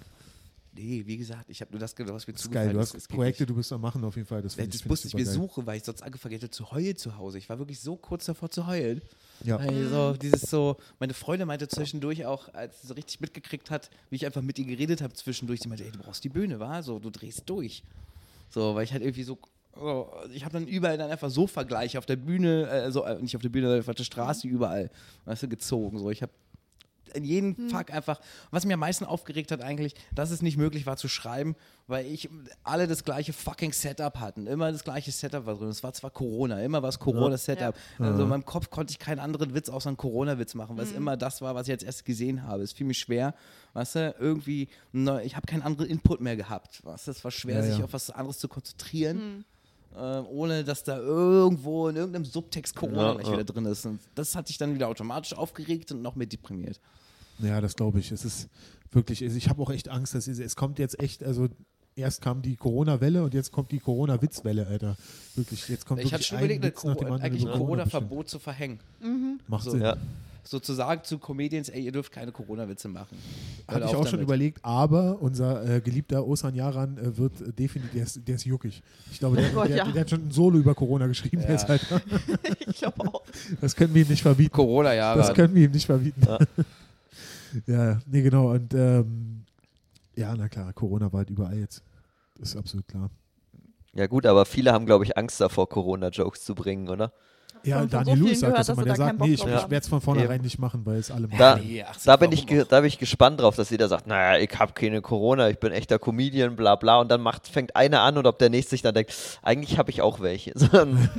Nee, 0.75 1.03
wie 1.05 1.17
gesagt, 1.17 1.49
ich 1.49 1.61
habe 1.61 1.71
nur 1.71 1.79
das 1.79 1.95
gedacht, 1.95 2.13
was 2.13 2.27
mir 2.27 2.33
Das 2.33 2.43
ist 2.43 2.51
geil, 2.51 2.73
du 2.73 2.79
ist. 2.79 2.93
hast 2.93 3.07
geht 3.07 3.15
Projekte, 3.15 3.45
du 3.45 3.55
bist 3.55 3.71
am 3.71 3.79
Machen 3.81 4.03
auf 4.03 4.15
jeden 4.15 4.27
Fall. 4.27 4.41
Das, 4.41 4.55
das 4.55 4.61
find 4.65 4.85
musste 4.87 5.07
ich 5.07 5.13
mir 5.13 5.25
supergeil. 5.25 5.47
suchen, 5.47 5.65
weil 5.65 5.77
ich 5.77 5.83
sonst 5.83 6.01
angefangen 6.03 6.33
hätte 6.33 6.49
zu 6.49 6.71
heulen 6.71 6.97
zu 6.97 7.17
Hause. 7.17 7.37
Ich 7.37 7.47
war 7.47 7.57
wirklich 7.59 7.79
so 7.79 7.95
kurz 7.95 8.25
davor 8.25 8.49
zu 8.49 8.67
heulen. 8.67 9.01
Ja. 9.43 9.57
Also 9.57 10.13
dieses 10.13 10.41
so, 10.41 10.75
meine 10.99 11.13
Freundin 11.13 11.47
meinte 11.47 11.67
zwischendurch 11.67 12.25
auch, 12.25 12.53
als 12.53 12.81
sie 12.81 12.87
so 12.87 12.93
richtig 12.93 13.21
mitgekriegt 13.21 13.71
hat, 13.71 13.89
wie 14.09 14.17
ich 14.17 14.25
einfach 14.25 14.41
mit 14.41 14.59
ihr 14.59 14.65
geredet 14.65 15.01
habe 15.01 15.13
zwischendurch, 15.13 15.61
sie 15.61 15.69
meinte, 15.69 15.85
ey, 15.85 15.91
du 15.91 15.99
brauchst 15.99 16.23
die 16.23 16.29
Bühne, 16.29 16.59
wa? 16.59 16.81
So, 16.83 16.99
du 16.99 17.09
drehst 17.09 17.43
durch. 17.45 17.81
So, 18.49 18.75
weil 18.75 18.83
ich 18.83 18.91
halt 18.91 19.01
irgendwie 19.01 19.23
so, 19.23 19.37
oh, 19.77 20.07
ich 20.33 20.43
habe 20.43 20.53
dann 20.53 20.67
überall 20.67 20.97
dann 20.97 21.09
einfach 21.11 21.29
so 21.29 21.47
Vergleiche 21.47 21.97
auf 21.97 22.05
der 22.05 22.15
Bühne, 22.17 22.91
so, 22.91 23.03
äh, 23.03 23.21
nicht 23.21 23.35
auf 23.35 23.41
der 23.41 23.49
Bühne, 23.49 23.67
sondern 23.67 23.87
auf 23.89 23.95
der 23.95 24.03
Straße 24.03 24.47
überall, 24.47 24.89
weißt 25.25 25.43
du, 25.43 25.47
gezogen. 25.49 25.99
So, 25.99 26.09
ich 26.09 26.21
habe 26.21 26.31
jeden 27.23 27.69
Fuck 27.69 27.91
einfach. 27.93 28.19
Was 28.51 28.65
mir 28.65 28.73
am 28.73 28.79
meisten 28.79 29.05
aufgeregt 29.05 29.51
hat 29.51 29.61
eigentlich, 29.61 29.95
dass 30.13 30.31
es 30.31 30.41
nicht 30.41 30.57
möglich 30.57 30.85
war 30.85 30.97
zu 30.97 31.07
schreiben, 31.07 31.55
weil 31.87 32.05
ich 32.07 32.29
alle 32.63 32.87
das 32.87 33.03
gleiche 33.03 33.31
fucking 33.31 33.71
Setup 33.73 34.19
hatten. 34.19 34.47
Immer 34.47 34.71
das 34.71 34.83
gleiche 34.83 35.11
Setup 35.11 35.45
war 35.45 35.55
drin. 35.55 35.69
Es 35.69 35.83
war 35.83 35.93
zwar 35.93 36.09
Corona, 36.09 36.61
immer 36.61 36.81
was 36.83 36.99
Corona-Setup. 36.99 37.75
Also 37.99 38.23
in 38.23 38.29
meinem 38.29 38.45
Kopf 38.45 38.69
konnte 38.69 38.91
ich 38.91 38.99
keinen 38.99 39.19
anderen 39.19 39.53
Witz 39.53 39.69
außer 39.69 39.89
einen 39.89 39.97
Corona-Witz 39.97 40.55
machen, 40.55 40.77
weil 40.77 40.85
es 40.85 40.91
immer 40.91 41.15
das 41.15 41.41
war, 41.41 41.53
was 41.55 41.67
ich 41.67 41.71
jetzt 41.71 41.83
erst 41.83 42.05
gesehen 42.05 42.43
habe. 42.43 42.63
Es 42.63 42.73
fiel 42.73 42.87
mir 42.87 42.93
schwer, 42.95 43.35
weißt 43.73 43.95
du, 43.95 44.15
irgendwie, 44.19 44.67
neu, 44.91 45.23
ich 45.23 45.35
habe 45.35 45.45
keinen 45.45 45.61
anderen 45.61 45.89
Input 45.89 46.21
mehr 46.21 46.35
gehabt. 46.35 46.83
Weißt 46.83 47.07
du, 47.07 47.11
es 47.11 47.23
war 47.23 47.31
schwer, 47.31 47.55
Ja, 47.55 47.61
sich 47.61 47.77
ja. 47.77 47.85
auf 47.85 47.93
was 47.93 48.09
anderes 48.09 48.39
zu 48.39 48.47
konzentrieren. 48.47 49.45
Ähm, 49.97 50.25
ohne 50.29 50.63
dass 50.63 50.83
da 50.83 50.97
irgendwo 50.97 51.87
in 51.87 51.95
irgendeinem 51.95 52.25
Subtext 52.25 52.75
Corona 52.75 53.07
Ja, 53.09 53.13
gleich 53.13 53.27
ja. 53.27 53.33
wieder 53.33 53.43
drin 53.43 53.65
ist. 53.65 53.85
Und 53.85 53.99
das 54.15 54.35
hat 54.35 54.49
dich 54.49 54.57
dann 54.57 54.73
wieder 54.75 54.87
automatisch 54.87 55.33
aufgeregt 55.33 55.91
und 55.91 56.01
noch 56.01 56.15
mehr 56.15 56.27
deprimiert. 56.27 56.79
Ja, 57.39 57.61
das 57.61 57.75
glaube 57.75 57.99
ich. 57.99 58.11
Es 58.11 58.23
ist 58.25 58.49
wirklich, 58.91 59.21
ich 59.21 59.49
habe 59.49 59.61
auch 59.61 59.69
echt 59.71 59.89
Angst, 59.89 60.15
dass 60.15 60.27
es, 60.27 60.39
es 60.39 60.55
kommt 60.55 60.79
jetzt 60.79 60.99
echt, 60.99 61.23
also 61.23 61.47
erst 61.95 62.21
kam 62.21 62.41
die 62.41 62.55
Corona-Welle 62.55 63.23
und 63.23 63.33
jetzt 63.33 63.51
kommt 63.51 63.71
die 63.71 63.79
Corona-Witzwelle, 63.79 64.67
Alter. 64.67 64.97
Wirklich, 65.35 65.67
jetzt 65.69 65.85
kommt 65.85 66.01
Ich 66.03 66.13
hatte 66.13 66.23
schon 66.23 66.37
überlegt, 66.39 66.63
eigentlich 66.85 67.45
ein 67.45 67.51
Corona-Verbot 67.57 68.29
zu 68.29 68.39
verhängen. 68.39 68.79
bestimmt. 68.99 69.49
Macht 69.49 69.63
So. 69.63 69.71
Sinn. 69.71 69.81
Ja. 69.81 69.97
Sozusagen 70.47 71.03
zu 71.03 71.17
Comedians, 71.17 71.69
ey, 71.69 71.83
ihr 71.83 71.91
dürft 71.91 72.11
keine 72.11 72.31
Corona-Witze 72.31 72.87
machen. 72.87 73.17
Habe 73.67 73.79
ich 73.79 73.85
auch 73.87 73.93
schon 74.03 74.05
damit. 74.05 74.21
überlegt, 74.21 74.59
aber 74.63 75.19
unser 75.19 75.67
äh, 75.67 75.81
geliebter 75.81 76.25
Osan 76.27 76.53
Yaran 76.53 76.99
äh, 76.99 77.17
wird 77.17 77.41
äh, 77.41 77.51
definitiv, 77.51 77.93
der 77.93 78.03
ist, 78.03 78.27
der 78.27 78.35
ist 78.35 78.45
juckig. 78.45 78.83
Ich 79.11 79.17
glaube, 79.17 79.37
der, 79.37 79.49
Oh 79.51 79.55
Gott, 79.55 79.69
der, 79.69 79.77
ja. 79.77 79.91
der 79.91 80.01
hat 80.01 80.09
schon 80.11 80.27
ein 80.27 80.31
Solo 80.31 80.59
über 80.59 80.75
Corona 80.75 81.07
geschrieben. 81.07 81.41
Ja. 81.41 81.49
Jetzt 81.49 81.67
halt. 81.67 81.81
Ich 82.67 82.77
glaube 82.77 83.07
auch. 83.07 83.23
Das 83.61 83.75
können 83.75 83.93
wir 83.93 84.03
ihm 84.03 84.09
nicht 84.09 84.21
verbieten. 84.21 84.51
Corona-Jahre. 84.51 85.17
Das 85.17 85.33
können 85.33 85.55
wir 85.55 85.65
ihm 85.65 85.71
nicht 85.71 85.85
verbieten. 85.85 86.21
Ja. 86.25 86.39
Ja, 87.67 88.01
nee, 88.05 88.21
genau. 88.21 88.51
Und 88.51 88.73
ähm, 88.73 89.45
ja, 90.13 90.35
na 90.35 90.49
klar, 90.49 90.73
Corona 90.73 91.11
war 91.13 91.19
halt 91.19 91.29
überall 91.29 91.57
jetzt. 91.57 91.83
Das 92.37 92.49
ist 92.49 92.57
absolut 92.57 92.85
klar. 92.85 93.09
Ja 93.93 94.07
gut, 94.07 94.25
aber 94.25 94.45
viele 94.45 94.73
haben, 94.73 94.85
glaube 94.85 95.05
ich, 95.05 95.17
Angst 95.17 95.39
davor, 95.39 95.69
Corona-Jokes 95.69 96.43
zu 96.43 96.53
bringen, 96.53 96.89
oder? 96.89 97.13
Ja, 97.65 97.79
Von- 97.79 97.89
Daniel 97.89 98.17
so 98.17 98.23
Lewis 98.23 98.39
sagt 98.39 98.51
gehört, 98.53 98.59
das 98.59 98.67
dass 98.67 98.75
immer. 98.75 98.83
sie 98.83 98.85
Der 98.89 98.95
da 98.97 99.05
keinen 99.07 99.17
sagt, 99.17 99.27
nee, 99.27 99.33
ich, 99.33 99.41
ich 99.41 99.47
werde 99.47 99.75
es 99.77 99.87
von 99.87 100.01
vornherein 100.01 100.41
nicht 100.41 100.59
machen, 100.59 100.81
weil 100.85 100.97
es 100.97 101.11
alle 101.11 101.27
machen. 101.27 101.39
Da, 101.39 101.55
nee, 101.57 101.83
ach, 101.87 101.97
da, 102.05 102.15
bin 102.15 102.31
ich, 102.31 102.45
da 102.45 102.79
bin 102.79 102.87
ich 102.87 102.97
gespannt 102.99 103.39
drauf, 103.41 103.55
dass 103.55 103.69
jeder 103.69 103.87
sagt, 103.87 104.07
naja, 104.07 104.39
ich 104.41 104.57
habe 104.57 104.73
keine 104.73 105.01
Corona, 105.01 105.49
ich 105.49 105.57
bin 105.59 105.71
echter 105.71 105.97
Comedian, 105.99 106.55
bla 106.55 106.75
bla. 106.75 106.99
Und 106.99 107.09
dann 107.09 107.21
macht, 107.21 107.47
fängt 107.47 107.75
einer 107.75 108.01
an 108.01 108.17
und 108.17 108.27
ob 108.27 108.39
der 108.39 108.49
nächste 108.49 108.71
sich 108.71 108.81
dann 108.81 108.93
denkt, 108.93 109.13
eigentlich 109.41 109.77
habe 109.77 109.89
ich 109.91 110.01
auch 110.01 110.19
welche. 110.19 110.51
So, 110.59 110.69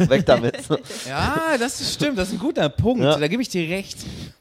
weg 0.08 0.26
damit. 0.26 0.56
So. 0.66 0.76
Ja, 1.08 1.56
das 1.58 1.80
ist 1.80 1.94
stimmt, 1.94 2.18
das 2.18 2.28
ist 2.28 2.34
ein 2.34 2.40
guter 2.40 2.68
Punkt. 2.68 3.02
Ja. 3.02 3.16
Da 3.18 3.28
gebe 3.28 3.42
ich 3.42 3.48
dir 3.48 3.68
recht. 3.68 3.98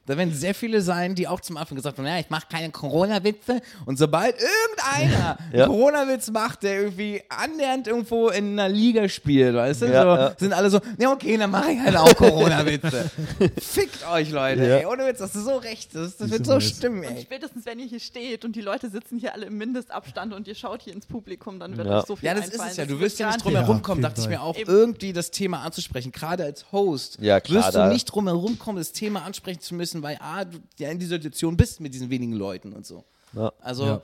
Da 0.08 0.18
werden 0.18 0.34
sehr 0.34 0.53
viele 0.53 0.82
sein, 0.82 1.16
die 1.16 1.28
auch 1.28 1.39
zum 1.41 1.58
Anfang 1.58 1.76
gesagt 1.78 1.97
haben, 1.97 2.06
ja, 2.06 2.20
ich 2.20 2.30
mache 2.30 2.45
keine 2.51 2.70
Corona-Witze. 2.70 3.62
Und 3.86 3.97
sobald 3.97 4.36
irgendeiner 4.39 5.38
Ja. 5.53 5.66
Corona-Witz 5.68 6.30
macht, 6.32 6.64
der 6.64 6.80
irgendwie 6.82 7.22
annähernd 7.30 7.88
irgendwo 7.88 8.30
in 8.30 8.51
einer 8.60 8.70
Liga 8.70 9.08
spielt, 9.10 9.56
weißt 9.56 9.84
du, 9.84 9.86
Ja, 9.88 10.01
so, 10.03 10.08
ja. 10.22 10.34
sind 10.38 10.53
alle 10.53 10.70
so, 10.70 10.80
ja 10.99 11.12
okay, 11.12 11.38
dann 11.38 11.49
mache 11.51 11.72
ich 11.72 11.80
halt 11.80 11.95
auch 11.97 12.16
Corona-Witze. 12.16 13.10
Fickt 13.62 14.08
euch, 14.12 14.30
Leute. 14.32 14.62
Ja. 14.68 14.76
Ey, 14.78 14.86
ohne 14.86 15.06
Witz, 15.08 15.22
hast 15.22 15.36
du 15.36 15.39
so 15.41 15.58
recht. 15.58 15.95
Das, 15.95 16.18
das 16.18 16.30
wird 16.30 16.45
so 16.45 16.53
jetzt. 16.53 16.78
stimmen, 16.78 16.99
Und 16.99 17.16
ey. 17.16 17.22
spätestens, 17.22 17.66
wenn 17.66 17.80
ihr 17.80 17.86
hier 17.86 17.99
steht 17.99 18.45
und 18.45 18.56
die 18.56 18.62
Leute 18.62 18.89
sitzen 18.89 19.18
hier 19.18 19.34
alle 19.34 19.47
im 19.47 19.58
Mindestabstand 19.58 20.34
und 20.34 20.47
ihr 20.47 20.56
schaut 20.56 20.82
hier 20.82 20.93
ins 20.93 21.06
Publikum, 21.06 21.60
dann 21.60 21.78
wird 21.78 21.88
Ja. 21.88 21.99
euch 21.99 22.06
so 22.06 22.16
viel 22.16 22.28
Ja, 22.28 22.34
das 22.34 22.45
ist 22.47 22.53
einfallen. 22.53 22.72
es 22.72 22.78
ja. 22.78 22.84
Das 22.86 22.93
Du 22.93 22.99
wirst 22.99 23.20
ja 23.20 23.28
nicht 23.32 23.43
drum 23.43 23.53
Ja, 23.53 23.62
herum 23.62 23.82
kommen, 23.82 24.01
dachte 24.01 24.22
ich 24.22 24.28
mir 24.28 24.41
auch, 24.41 24.56
Eben. 24.56 24.70
irgendwie 24.70 25.14
das 25.14 25.32
Thema 25.32 25.62
anzusprechen. 25.64 26.12
Gerade 26.12 26.43
als 26.43 26.72
Host 26.72 27.18
Ja, 27.22 27.39
klar, 27.39 27.64
wirst 27.66 27.76
du 27.76 27.88
nicht 27.88 28.06
drum 28.06 28.28
herum 28.28 28.60
kommen, 28.60 28.78
das 28.78 28.91
Thema 28.91 29.24
ansprechen 29.24 29.62
zu 29.62 29.76
müssen, 29.76 29.95
weil 30.04 30.18
A, 30.22 30.46
du 30.46 30.60
ja 30.80 30.89
in 30.89 31.00
dieser 31.00 31.16
Situation 31.16 31.58
bist 31.58 31.80
mit 31.80 31.93
diesen 31.93 32.10
wenigen 32.10 32.34
Leuten 32.34 32.74
und 32.74 32.86
so. 32.86 33.04
Ja. 33.34 33.52
Also 33.60 33.86
Ja. 33.86 34.02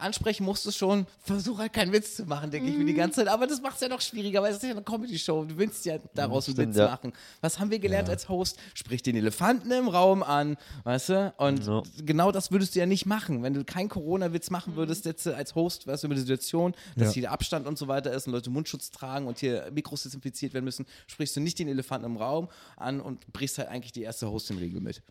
ansprechen 0.00 0.44
musst 0.44 0.64
du 0.64 0.70
schon. 0.70 1.06
Versuch 1.24 1.58
halt 1.58 1.72
keinen 1.72 1.92
Witz 1.92 2.14
zu 2.14 2.24
machen, 2.24 2.52
denke 2.52 2.70
ich 2.70 2.76
mir 2.78 2.84
die 2.84 2.94
ganze 2.94 3.16
Zeit. 3.16 3.26
Aber 3.28 3.48
das 3.48 3.60
macht 3.60 3.74
es 3.76 3.80
ja 3.80 3.88
noch 3.88 4.00
schwieriger, 4.00 4.40
weil 4.42 4.50
es 4.52 4.58
ist 4.58 4.62
ja 4.62 4.70
eine 4.70 4.82
Comedy-Show. 4.82 5.44
Du 5.46 5.58
willst 5.58 5.84
ja 5.86 5.98
daraus 6.14 6.46
einen 6.46 6.54
stimmt, 6.54 6.68
Witz 6.68 6.76
ja. 6.76 6.86
machen. 6.88 7.12
Was 7.40 7.58
haben 7.58 7.72
wir 7.72 7.80
gelernt 7.80 8.08
als 8.08 8.28
Host? 8.28 8.58
Sprich 8.74 9.02
den 9.02 9.16
Elefanten 9.16 9.72
im 9.72 9.88
Raum 9.88 10.22
an, 10.22 10.56
weißt 10.84 11.08
du? 11.08 11.34
Und 11.38 11.66
Ja. 11.66 11.82
genau 12.04 12.30
das 12.30 12.52
würdest 12.52 12.76
du 12.76 12.78
ja 12.78 12.86
nicht 12.86 13.06
machen. 13.06 13.42
Wenn 13.42 13.54
du 13.54 13.64
keinen 13.64 13.88
Corona-Witz 13.88 14.50
machen 14.50 14.76
würdest 14.76 15.04
jetzt 15.04 15.26
als 15.26 15.56
Host, 15.56 15.88
weißt 15.88 16.04
du, 16.04 16.06
über 16.06 16.14
die 16.14 16.20
Situation, 16.20 16.76
dass 16.94 17.08
Ja. 17.08 17.12
hier 17.14 17.22
der 17.22 17.32
Abstand 17.32 17.66
und 17.66 17.76
so 17.76 17.88
weiter 17.88 18.12
ist 18.12 18.28
und 18.28 18.34
Leute 18.34 18.50
Mundschutz 18.50 18.92
tragen 18.92 19.26
und 19.26 19.40
hier 19.40 19.68
Mikros 19.72 20.04
desinfiziert 20.04 20.54
werden 20.54 20.64
müssen, 20.64 20.86
sprichst 21.08 21.34
du 21.34 21.40
nicht 21.40 21.58
den 21.58 21.66
Elefanten 21.66 22.06
im 22.06 22.16
Raum 22.18 22.48
an 22.76 23.00
und 23.00 23.26
brichst 23.32 23.58
halt 23.58 23.68
eigentlich 23.68 23.90
die 23.92 24.02
erste 24.02 24.30
Hosting-Regel 24.30 24.80
mit. 24.80 25.02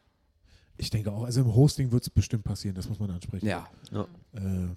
Ich 0.78 0.89
denke 0.89 1.11
auch, 1.11 1.23
also 1.23 1.41
im 1.41 1.55
Hosting 1.55 1.91
wird 1.91 2.03
es 2.03 2.09
bestimmt 2.09 2.43
passieren, 2.43 2.75
das 2.75 2.88
muss 2.88 2.99
man 2.99 3.09
ansprechen. 3.09 3.45
Ja. 3.45 3.67
Äh, 4.34 4.67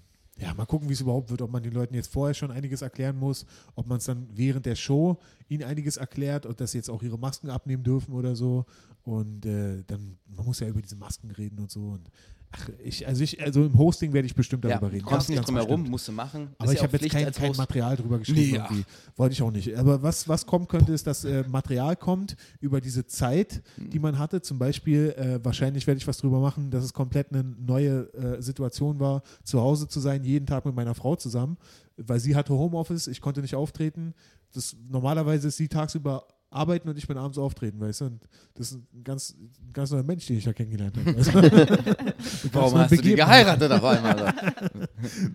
ja, 0.41 0.55
mal 0.55 0.65
gucken, 0.65 0.89
wie 0.89 0.95
es 0.95 1.01
überhaupt 1.03 1.31
wird, 1.31 1.43
ob 1.43 1.51
man 1.51 1.63
den 1.63 1.73
Leuten 1.73 1.95
jetzt 1.95 2.11
vorher 2.11 2.33
schon 2.33 2.51
einiges 2.51 2.81
erklären 2.81 3.19
muss, 3.19 3.45
ob 3.75 3.87
man 3.87 3.99
es 3.99 4.07
dann 4.07 4.27
während 4.33 4.65
der 4.65 4.75
Show 4.75 5.19
ihnen 5.49 5.65
einiges 5.65 5.99
erklärt 5.99 6.47
und 6.47 6.61
dass 6.61 6.73
sie 6.73 6.79
jetzt 6.79 6.89
auch 6.89 7.03
ihre 7.03 7.19
Masken 7.19 7.51
abnehmen 7.51 7.83
dürfen 7.83 8.15
oder 8.15 8.35
so. 8.35 8.65
Und 9.03 9.45
äh, 9.45 9.83
dann, 9.87 10.17
man 10.27 10.47
muss 10.47 10.61
ja 10.61 10.69
über 10.69 10.81
diese 10.81 10.97
Masken 10.97 11.31
reden 11.31 11.59
und 11.59 11.71
so. 11.71 11.91
Und 11.91 12.11
ach, 12.53 12.69
ich, 12.83 13.07
also 13.07 13.23
ich, 13.23 13.41
also 13.43 13.65
im 13.65 13.77
Hosting 13.79 14.13
werde 14.13 14.27
ich 14.27 14.35
bestimmt 14.35 14.65
Ja, 14.65 14.71
darüber 14.71 14.93
reden. 14.93 15.05
kommst 15.05 15.29
nicht 15.29 15.47
drum 15.47 15.57
herum, 15.57 15.83
musst 15.89 16.09
du 16.09 16.13
machen. 16.13 16.51
Aber 16.59 16.73
ich 16.73 16.79
ja 16.79 16.85
habe 16.85 16.97
jetzt 16.97 17.11
kein, 17.11 17.33
kein. 17.33 17.57
Material 17.57 17.97
drüber 17.97 18.19
geschrieben. 18.19 18.41
Nee, 18.41 18.57
ja. 18.57 18.65
irgendwie. 18.65 18.85
Wollte 19.17 19.33
ich 19.33 19.43
auch 19.43 19.51
nicht. 19.51 19.77
Aber 19.77 20.03
was, 20.03 20.29
was 20.29 20.47
kommen 20.47 20.67
könnte, 20.67 20.93
ist, 20.93 21.07
dass 21.07 21.25
äh, 21.25 21.45
Material 21.49 21.97
kommt 21.97 22.37
über 22.61 22.81
diese 22.81 23.07
Zeit, 23.07 23.63
die 23.77 23.99
man 23.99 24.19
hatte. 24.19 24.43
Zum 24.43 24.59
Beispiel, 24.59 25.15
äh, 25.17 25.45
wahrscheinlich 25.45 25.87
werde 25.87 25.99
ich 25.99 26.07
was 26.07 26.19
drüber 26.19 26.41
machen, 26.41 26.71
dass 26.71 26.85
es 26.85 26.93
komplett 26.93 27.33
eine 27.33 27.43
neue 27.45 28.13
äh, 28.15 28.43
Situation 28.43 29.01
war, 29.01 29.23
zu 29.45 29.61
Hause 29.61 29.89
zu 29.89 30.01
sein, 30.01 30.25
jeden 30.25 30.47
Tag 30.47 30.65
mit 30.65 30.75
meiner 30.75 30.95
Frau 30.95 31.17
zusammen, 31.17 31.57
weil 31.97 32.21
sie 32.21 32.35
hatte 32.37 32.53
Homeoffice, 32.55 33.07
ich 33.07 33.21
konnte 33.21 33.41
nicht 33.41 33.55
auftreten. 33.55 34.15
Das, 34.53 34.77
normalerweise 34.89 35.49
ist 35.49 35.57
sie 35.57 35.69
tagsüber 35.69 36.27
arbeiten 36.51 36.89
und 36.89 36.99
ich 36.99 37.07
bin 37.07 37.17
abends 37.17 37.39
auftreten, 37.39 37.81
weißt 37.81 38.01
du? 38.01 38.05
Und 38.07 38.21
das 38.55 38.73
ist 38.73 38.79
ein 38.93 39.05
ganz, 39.05 39.35
ein 39.39 39.73
ganz 39.73 39.91
neuer 39.93 40.03
Mensch, 40.03 40.27
den 40.27 40.39
ich 40.39 40.45
da 40.45 40.53
kennengelernt 40.53 40.97
habe. 40.97 41.17
Weißt 41.17 41.33
du? 41.35 42.53
Warum 42.53 42.79
hast 42.79 42.91
du 42.91 42.97
die 42.97 43.15
geheiratet 43.15 43.71
auf 43.71 43.85
einmal? 43.85 44.17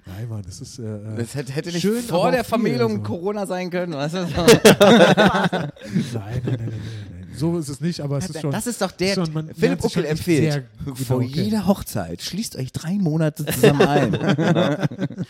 Nein, 0.05 0.29
Mann, 0.29 0.41
das 0.45 0.59
ist. 0.61 0.79
Äh, 0.79 0.99
Das 1.17 1.33
hätte, 1.35 1.53
hätte 1.53 1.69
nicht 1.69 1.81
Schön, 1.81 2.01
vor 2.03 2.31
der 2.31 2.43
Vermählung 2.43 2.91
also. 2.99 3.03
Corona 3.03 3.45
sein 3.45 3.69
können. 3.69 3.93
Weißt 3.93 4.15
du? 4.15 4.19
nein, 4.25 4.29
nein, 4.33 5.71
nein, 6.13 6.43
nein, 6.45 6.69
nein. 6.69 7.14
So 7.37 7.57
ist 7.57 7.69
es 7.69 7.81
nicht, 7.81 8.01
aber 8.01 8.17
es 8.17 8.29
ist 8.29 8.41
schon. 8.41 8.51
das 8.51 8.67
ist 8.67 8.81
doch 8.81 8.91
der. 8.91 9.13
schon- 9.15 9.33
man 9.33 9.53
Philipp 9.53 9.83
Uckel 9.83 10.05
empfiehlt. 10.05 10.51
sehr 10.85 10.95
vor 10.95 11.19
kennen. 11.21 11.31
jeder 11.33 11.67
Hochzeit 11.67 12.21
schließt 12.21 12.55
euch 12.55 12.71
drei 12.71 12.93
Monate 12.93 13.45
zusammen 13.45 13.81
ein. 13.81 14.77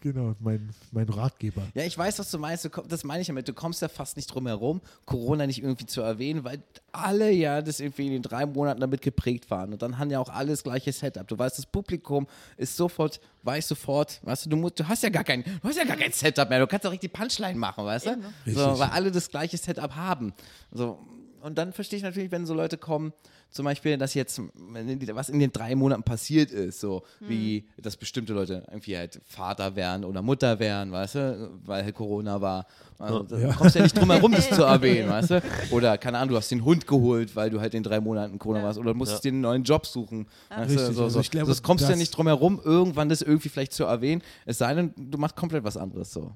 Genau, 0.00 0.34
mein, 0.40 0.70
mein 0.90 1.08
Ratgeber. 1.08 1.62
ja, 1.74 1.84
ich 1.84 1.96
weiß, 1.96 2.18
was 2.18 2.30
du 2.30 2.38
meinst. 2.38 2.64
Du 2.64 2.70
komm- 2.70 2.88
Das 2.88 3.04
meine 3.04 3.20
ich 3.20 3.28
damit. 3.28 3.46
Du 3.48 3.52
kommst 3.52 3.82
ja 3.82 3.88
fast 3.88 4.16
nicht 4.16 4.26
drum 4.26 4.46
herum, 4.48 4.80
Corona 5.04 5.46
nicht 5.46 5.62
irgendwie 5.62 5.86
zu 5.86 6.00
erwähnen, 6.00 6.42
weil 6.44 6.60
alle 6.90 7.30
ja 7.30 7.62
das 7.62 7.78
irgendwie 7.78 8.06
in 8.06 8.12
den 8.14 8.22
drei 8.22 8.46
Monaten 8.46 8.80
damit 8.80 9.00
geprägt 9.02 9.48
waren. 9.50 9.72
Und 9.72 9.82
dann 9.82 9.98
haben 9.98 10.10
ja 10.10 10.18
auch 10.18 10.28
alle 10.28 10.48
das 10.50 10.62
gleiche 10.64 10.92
Setup. 10.92 11.26
Du 11.28 11.38
weißt, 11.38 11.58
das 11.58 11.66
Publikum 11.66 12.26
ist 12.56 12.76
sofort, 12.76 13.20
weiß 13.44 13.68
sofort, 13.68 14.20
weißt 14.24 14.46
du, 14.46 14.50
du, 14.50 14.56
musst, 14.56 14.80
du 14.80 14.88
hast 14.88 15.02
ja 15.04 15.08
gar 15.08 15.24
kein, 15.24 15.44
du 15.44 15.68
hast 15.68 15.76
ja 15.76 15.84
gar 15.84 15.96
kein 15.96 16.10
Setup 16.12 16.48
mehr. 16.48 16.58
Du 16.58 16.66
kannst 16.66 16.84
doch 16.84 16.90
richtig 16.92 17.12
Punchline 17.12 17.56
machen, 17.58 17.84
weißt 17.84 18.06
du? 18.06 18.10
So, 18.10 18.18
Richtig. 18.46 18.80
weil 18.80 18.90
alle 18.90 19.12
das 19.12 19.28
gleiche 19.28 19.56
Setup 19.56 19.94
haben. 19.94 20.32
So, 20.72 20.98
und 21.46 21.56
dann 21.56 21.72
verstehe 21.72 21.96
ich 21.98 22.02
natürlich, 22.02 22.32
wenn 22.32 22.44
so 22.44 22.54
Leute 22.54 22.76
kommen, 22.76 23.12
zum 23.50 23.64
Beispiel, 23.64 23.96
dass 23.96 24.14
jetzt, 24.14 24.40
was 24.54 25.28
in 25.28 25.38
den 25.38 25.52
drei 25.52 25.76
Monaten 25.76 26.02
passiert 26.02 26.50
ist, 26.50 26.80
so 26.80 27.04
wie, 27.20 27.68
dass 27.78 27.96
bestimmte 27.96 28.32
Leute 28.32 28.64
irgendwie 28.68 28.96
halt 28.96 29.20
Vater 29.24 29.76
werden 29.76 30.04
oder 30.04 30.22
Mutter 30.22 30.58
werden, 30.58 30.90
weißt 30.92 31.14
du, 31.14 31.50
weil 31.64 31.84
halt 31.84 31.94
Corona 31.94 32.40
war. 32.40 32.66
Also, 32.98 33.22
da 33.22 33.38
Ja. 33.38 33.52
kommst 33.52 33.76
ja 33.76 33.82
nicht 33.82 33.96
drum 33.96 34.10
herum, 34.10 34.32
das 34.32 34.50
zu 34.50 34.62
erwähnen, 34.64 35.08
weißt 35.08 35.30
du? 35.30 35.42
Oder, 35.70 35.96
keine 35.98 36.18
Ahnung, 36.18 36.30
du 36.30 36.36
hast 36.36 36.50
den 36.50 36.64
Hund 36.64 36.86
geholt, 36.86 37.36
weil 37.36 37.48
du 37.48 37.60
halt 37.60 37.74
in 37.74 37.82
drei 37.84 38.00
Monaten 38.00 38.38
Corona 38.40 38.62
warst 38.64 38.78
oder 38.80 38.92
musstest 38.92 39.22
dir 39.24 39.28
einen 39.28 39.40
neuen 39.40 39.62
Job 39.62 39.86
suchen. 39.86 40.26
Weißt 40.48 40.70
du? 40.70 40.78
Richtig, 40.80 40.96
So, 40.96 41.04
also 41.04 41.08
so. 41.14 41.20
ich 41.20 41.30
glaube, 41.30 41.46
das 41.48 41.62
kommst 41.62 41.84
du 41.84 41.90
ja 41.90 41.96
nicht 41.96 42.10
drum 42.10 42.26
herum, 42.26 42.60
irgendwann 42.64 43.08
das 43.08 43.22
irgendwie 43.22 43.48
vielleicht 43.50 43.72
zu 43.72 43.84
erwähnen, 43.84 44.20
es 44.46 44.58
sei 44.58 44.74
denn, 44.74 44.92
du 44.96 45.16
machst 45.16 45.36
komplett 45.36 45.62
was 45.62 45.76
anderes 45.76 46.12
so. 46.12 46.32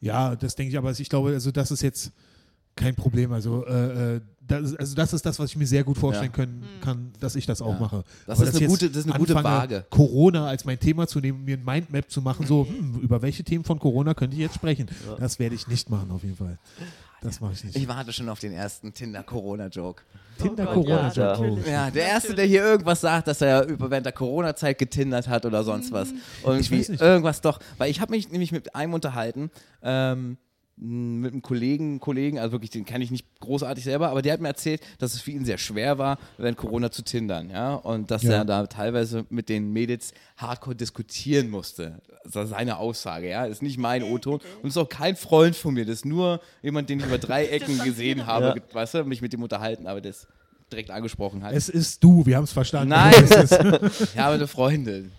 Ja, 0.00 0.34
das 0.34 0.54
denke 0.54 0.70
ich, 0.72 0.78
aber 0.78 0.90
ich 0.92 1.08
glaube, 1.08 1.30
also 1.30 1.50
das 1.50 1.70
ist 1.70 1.82
jetzt 1.82 2.12
kein 2.76 2.94
Problem. 2.94 3.32
Also, 3.32 3.66
äh, 3.66 4.14
äh, 4.16 4.20
das, 4.48 4.74
also 4.74 4.94
das 4.94 5.12
ist 5.12 5.24
das, 5.26 5.38
was 5.38 5.50
ich 5.50 5.56
mir 5.56 5.66
sehr 5.66 5.84
gut 5.84 5.96
vorstellen 5.98 6.30
Ja. 6.32 6.36
können 6.36 6.64
kann, 6.80 7.12
dass 7.20 7.36
ich 7.36 7.46
das 7.46 7.62
auch 7.62 7.74
Ja. 7.74 7.78
mache. 7.80 8.04
Das 8.26 8.38
Aber 8.40 8.48
ist 8.48 8.56
eine 8.56 8.64
ich 8.64 8.70
gute- 8.70 8.88
das 8.88 9.04
ist 9.04 9.10
eine 9.10 9.18
gute 9.18 9.34
Waage. 9.34 9.84
Corona 9.90 10.46
als 10.46 10.64
mein 10.64 10.80
Thema 10.80 11.06
zu 11.06 11.20
nehmen, 11.20 11.44
mir 11.44 11.56
ein 11.58 11.64
Mindmap 11.64 12.10
zu 12.10 12.20
machen, 12.22 12.46
so 12.46 12.66
hm, 12.66 13.00
über 13.00 13.22
welche 13.22 13.44
Themen 13.44 13.64
von 13.64 13.78
Corona 13.78 14.14
könnte 14.14 14.34
ich 14.36 14.40
jetzt 14.42 14.54
sprechen. 14.56 14.88
Das 15.18 15.38
werde 15.38 15.54
ich 15.54 15.68
nicht 15.68 15.90
machen, 15.90 16.10
auf 16.10 16.22
jeden 16.24 16.36
Fall. 16.36 16.58
Das 17.20 17.40
mache 17.40 17.52
ich 17.52 17.64
nicht. 17.64 17.76
Ich 17.76 17.88
warte 17.88 18.12
schon 18.12 18.28
auf 18.28 18.38
den 18.38 18.52
ersten 18.52 18.92
Tinder-Corona-Joke. 18.94 20.02
Tinder 20.40 20.66
Gott, 20.66 20.74
Corona 20.74 21.12
ja. 21.12 21.36
Oh. 21.38 21.58
Ja, 21.68 21.90
der 21.90 22.06
Erste, 22.06 22.32
der 22.34 22.44
hier 22.46 22.62
irgendwas 22.62 23.00
sagt, 23.00 23.26
dass 23.26 23.40
er 23.40 23.66
über 23.66 23.90
während 23.90 24.06
der 24.06 24.12
Corona-Zeit 24.12 24.78
getindert 24.78 25.26
hat 25.26 25.44
oder 25.44 25.64
sonst 25.64 25.90
was. 25.90 26.10
Irgendwie 26.44 26.78
weiß 26.78 26.90
nicht. 26.90 27.00
irgendwas 27.00 27.40
doch. 27.40 27.58
Weil 27.76 27.90
ich 27.90 28.00
habe 28.00 28.12
mich 28.12 28.30
nämlich 28.30 28.52
mit 28.52 28.76
einem 28.76 28.94
unterhalten, 28.94 29.50
ähm, 29.82 30.36
mit 30.80 31.32
einem 31.32 31.42
Kollegen, 31.42 31.98
Kollegen, 32.00 32.38
also 32.38 32.52
wirklich, 32.52 32.70
den 32.70 32.84
kenne 32.84 33.02
ich 33.02 33.10
nicht 33.10 33.26
großartig 33.40 33.82
selber, 33.84 34.10
aber 34.10 34.22
der 34.22 34.32
hat 34.34 34.40
mir 34.40 34.48
erzählt, 34.48 34.80
dass 34.98 35.14
es 35.14 35.20
für 35.20 35.32
ihn 35.32 35.44
sehr 35.44 35.58
schwer 35.58 35.98
war, 35.98 36.18
während 36.36 36.56
Corona 36.56 36.90
zu 36.90 37.02
tindern, 37.02 37.50
ja, 37.50 37.74
und 37.74 38.10
dass 38.10 38.22
Ja. 38.22 38.32
er 38.32 38.44
da 38.44 38.66
teilweise 38.66 39.26
mit 39.28 39.48
den 39.48 39.72
Mädels 39.72 40.12
hardcore 40.36 40.76
diskutieren 40.76 41.50
musste. 41.50 42.00
Das 42.24 42.34
war 42.36 42.46
seine 42.46 42.76
Aussage, 42.78 43.28
ja, 43.28 43.44
ist 43.46 43.62
nicht 43.62 43.78
mein 43.78 44.02
O-Ton 44.02 44.40
und 44.62 44.68
ist 44.68 44.76
auch 44.76 44.88
kein 44.88 45.16
Freund 45.16 45.56
von 45.56 45.74
mir, 45.74 45.84
das 45.84 45.96
ist 45.96 46.04
nur 46.06 46.40
jemand, 46.62 46.88
den 46.90 47.00
ich 47.00 47.06
über 47.06 47.18
drei 47.18 47.46
Ecken 47.48 47.78
gesehen 47.84 48.26
habe, 48.26 48.54
Ja. 48.56 48.74
weißt 48.74 48.94
du, 48.94 49.04
mich 49.04 49.20
mit 49.22 49.32
ihm 49.34 49.42
unterhalten, 49.42 49.86
aber 49.86 50.00
das 50.00 50.26
direkt 50.70 50.90
angesprochen 50.90 51.42
hat. 51.42 51.54
Es 51.54 51.68
ist 51.70 52.04
du, 52.04 52.26
wir 52.26 52.36
haben 52.36 52.44
es 52.44 52.52
verstanden. 52.52 52.90
Nein. 52.90 53.14
Es 53.24 53.30
ist- 53.30 54.10
Ich 54.14 54.18
habe 54.18 54.34
eine 54.34 54.46
Freundin. 54.46 55.10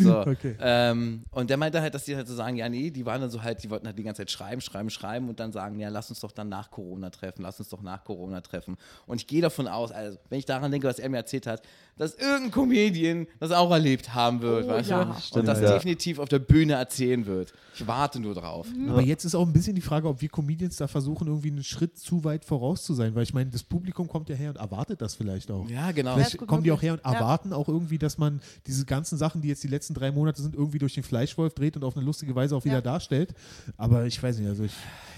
So. 0.00 0.18
Okay. 0.28 0.56
Ähm, 0.60 1.22
und 1.30 1.48
der 1.50 1.56
meinte 1.56 1.80
halt, 1.80 1.94
dass 1.94 2.04
die 2.04 2.14
halt 2.14 2.26
so 2.28 2.34
sagen, 2.34 2.56
ja, 2.56 2.68
nee, 2.68 2.90
die 2.90 3.06
waren 3.06 3.20
dann 3.20 3.30
so 3.30 3.42
halt, 3.42 3.62
die 3.62 3.70
wollten 3.70 3.86
halt 3.86 3.98
die 3.98 4.02
ganze 4.02 4.20
Zeit 4.22 4.30
schreiben, 4.30 4.60
schreiben, 4.60 4.90
schreiben 4.90 5.28
und 5.28 5.40
dann 5.40 5.52
sagen, 5.52 5.78
ja, 5.80 5.88
lass 5.88 6.10
uns 6.10 6.20
doch 6.20 6.32
dann 6.32 6.48
nach 6.48 6.70
Corona 6.70 7.10
treffen, 7.10 7.42
lass 7.42 7.58
uns 7.58 7.68
doch 7.68 7.82
nach 7.82 8.04
Corona 8.04 8.40
treffen. 8.40 8.76
Und 9.06 9.16
ich 9.20 9.26
gehe 9.26 9.40
davon 9.42 9.66
aus, 9.68 9.90
also 9.92 10.18
wenn 10.28 10.38
ich 10.38 10.44
daran 10.44 10.70
denke, 10.70 10.86
was 10.86 10.98
er 10.98 11.08
mir 11.08 11.16
erzählt 11.18 11.46
hat, 11.46 11.62
dass 11.96 12.14
irgendein 12.14 12.50
Comedian 12.52 13.26
das 13.40 13.50
auch 13.50 13.70
erlebt 13.70 14.14
haben 14.14 14.40
wird, 14.42 14.66
Oh, 14.66 14.68
weißt 14.68 14.90
ja. 14.90 15.04
du? 15.04 15.14
Stimmt, 15.20 15.40
und 15.40 15.46
das 15.46 15.60
ja. 15.60 15.72
definitiv 15.72 16.18
auf 16.18 16.28
der 16.28 16.38
Bühne 16.38 16.74
erzählen 16.74 17.26
wird. 17.26 17.52
Ich 17.74 17.86
warte 17.86 18.20
nur 18.20 18.34
drauf. 18.34 18.66
Aber 18.88 19.00
jetzt 19.02 19.24
ist 19.24 19.34
auch 19.34 19.46
ein 19.46 19.52
bisschen 19.52 19.74
die 19.74 19.80
Frage, 19.80 20.08
ob 20.08 20.20
wir 20.20 20.28
Comedians 20.28 20.76
da 20.76 20.86
versuchen, 20.86 21.26
irgendwie 21.26 21.50
einen 21.50 21.64
Schritt 21.64 21.98
zu 21.98 22.22
weit 22.24 22.44
voraus 22.44 22.82
zu 22.84 22.94
sein, 22.94 23.14
weil 23.14 23.22
ich 23.24 23.34
meine, 23.34 23.50
das 23.50 23.62
Publikum 23.64 24.06
kommt 24.08 24.28
ja 24.28 24.36
her 24.36 24.50
und 24.50 24.56
erwartet 24.56 25.00
das 25.02 25.14
vielleicht 25.14 25.50
auch. 25.50 25.68
Ja, 25.68 25.90
genau. 25.92 26.14
Vielleicht 26.14 26.32
Ja, 26.34 26.38
gut 26.38 26.48
kommen 26.48 26.62
die 26.62 26.70
auch 26.72 26.82
her 26.82 26.92
und 26.92 27.00
Ja. 27.04 27.14
erwarten 27.14 27.52
auch 27.52 27.68
irgendwie, 27.68 27.98
dass 27.98 28.16
man 28.18 28.40
diese 28.66 28.84
ganzen 28.84 29.18
Sachen, 29.18 29.40
die 29.42 29.48
jetzt 29.48 29.57
die 29.60 29.68
letzten 29.68 29.94
drei 29.94 30.10
Monate 30.12 30.42
sind, 30.42 30.54
irgendwie 30.54 30.78
durch 30.78 30.94
den 30.94 31.02
Fleischwolf 31.02 31.54
dreht 31.54 31.76
und 31.76 31.84
auf 31.84 31.96
eine 31.96 32.04
lustige 32.04 32.34
Weise 32.34 32.56
auch 32.56 32.64
wieder 32.64 32.76
Ja. 32.76 32.80
darstellt. 32.80 33.34
Aber 33.76 34.04
ich 34.06 34.22
weiß 34.22 34.38
nicht, 34.38 34.48
also 34.48 34.64
ich, 34.64 34.72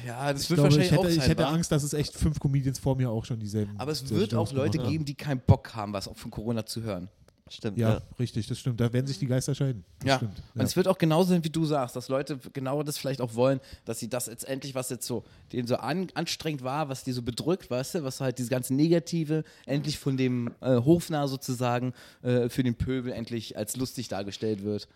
Ja, 0.07 0.33
das 0.33 0.43
ich 0.45 0.51
wird 0.51 0.57
glaube, 0.59 0.69
ich 0.71 0.77
wahrscheinlich 0.77 0.91
hätte, 0.93 1.01
auch 1.01 1.05
sein. 1.11 1.19
ich 1.19 1.29
hätte? 1.29 1.47
Angst, 1.47 1.73
dass 1.73 1.83
es 1.83 1.93
echt 1.93 2.15
fünf 2.15 2.39
Comedians 2.41 2.79
vor 2.79 2.97
mir 2.97 3.11
auch 3.11 3.25
schon 3.25 3.39
dieselben. 3.39 3.73
Aber 3.79 3.93
es 3.93 4.09
wird 4.11 4.35
auch 4.35 4.53
Leute 4.53 4.79
geben, 4.79 5.05
die 5.05 5.15
keinen 5.15 5.41
Bock 5.41 5.75
haben, 5.75 5.93
was 5.93 6.09
auch 6.09 6.17
von 6.17 6.31
Corona 6.31 6.65
zu 6.67 6.83
hören. 6.83 7.09
Stimmt, 7.53 7.79
Ja, 7.79 7.95
ja. 7.95 8.01
richtig, 8.19 8.47
das 8.47 8.61
stimmt. 8.61 8.81
Da 8.81 8.93
werden 8.93 9.07
sich 9.09 9.19
die 9.19 9.27
Geister 9.27 9.55
scheiden. 9.57 9.85
Das 9.99 10.09
Ja. 10.09 10.17
stimmt. 10.19 10.43
Und 10.55 10.61
es 10.63 10.77
wird 10.77 10.87
auch 10.87 10.99
genauso 10.99 11.31
sein, 11.31 11.43
wie 11.43 11.51
du 11.51 11.65
sagst, 11.65 11.97
dass 11.97 12.09
Leute 12.09 12.39
genau 12.53 12.83
das 12.85 12.97
vielleicht 12.97 13.21
auch 13.21 13.35
wollen, 13.35 13.61
dass 13.85 13.99
sie 13.99 14.09
das 14.09 14.27
jetzt 14.27 14.45
endlich, 14.47 14.75
was 14.77 14.89
jetzt 14.89 15.05
so, 15.07 15.25
denen 15.53 15.67
so 15.67 15.77
an, 15.77 16.07
anstrengend 16.15 16.63
war, 16.63 16.89
was 16.89 17.03
die 17.03 17.11
so 17.13 17.23
bedrückt, 17.23 17.69
weißt 17.69 17.97
du, 17.97 18.05
was 18.05 18.21
halt 18.21 18.39
dieses 18.39 18.51
ganze 18.51 18.73
Negative 18.73 19.43
endlich 19.67 19.99
von 19.99 20.17
dem 20.17 20.55
äh, 20.61 20.77
Hofnarr 20.77 21.27
sozusagen 21.27 21.93
äh, 22.23 22.49
für 22.49 22.63
den 22.63 22.77
Pöbel 22.77 23.13
endlich 23.13 23.57
als 23.57 23.77
lustig 23.77 24.07
dargestellt 24.07 24.63
wird. 24.63 24.87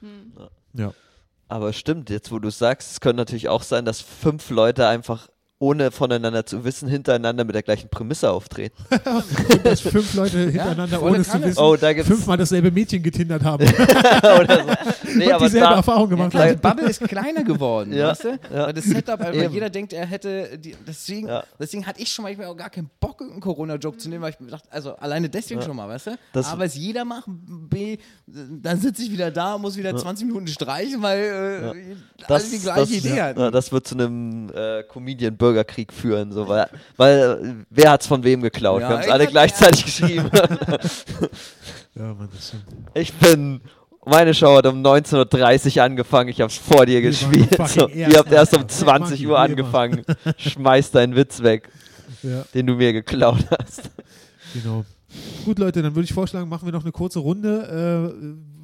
Ja. 0.74 0.94
Aber 1.48 1.72
stimmt, 1.72 2.09
jetzt 2.09 2.30
wo 2.30 2.38
du 2.38 2.48
es 2.48 2.59
sagst, 2.59 2.92
es 2.92 3.00
könnte 3.00 3.16
natürlich 3.16 3.48
auch 3.48 3.62
sein, 3.64 3.84
dass 3.84 4.00
fünf 4.00 4.48
Leute 4.50 4.86
einfach 4.88 5.28
ohne 5.64 5.90
voneinander 5.90 6.44
zu 6.44 6.64
wissen, 6.64 6.88
hintereinander 6.88 7.44
mit 7.44 7.54
der 7.54 7.62
gleichen 7.62 7.88
Prämisse 7.88 8.30
auftreten. 8.30 8.76
Dass 9.64 9.80
fünf 9.80 10.12
Leute 10.14 10.38
hintereinander, 10.50 10.98
volle 10.98 11.12
ohne 11.12 11.20
es 11.22 11.30
zu 11.30 11.42
wissen, 11.42 11.58
Oh, 11.58 11.76
da 11.76 11.94
fünfmal 11.94 12.36
dasselbe 12.36 12.70
Mädchen 12.70 13.02
getindert 13.02 13.42
haben 13.42 13.64
oder 14.40 14.64
so. 14.64 15.10
Nee, 15.16 15.26
und 15.26 15.32
aber 15.32 15.44
dieselbe 15.46 15.66
da, 15.68 15.74
Erfahrung 15.76 16.08
gemacht 16.10 16.34
Ja, 16.34 16.50
die. 16.52 16.56
Bubble 16.56 16.88
ist 16.90 17.00
kleiner 17.00 17.42
geworden, 17.44 17.92
Ja, 17.94 18.08
weißt 18.08 18.24
du? 18.24 18.28
ja. 18.52 18.66
Weil 18.66 18.72
das 18.74 18.84
Setup, 18.84 19.18
weil 19.20 19.34
Eben. 19.34 19.54
jeder 19.54 19.70
denkt, 19.70 19.92
er 19.94 20.04
hätte, 20.06 20.58
die, 20.58 20.76
deswegen, 20.86 21.28
Ja. 21.28 21.44
deswegen 21.58 21.86
hatte 21.86 22.02
ich 22.02 22.10
schon 22.12 22.24
manchmal 22.24 22.46
auch 22.48 22.56
gar 22.56 22.70
keinen 22.70 22.90
Bock, 23.00 23.20
irgendeinen 23.20 23.40
Corona-Joke 23.40 23.96
zu 23.98 24.08
nehmen, 24.10 24.22
weil 24.22 24.30
ich 24.32 24.40
mir 24.40 24.50
dachte, 24.50 24.70
also 24.70 24.96
alleine 24.96 25.28
deswegen 25.30 25.62
schon 25.62 25.76
mal, 25.76 25.88
weißt 25.88 26.08
du? 26.08 26.18
Das- 26.32 26.46
A, 26.52 26.58
weil 26.58 26.66
es 26.66 26.74
jeder 26.76 27.04
macht, 27.04 27.24
B, 27.28 27.96
dann 28.26 28.80
sitze 28.80 29.02
ich 29.02 29.10
wieder 29.10 29.30
da 29.30 29.54
und 29.54 29.62
muss 29.62 29.76
wieder 29.76 29.96
20 29.96 30.26
Minuten 30.26 30.48
streichen, 30.48 31.00
weil 31.00 31.18
äh, 31.20 32.26
alle 32.26 32.44
die 32.44 32.58
gleiche 32.58 32.80
das, 32.80 32.90
Idee 32.90 33.22
hatten. 33.22 33.40
ja, 33.40 33.50
das 33.50 33.72
wird 33.72 33.86
zu 33.86 33.94
einem 33.94 34.50
äh, 34.54 34.82
Comedian-Bürgerkrieg 35.62 35.92
führen, 35.92 36.32
so, 36.32 36.48
weil, 36.48 36.68
weil 36.96 37.64
wer 37.70 37.90
hat's 37.92 38.07
von 38.07 38.24
wem 38.24 38.42
geklaut? 38.42 38.82
Ja, 38.82 38.88
Wir 38.88 38.94
haben 38.96 39.02
es 39.05 39.11
alle 39.11 39.26
gleichzeitig 39.26 39.84
geschrieben. 39.84 40.30
Ja, 41.94 42.02
Mann, 42.14 42.28
das 42.34 42.48
stimmt. 42.48 42.64
Ich 42.94 43.12
bin. 43.14 43.61
Meine 44.07 44.34
Show 44.34 44.57
hat 44.59 44.66
um 44.66 44.82
19.30 44.82 45.78
Uhr 45.78 45.82
angefangen, 45.84 46.28
ich 46.28 46.38
hab's 46.42 46.59
vor 46.59 46.84
dir 46.84 47.00
Wir 47.00 47.09
gespielt. 47.11 47.57
So, 47.68 47.88
ihr 47.88 48.18
habt 48.18 48.30
erst 48.30 48.55
um 48.55 48.62
erst. 48.64 48.80
20 48.80 49.11
Monkey, 49.11 49.26
Uhr 49.28 49.38
angefangen. 49.38 50.05
Schmeiß 50.36 50.90
deinen 50.90 51.16
Witz 51.16 51.42
weg, 51.42 51.70
Ja, 52.22 52.44
den 52.52 52.66
du 52.66 52.74
mir 52.74 52.92
geklaut 52.92 53.46
hast. 53.59 53.90
genau. 54.52 54.84
Gut, 55.44 55.58
Leute, 55.58 55.82
dann 55.82 55.94
würde 55.94 56.04
ich 56.04 56.12
vorschlagen, 56.14 56.48
machen 56.48 56.66
wir 56.66 56.72
noch 56.72 56.82
eine 56.84 56.92
kurze 56.92 57.18
Runde. 57.18 58.14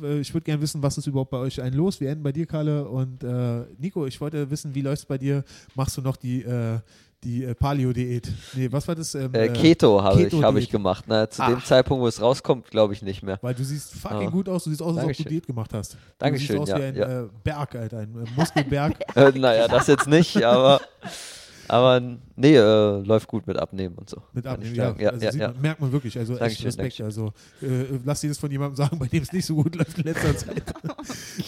Äh, 0.03 0.07
äh, 0.07 0.21
ich 0.21 0.33
würde 0.33 0.45
gerne 0.45 0.63
wissen, 0.63 0.83
was 0.83 0.97
ist 0.99 1.07
überhaupt 1.07 1.31
bei 1.31 1.39
euch 1.39 1.61
ein 1.61 1.75
los? 1.75 2.01
Wir 2.01 2.09
enden 2.11 2.23
bei 2.23 2.33
dir, 2.33 2.47
Kalle. 2.47 2.87
Und 2.89 3.23
äh, 3.23 3.65
Nico, 3.79 4.07
ich 4.07 4.21
wollte 4.21 4.51
wissen, 4.51 4.75
wie 4.75 4.81
läuft 4.81 5.01
es 5.03 5.07
bei 5.07 5.19
dir? 5.19 5.45
Machst 5.75 5.97
du 5.99 6.01
noch 6.03 6.17
die, 6.17 6.43
äh, 6.43 6.79
die 7.23 7.45
äh, 7.45 7.55
Paleo-Diät? 7.55 8.33
Nee, 8.55 8.73
was 8.73 8.89
war 8.89 8.95
das? 8.95 9.15
Ähm, 9.15 9.35
Äh, 9.35 9.49
Keto 9.51 10.03
habe 10.03 10.23
ich, 10.23 10.33
hab 10.43 10.57
ich 10.57 10.71
gemacht. 10.71 11.05
Na, 11.07 11.29
zu 11.29 11.43
dem 11.45 11.57
Ach. 11.59 11.65
Zeitpunkt, 11.65 12.03
wo 12.03 12.07
es 12.07 12.21
rauskommt, 12.21 12.71
glaube 12.71 12.95
ich 12.95 13.03
nicht 13.03 13.23
mehr. 13.23 13.39
Weil 13.43 13.55
du 13.55 13.63
siehst 13.63 13.93
fucking 13.93 14.29
Ah. 14.29 14.31
gut 14.31 14.49
aus. 14.49 14.65
Du 14.65 14.71
siehst 14.71 14.81
aus, 14.83 14.97
als 14.97 15.07
ob 15.07 15.25
du. 15.25 15.31
Diät 15.31 15.47
gemacht 15.47 15.75
hast. 15.75 15.99
Dankeschön, 16.19 16.57
Du 16.57 16.63
siehst 16.65 16.75
aus 16.75 16.79
ja, 16.79 16.79
wie 16.79 16.83
ein 16.89 16.97
ja. 16.97 17.29
Berg, 17.45 17.75
Alter. 17.75 17.99
Ein 17.99 18.27
Muskelberg. 18.37 18.95
Naja, 19.37 19.69
das 19.69 19.87
jetzt 19.87 20.09
nicht, 20.09 20.43
aber, 20.43 20.81
aber 21.71 22.01
nee, 22.37 22.57
äh, 22.57 23.01
läuft 23.03 23.29
gut 23.29 23.47
mit 23.47 23.57
Abnehmen 23.57 23.95
und 23.97 24.09
so. 24.11 24.23
Mit 24.33 24.47
Abnehmen, 24.47 24.75
ja. 24.75 24.95
Ja, 24.99 25.11
also 25.11 25.25
ja, 25.25 25.33
sieht 25.33 25.41
ja. 25.41 25.49
Man, 25.53 25.61
merkt 25.63 25.81
man 25.81 25.93
wirklich. 25.93 26.19
Also 26.19 26.33
echt 26.35 26.41
Dankeschön, 26.43 26.67
Respekt. 26.67 27.01
Also 27.01 27.33
äh, 27.63 27.67
lass 28.05 28.21
dir 28.21 28.29
das 28.29 28.39
von 28.39 28.51
jemandem 28.51 28.77
sagen, 28.77 28.99
bei 28.99 29.07
dem 29.07 29.23
es 29.23 29.33
nicht 29.33 29.47
so 29.47 29.55
gut 29.57 29.75
läuft 29.75 29.97
in 29.99 30.05
letzter 30.05 30.37
Zeit. 30.37 30.63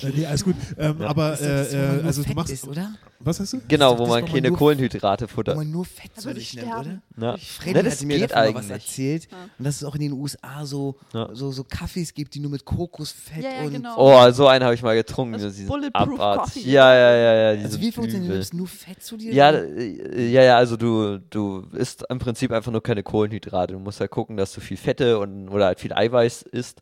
nee, 0.15 0.27
alles 0.27 0.45
gut. 0.45 0.55
Ähm, 0.79 0.97
Ja. 1.01 1.09
Aber 1.09 1.31
das, 1.31 1.41
wo 1.41 1.77
äh, 1.77 1.99
äh, 1.99 2.03
also 2.05 2.23
du 2.23 2.33
machst. 2.35 2.53
ist, 2.53 2.67
oder? 2.67 2.95
Was 3.25 3.39
hast 3.39 3.53
du? 3.53 3.61
Genau, 3.69 3.95
wo 3.99 4.03
das, 4.03 4.09
man 4.09 4.23
wo 4.23 4.33
keine 4.33 4.51
Kohlenhydrate 4.51 5.25
Wo 5.27 5.29
futtert. 5.29 5.57
man 5.57 5.71
nur 5.71 5.85
Fett 5.85 6.11
zu 6.17 6.27
würde 6.27 6.41
sich 6.41 6.55
ich 6.57 6.63
nimmt, 6.65 6.75
oder? 6.77 7.03
Ja. 7.21 7.37
Freddy 7.37 7.75
Ne, 7.75 7.83
das 7.85 7.95
hatte 7.95 8.07
mir 8.07 8.19
geht 8.19 8.33
davon 8.33 8.55
was 8.55 8.65
eigentlich. 8.65 8.71
erzählt. 8.89 9.29
Und 9.59 9.65
dass 9.65 9.77
es 9.77 9.85
auch 9.85 9.95
in 9.95 10.01
den 10.01 10.13
USA 10.13 10.67
so, 10.67 10.97
Ja. 11.13 11.29
so, 11.33 11.53
so 11.53 11.63
Kaffees 11.65 12.13
gibt, 12.15 12.35
die 12.35 12.41
nur 12.41 12.51
mit 12.51 12.65
Kokosfett 12.65 13.45
Ja, 13.45 13.51
ja, 13.51 13.63
und. 13.67 13.73
genau. 13.73 13.95
Oh, 13.97 14.31
so 14.33 14.49
einen 14.49 14.65
habe 14.65 14.75
ich 14.75 14.83
mal 14.83 14.97
getrunken. 14.97 15.41
Das 15.41 15.57
Bulletproof 15.57 16.21
Abart. 16.21 16.39
Coffee. 16.41 16.69
Ja, 16.69 16.93
ja, 16.95 17.15
ja, 17.17 17.53
ja. 17.55 17.63
Also 17.63 17.81
wie 17.81 17.93
funktioniert 17.93 18.35
das? 18.39 18.53
Nur 18.53 18.67
Fett 18.67 19.03
zu 19.03 19.17
dir? 19.17 19.33
Ja, 19.33 19.53
äh, 19.53 20.12
ja, 20.15 20.43
ja, 20.43 20.57
also 20.57 20.77
du, 20.77 21.19
du 21.19 21.69
isst 21.73 22.05
im 22.09 22.19
Prinzip 22.19 22.53
einfach 22.53 22.73
nur 22.73 22.83
keine 22.83 23.03
Kohlenhydrate. 23.03 23.75
Du 23.75 23.79
musst 23.79 24.01
halt 24.01 24.11
gucken, 24.11 24.37
dass 24.37 24.53
du 24.53 24.61
viel 24.61 24.77
Fette 24.77 25.19
und 25.19 25.49
oder 25.49 25.67
halt 25.67 25.81
viel 25.81 25.93
Eiweiß 25.93 26.43
isst. 26.43 26.81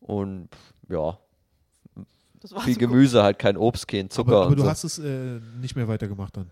Und 0.00 0.50
ja, 0.88 1.18
viel 2.60 2.74
so 2.74 2.80
Gemüse, 2.80 3.22
halt 3.22 3.38
kein 3.38 3.56
Obst, 3.56 3.88
kein 3.88 4.10
Zucker 4.10 4.30
Aber, 4.32 4.40
aber 4.42 4.50
und 4.50 4.56
du 4.58 4.62
so. 4.64 4.68
hast 4.68 4.84
es 4.84 4.98
äh, 4.98 5.40
nicht 5.60 5.76
mehr 5.76 5.88
weitergemacht 5.88 6.36
dann. 6.36 6.46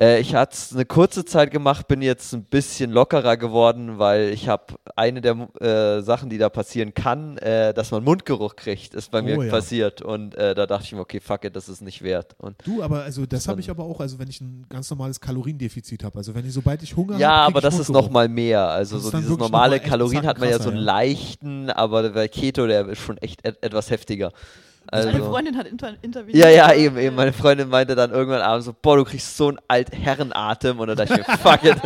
Äh, 0.00 0.20
ich 0.20 0.34
hatte 0.34 0.54
es 0.54 0.72
eine 0.72 0.84
kurze 0.86 1.24
Zeit 1.24 1.50
gemacht, 1.50 1.86
bin 1.88 2.00
jetzt 2.02 2.32
ein 2.32 2.44
bisschen 2.44 2.90
lockerer 2.90 3.36
geworden, 3.36 3.98
weil 3.98 4.30
ich 4.30 4.48
habe 4.48 4.74
eine 4.96 5.20
der 5.20 5.48
äh, 5.60 6.02
Sachen, 6.02 6.30
die 6.30 6.38
da 6.38 6.48
passieren 6.48 6.94
kann, 6.94 7.36
äh, 7.38 7.72
dass 7.74 7.90
man 7.90 8.02
Mundgeruch 8.04 8.56
kriegt, 8.56 8.94
ist 8.94 9.10
bei 9.10 9.22
mir 9.22 9.36
Oh 9.38 9.42
ja. 9.42 9.50
passiert. 9.50 10.00
Und 10.02 10.34
äh, 10.34 10.54
da 10.54 10.66
dachte 10.66 10.84
ich 10.84 10.92
mir, 10.92 11.00
okay, 11.00 11.20
fuck 11.20 11.44
it, 11.44 11.54
das 11.54 11.68
ist 11.68 11.82
nicht 11.82 12.02
wert. 12.02 12.34
Und 12.38 12.56
Du, 12.64 12.82
aber 12.82 13.02
also 13.02 13.26
das 13.26 13.48
habe 13.48 13.60
ich 13.60 13.68
aber 13.70 13.84
auch, 13.84 14.00
also 14.00 14.18
wenn 14.18 14.28
ich 14.28 14.40
ein 14.40 14.64
ganz 14.68 14.88
normales 14.90 15.20
Kaloriendefizit 15.20 16.04
habe. 16.04 16.18
Also 16.18 16.34
wenn 16.34 16.46
ich, 16.46 16.52
sobald 16.52 16.82
ich 16.82 16.96
Hunger 16.96 17.18
Ja, 17.18 17.28
habe. 17.30 17.46
aber 17.46 17.60
das 17.60 17.78
ist 17.78 17.90
noch 17.90 18.08
mal 18.10 18.28
mehr. 18.28 18.68
Also 18.68 18.98
so 18.98 19.08
ist 19.08 19.16
dieses 19.18 19.36
normale 19.36 19.78
Kalorien 19.80 20.26
hat 20.26 20.38
man 20.38 20.48
ja 20.48 20.54
so 20.56 20.64
krasser, 20.64 20.74
einen 20.76 20.84
leichten, 20.84 21.70
aber 21.70 22.08
der 22.10 22.28
Keto, 22.28 22.66
der 22.66 22.88
ist 22.88 22.98
schon 23.00 23.18
echt 23.18 23.44
et 23.46 23.62
etwas 23.62 23.90
heftiger. 23.90 24.32
Meine 24.92 25.06
Also, 25.12 25.30
Freundin 25.30 25.56
hat 25.56 25.66
inter 25.66 25.94
interveniert. 26.02 26.44
ja, 26.44 26.48
ja, 26.50 26.72
eben, 26.74 26.96
eben. 26.98 27.16
Meine 27.16 27.32
Freundin 27.32 27.68
meinte 27.68 27.94
dann 27.94 28.10
irgendwann 28.12 28.40
abends 28.42 28.66
so, 28.66 28.74
boah, 28.80 28.96
du 28.96 29.04
kriegst 29.04 29.36
so 29.36 29.48
einen 29.48 29.58
Altherrenatem. 29.68 30.78
Und 30.78 30.88
dann 30.88 30.96
dachte 30.96 31.20
ich 31.20 31.26
mir, 31.26 31.36
fuck 31.38 31.64
it. 31.64 31.76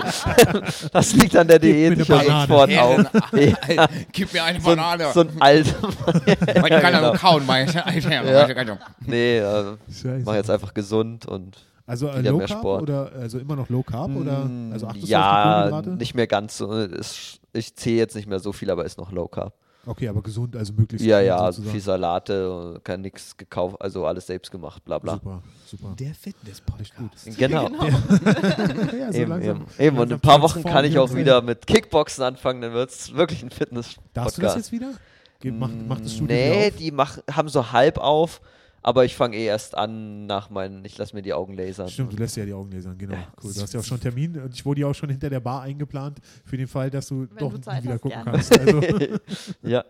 das 0.92 1.12
liegt 1.14 1.36
an 1.36 1.48
der 1.48 1.58
Gib 1.58 1.70
mir 1.74 1.90
Diät. 1.90 1.92
eine 1.92 2.04
Banane. 2.04 2.46
sofort 2.46 2.70
Herren, 2.70 3.06
auf. 3.06 3.32
Ja, 3.76 3.86
Gib 4.12 4.32
mir 4.32 4.44
eine 4.44 4.60
so, 4.60 4.70
ein, 4.70 5.00
so 5.14 5.20
ein 5.20 5.30
alt. 5.40 5.74
Ich 6.26 6.38
kann 6.46 6.66
ja, 6.70 6.80
ja 6.80 6.90
genau. 6.90 7.12
kauen, 7.14 7.46
meine 7.46 7.72
Herren. 7.72 8.28
Ja. 8.28 8.78
Nee, 9.06 9.38
äh, 9.38 9.76
mach 10.24 10.34
jetzt 10.34 10.50
einfach 10.50 10.74
gesund 10.74 11.26
und 11.26 11.56
Also 11.86 12.08
äh, 12.08 12.20
Low 12.20 12.38
mehr 12.38 12.46
Carb 12.46 12.58
Sport. 12.60 12.82
oder 12.82 13.10
also 13.18 13.38
immer 13.38 13.56
noch 13.56 13.68
Low 13.68 13.82
Carb 13.82 14.14
oder 14.14 14.44
Mm, 14.44 14.72
also 14.72 14.86
achtest 14.86 15.02
du 15.02 15.04
auf 15.04 15.06
die 15.06 15.10
ja, 15.10 15.62
Kohlenhydrate? 15.62 15.90
nicht 15.96 16.14
mehr 16.14 16.26
ganz 16.26 16.56
so. 16.58 16.72
Ist, 16.72 17.40
ich 17.52 17.74
zähle 17.76 17.96
jetzt 17.96 18.14
nicht 18.14 18.28
mehr 18.28 18.40
so 18.40 18.52
viel, 18.52 18.70
aber 18.70 18.84
ist 18.84 18.98
noch 18.98 19.10
Low 19.12 19.26
Carb. 19.28 19.54
Okay, 19.86 20.08
aber 20.08 20.20
gesund, 20.22 20.54
also 20.56 20.72
möglichst 20.74 21.06
Ja, 21.06 21.20
ja, 21.20 21.36
also 21.36 21.56
sozusagen. 21.56 21.72
viel 21.72 21.80
Salate, 21.80 22.80
kein 22.84 23.00
nix 23.00 23.34
gekauft, 23.36 23.76
also 23.80 24.04
alles 24.06 24.26
selbst 24.26 24.50
gemacht, 24.50 24.84
bla 24.84 24.98
bla. 24.98 25.14
Super, 25.14 25.42
super. 25.66 25.94
Der 25.98 26.14
Fitness-Podcast. 26.14 27.38
Genau. 27.38 27.68
Ja, 27.80 28.96
ja, 28.98 29.12
so 29.12 29.18
Eben, 29.18 29.30
langsam. 29.30 29.56
eben. 29.56 29.66
eben. 29.78 29.98
Und 29.98 30.08
in 30.08 30.14
ein 30.14 30.20
paar 30.20 30.42
Wochen 30.42 30.62
kann 30.62 30.84
ich 30.84 30.98
auch 30.98 31.14
wieder 31.14 31.40
mit 31.40 31.66
Kickboxen 31.66 32.22
anfangen, 32.24 32.60
dann 32.60 32.72
wird 32.74 32.90
es 32.90 33.14
wirklich 33.14 33.42
ein 33.42 33.50
Fitness-Podcast. 33.50 34.10
Darfst 34.14 34.38
du 34.38 34.42
das 34.42 34.56
jetzt 34.56 34.72
wieder? 34.72 34.92
Ge 35.40 35.50
macht, 35.52 35.74
macht 35.88 36.04
das 36.04 36.12
Studio 36.14 36.36
Nee, 36.36 36.70
die 36.72 36.90
mach, 36.90 37.18
haben 37.32 37.48
so 37.48 37.72
halb 37.72 37.96
auf, 37.96 38.42
aber 38.82 39.04
ich 39.04 39.14
fange 39.16 39.36
eh 39.36 39.44
erst 39.44 39.76
an 39.76 40.26
nach 40.26 40.50
meinen, 40.50 40.84
ich 40.84 40.96
lasse 40.96 41.14
mir 41.14 41.22
die 41.22 41.32
Augen 41.32 41.54
lasern. 41.54 41.88
Stimmt, 41.88 42.12
du 42.12 42.16
lässt 42.16 42.36
ja 42.36 42.44
die 42.44 42.52
Augen 42.52 42.72
lasern, 42.72 42.96
genau. 42.96 43.14
Ja. 43.14 43.32
Cool. 43.42 43.52
Du 43.52 43.60
hast 43.60 43.74
ja 43.74 43.80
auch 43.80 43.84
schon 43.84 43.96
einen 43.96 44.02
Termin 44.02 44.40
und 44.40 44.54
ich 44.54 44.64
wurde 44.64 44.80
ja 44.80 44.86
auch 44.86 44.94
schon 44.94 45.10
hinter 45.10 45.28
der 45.28 45.40
Bar 45.40 45.62
eingeplant 45.62 46.18
für 46.44 46.56
den 46.56 46.66
Fall, 46.66 46.90
dass 46.90 47.08
du 47.08 47.26
doch 47.26 47.52
du 47.52 47.58
wieder 47.58 47.94
hast, 47.94 48.00
gucken 48.00 48.22
gerne. 48.24 48.30
kannst. 48.30 48.58
Also, 48.58 48.80
ja. 49.62 49.84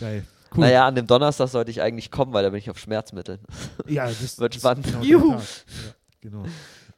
geil. 0.00 0.24
Cool. 0.54 0.60
Naja, 0.60 0.86
an 0.86 0.94
dem 0.94 1.06
Donnerstag 1.06 1.48
sollte 1.48 1.70
ich 1.70 1.82
eigentlich 1.82 2.10
kommen, 2.10 2.32
weil 2.32 2.44
da 2.44 2.50
bin 2.50 2.58
ich 2.58 2.70
auf 2.70 2.78
Schmerzmitteln. 2.78 3.40
ja, 3.88 4.06
das 4.06 4.38
wird 4.38 4.54
das 4.54 4.60
spannend. 4.60 4.86
Genau 4.86 5.02
Juhu. 5.02 5.32
Ja, 5.32 5.40
genau. 6.20 6.44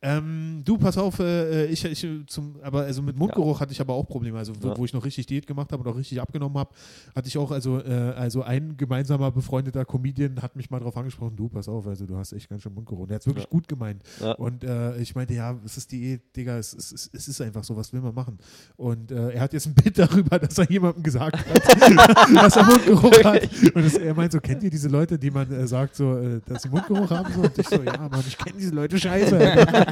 Ähm, 0.01 0.62
du, 0.64 0.78
pass 0.78 0.96
auf, 0.96 1.18
äh, 1.18 1.66
ich, 1.66 1.84
ich 1.84 2.07
zum, 2.28 2.55
aber 2.62 2.82
also 2.82 3.03
mit 3.03 3.16
Mundgeruch 3.16 3.59
hatte 3.61 3.72
ich 3.72 3.80
aber 3.80 3.94
auch 3.94 4.05
Probleme. 4.07 4.38
Also 4.38 4.53
wo, 4.62 4.68
Ja. 4.68 4.76
wo 4.78 4.84
ich 4.84 4.92
noch 4.92 5.05
richtig 5.05 5.26
Diät 5.26 5.44
gemacht 5.46 5.72
habe 5.72 5.82
und 5.82 5.88
auch 5.92 5.96
richtig 5.96 6.20
abgenommen 6.20 6.57
habe, 6.57 6.70
hatte 7.16 7.26
ich 7.26 7.36
auch, 7.36 7.51
also, 7.51 7.80
äh, 7.80 8.12
also 8.16 8.42
ein 8.42 8.76
gemeinsamer 8.76 9.32
befreundeter 9.32 9.84
Comedian 9.84 10.40
hat 10.40 10.55
mich 10.55 10.70
mal 10.70 10.78
darauf 10.78 10.96
angesprochen, 10.96 11.34
du, 11.34 11.49
pass 11.49 11.68
auf, 11.68 11.84
also 11.88 12.07
du 12.07 12.16
hast 12.16 12.32
echt 12.32 12.49
ganz 12.49 12.62
schön 12.62 12.74
Mundgeruch. 12.74 13.01
Und 13.03 13.09
der 13.11 13.16
hat 13.16 13.22
es 13.22 13.26
wirklich 13.26 13.44
Ja. 13.46 13.51
gut 13.51 13.66
gemeint. 13.66 14.03
Ja. 14.20 14.32
Und 14.32 14.62
äh, 14.62 14.96
ich 14.99 15.16
meinte, 15.16 15.34
ja, 15.34 15.57
es 15.64 15.76
ist 15.76 15.90
Diät, 15.90 16.36
Digga, 16.36 16.59
es, 16.59 16.74
es, 16.74 16.92
es, 16.92 17.11
es 17.12 17.26
ist 17.28 17.40
einfach 17.40 17.64
so, 17.64 17.76
was 17.76 17.92
will 17.92 18.01
man 18.01 18.14
machen? 18.14 18.38
Und 18.76 19.11
äh, 19.11 19.30
er 19.30 19.40
hat 19.40 19.53
jetzt 19.53 19.66
ein 19.66 19.74
Bild 19.74 19.99
darüber, 19.99 20.38
dass 20.38 20.57
er 20.59 20.70
jemandem 20.70 21.03
gesagt 21.03 21.38
hat, 21.38 21.46
dass 22.36 22.57
er 22.57 22.64
Mundgeruch 22.64 23.24
hat. 23.24 23.49
Und 23.74 23.84
es, 23.84 23.94
er 23.96 24.14
meint 24.14 24.30
so, 24.30 24.38
kennt 24.40 24.62
ihr 24.62 24.70
diese 24.70 24.88
Leute, 24.88 25.18
die 25.18 25.32
man 25.32 25.51
äh, 25.51 25.66
sagt, 25.66 25.96
so, 25.96 26.16
äh, 26.18 26.40
dass 26.46 26.62
sie 26.62 26.68
Mundgeruch 26.68 27.11
haben? 27.11 27.32
So? 27.34 27.40
Und 27.40 27.59
ich 27.59 27.68
so, 27.68 27.82
ja, 27.82 27.99
Mann, 28.09 28.22
ich 28.26 28.38
kenne 28.38 28.57
diese 28.59 28.72
Leute 28.74 28.96
scheiße. 28.96 29.88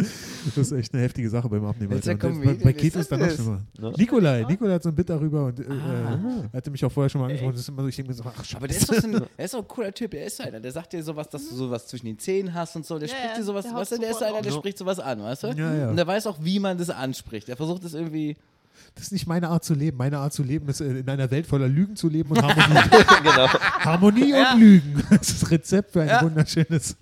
Das 0.00 0.56
ist 0.56 0.72
echt 0.72 0.94
eine 0.94 1.02
heftige 1.02 1.28
Sache 1.28 1.48
beim 1.48 1.64
Abnehmen. 1.64 1.92
Alter. 1.92 2.14
Bei, 2.14 2.28
bei 2.54 2.70
ist 2.70 2.78
Keto 2.78 3.00
ist 3.00 3.10
dann 3.10 3.18
noch 3.18 3.26
das? 3.26 3.34
schlimmer. 3.36 3.60
Ja. 3.80 3.90
Nikolai, 3.96 4.44
Nikolai 4.48 4.74
hat 4.74 4.82
so 4.84 4.90
ein 4.90 4.94
Bit 4.94 5.10
darüber 5.10 5.46
und 5.46 5.58
äh, 5.58 5.64
Ah. 5.68 6.18
hatte 6.52 6.70
mich 6.70 6.84
auch 6.84 6.92
vorher 6.92 7.10
schon 7.10 7.20
mal 7.20 7.26
angesprochen. 7.26 7.52
Das 7.52 7.60
ist 7.62 7.68
immer 7.68 7.82
so, 7.82 7.88
ich 7.88 7.96
denke 7.96 8.10
mir 8.12 8.14
so, 8.16 8.22
ach, 8.24 8.44
Aber 8.54 8.68
der 8.68 8.76
ist, 8.76 8.88
doch 8.88 8.94
so 8.94 9.06
ein, 9.08 9.12
der 9.36 9.44
ist 9.44 9.54
doch 9.54 9.58
ein 9.58 9.66
cooler 9.68 9.92
Typ, 9.92 10.12
der 10.12 10.24
ist 10.26 10.36
so 10.36 10.44
einer. 10.44 10.60
Der 10.60 10.70
sagt 10.70 10.92
dir 10.92 11.02
sowas, 11.02 11.28
dass 11.28 11.48
du 11.48 11.54
sowas 11.56 11.86
zwischen 11.88 12.06
den 12.06 12.16
Zähnen 12.18 12.54
hast 12.54 12.76
und 12.76 12.86
so. 12.86 12.96
Der 12.98 13.08
Ja, 13.08 13.14
spricht 13.14 13.30
ja, 13.32 13.38
dir 13.38 13.44
sowas, 13.44 13.64
der 13.64 13.74
weißt 13.74 13.92
du, 13.92 13.98
der 13.98 14.10
ist 14.10 14.18
so 14.20 14.24
einer, 14.24 14.40
der 14.42 14.50
spricht 14.52 14.78
sowas 14.78 15.00
an, 15.00 15.20
weißt 15.20 15.42
du? 15.42 15.46
Ja, 15.48 15.74
ja. 15.74 15.90
Und 15.90 15.96
der 15.96 16.06
weiß 16.06 16.28
auch, 16.28 16.38
wie 16.40 16.60
man 16.60 16.78
das 16.78 16.90
anspricht. 16.90 17.48
Der 17.48 17.56
versucht 17.56 17.82
es 17.82 17.94
irgendwie. 17.94 18.36
Das 18.94 19.04
ist 19.06 19.12
nicht 19.12 19.26
meine 19.26 19.48
Art 19.48 19.64
zu 19.64 19.74
leben. 19.74 19.96
Meine 19.96 20.18
Art 20.18 20.32
zu 20.32 20.44
leben 20.44 20.68
ist, 20.68 20.80
äh, 20.80 20.98
in 21.00 21.08
einer 21.08 21.28
Welt 21.32 21.46
voller 21.48 21.66
Lügen 21.68 21.96
zu 21.96 22.08
leben 22.08 22.30
und 22.30 22.40
Harmonie. 22.42 22.88
genau. 23.24 23.48
Harmonie 23.80 24.32
und 24.32 24.60
Lügen. 24.60 25.02
Das 25.10 25.28
ist 25.28 25.42
das 25.42 25.50
Rezept 25.50 25.90
für 25.92 26.02
ein 26.02 26.08
Ja. 26.08 26.22
wunderschönes. 26.22 26.96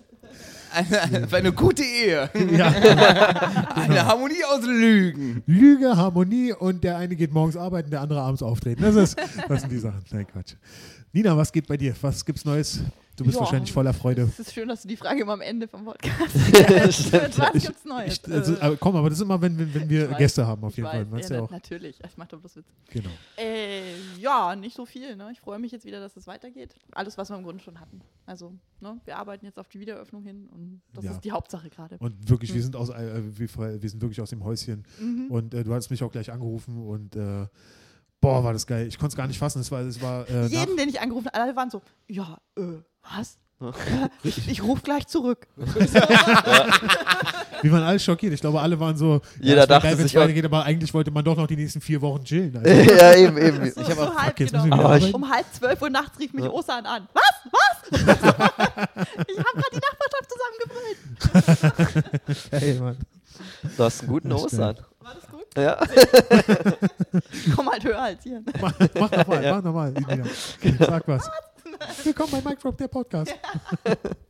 Eine, 0.73 1.27
eine 1.31 1.51
gute 1.51 1.83
Ehe. 1.83 2.29
Ja. 2.51 2.67
Eine 3.75 4.05
Harmonie 4.05 4.43
aus 4.49 4.65
Lügen. 4.65 5.43
Lüge, 5.45 5.95
Harmonie 5.95 6.53
und 6.53 6.83
der 6.83 6.97
eine 6.97 7.15
geht 7.15 7.33
morgens 7.33 7.55
arbeiten, 7.55 7.89
der 7.89 8.01
andere 8.01 8.21
abends 8.21 8.43
auftreten. 8.43 8.81
Das, 8.81 8.95
ist, 8.95 9.17
das 9.47 9.61
sind 9.61 9.71
die 9.71 9.79
Sachen. 9.79 10.03
Nein, 10.11 10.27
Quatsch. 10.27 10.55
Nina, 11.13 11.35
was 11.37 11.51
geht 11.51 11.67
bei 11.67 11.77
dir? 11.77 11.95
Was 12.01 12.25
gibt's 12.25 12.45
Neues? 12.45 12.81
Du 13.17 13.23
bist 13.23 13.35
Ja. 13.35 13.41
wahrscheinlich 13.41 13.73
voller 13.73 13.93
Freude. 13.93 14.21
Es 14.21 14.39
ist 14.39 14.53
schön, 14.53 14.67
dass 14.67 14.83
du 14.83 14.87
die 14.87 14.95
Frage 14.95 15.21
immer 15.23 15.33
am 15.33 15.41
Ende 15.41 15.67
vom 15.67 15.83
Podcast 15.85 16.13
stellst. 16.93 17.39
Was 17.39 17.51
gibt's 17.63 17.83
Neues? 17.83 18.21
Ich, 18.23 18.31
also, 18.31 18.55
aber 18.61 18.77
komm, 18.77 18.95
aber 18.95 19.09
das 19.09 19.17
ist 19.17 19.23
immer, 19.23 19.41
wenn, 19.41 19.57
wenn, 19.57 19.73
wenn 19.73 19.89
wir 19.89 20.11
weiß, 20.11 20.17
Gäste 20.19 20.45
haben, 20.45 20.63
auf 20.63 20.77
jeden 20.77 20.87
Fall. 20.87 21.05
weiß, 21.11 21.11
Weißt 21.19 21.29
ja, 21.31 21.37
na- 21.37 21.43
auch. 21.43 21.49
natürlich. 21.49 21.99
Ich 22.07 22.15
mache 22.15 22.27
doch 22.29 22.39
bloß 22.39 22.57
Witz. 22.57 22.67
Genau. 22.91 23.09
Äh, 23.35 23.95
ja, 24.19 24.55
nicht 24.55 24.75
so 24.75 24.85
viel. 24.85 25.15
Ne? 25.15 25.29
Ich 25.33 25.39
freue 25.39 25.57
mich 25.57 25.71
jetzt 25.71 25.83
wieder, 25.83 25.99
dass 25.99 26.15
es 26.15 26.27
weitergeht. 26.27 26.75
Alles, 26.91 27.17
was 27.17 27.31
wir 27.31 27.37
im 27.37 27.43
Grunde 27.43 27.63
schon 27.63 27.79
hatten. 27.79 28.01
Also, 28.27 28.53
ne, 28.81 29.01
wir 29.05 29.17
arbeiten 29.17 29.45
jetzt 29.45 29.57
auf 29.57 29.67
die 29.67 29.79
Wiedereröffnung 29.79 30.21
hin 30.21 30.47
und 30.53 30.81
das 30.93 31.03
Ja. 31.05 31.11
ist 31.11 31.21
die 31.21 31.31
Hauptsache 31.31 31.69
gerade. 31.71 31.97
Und 31.97 32.29
wirklich, 32.29 32.53
wir 32.53 32.61
sind 32.61 32.75
aus, 32.75 32.89
äh, 32.89 33.21
wir, 33.23 33.81
wir 33.81 33.89
sind 33.89 33.99
wirklich 33.99 34.21
aus 34.21 34.29
dem 34.29 34.43
Häuschen. 34.43 34.83
Mhm. 34.99 35.31
Und 35.31 35.55
äh, 35.55 35.63
du 35.63 35.73
hast 35.73 35.89
mich 35.89 36.03
auch 36.03 36.11
gleich 36.11 36.31
angerufen 36.31 36.85
und 36.85 37.15
äh, 37.15 37.47
boah, 38.21 38.43
war 38.43 38.53
das 38.53 38.67
geil. 38.67 38.85
Ich 38.87 38.99
konnte 38.99 39.13
es 39.13 39.17
gar 39.17 39.25
nicht 39.27 39.39
fassen. 39.39 39.59
Es 39.61 39.71
war, 39.71 39.81
es 39.81 39.99
war 40.03 40.29
äh, 40.29 40.45
Jeden, 40.47 40.77
den 40.77 40.87
ich 40.89 40.99
angerufen 41.01 41.27
habe, 41.27 41.41
alle 41.41 41.55
waren 41.55 41.71
so, 41.71 41.81
ja, 42.07 42.37
äh, 42.57 42.61
was? 43.15 43.37
ich 44.23 44.61
rufe 44.61 44.83
gleich 44.83 45.07
zurück. 45.07 45.47
wir 45.57 45.71
waren 47.71 47.83
alle 47.83 47.99
schockiert. 47.99 48.33
Ich 48.33 48.41
glaube, 48.41 48.61
alle 48.61 48.79
waren 48.79 48.95
so, 48.95 49.19
Jeder 49.41 49.61
ja, 49.61 49.65
dachte 49.65 49.87
geil, 49.87 49.97
sich 49.97 50.13
weitergeht, 50.13 50.45
aber 50.45 50.63
eigentlich 50.63 50.93
wollte 50.93 51.09
man 51.09 51.25
doch 51.25 51.35
noch 51.35 51.47
die 51.47 51.55
nächsten 51.55 51.81
vier 51.81 51.99
Wochen 52.01 52.23
chillen. 52.23 52.55
Also, 52.55 52.69
ja, 52.93 53.15
eben, 53.15 53.35
eben. 53.39 53.71
So, 53.71 53.81
Ich 53.81 53.87
so 53.87 53.93
auch- 54.01 54.15
halb, 54.15 54.37
fuck, 54.37 54.51
genau. 54.51 55.15
Um 55.15 55.27
halb 55.27 55.45
zwölf 55.51 55.81
Uhr 55.81 55.89
nachts 55.89 56.19
rief 56.19 56.33
mich 56.33 56.45
Osan 56.45 56.85
an. 56.85 57.07
Was? 57.13 57.23
Was? 57.51 57.83
ich 57.91 58.07
habe 58.07 58.17
gerade 59.25 59.71
die 59.73 59.81
Nachbarschaft 59.81 60.29
zusammengebrüllt. 61.41 62.51
hey, 62.51 62.79
Mann. 62.79 62.97
Du 63.75 63.83
hast 63.83 64.01
einen 64.01 64.09
guten 64.09 64.31
Ostern. 64.33 64.77
War 64.99 65.13
das 65.15 65.27
gut? 65.31 65.45
Ja. 65.57 65.77
Komm 67.55 67.69
halt 67.71 67.83
höher 67.83 68.01
als 68.01 68.23
hier. 68.23 68.43
Mach, 68.61 68.73
mach 68.99 69.11
nochmal, 69.11 69.41
mach 69.51 69.63
nochmal. 69.63 69.93
Sag 70.79 71.07
was. 71.07 71.29
Willkommen 72.07 72.31
bei 72.31 72.51
Mike 72.51 72.61
Drop, 72.61 72.77
der 72.77 72.87
Podcast. 72.87 73.35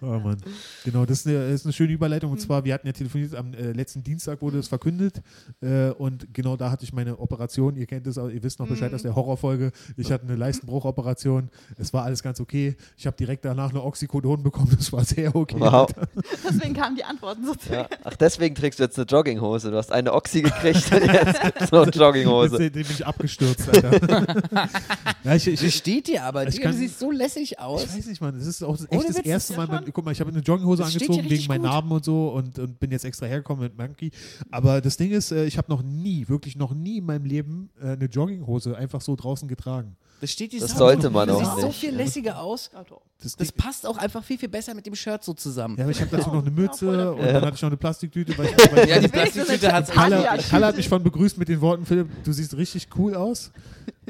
Oh 0.00 0.06
Mann. 0.18 0.38
Genau, 0.84 1.04
das 1.04 1.20
ist 1.20 1.26
eine, 1.26 1.46
ist 1.48 1.64
eine 1.66 1.72
schöne 1.72 1.92
Überleitung. 1.92 2.30
Und 2.32 2.40
zwar, 2.40 2.64
wir 2.64 2.74
hatten 2.74 2.86
ja 2.86 2.92
telefoniert, 2.92 3.34
am 3.34 3.52
äh, 3.54 3.72
letzten 3.72 4.02
Dienstag 4.02 4.40
wurde 4.42 4.58
es 4.58 4.68
verkündet. 4.68 5.22
Äh, 5.60 5.90
und 5.90 6.32
genau 6.32 6.56
da 6.56 6.70
hatte 6.70 6.84
ich 6.84 6.92
meine 6.92 7.18
Operation. 7.18 7.76
Ihr 7.76 7.86
kennt 7.86 8.06
es, 8.06 8.18
auch, 8.18 8.28
ihr 8.28 8.42
wisst 8.42 8.58
noch 8.58 8.68
Bescheid 8.68 8.92
aus 8.94 9.02
der 9.02 9.14
Horrorfolge. 9.14 9.72
Ich 9.96 10.12
hatte 10.12 10.24
eine 10.24 10.36
Leistenbruchoperation. 10.36 11.50
Es 11.76 11.92
war 11.92 12.04
alles 12.04 12.22
ganz 12.22 12.40
okay. 12.40 12.76
Ich 12.96 13.06
habe 13.06 13.16
direkt 13.16 13.44
danach 13.44 13.70
eine 13.70 13.82
Oxycodon 13.82 14.42
bekommen. 14.42 14.74
Das 14.76 14.92
war 14.92 15.04
sehr 15.04 15.34
okay. 15.34 15.56
Wow. 15.58 15.88
Deswegen 16.48 16.74
kamen 16.74 16.96
die 16.96 17.04
Antworten 17.04 17.44
so 17.44 17.54
ja. 17.72 17.88
Ach, 18.04 18.14
deswegen 18.16 18.54
trägst 18.54 18.78
du 18.78 18.84
jetzt 18.84 18.98
eine 18.98 19.06
Jogginghose. 19.06 19.70
Du 19.70 19.76
hast 19.76 19.92
eine 19.92 20.12
Oxy 20.12 20.42
gekriegt 20.42 20.90
und 20.92 21.04
jetzt 21.12 21.42
gibt's 21.42 21.72
noch 21.72 21.82
eine 21.82 21.90
Jogginghose. 21.92 22.58
Den 22.58 22.72
bin 22.72 22.86
ich 22.88 23.04
abgestürzt, 23.06 23.68
Alter. 23.68 24.26
ja, 25.24 25.34
ich, 25.34 25.46
ich, 25.48 25.60
Das 25.60 25.74
steht 25.74 26.06
dir 26.08 26.24
aber. 26.24 26.44
Ich 26.46 26.54
Digga, 26.54 26.64
kann- 26.64 26.72
du 26.72 26.78
siehst 26.78 26.98
so 26.98 27.10
lässig 27.10 27.58
aus. 27.58 27.84
Ich 27.84 27.96
weiß 27.96 28.06
nicht, 28.06 28.20
Mann. 28.20 28.34
Das 28.38 28.46
ist 28.46 28.62
auch 28.62 28.74
echt 28.74 28.92
Ohne 28.92 29.06
das 29.06 29.16
Witz, 29.18 29.26
erste 29.26 29.54
Mal. 29.66 29.80
Mein, 29.82 29.92
guck 29.92 30.04
mal, 30.04 30.12
ich 30.12 30.20
habe 30.20 30.30
eine 30.30 30.40
Jogginghose 30.40 30.82
Das 30.82 30.94
angezogen 30.94 31.28
wegen 31.28 31.46
meinen 31.46 31.62
gut. 31.62 31.70
Narben 31.70 31.90
und 31.90 32.04
so 32.04 32.28
und, 32.28 32.58
und 32.58 32.78
bin 32.78 32.90
jetzt 32.90 33.04
extra 33.04 33.26
hergekommen 33.26 33.64
mit 33.64 33.76
Monkey. 33.76 34.10
Aber 34.50 34.80
das 34.80 34.96
Ding 34.96 35.10
ist, 35.10 35.32
äh, 35.32 35.44
ich 35.44 35.58
habe 35.58 35.70
noch 35.70 35.82
nie, 35.82 36.28
wirklich 36.28 36.56
noch 36.56 36.74
nie 36.74 36.98
in 36.98 37.06
meinem 37.06 37.24
Leben 37.24 37.70
äh, 37.80 37.92
eine 37.92 38.06
Jogginghose 38.06 38.76
einfach 38.76 39.00
so 39.00 39.16
draußen 39.16 39.48
getragen. 39.48 39.96
Das 40.20 40.30
steht 40.32 40.52
dir 40.52 40.60
Das 40.60 40.70
sau- 40.72 40.78
sollte 40.78 41.10
man 41.10 41.28
Du 41.28 41.34
auch 41.34 41.38
siehst 41.40 41.60
so 41.60 41.66
nicht. 41.68 41.78
viel 41.78 41.94
lässiger 41.94 42.40
aus. 42.40 42.70
Das 43.22 43.36
Das 43.36 43.52
passt 43.52 43.86
auch 43.86 43.96
einfach 43.98 44.24
viel, 44.24 44.36
viel 44.38 44.48
besser 44.48 44.74
mit 44.74 44.84
dem 44.86 44.94
Shirt 44.96 45.22
so 45.22 45.32
zusammen. 45.32 45.76
ja, 45.76 45.84
aber 45.84 45.92
ich 45.92 46.00
habe 46.00 46.16
dazu 46.16 46.30
noch 46.30 46.42
eine 46.42 46.50
Mütze 46.50 47.12
und 47.12 47.20
dann 47.22 47.42
hatte 47.42 47.54
ich 47.54 47.62
noch 47.62 47.68
eine 47.68 47.76
Plastiktüte. 47.76 48.36
Weil 48.36 48.46
ich, 48.46 48.72
weil 48.72 48.88
Ja, 48.88 48.98
die 49.00 49.08
Plastiktüte 49.08 49.72
hat 49.72 49.88
Kalle, 49.90 50.24
Kalle 50.50 50.66
hat 50.66 50.76
mich 50.76 50.88
von 50.88 51.02
begrüßt 51.02 51.38
mit 51.38 51.48
den 51.48 51.60
Worten, 51.60 51.86
Philipp, 51.86 52.08
du 52.24 52.32
siehst 52.32 52.56
richtig 52.56 52.88
cool 52.96 53.14
aus, 53.14 53.50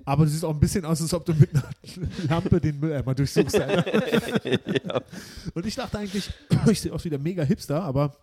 aber 0.07 0.25
du 0.25 0.31
siehst 0.31 0.45
auch 0.45 0.51
ein 0.55 0.61
bisschen 0.61 0.85
aus, 0.87 1.01
als 1.03 1.13
ob 1.13 1.25
du 1.27 1.35
mit 1.35 1.51
einer 1.55 1.65
Lampe 2.29 2.61
den 2.61 2.81
Mülleimer 2.81 3.15
durchsuchst. 3.15 3.57
Alter. 3.61 5.03
Und 5.55 5.67
ich 5.67 5.75
dachte 5.75 5.99
eigentlich, 5.99 6.31
ich 6.71 6.81
sehe 6.81 6.93
auch 6.93 7.03
wieder 7.05 7.19
mega 7.19 7.43
hipster, 7.43 7.83
aber 7.83 8.15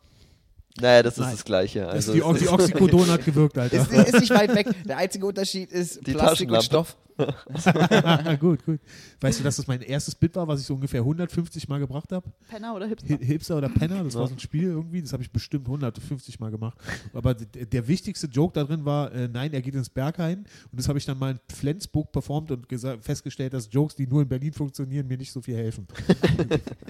Naja, 0.79 1.03
das 1.03 1.13
ist 1.15 1.19
Nein. 1.21 1.31
das 1.31 1.45
Gleiche. 1.45 1.87
Also, 1.87 2.13
die, 2.13 2.19
es 2.19 2.37
die 2.39 2.45
ist- 2.45 2.51
Oxycodon 2.51 3.09
hat 3.09 3.23
gewirkt, 3.25 3.57
Alter. 3.59 3.77
Ist, 3.77 3.91
ist 3.91 4.19
nicht 4.21 4.31
weit 4.33 4.53
weg. 4.55 4.67
Der 4.85 4.97
einzige 4.97 5.25
Unterschied 5.25 5.71
ist 5.71 6.05
Die 6.05 6.11
Plastik 6.13 6.49
und 6.49 6.55
Taschenlampe. 6.55 6.65
Stoff. 6.65 6.97
gut, 8.39 8.65
gut. 8.65 8.79
Weißt 9.21 9.39
du, 9.39 9.43
dass 9.43 9.55
das 9.57 9.67
mein 9.67 9.81
erstes 9.81 10.15
Bit 10.15 10.35
war, 10.35 10.47
was 10.47 10.59
ich 10.61 10.65
so 10.65 10.73
ungefähr 10.75 11.01
150 11.01 11.67
Mal 11.67 11.79
gebracht 11.79 12.11
habe? 12.11 12.29
Penner 12.49 12.75
oder 12.75 12.87
Hipster? 12.87 13.13
Hi- 13.13 13.25
Hipster 13.25 13.57
oder 13.57 13.69
Penner, 13.69 14.03
das 14.03 14.15
war 14.15 14.27
so 14.27 14.33
ein 14.33 14.39
Spiel 14.39 14.63
irgendwie, 14.63 15.01
das 15.01 15.13
habe 15.13 15.23
ich 15.23 15.31
bestimmt 15.31 15.65
150 15.67 16.39
Mal 16.39 16.51
gemacht. 16.51 16.77
Aber 17.13 17.33
d- 17.33 17.65
der 17.65 17.87
wichtigste 17.87 18.27
Joke 18.27 18.53
da 18.53 18.63
drin 18.63 18.85
war, 18.85 19.11
äh, 19.13 19.27
nein, 19.27 19.53
er 19.53 19.61
geht 19.61 19.75
ins 19.75 19.89
Berghain. 19.89 20.39
Und 20.71 20.79
das 20.79 20.87
habe 20.87 20.97
ich 20.99 21.05
dann 21.05 21.17
mal 21.17 21.31
in 21.31 21.39
Flensburg 21.53 22.11
performt 22.11 22.51
und 22.51 22.67
festgestellt, 23.01 23.53
dass 23.53 23.69
Jokes, 23.71 23.95
die 23.95 24.07
nur 24.07 24.21
in 24.21 24.27
Berlin 24.27 24.53
funktionieren, 24.53 25.07
mir 25.07 25.17
nicht 25.17 25.31
so 25.31 25.41
viel 25.41 25.55
helfen. 25.55 25.87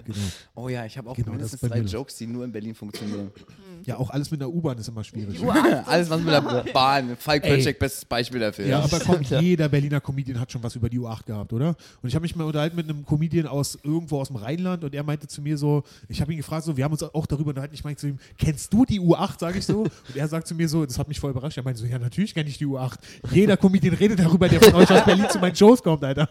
genau. 0.05 0.17
Oh 0.55 0.69
ja, 0.69 0.85
ich 0.85 0.97
habe 0.97 1.09
auch 1.09 1.15
Genau, 1.15 1.27
das 1.33 1.37
mindestens 1.37 1.69
drei 1.69 1.79
los. 1.79 1.91
Jokes, 1.91 2.15
die 2.17 2.27
nur 2.27 2.43
in 2.45 2.51
Berlin 2.51 2.73
funktionieren. 2.75 3.31
Ja, 3.85 3.97
auch 3.97 4.09
alles 4.09 4.31
mit 4.31 4.41
einer 4.41 4.49
U-Bahn 4.49 4.77
ist 4.77 4.87
immer 4.87 5.03
schwierig. 5.03 5.37
Die 5.39 5.45
U8. 5.45 5.83
Alles, 5.85 6.09
was 6.09 6.19
mit 6.19 6.33
der 6.33 6.41
Bahn. 6.41 7.15
Falk. 7.17 7.43
Pötschek, 7.43 7.77
bestes 7.77 8.03
Beispiel 8.05 8.39
dafür. 8.39 8.65
Ja, 8.65 8.79
aber 8.79 8.99
komm, 8.99 9.21
jeder 9.39 9.69
Berliner 9.69 10.01
Comedian 10.01 10.39
hat 10.39 10.51
schon 10.51 10.63
was 10.63 10.75
über 10.75 10.89
die 10.89 10.99
U8 10.99 11.25
gehabt, 11.25 11.53
oder? 11.53 11.75
Und 12.01 12.09
ich 12.09 12.15
habe 12.15 12.23
mich 12.23 12.35
mal 12.35 12.45
unterhalten 12.45 12.75
mit 12.75 12.89
einem 12.89 13.05
Comedian 13.05 13.45
aus 13.45 13.77
irgendwo 13.83 14.19
aus 14.19 14.27
dem 14.29 14.37
Rheinland 14.37 14.83
und 14.83 14.95
er 14.95 15.03
meinte 15.03 15.27
zu 15.27 15.41
mir 15.41 15.57
so, 15.57 15.83
ich 16.07 16.19
habe 16.19 16.31
ihn 16.31 16.37
gefragt, 16.37 16.65
so, 16.65 16.75
wir 16.75 16.83
haben 16.83 16.93
uns 16.93 17.03
auch 17.03 17.25
darüber 17.27 17.49
unterhalten, 17.49 17.75
ich 17.75 17.83
meinte 17.83 18.01
zu 18.01 18.07
ihm, 18.07 18.19
kennst 18.37 18.73
du 18.73 18.85
die 18.85 18.99
U8, 18.99 19.39
sage 19.39 19.59
ich 19.59 19.65
so? 19.65 19.81
Und 19.81 20.15
er 20.15 20.27
sagt 20.27 20.47
zu 20.47 20.55
mir 20.55 20.67
so, 20.67 20.83
das 20.85 20.97
hat 20.97 21.07
mich 21.07 21.19
voll 21.19 21.31
überrascht, 21.31 21.57
er 21.57 21.63
meinte 21.63 21.79
so, 21.79 21.85
ja, 21.85 21.99
natürlich 21.99 22.33
kenne 22.33 22.49
ich 22.49 22.57
die 22.57 22.65
U8. 22.65 22.95
Jeder 23.31 23.55
Comedian 23.55 23.93
redet 23.93 24.19
darüber, 24.19 24.49
der 24.49 24.61
von 24.61 24.73
euch 24.75 24.89
aus 24.91 25.05
Berlin 25.05 25.27
zu 25.29 25.39
meinen 25.39 25.55
Shows 25.55 25.83
kommt, 25.83 26.03
Alter. 26.03 26.27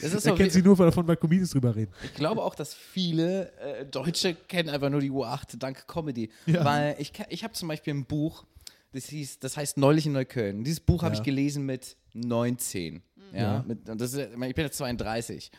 Das 0.00 0.12
ist 0.12 0.26
Er 0.26 0.34
kennt 0.34 0.52
sie 0.52 0.62
nur 0.62 0.76
davon, 0.76 1.06
weil 1.06 1.16
Comedians 1.16 1.50
drüber 1.50 1.74
reden. 1.74 1.92
ich 2.02 2.14
glaube 2.14 2.42
auch, 2.42 2.54
dass 2.54 2.74
viele 2.74 3.52
äh, 3.60 3.84
Deutsche 3.84 4.34
kennen 4.34 4.68
einfach 4.68 4.90
nur 4.90 5.00
die 5.00 5.10
U8 5.10 5.58
dank 5.58 5.86
Comedy. 5.86 6.30
Ja. 6.46 6.64
Weil 6.64 6.87
ich, 6.98 7.12
ke- 7.12 7.26
ich 7.28 7.44
habe 7.44 7.52
zum 7.54 7.68
Beispiel 7.68 7.94
ein 7.94 8.04
Buch, 8.04 8.44
das, 8.92 9.06
hieß, 9.06 9.38
das 9.40 9.56
heißt 9.56 9.76
Neulich 9.76 10.06
in 10.06 10.12
Neukölln. 10.12 10.64
Dieses 10.64 10.80
Buch 10.80 11.02
habe 11.02 11.14
Ja. 11.14 11.20
ich 11.20 11.24
gelesen 11.24 11.66
mit 11.66 11.96
19. 12.14 13.02
Ja, 13.32 13.38
Ja. 13.40 13.64
Mit, 13.66 13.80
das 13.86 14.14
ist, 14.14 14.18
ich 14.18 14.42
ich 14.42 14.54
bin 14.54 14.64
jetzt 14.64 14.78
32. 14.78 15.50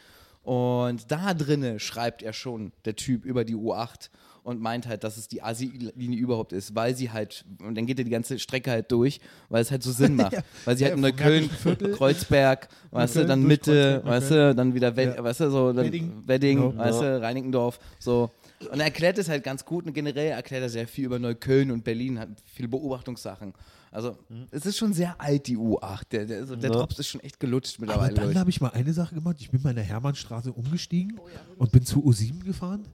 Und 0.41 1.11
da 1.11 1.33
drinne 1.33 1.79
schreibt 1.79 2.23
er 2.23 2.33
schon, 2.33 2.71
der 2.85 2.95
Typ, 2.95 3.25
über 3.25 3.43
die 3.43 3.55
U8 3.55 4.09
und 4.43 4.61
meint 4.61 4.87
halt, 4.87 5.03
dass 5.03 5.17
es 5.17 5.27
die 5.27 5.43
Asi-Linie 5.43 6.17
überhaupt 6.17 6.53
ist, 6.53 6.73
weil 6.73 6.95
sie 6.95 7.11
halt, 7.11 7.45
und 7.61 7.75
dann 7.75 7.85
geht 7.85 7.99
er 7.99 8.05
die 8.05 8.09
ganze 8.09 8.39
Strecke 8.39 8.71
halt 8.71 8.91
durch, 8.91 9.19
weil 9.49 9.61
es 9.61 9.69
halt 9.69 9.83
so 9.83 9.91
Sinn 9.91 10.15
macht. 10.15 10.37
Weil 10.65 10.77
sie 10.77 10.85
Ja, 10.85 10.91
halt 10.91 10.97
in 10.97 11.03
vom 11.03 11.71
Neukölln. 11.73 11.93
Kreuzberg, 11.93 12.69
weißt 12.91 13.17
du, 13.17 13.25
dann 13.27 13.43
Mitte, 13.43 14.01
weißt 14.03 14.31
du, 14.31 14.55
dann 14.55 14.73
wieder, 14.73 14.95
Wed 14.95 15.17
Ja. 15.17 15.23
weißt 15.23 15.41
du, 15.41 15.51
so, 15.51 15.73
dann 15.73 15.85
Wedding. 15.85 16.23
Wedding, 16.25 16.57
Genau. 16.71 16.77
weißt 16.77 17.01
Ja. 17.01 17.17
du, 17.19 17.21
Reinickendorf, 17.21 17.79
so. 17.99 18.31
Und 18.71 18.79
er 18.79 18.85
erklärt 18.85 19.17
es 19.17 19.29
halt 19.29 19.43
ganz 19.43 19.63
gut 19.63 19.85
und 19.85 19.93
generell 19.93 20.31
erklärt 20.31 20.63
er 20.63 20.69
sehr 20.69 20.87
viel 20.87 21.05
über 21.05 21.17
Neukölln 21.19 21.71
und 21.71 21.83
Berlin, 21.83 22.19
hat 22.19 22.29
viele 22.45 22.67
Beobachtungssachen. 22.67 23.53
Also, 23.91 24.17
es 24.51 24.65
ist 24.65 24.77
schon 24.77 24.93
sehr 24.93 25.19
alt, 25.19 25.47
die 25.47 25.57
U8. 25.57 26.03
Der, 26.11 26.25
der, 26.25 26.37
also, 26.39 26.55
der 26.55 26.69
Ja. 26.69 26.75
Drops 26.77 26.99
ist 26.99 27.07
schon 27.07 27.21
echt 27.21 27.39
gelutscht 27.39 27.77
Aber 27.77 27.85
mittlerweile. 27.87 28.13
glaub 28.13 28.27
dann 28.27 28.37
habe 28.39 28.49
ich 28.49 28.61
mal 28.61 28.69
eine 28.69 28.93
Sache 28.93 29.15
gemacht. 29.15 29.37
Ich 29.39 29.49
bin 29.49 29.61
mal 29.63 29.71
in 29.71 29.77
der 29.77 29.85
Hermannstraße 29.85 30.51
umgestiegen 30.51 31.19
und 31.57 31.71
bin 31.71 31.83
zu 31.85 31.99
U7 32.05 32.43
gefahren. 32.43 32.85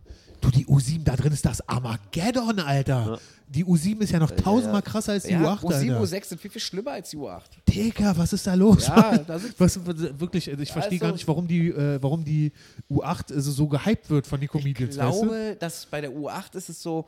Du, 0.45 0.51
die 0.51 0.65
U7, 0.67 1.03
da 1.03 1.15
drin 1.15 1.33
ist 1.33 1.45
das 1.45 1.67
Armageddon, 1.67 2.59
Alter. 2.59 3.19
Die 3.47 3.65
U7 3.65 3.99
ist 4.01 4.11
ja 4.11 4.19
noch 4.19 4.31
tausendmal 4.31 4.81
krasser 4.81 5.13
als 5.13 5.23
die 5.23 5.31
ja, 5.31 5.41
U8, 5.41 5.61
U7, 5.61 5.73
Alter. 5.93 6.01
U6 6.01 6.25
sind 6.25 6.41
viel, 6.41 6.51
viel 6.51 6.61
schlimmer 6.61 6.91
als 6.91 7.09
die 7.09 7.17
U8. 7.17 7.41
Digga, 7.67 8.15
was 8.17 8.33
ist 8.33 8.45
da 8.47 8.53
los? 8.53 8.87
Ja, 8.87 9.17
da 9.17 9.39
was, 9.57 9.79
wirklich, 9.85 10.49
also 10.49 10.61
ich 10.61 10.71
verstehe 10.71 10.95
ist 10.97 11.01
gar 11.01 11.11
nicht, 11.11 11.27
warum 11.27 11.47
die, 11.47 11.69
äh, 11.69 12.01
warum 12.01 12.23
die 12.23 12.51
U8 12.89 13.33
also 13.33 13.51
so 13.51 13.67
gehypt 13.67 14.09
wird 14.09 14.27
von 14.27 14.39
den 14.39 14.45
Ich 14.45 14.51
Comedians, 14.51 14.97
weißt 14.97 15.17
du? 15.21 15.25
glaube, 15.27 15.57
dass 15.59 15.85
bei 15.85 16.01
der 16.01 16.11
U8 16.11 16.55
ist 16.55 16.69
es 16.69 16.81
so, 16.81 17.05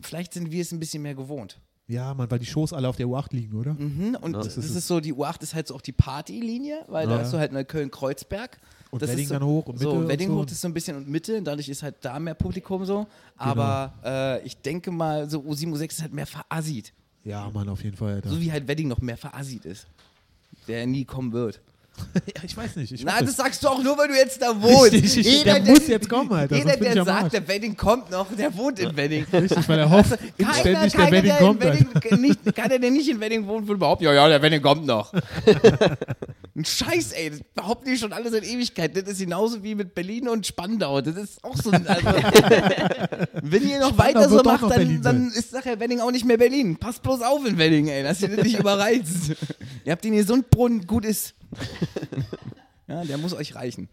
vielleicht 0.00 0.32
sind 0.34 0.50
wir 0.50 0.62
es 0.62 0.72
ein 0.72 0.80
bisschen 0.80 1.02
mehr 1.02 1.14
gewohnt. 1.14 1.58
Ja, 1.88 2.14
Mann, 2.14 2.30
weil 2.30 2.38
die 2.38 2.46
Shows 2.46 2.72
alle 2.72 2.88
auf 2.88 2.96
der 2.96 3.06
U8 3.06 3.26
liegen, 3.34 3.58
oder? 3.58 3.74
Mhm, 3.74 4.16
und 4.20 4.32
das, 4.34 4.54
Das 4.54 4.56
ist 4.64 4.74
ist, 4.76 4.86
so, 4.86 5.00
die 5.00 5.12
U8 5.12 5.42
ist 5.42 5.54
halt 5.54 5.66
so 5.68 5.74
auch 5.74 5.80
die 5.82 5.92
Partylinie, 5.92 6.84
weil 6.88 7.06
da 7.06 7.14
Ja. 7.16 7.20
hast 7.20 7.32
du 7.32 7.38
halt 7.38 7.52
Neukölln-Kreuzberg. 7.52 8.58
Und 8.92 9.00
Das 9.00 9.08
ist 9.08 9.16
Wedding 9.16 9.28
so, 9.28 9.34
dann 9.34 9.44
hoch 9.44 9.66
und 9.66 9.78
Mitte 9.80 9.84
So, 9.90 10.06
Wedding 10.08 10.28
so. 10.28 10.34
hoch 10.36 10.44
ist 10.44 10.60
so 10.60 10.68
ein 10.68 10.74
bisschen 10.74 10.96
und 10.98 11.08
Mitte, 11.08 11.38
und 11.38 11.44
dadurch 11.44 11.66
ist 11.66 11.82
halt 11.82 11.94
da 12.02 12.18
mehr 12.18 12.34
Publikum 12.34 12.84
so. 12.84 13.06
Aber 13.38 13.94
äh, 14.04 14.44
ich 14.46 14.54
denke 14.58 14.90
mal, 14.90 15.28
so 15.30 15.40
U7, 15.40 15.72
U6 15.72 15.82
ist 15.92 16.02
halt 16.02 16.12
mehr 16.12 16.26
verassit. 16.26 16.92
Ja, 17.24 17.48
Mann, 17.54 17.70
auf 17.70 17.82
jeden 17.82 17.96
Fall, 17.96 18.16
Alter. 18.16 18.28
So 18.28 18.38
wie 18.38 18.52
halt 18.52 18.68
Wedding 18.68 18.88
noch 18.88 19.00
mehr 19.00 19.16
verassit 19.16 19.64
ist. 19.64 19.86
Der 20.68 20.86
nie 20.86 21.06
kommen 21.06 21.32
wird. 21.32 21.60
ja, 22.14 22.42
ich 22.44 22.56
weiß 22.56 22.76
nicht. 22.76 22.92
Ich 22.92 23.04
Nein, 23.04 23.24
das 23.24 23.36
sagst 23.36 23.62
du 23.62 23.68
auch 23.68 23.82
nur, 23.82 23.96
weil 23.98 24.08
du 24.08 24.14
jetzt 24.14 24.40
da 24.42 24.60
wohnst. 24.60 24.92
Richtig, 24.92 25.18
ich- 25.26 25.42
der 25.44 25.60
muss 25.62 25.86
jetzt 25.86 26.08
kommen, 26.08 26.32
Alter, 26.32 26.56
Jeder, 26.56 26.76
der 26.76 26.92
am 27.02 27.08
Arsch. 27.08 27.20
sagt, 27.22 27.32
der 27.34 27.48
Wedding 27.48 27.76
kommt 27.76 28.10
noch, 28.10 28.26
der 28.34 28.54
wohnt 28.56 28.78
in 28.80 28.96
Wedding. 28.96 29.24
Richtig, 29.32 29.68
weil 29.68 29.78
er 29.78 29.90
hofft 29.90 30.18
Keiner, 30.38 30.84
inständig, 30.84 30.92
der 30.92 31.00
keiner, 31.00 31.12
Wedding 31.12 31.28
der 31.30 31.38
kommt. 31.38 31.64
in. 31.64 31.70
Wedding, 31.70 32.20
nicht, 32.20 32.54
keiner, 32.56 32.78
der 32.78 32.90
nicht 32.90 33.08
in 33.08 33.20
Wedding 33.20 33.46
wohnt, 33.46 33.68
würde 33.68 33.78
behaupten, 33.78 34.04
ja, 34.04 34.12
ja, 34.14 34.28
der 34.28 34.42
Wedding 34.42 34.62
kommt 34.62 34.86
noch. 34.86 35.12
Ein 36.54 36.66
Scheiß, 36.66 37.12
ey, 37.12 37.30
das 37.30 37.40
behaupten 37.54 37.88
die 37.88 37.96
schon 37.96 38.12
alle 38.12 38.28
seit 38.30 38.44
Ewigkeit. 38.44 38.94
Das 38.94 39.04
ist 39.04 39.20
genauso 39.20 39.62
wie 39.62 39.74
mit 39.74 39.94
Berlin 39.94 40.28
und 40.28 40.46
Spandau. 40.46 41.00
Das 41.00 41.16
ist 41.16 41.42
auch 41.42 41.56
so 41.56 41.70
ein, 41.70 41.86
also, 41.86 42.06
wenn 43.42 43.66
ihr 43.66 43.80
noch 43.80 43.94
Spandau 43.94 44.20
weiter 44.20 44.28
so 44.28 44.42
macht, 44.42 44.70
dann, 44.70 45.00
dann 45.02 45.28
ist 45.32 45.54
nachher 45.54 45.80
Wedding 45.80 46.00
auch 46.00 46.10
nicht 46.10 46.26
mehr 46.26 46.36
Berlin. 46.36 46.76
Passt 46.76 47.02
bloß 47.02 47.22
auf 47.22 47.46
in 47.46 47.56
Wedding, 47.56 47.88
ey, 47.88 48.02
dass 48.02 48.20
ihr 48.20 48.28
das 48.28 48.44
nicht 48.44 48.58
überreizt. 48.58 49.30
ihr 49.84 49.92
habt 49.92 50.04
den 50.04 50.14
Gesundbrunnen, 50.14 50.86
gut 50.86 51.06
ist. 51.06 51.32
Ja, 52.88 53.04
der 53.04 53.16
muss 53.16 53.32
euch 53.32 53.54
reichen. 53.54 53.88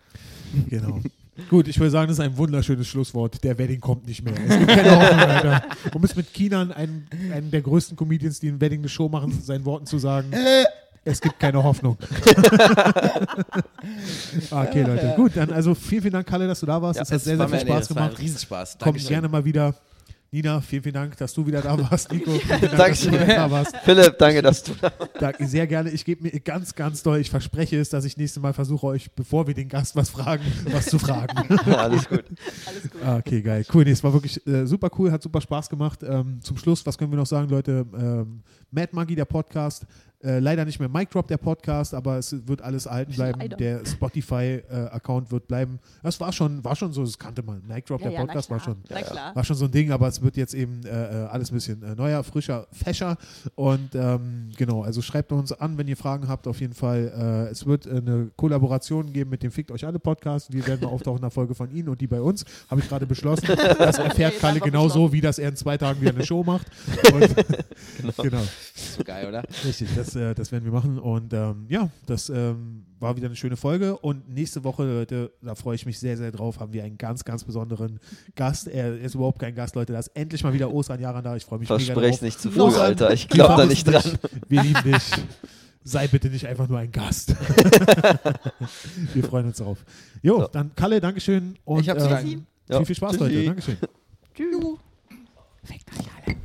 Genau. 0.67 0.99
Gut, 1.49 1.67
ich 1.67 1.79
würde 1.79 1.91
sagen, 1.91 2.09
das 2.09 2.17
ist 2.17 2.25
ein 2.25 2.35
wunderschönes 2.35 2.87
Schlusswort. 2.87 3.41
Der 3.43 3.57
Wedding 3.57 3.79
kommt 3.79 4.05
nicht 4.07 4.23
mehr. 4.23 4.33
Es 4.33 4.57
gibt 4.57 4.67
keine 4.67 4.91
Hoffnung, 4.91 5.19
Alter. 5.19 5.63
Um 5.93 6.03
es 6.03 6.15
mit 6.15 6.33
Kinan, 6.33 6.71
einem, 6.71 7.05
einem 7.31 7.49
der 7.49 7.61
größten 7.61 7.95
Comedians, 7.95 8.39
die 8.39 8.47
in 8.47 8.59
Wedding 8.59 8.79
eine 8.79 8.89
Show 8.89 9.07
machen, 9.07 9.31
seinen 9.41 9.63
Worten 9.63 9.85
zu 9.85 9.99
sagen, 9.99 10.33
es 11.05 11.21
gibt 11.21 11.39
keine 11.39 11.63
Hoffnung. 11.63 11.97
Okay, 14.51 14.83
Leute. 14.83 15.13
Gut, 15.15 15.31
dann 15.35 15.51
also 15.51 15.73
vielen, 15.73 16.01
vielen 16.01 16.13
Dank, 16.13 16.27
Kalle, 16.27 16.47
dass 16.47 16.59
du 16.59 16.65
da 16.65 16.81
warst. 16.81 16.97
Ja, 16.97 17.03
es 17.03 17.11
hat 17.11 17.21
sehr, 17.21 17.37
sehr 17.37 17.49
viel 17.49 17.59
Spaß 17.59 17.87
gemacht. 17.87 18.19
Riesenspaß. 18.19 18.77
Komm 18.79 18.85
Dankeschön. 18.85 19.09
gerne 19.09 19.29
mal 19.29 19.45
wieder. 19.45 19.73
Nina, 20.31 20.61
vielen, 20.61 20.83
vielen 20.83 20.93
Dank, 20.93 21.17
dass 21.17 21.33
du 21.33 21.45
wieder 21.47 21.61
da 21.61 21.75
warst. 21.89 22.11
Nico, 22.11 22.31
vielen 22.39 22.61
Dank, 22.61 22.77
dass 22.77 23.01
du 23.01 23.11
wieder 23.11 23.25
da 23.25 23.49
warst. 23.49 23.75
Philipp, 23.77 24.17
danke, 24.19 24.41
dass 24.43 24.61
du 24.61 24.73
da 24.79 24.91
Danke, 25.19 25.47
sehr 25.47 25.65
gerne. 25.65 25.89
Ich 25.89 26.05
gebe 26.05 26.23
mir 26.23 26.39
ganz, 26.39 26.75
ganz 26.75 27.01
doll, 27.01 27.19
ich 27.19 27.31
verspreche 27.31 27.79
es, 27.79 27.89
dass 27.89 28.05
ich 28.05 28.15
nächstes 28.15 28.41
Mal 28.41 28.53
versuche, 28.53 28.85
euch, 28.85 29.11
bevor 29.11 29.47
wir 29.47 29.55
den 29.55 29.67
Gast 29.69 29.95
was 29.95 30.09
fragen, 30.11 30.43
was 30.71 30.85
zu 30.85 30.99
fragen. 30.99 31.35
Alles 31.65 32.07
gut. 32.07 32.25
Alles 32.67 32.91
gut. 32.91 33.01
Ah, 33.03 33.17
Okay, 33.17 33.41
geil. 33.41 33.65
Cool. 33.73 33.83
Nee, 33.85 33.91
es 33.91 34.03
war 34.03 34.13
wirklich 34.13 34.45
äh, 34.45 34.67
super 34.67 34.89
cool, 34.99 35.11
hat 35.11 35.23
super 35.23 35.41
Spaß 35.41 35.67
gemacht. 35.69 36.03
Ähm, 36.03 36.39
zum 36.41 36.57
Schluss, 36.57 36.85
was 36.85 36.97
können 36.97 37.11
wir 37.11 37.17
noch 37.17 37.25
sagen, 37.25 37.49
Leute? 37.49 37.85
Ähm, 37.93 38.43
Mad 38.71 38.89
Monkey, 38.93 39.15
der 39.15 39.25
Podcast. 39.25 39.85
Äh, 40.23 40.39
leider 40.39 40.65
nicht 40.65 40.79
mehr 40.79 40.89
Mic 40.89 41.09
Drop, 41.11 41.27
der 41.27 41.37
Podcast, 41.37 41.93
aber 41.93 42.17
es 42.17 42.35
wird 42.47 42.61
alles 42.61 42.85
erhalten 42.85 43.13
bleiben. 43.13 43.39
Leider. 43.39 43.57
Der 43.57 43.85
Spotify-Account 43.85 45.31
wird 45.31 45.47
bleiben. 45.47 45.79
Das 46.03 46.19
war 46.19 46.31
schon, 46.31 46.63
war 46.63 46.75
schon 46.75 46.93
so, 46.93 47.03
das 47.03 47.17
kannte 47.17 47.43
man. 47.43 47.61
Mic 47.67 47.85
Drop, 47.85 48.01
Ja, 48.01 48.09
der 48.09 48.19
ja, 48.19 48.25
Podcast, 48.25 48.49
war 48.49 48.59
schon. 48.59 48.77
War 49.33 49.43
schon 49.43 49.55
so 49.55 49.65
ein 49.65 49.71
Ding, 49.71 49.91
aber 49.91 50.07
es 50.07 50.21
wird 50.21 50.37
jetzt 50.37 50.53
eben 50.53 50.85
äh, 50.85 50.89
äh, 50.89 51.25
alles 51.27 51.51
ein 51.51 51.55
bisschen 51.55 51.83
äh, 51.83 51.95
neuer, 51.95 52.23
frischer, 52.23 52.67
fescher. 52.71 53.17
Und 53.55 53.95
ähm, 53.95 54.49
genau, 54.57 54.83
also 54.83 55.01
schreibt 55.01 55.31
uns 55.31 55.51
an, 55.51 55.77
wenn 55.77 55.87
ihr 55.87 55.97
Fragen 55.97 56.27
habt, 56.27 56.47
auf 56.47 56.59
jeden 56.59 56.73
Fall. 56.73 57.47
Äh, 57.47 57.51
es 57.51 57.65
wird 57.65 57.85
äh, 57.85 57.97
eine 57.97 58.31
Kollaboration 58.35 59.11
geben 59.11 59.29
mit 59.29 59.43
dem 59.43 59.51
Fickt 59.51 59.71
euch 59.71 59.85
alle 59.85 59.99
Podcast. 59.99 60.51
Wir 60.53 60.65
werden 60.67 60.87
auftauchen 60.87 61.17
in 61.17 61.23
der 61.23 61.31
Folge 61.31 61.55
von 61.55 61.71
Ihnen 61.71 61.89
und 61.89 61.99
die 61.99 62.07
bei 62.07 62.21
uns. 62.21 62.45
Habe 62.69 62.81
ich 62.81 62.87
gerade 62.87 63.05
beschlossen. 63.05 63.47
Das 63.79 63.97
erfährt 63.97 64.29
Okay, 64.29 64.39
Kalle 64.39 64.59
genauso, 64.59 65.11
wie 65.11 65.21
dass 65.21 65.39
er 65.39 65.49
in 65.49 65.55
zwei 65.55 65.77
Tagen 65.77 66.01
wieder 66.01 66.11
eine 66.11 66.25
Show 66.25 66.43
macht. 66.43 66.67
Und, 67.13 67.35
genau. 68.17 68.43
So 68.75 69.03
geil, 69.03 69.27
oder? 69.27 69.43
Richtig, 69.65 69.89
das, 69.95 70.08
äh, 70.15 70.33
das 70.35 70.51
werden 70.51 70.65
wir 70.65 70.71
machen. 70.71 70.99
Und 70.99 71.33
ähm, 71.33 71.65
ja, 71.69 71.89
das 72.05 72.29
ähm, 72.29 72.85
war 72.99 73.15
wieder 73.15 73.27
eine 73.27 73.35
schöne 73.35 73.57
Folge. 73.57 73.97
Und 73.97 74.29
nächste 74.29 74.63
Woche, 74.63 74.83
Leute, 74.83 75.31
da 75.41 75.55
freue 75.55 75.75
ich 75.75 75.85
mich 75.85 75.99
sehr, 75.99 76.17
sehr 76.17 76.31
drauf, 76.31 76.59
haben 76.59 76.73
wir 76.73 76.83
einen 76.83 76.97
ganz, 76.97 77.23
ganz 77.25 77.43
besonderen 77.43 77.99
Gast. 78.35 78.67
Er 78.67 78.97
ist 78.99 79.15
überhaupt 79.15 79.39
kein 79.39 79.55
Gast, 79.55 79.75
Leute. 79.75 79.93
Da 79.93 79.99
ist 79.99 80.09
endlich 80.15 80.43
mal 80.43 80.53
wieder 80.53 80.71
Ostern 80.71 80.99
Jaran 80.99 81.23
da. 81.23 81.35
Ich 81.35 81.45
freue 81.45 81.59
mich 81.59 81.69
mega 81.69 81.83
Versprech's 81.83 82.17
drauf. 82.17 82.21
nicht 82.23 82.39
zu 82.41 82.51
früh, 82.51 82.61
an. 82.63 82.73
Alter. 82.75 83.13
Ich 83.13 83.27
glaube 83.27 83.55
da 83.55 83.65
nicht 83.65 83.85
dran. 83.85 84.03
Wir 84.47 84.61
lieben 84.63 84.83
dich. 84.83 85.03
Sei 85.83 86.07
bitte 86.07 86.29
nicht 86.29 86.45
einfach 86.45 86.67
nur 86.67 86.77
ein 86.77 86.91
Gast. 86.91 87.35
wir 89.13 89.23
freuen 89.23 89.47
uns 89.47 89.57
drauf. 89.57 89.77
Jo, 90.21 90.41
So. 90.41 90.47
dann 90.47 90.75
Kalle, 90.75 90.99
Dankeschön. 90.99 91.55
Und 91.65 91.81
Ich 91.81 91.89
hab 91.89 91.99
zu 91.99 92.07
ähm, 92.07 92.45
viel, 92.67 92.85
viel 92.85 92.95
Spaß, 92.95 93.11
Tschüssi. 93.17 93.23
Leute. 93.23 93.45
Dankeschön. 93.45 93.77
Tschüss. 94.35 94.77
Fickt 95.63 95.89
euch 95.99 96.35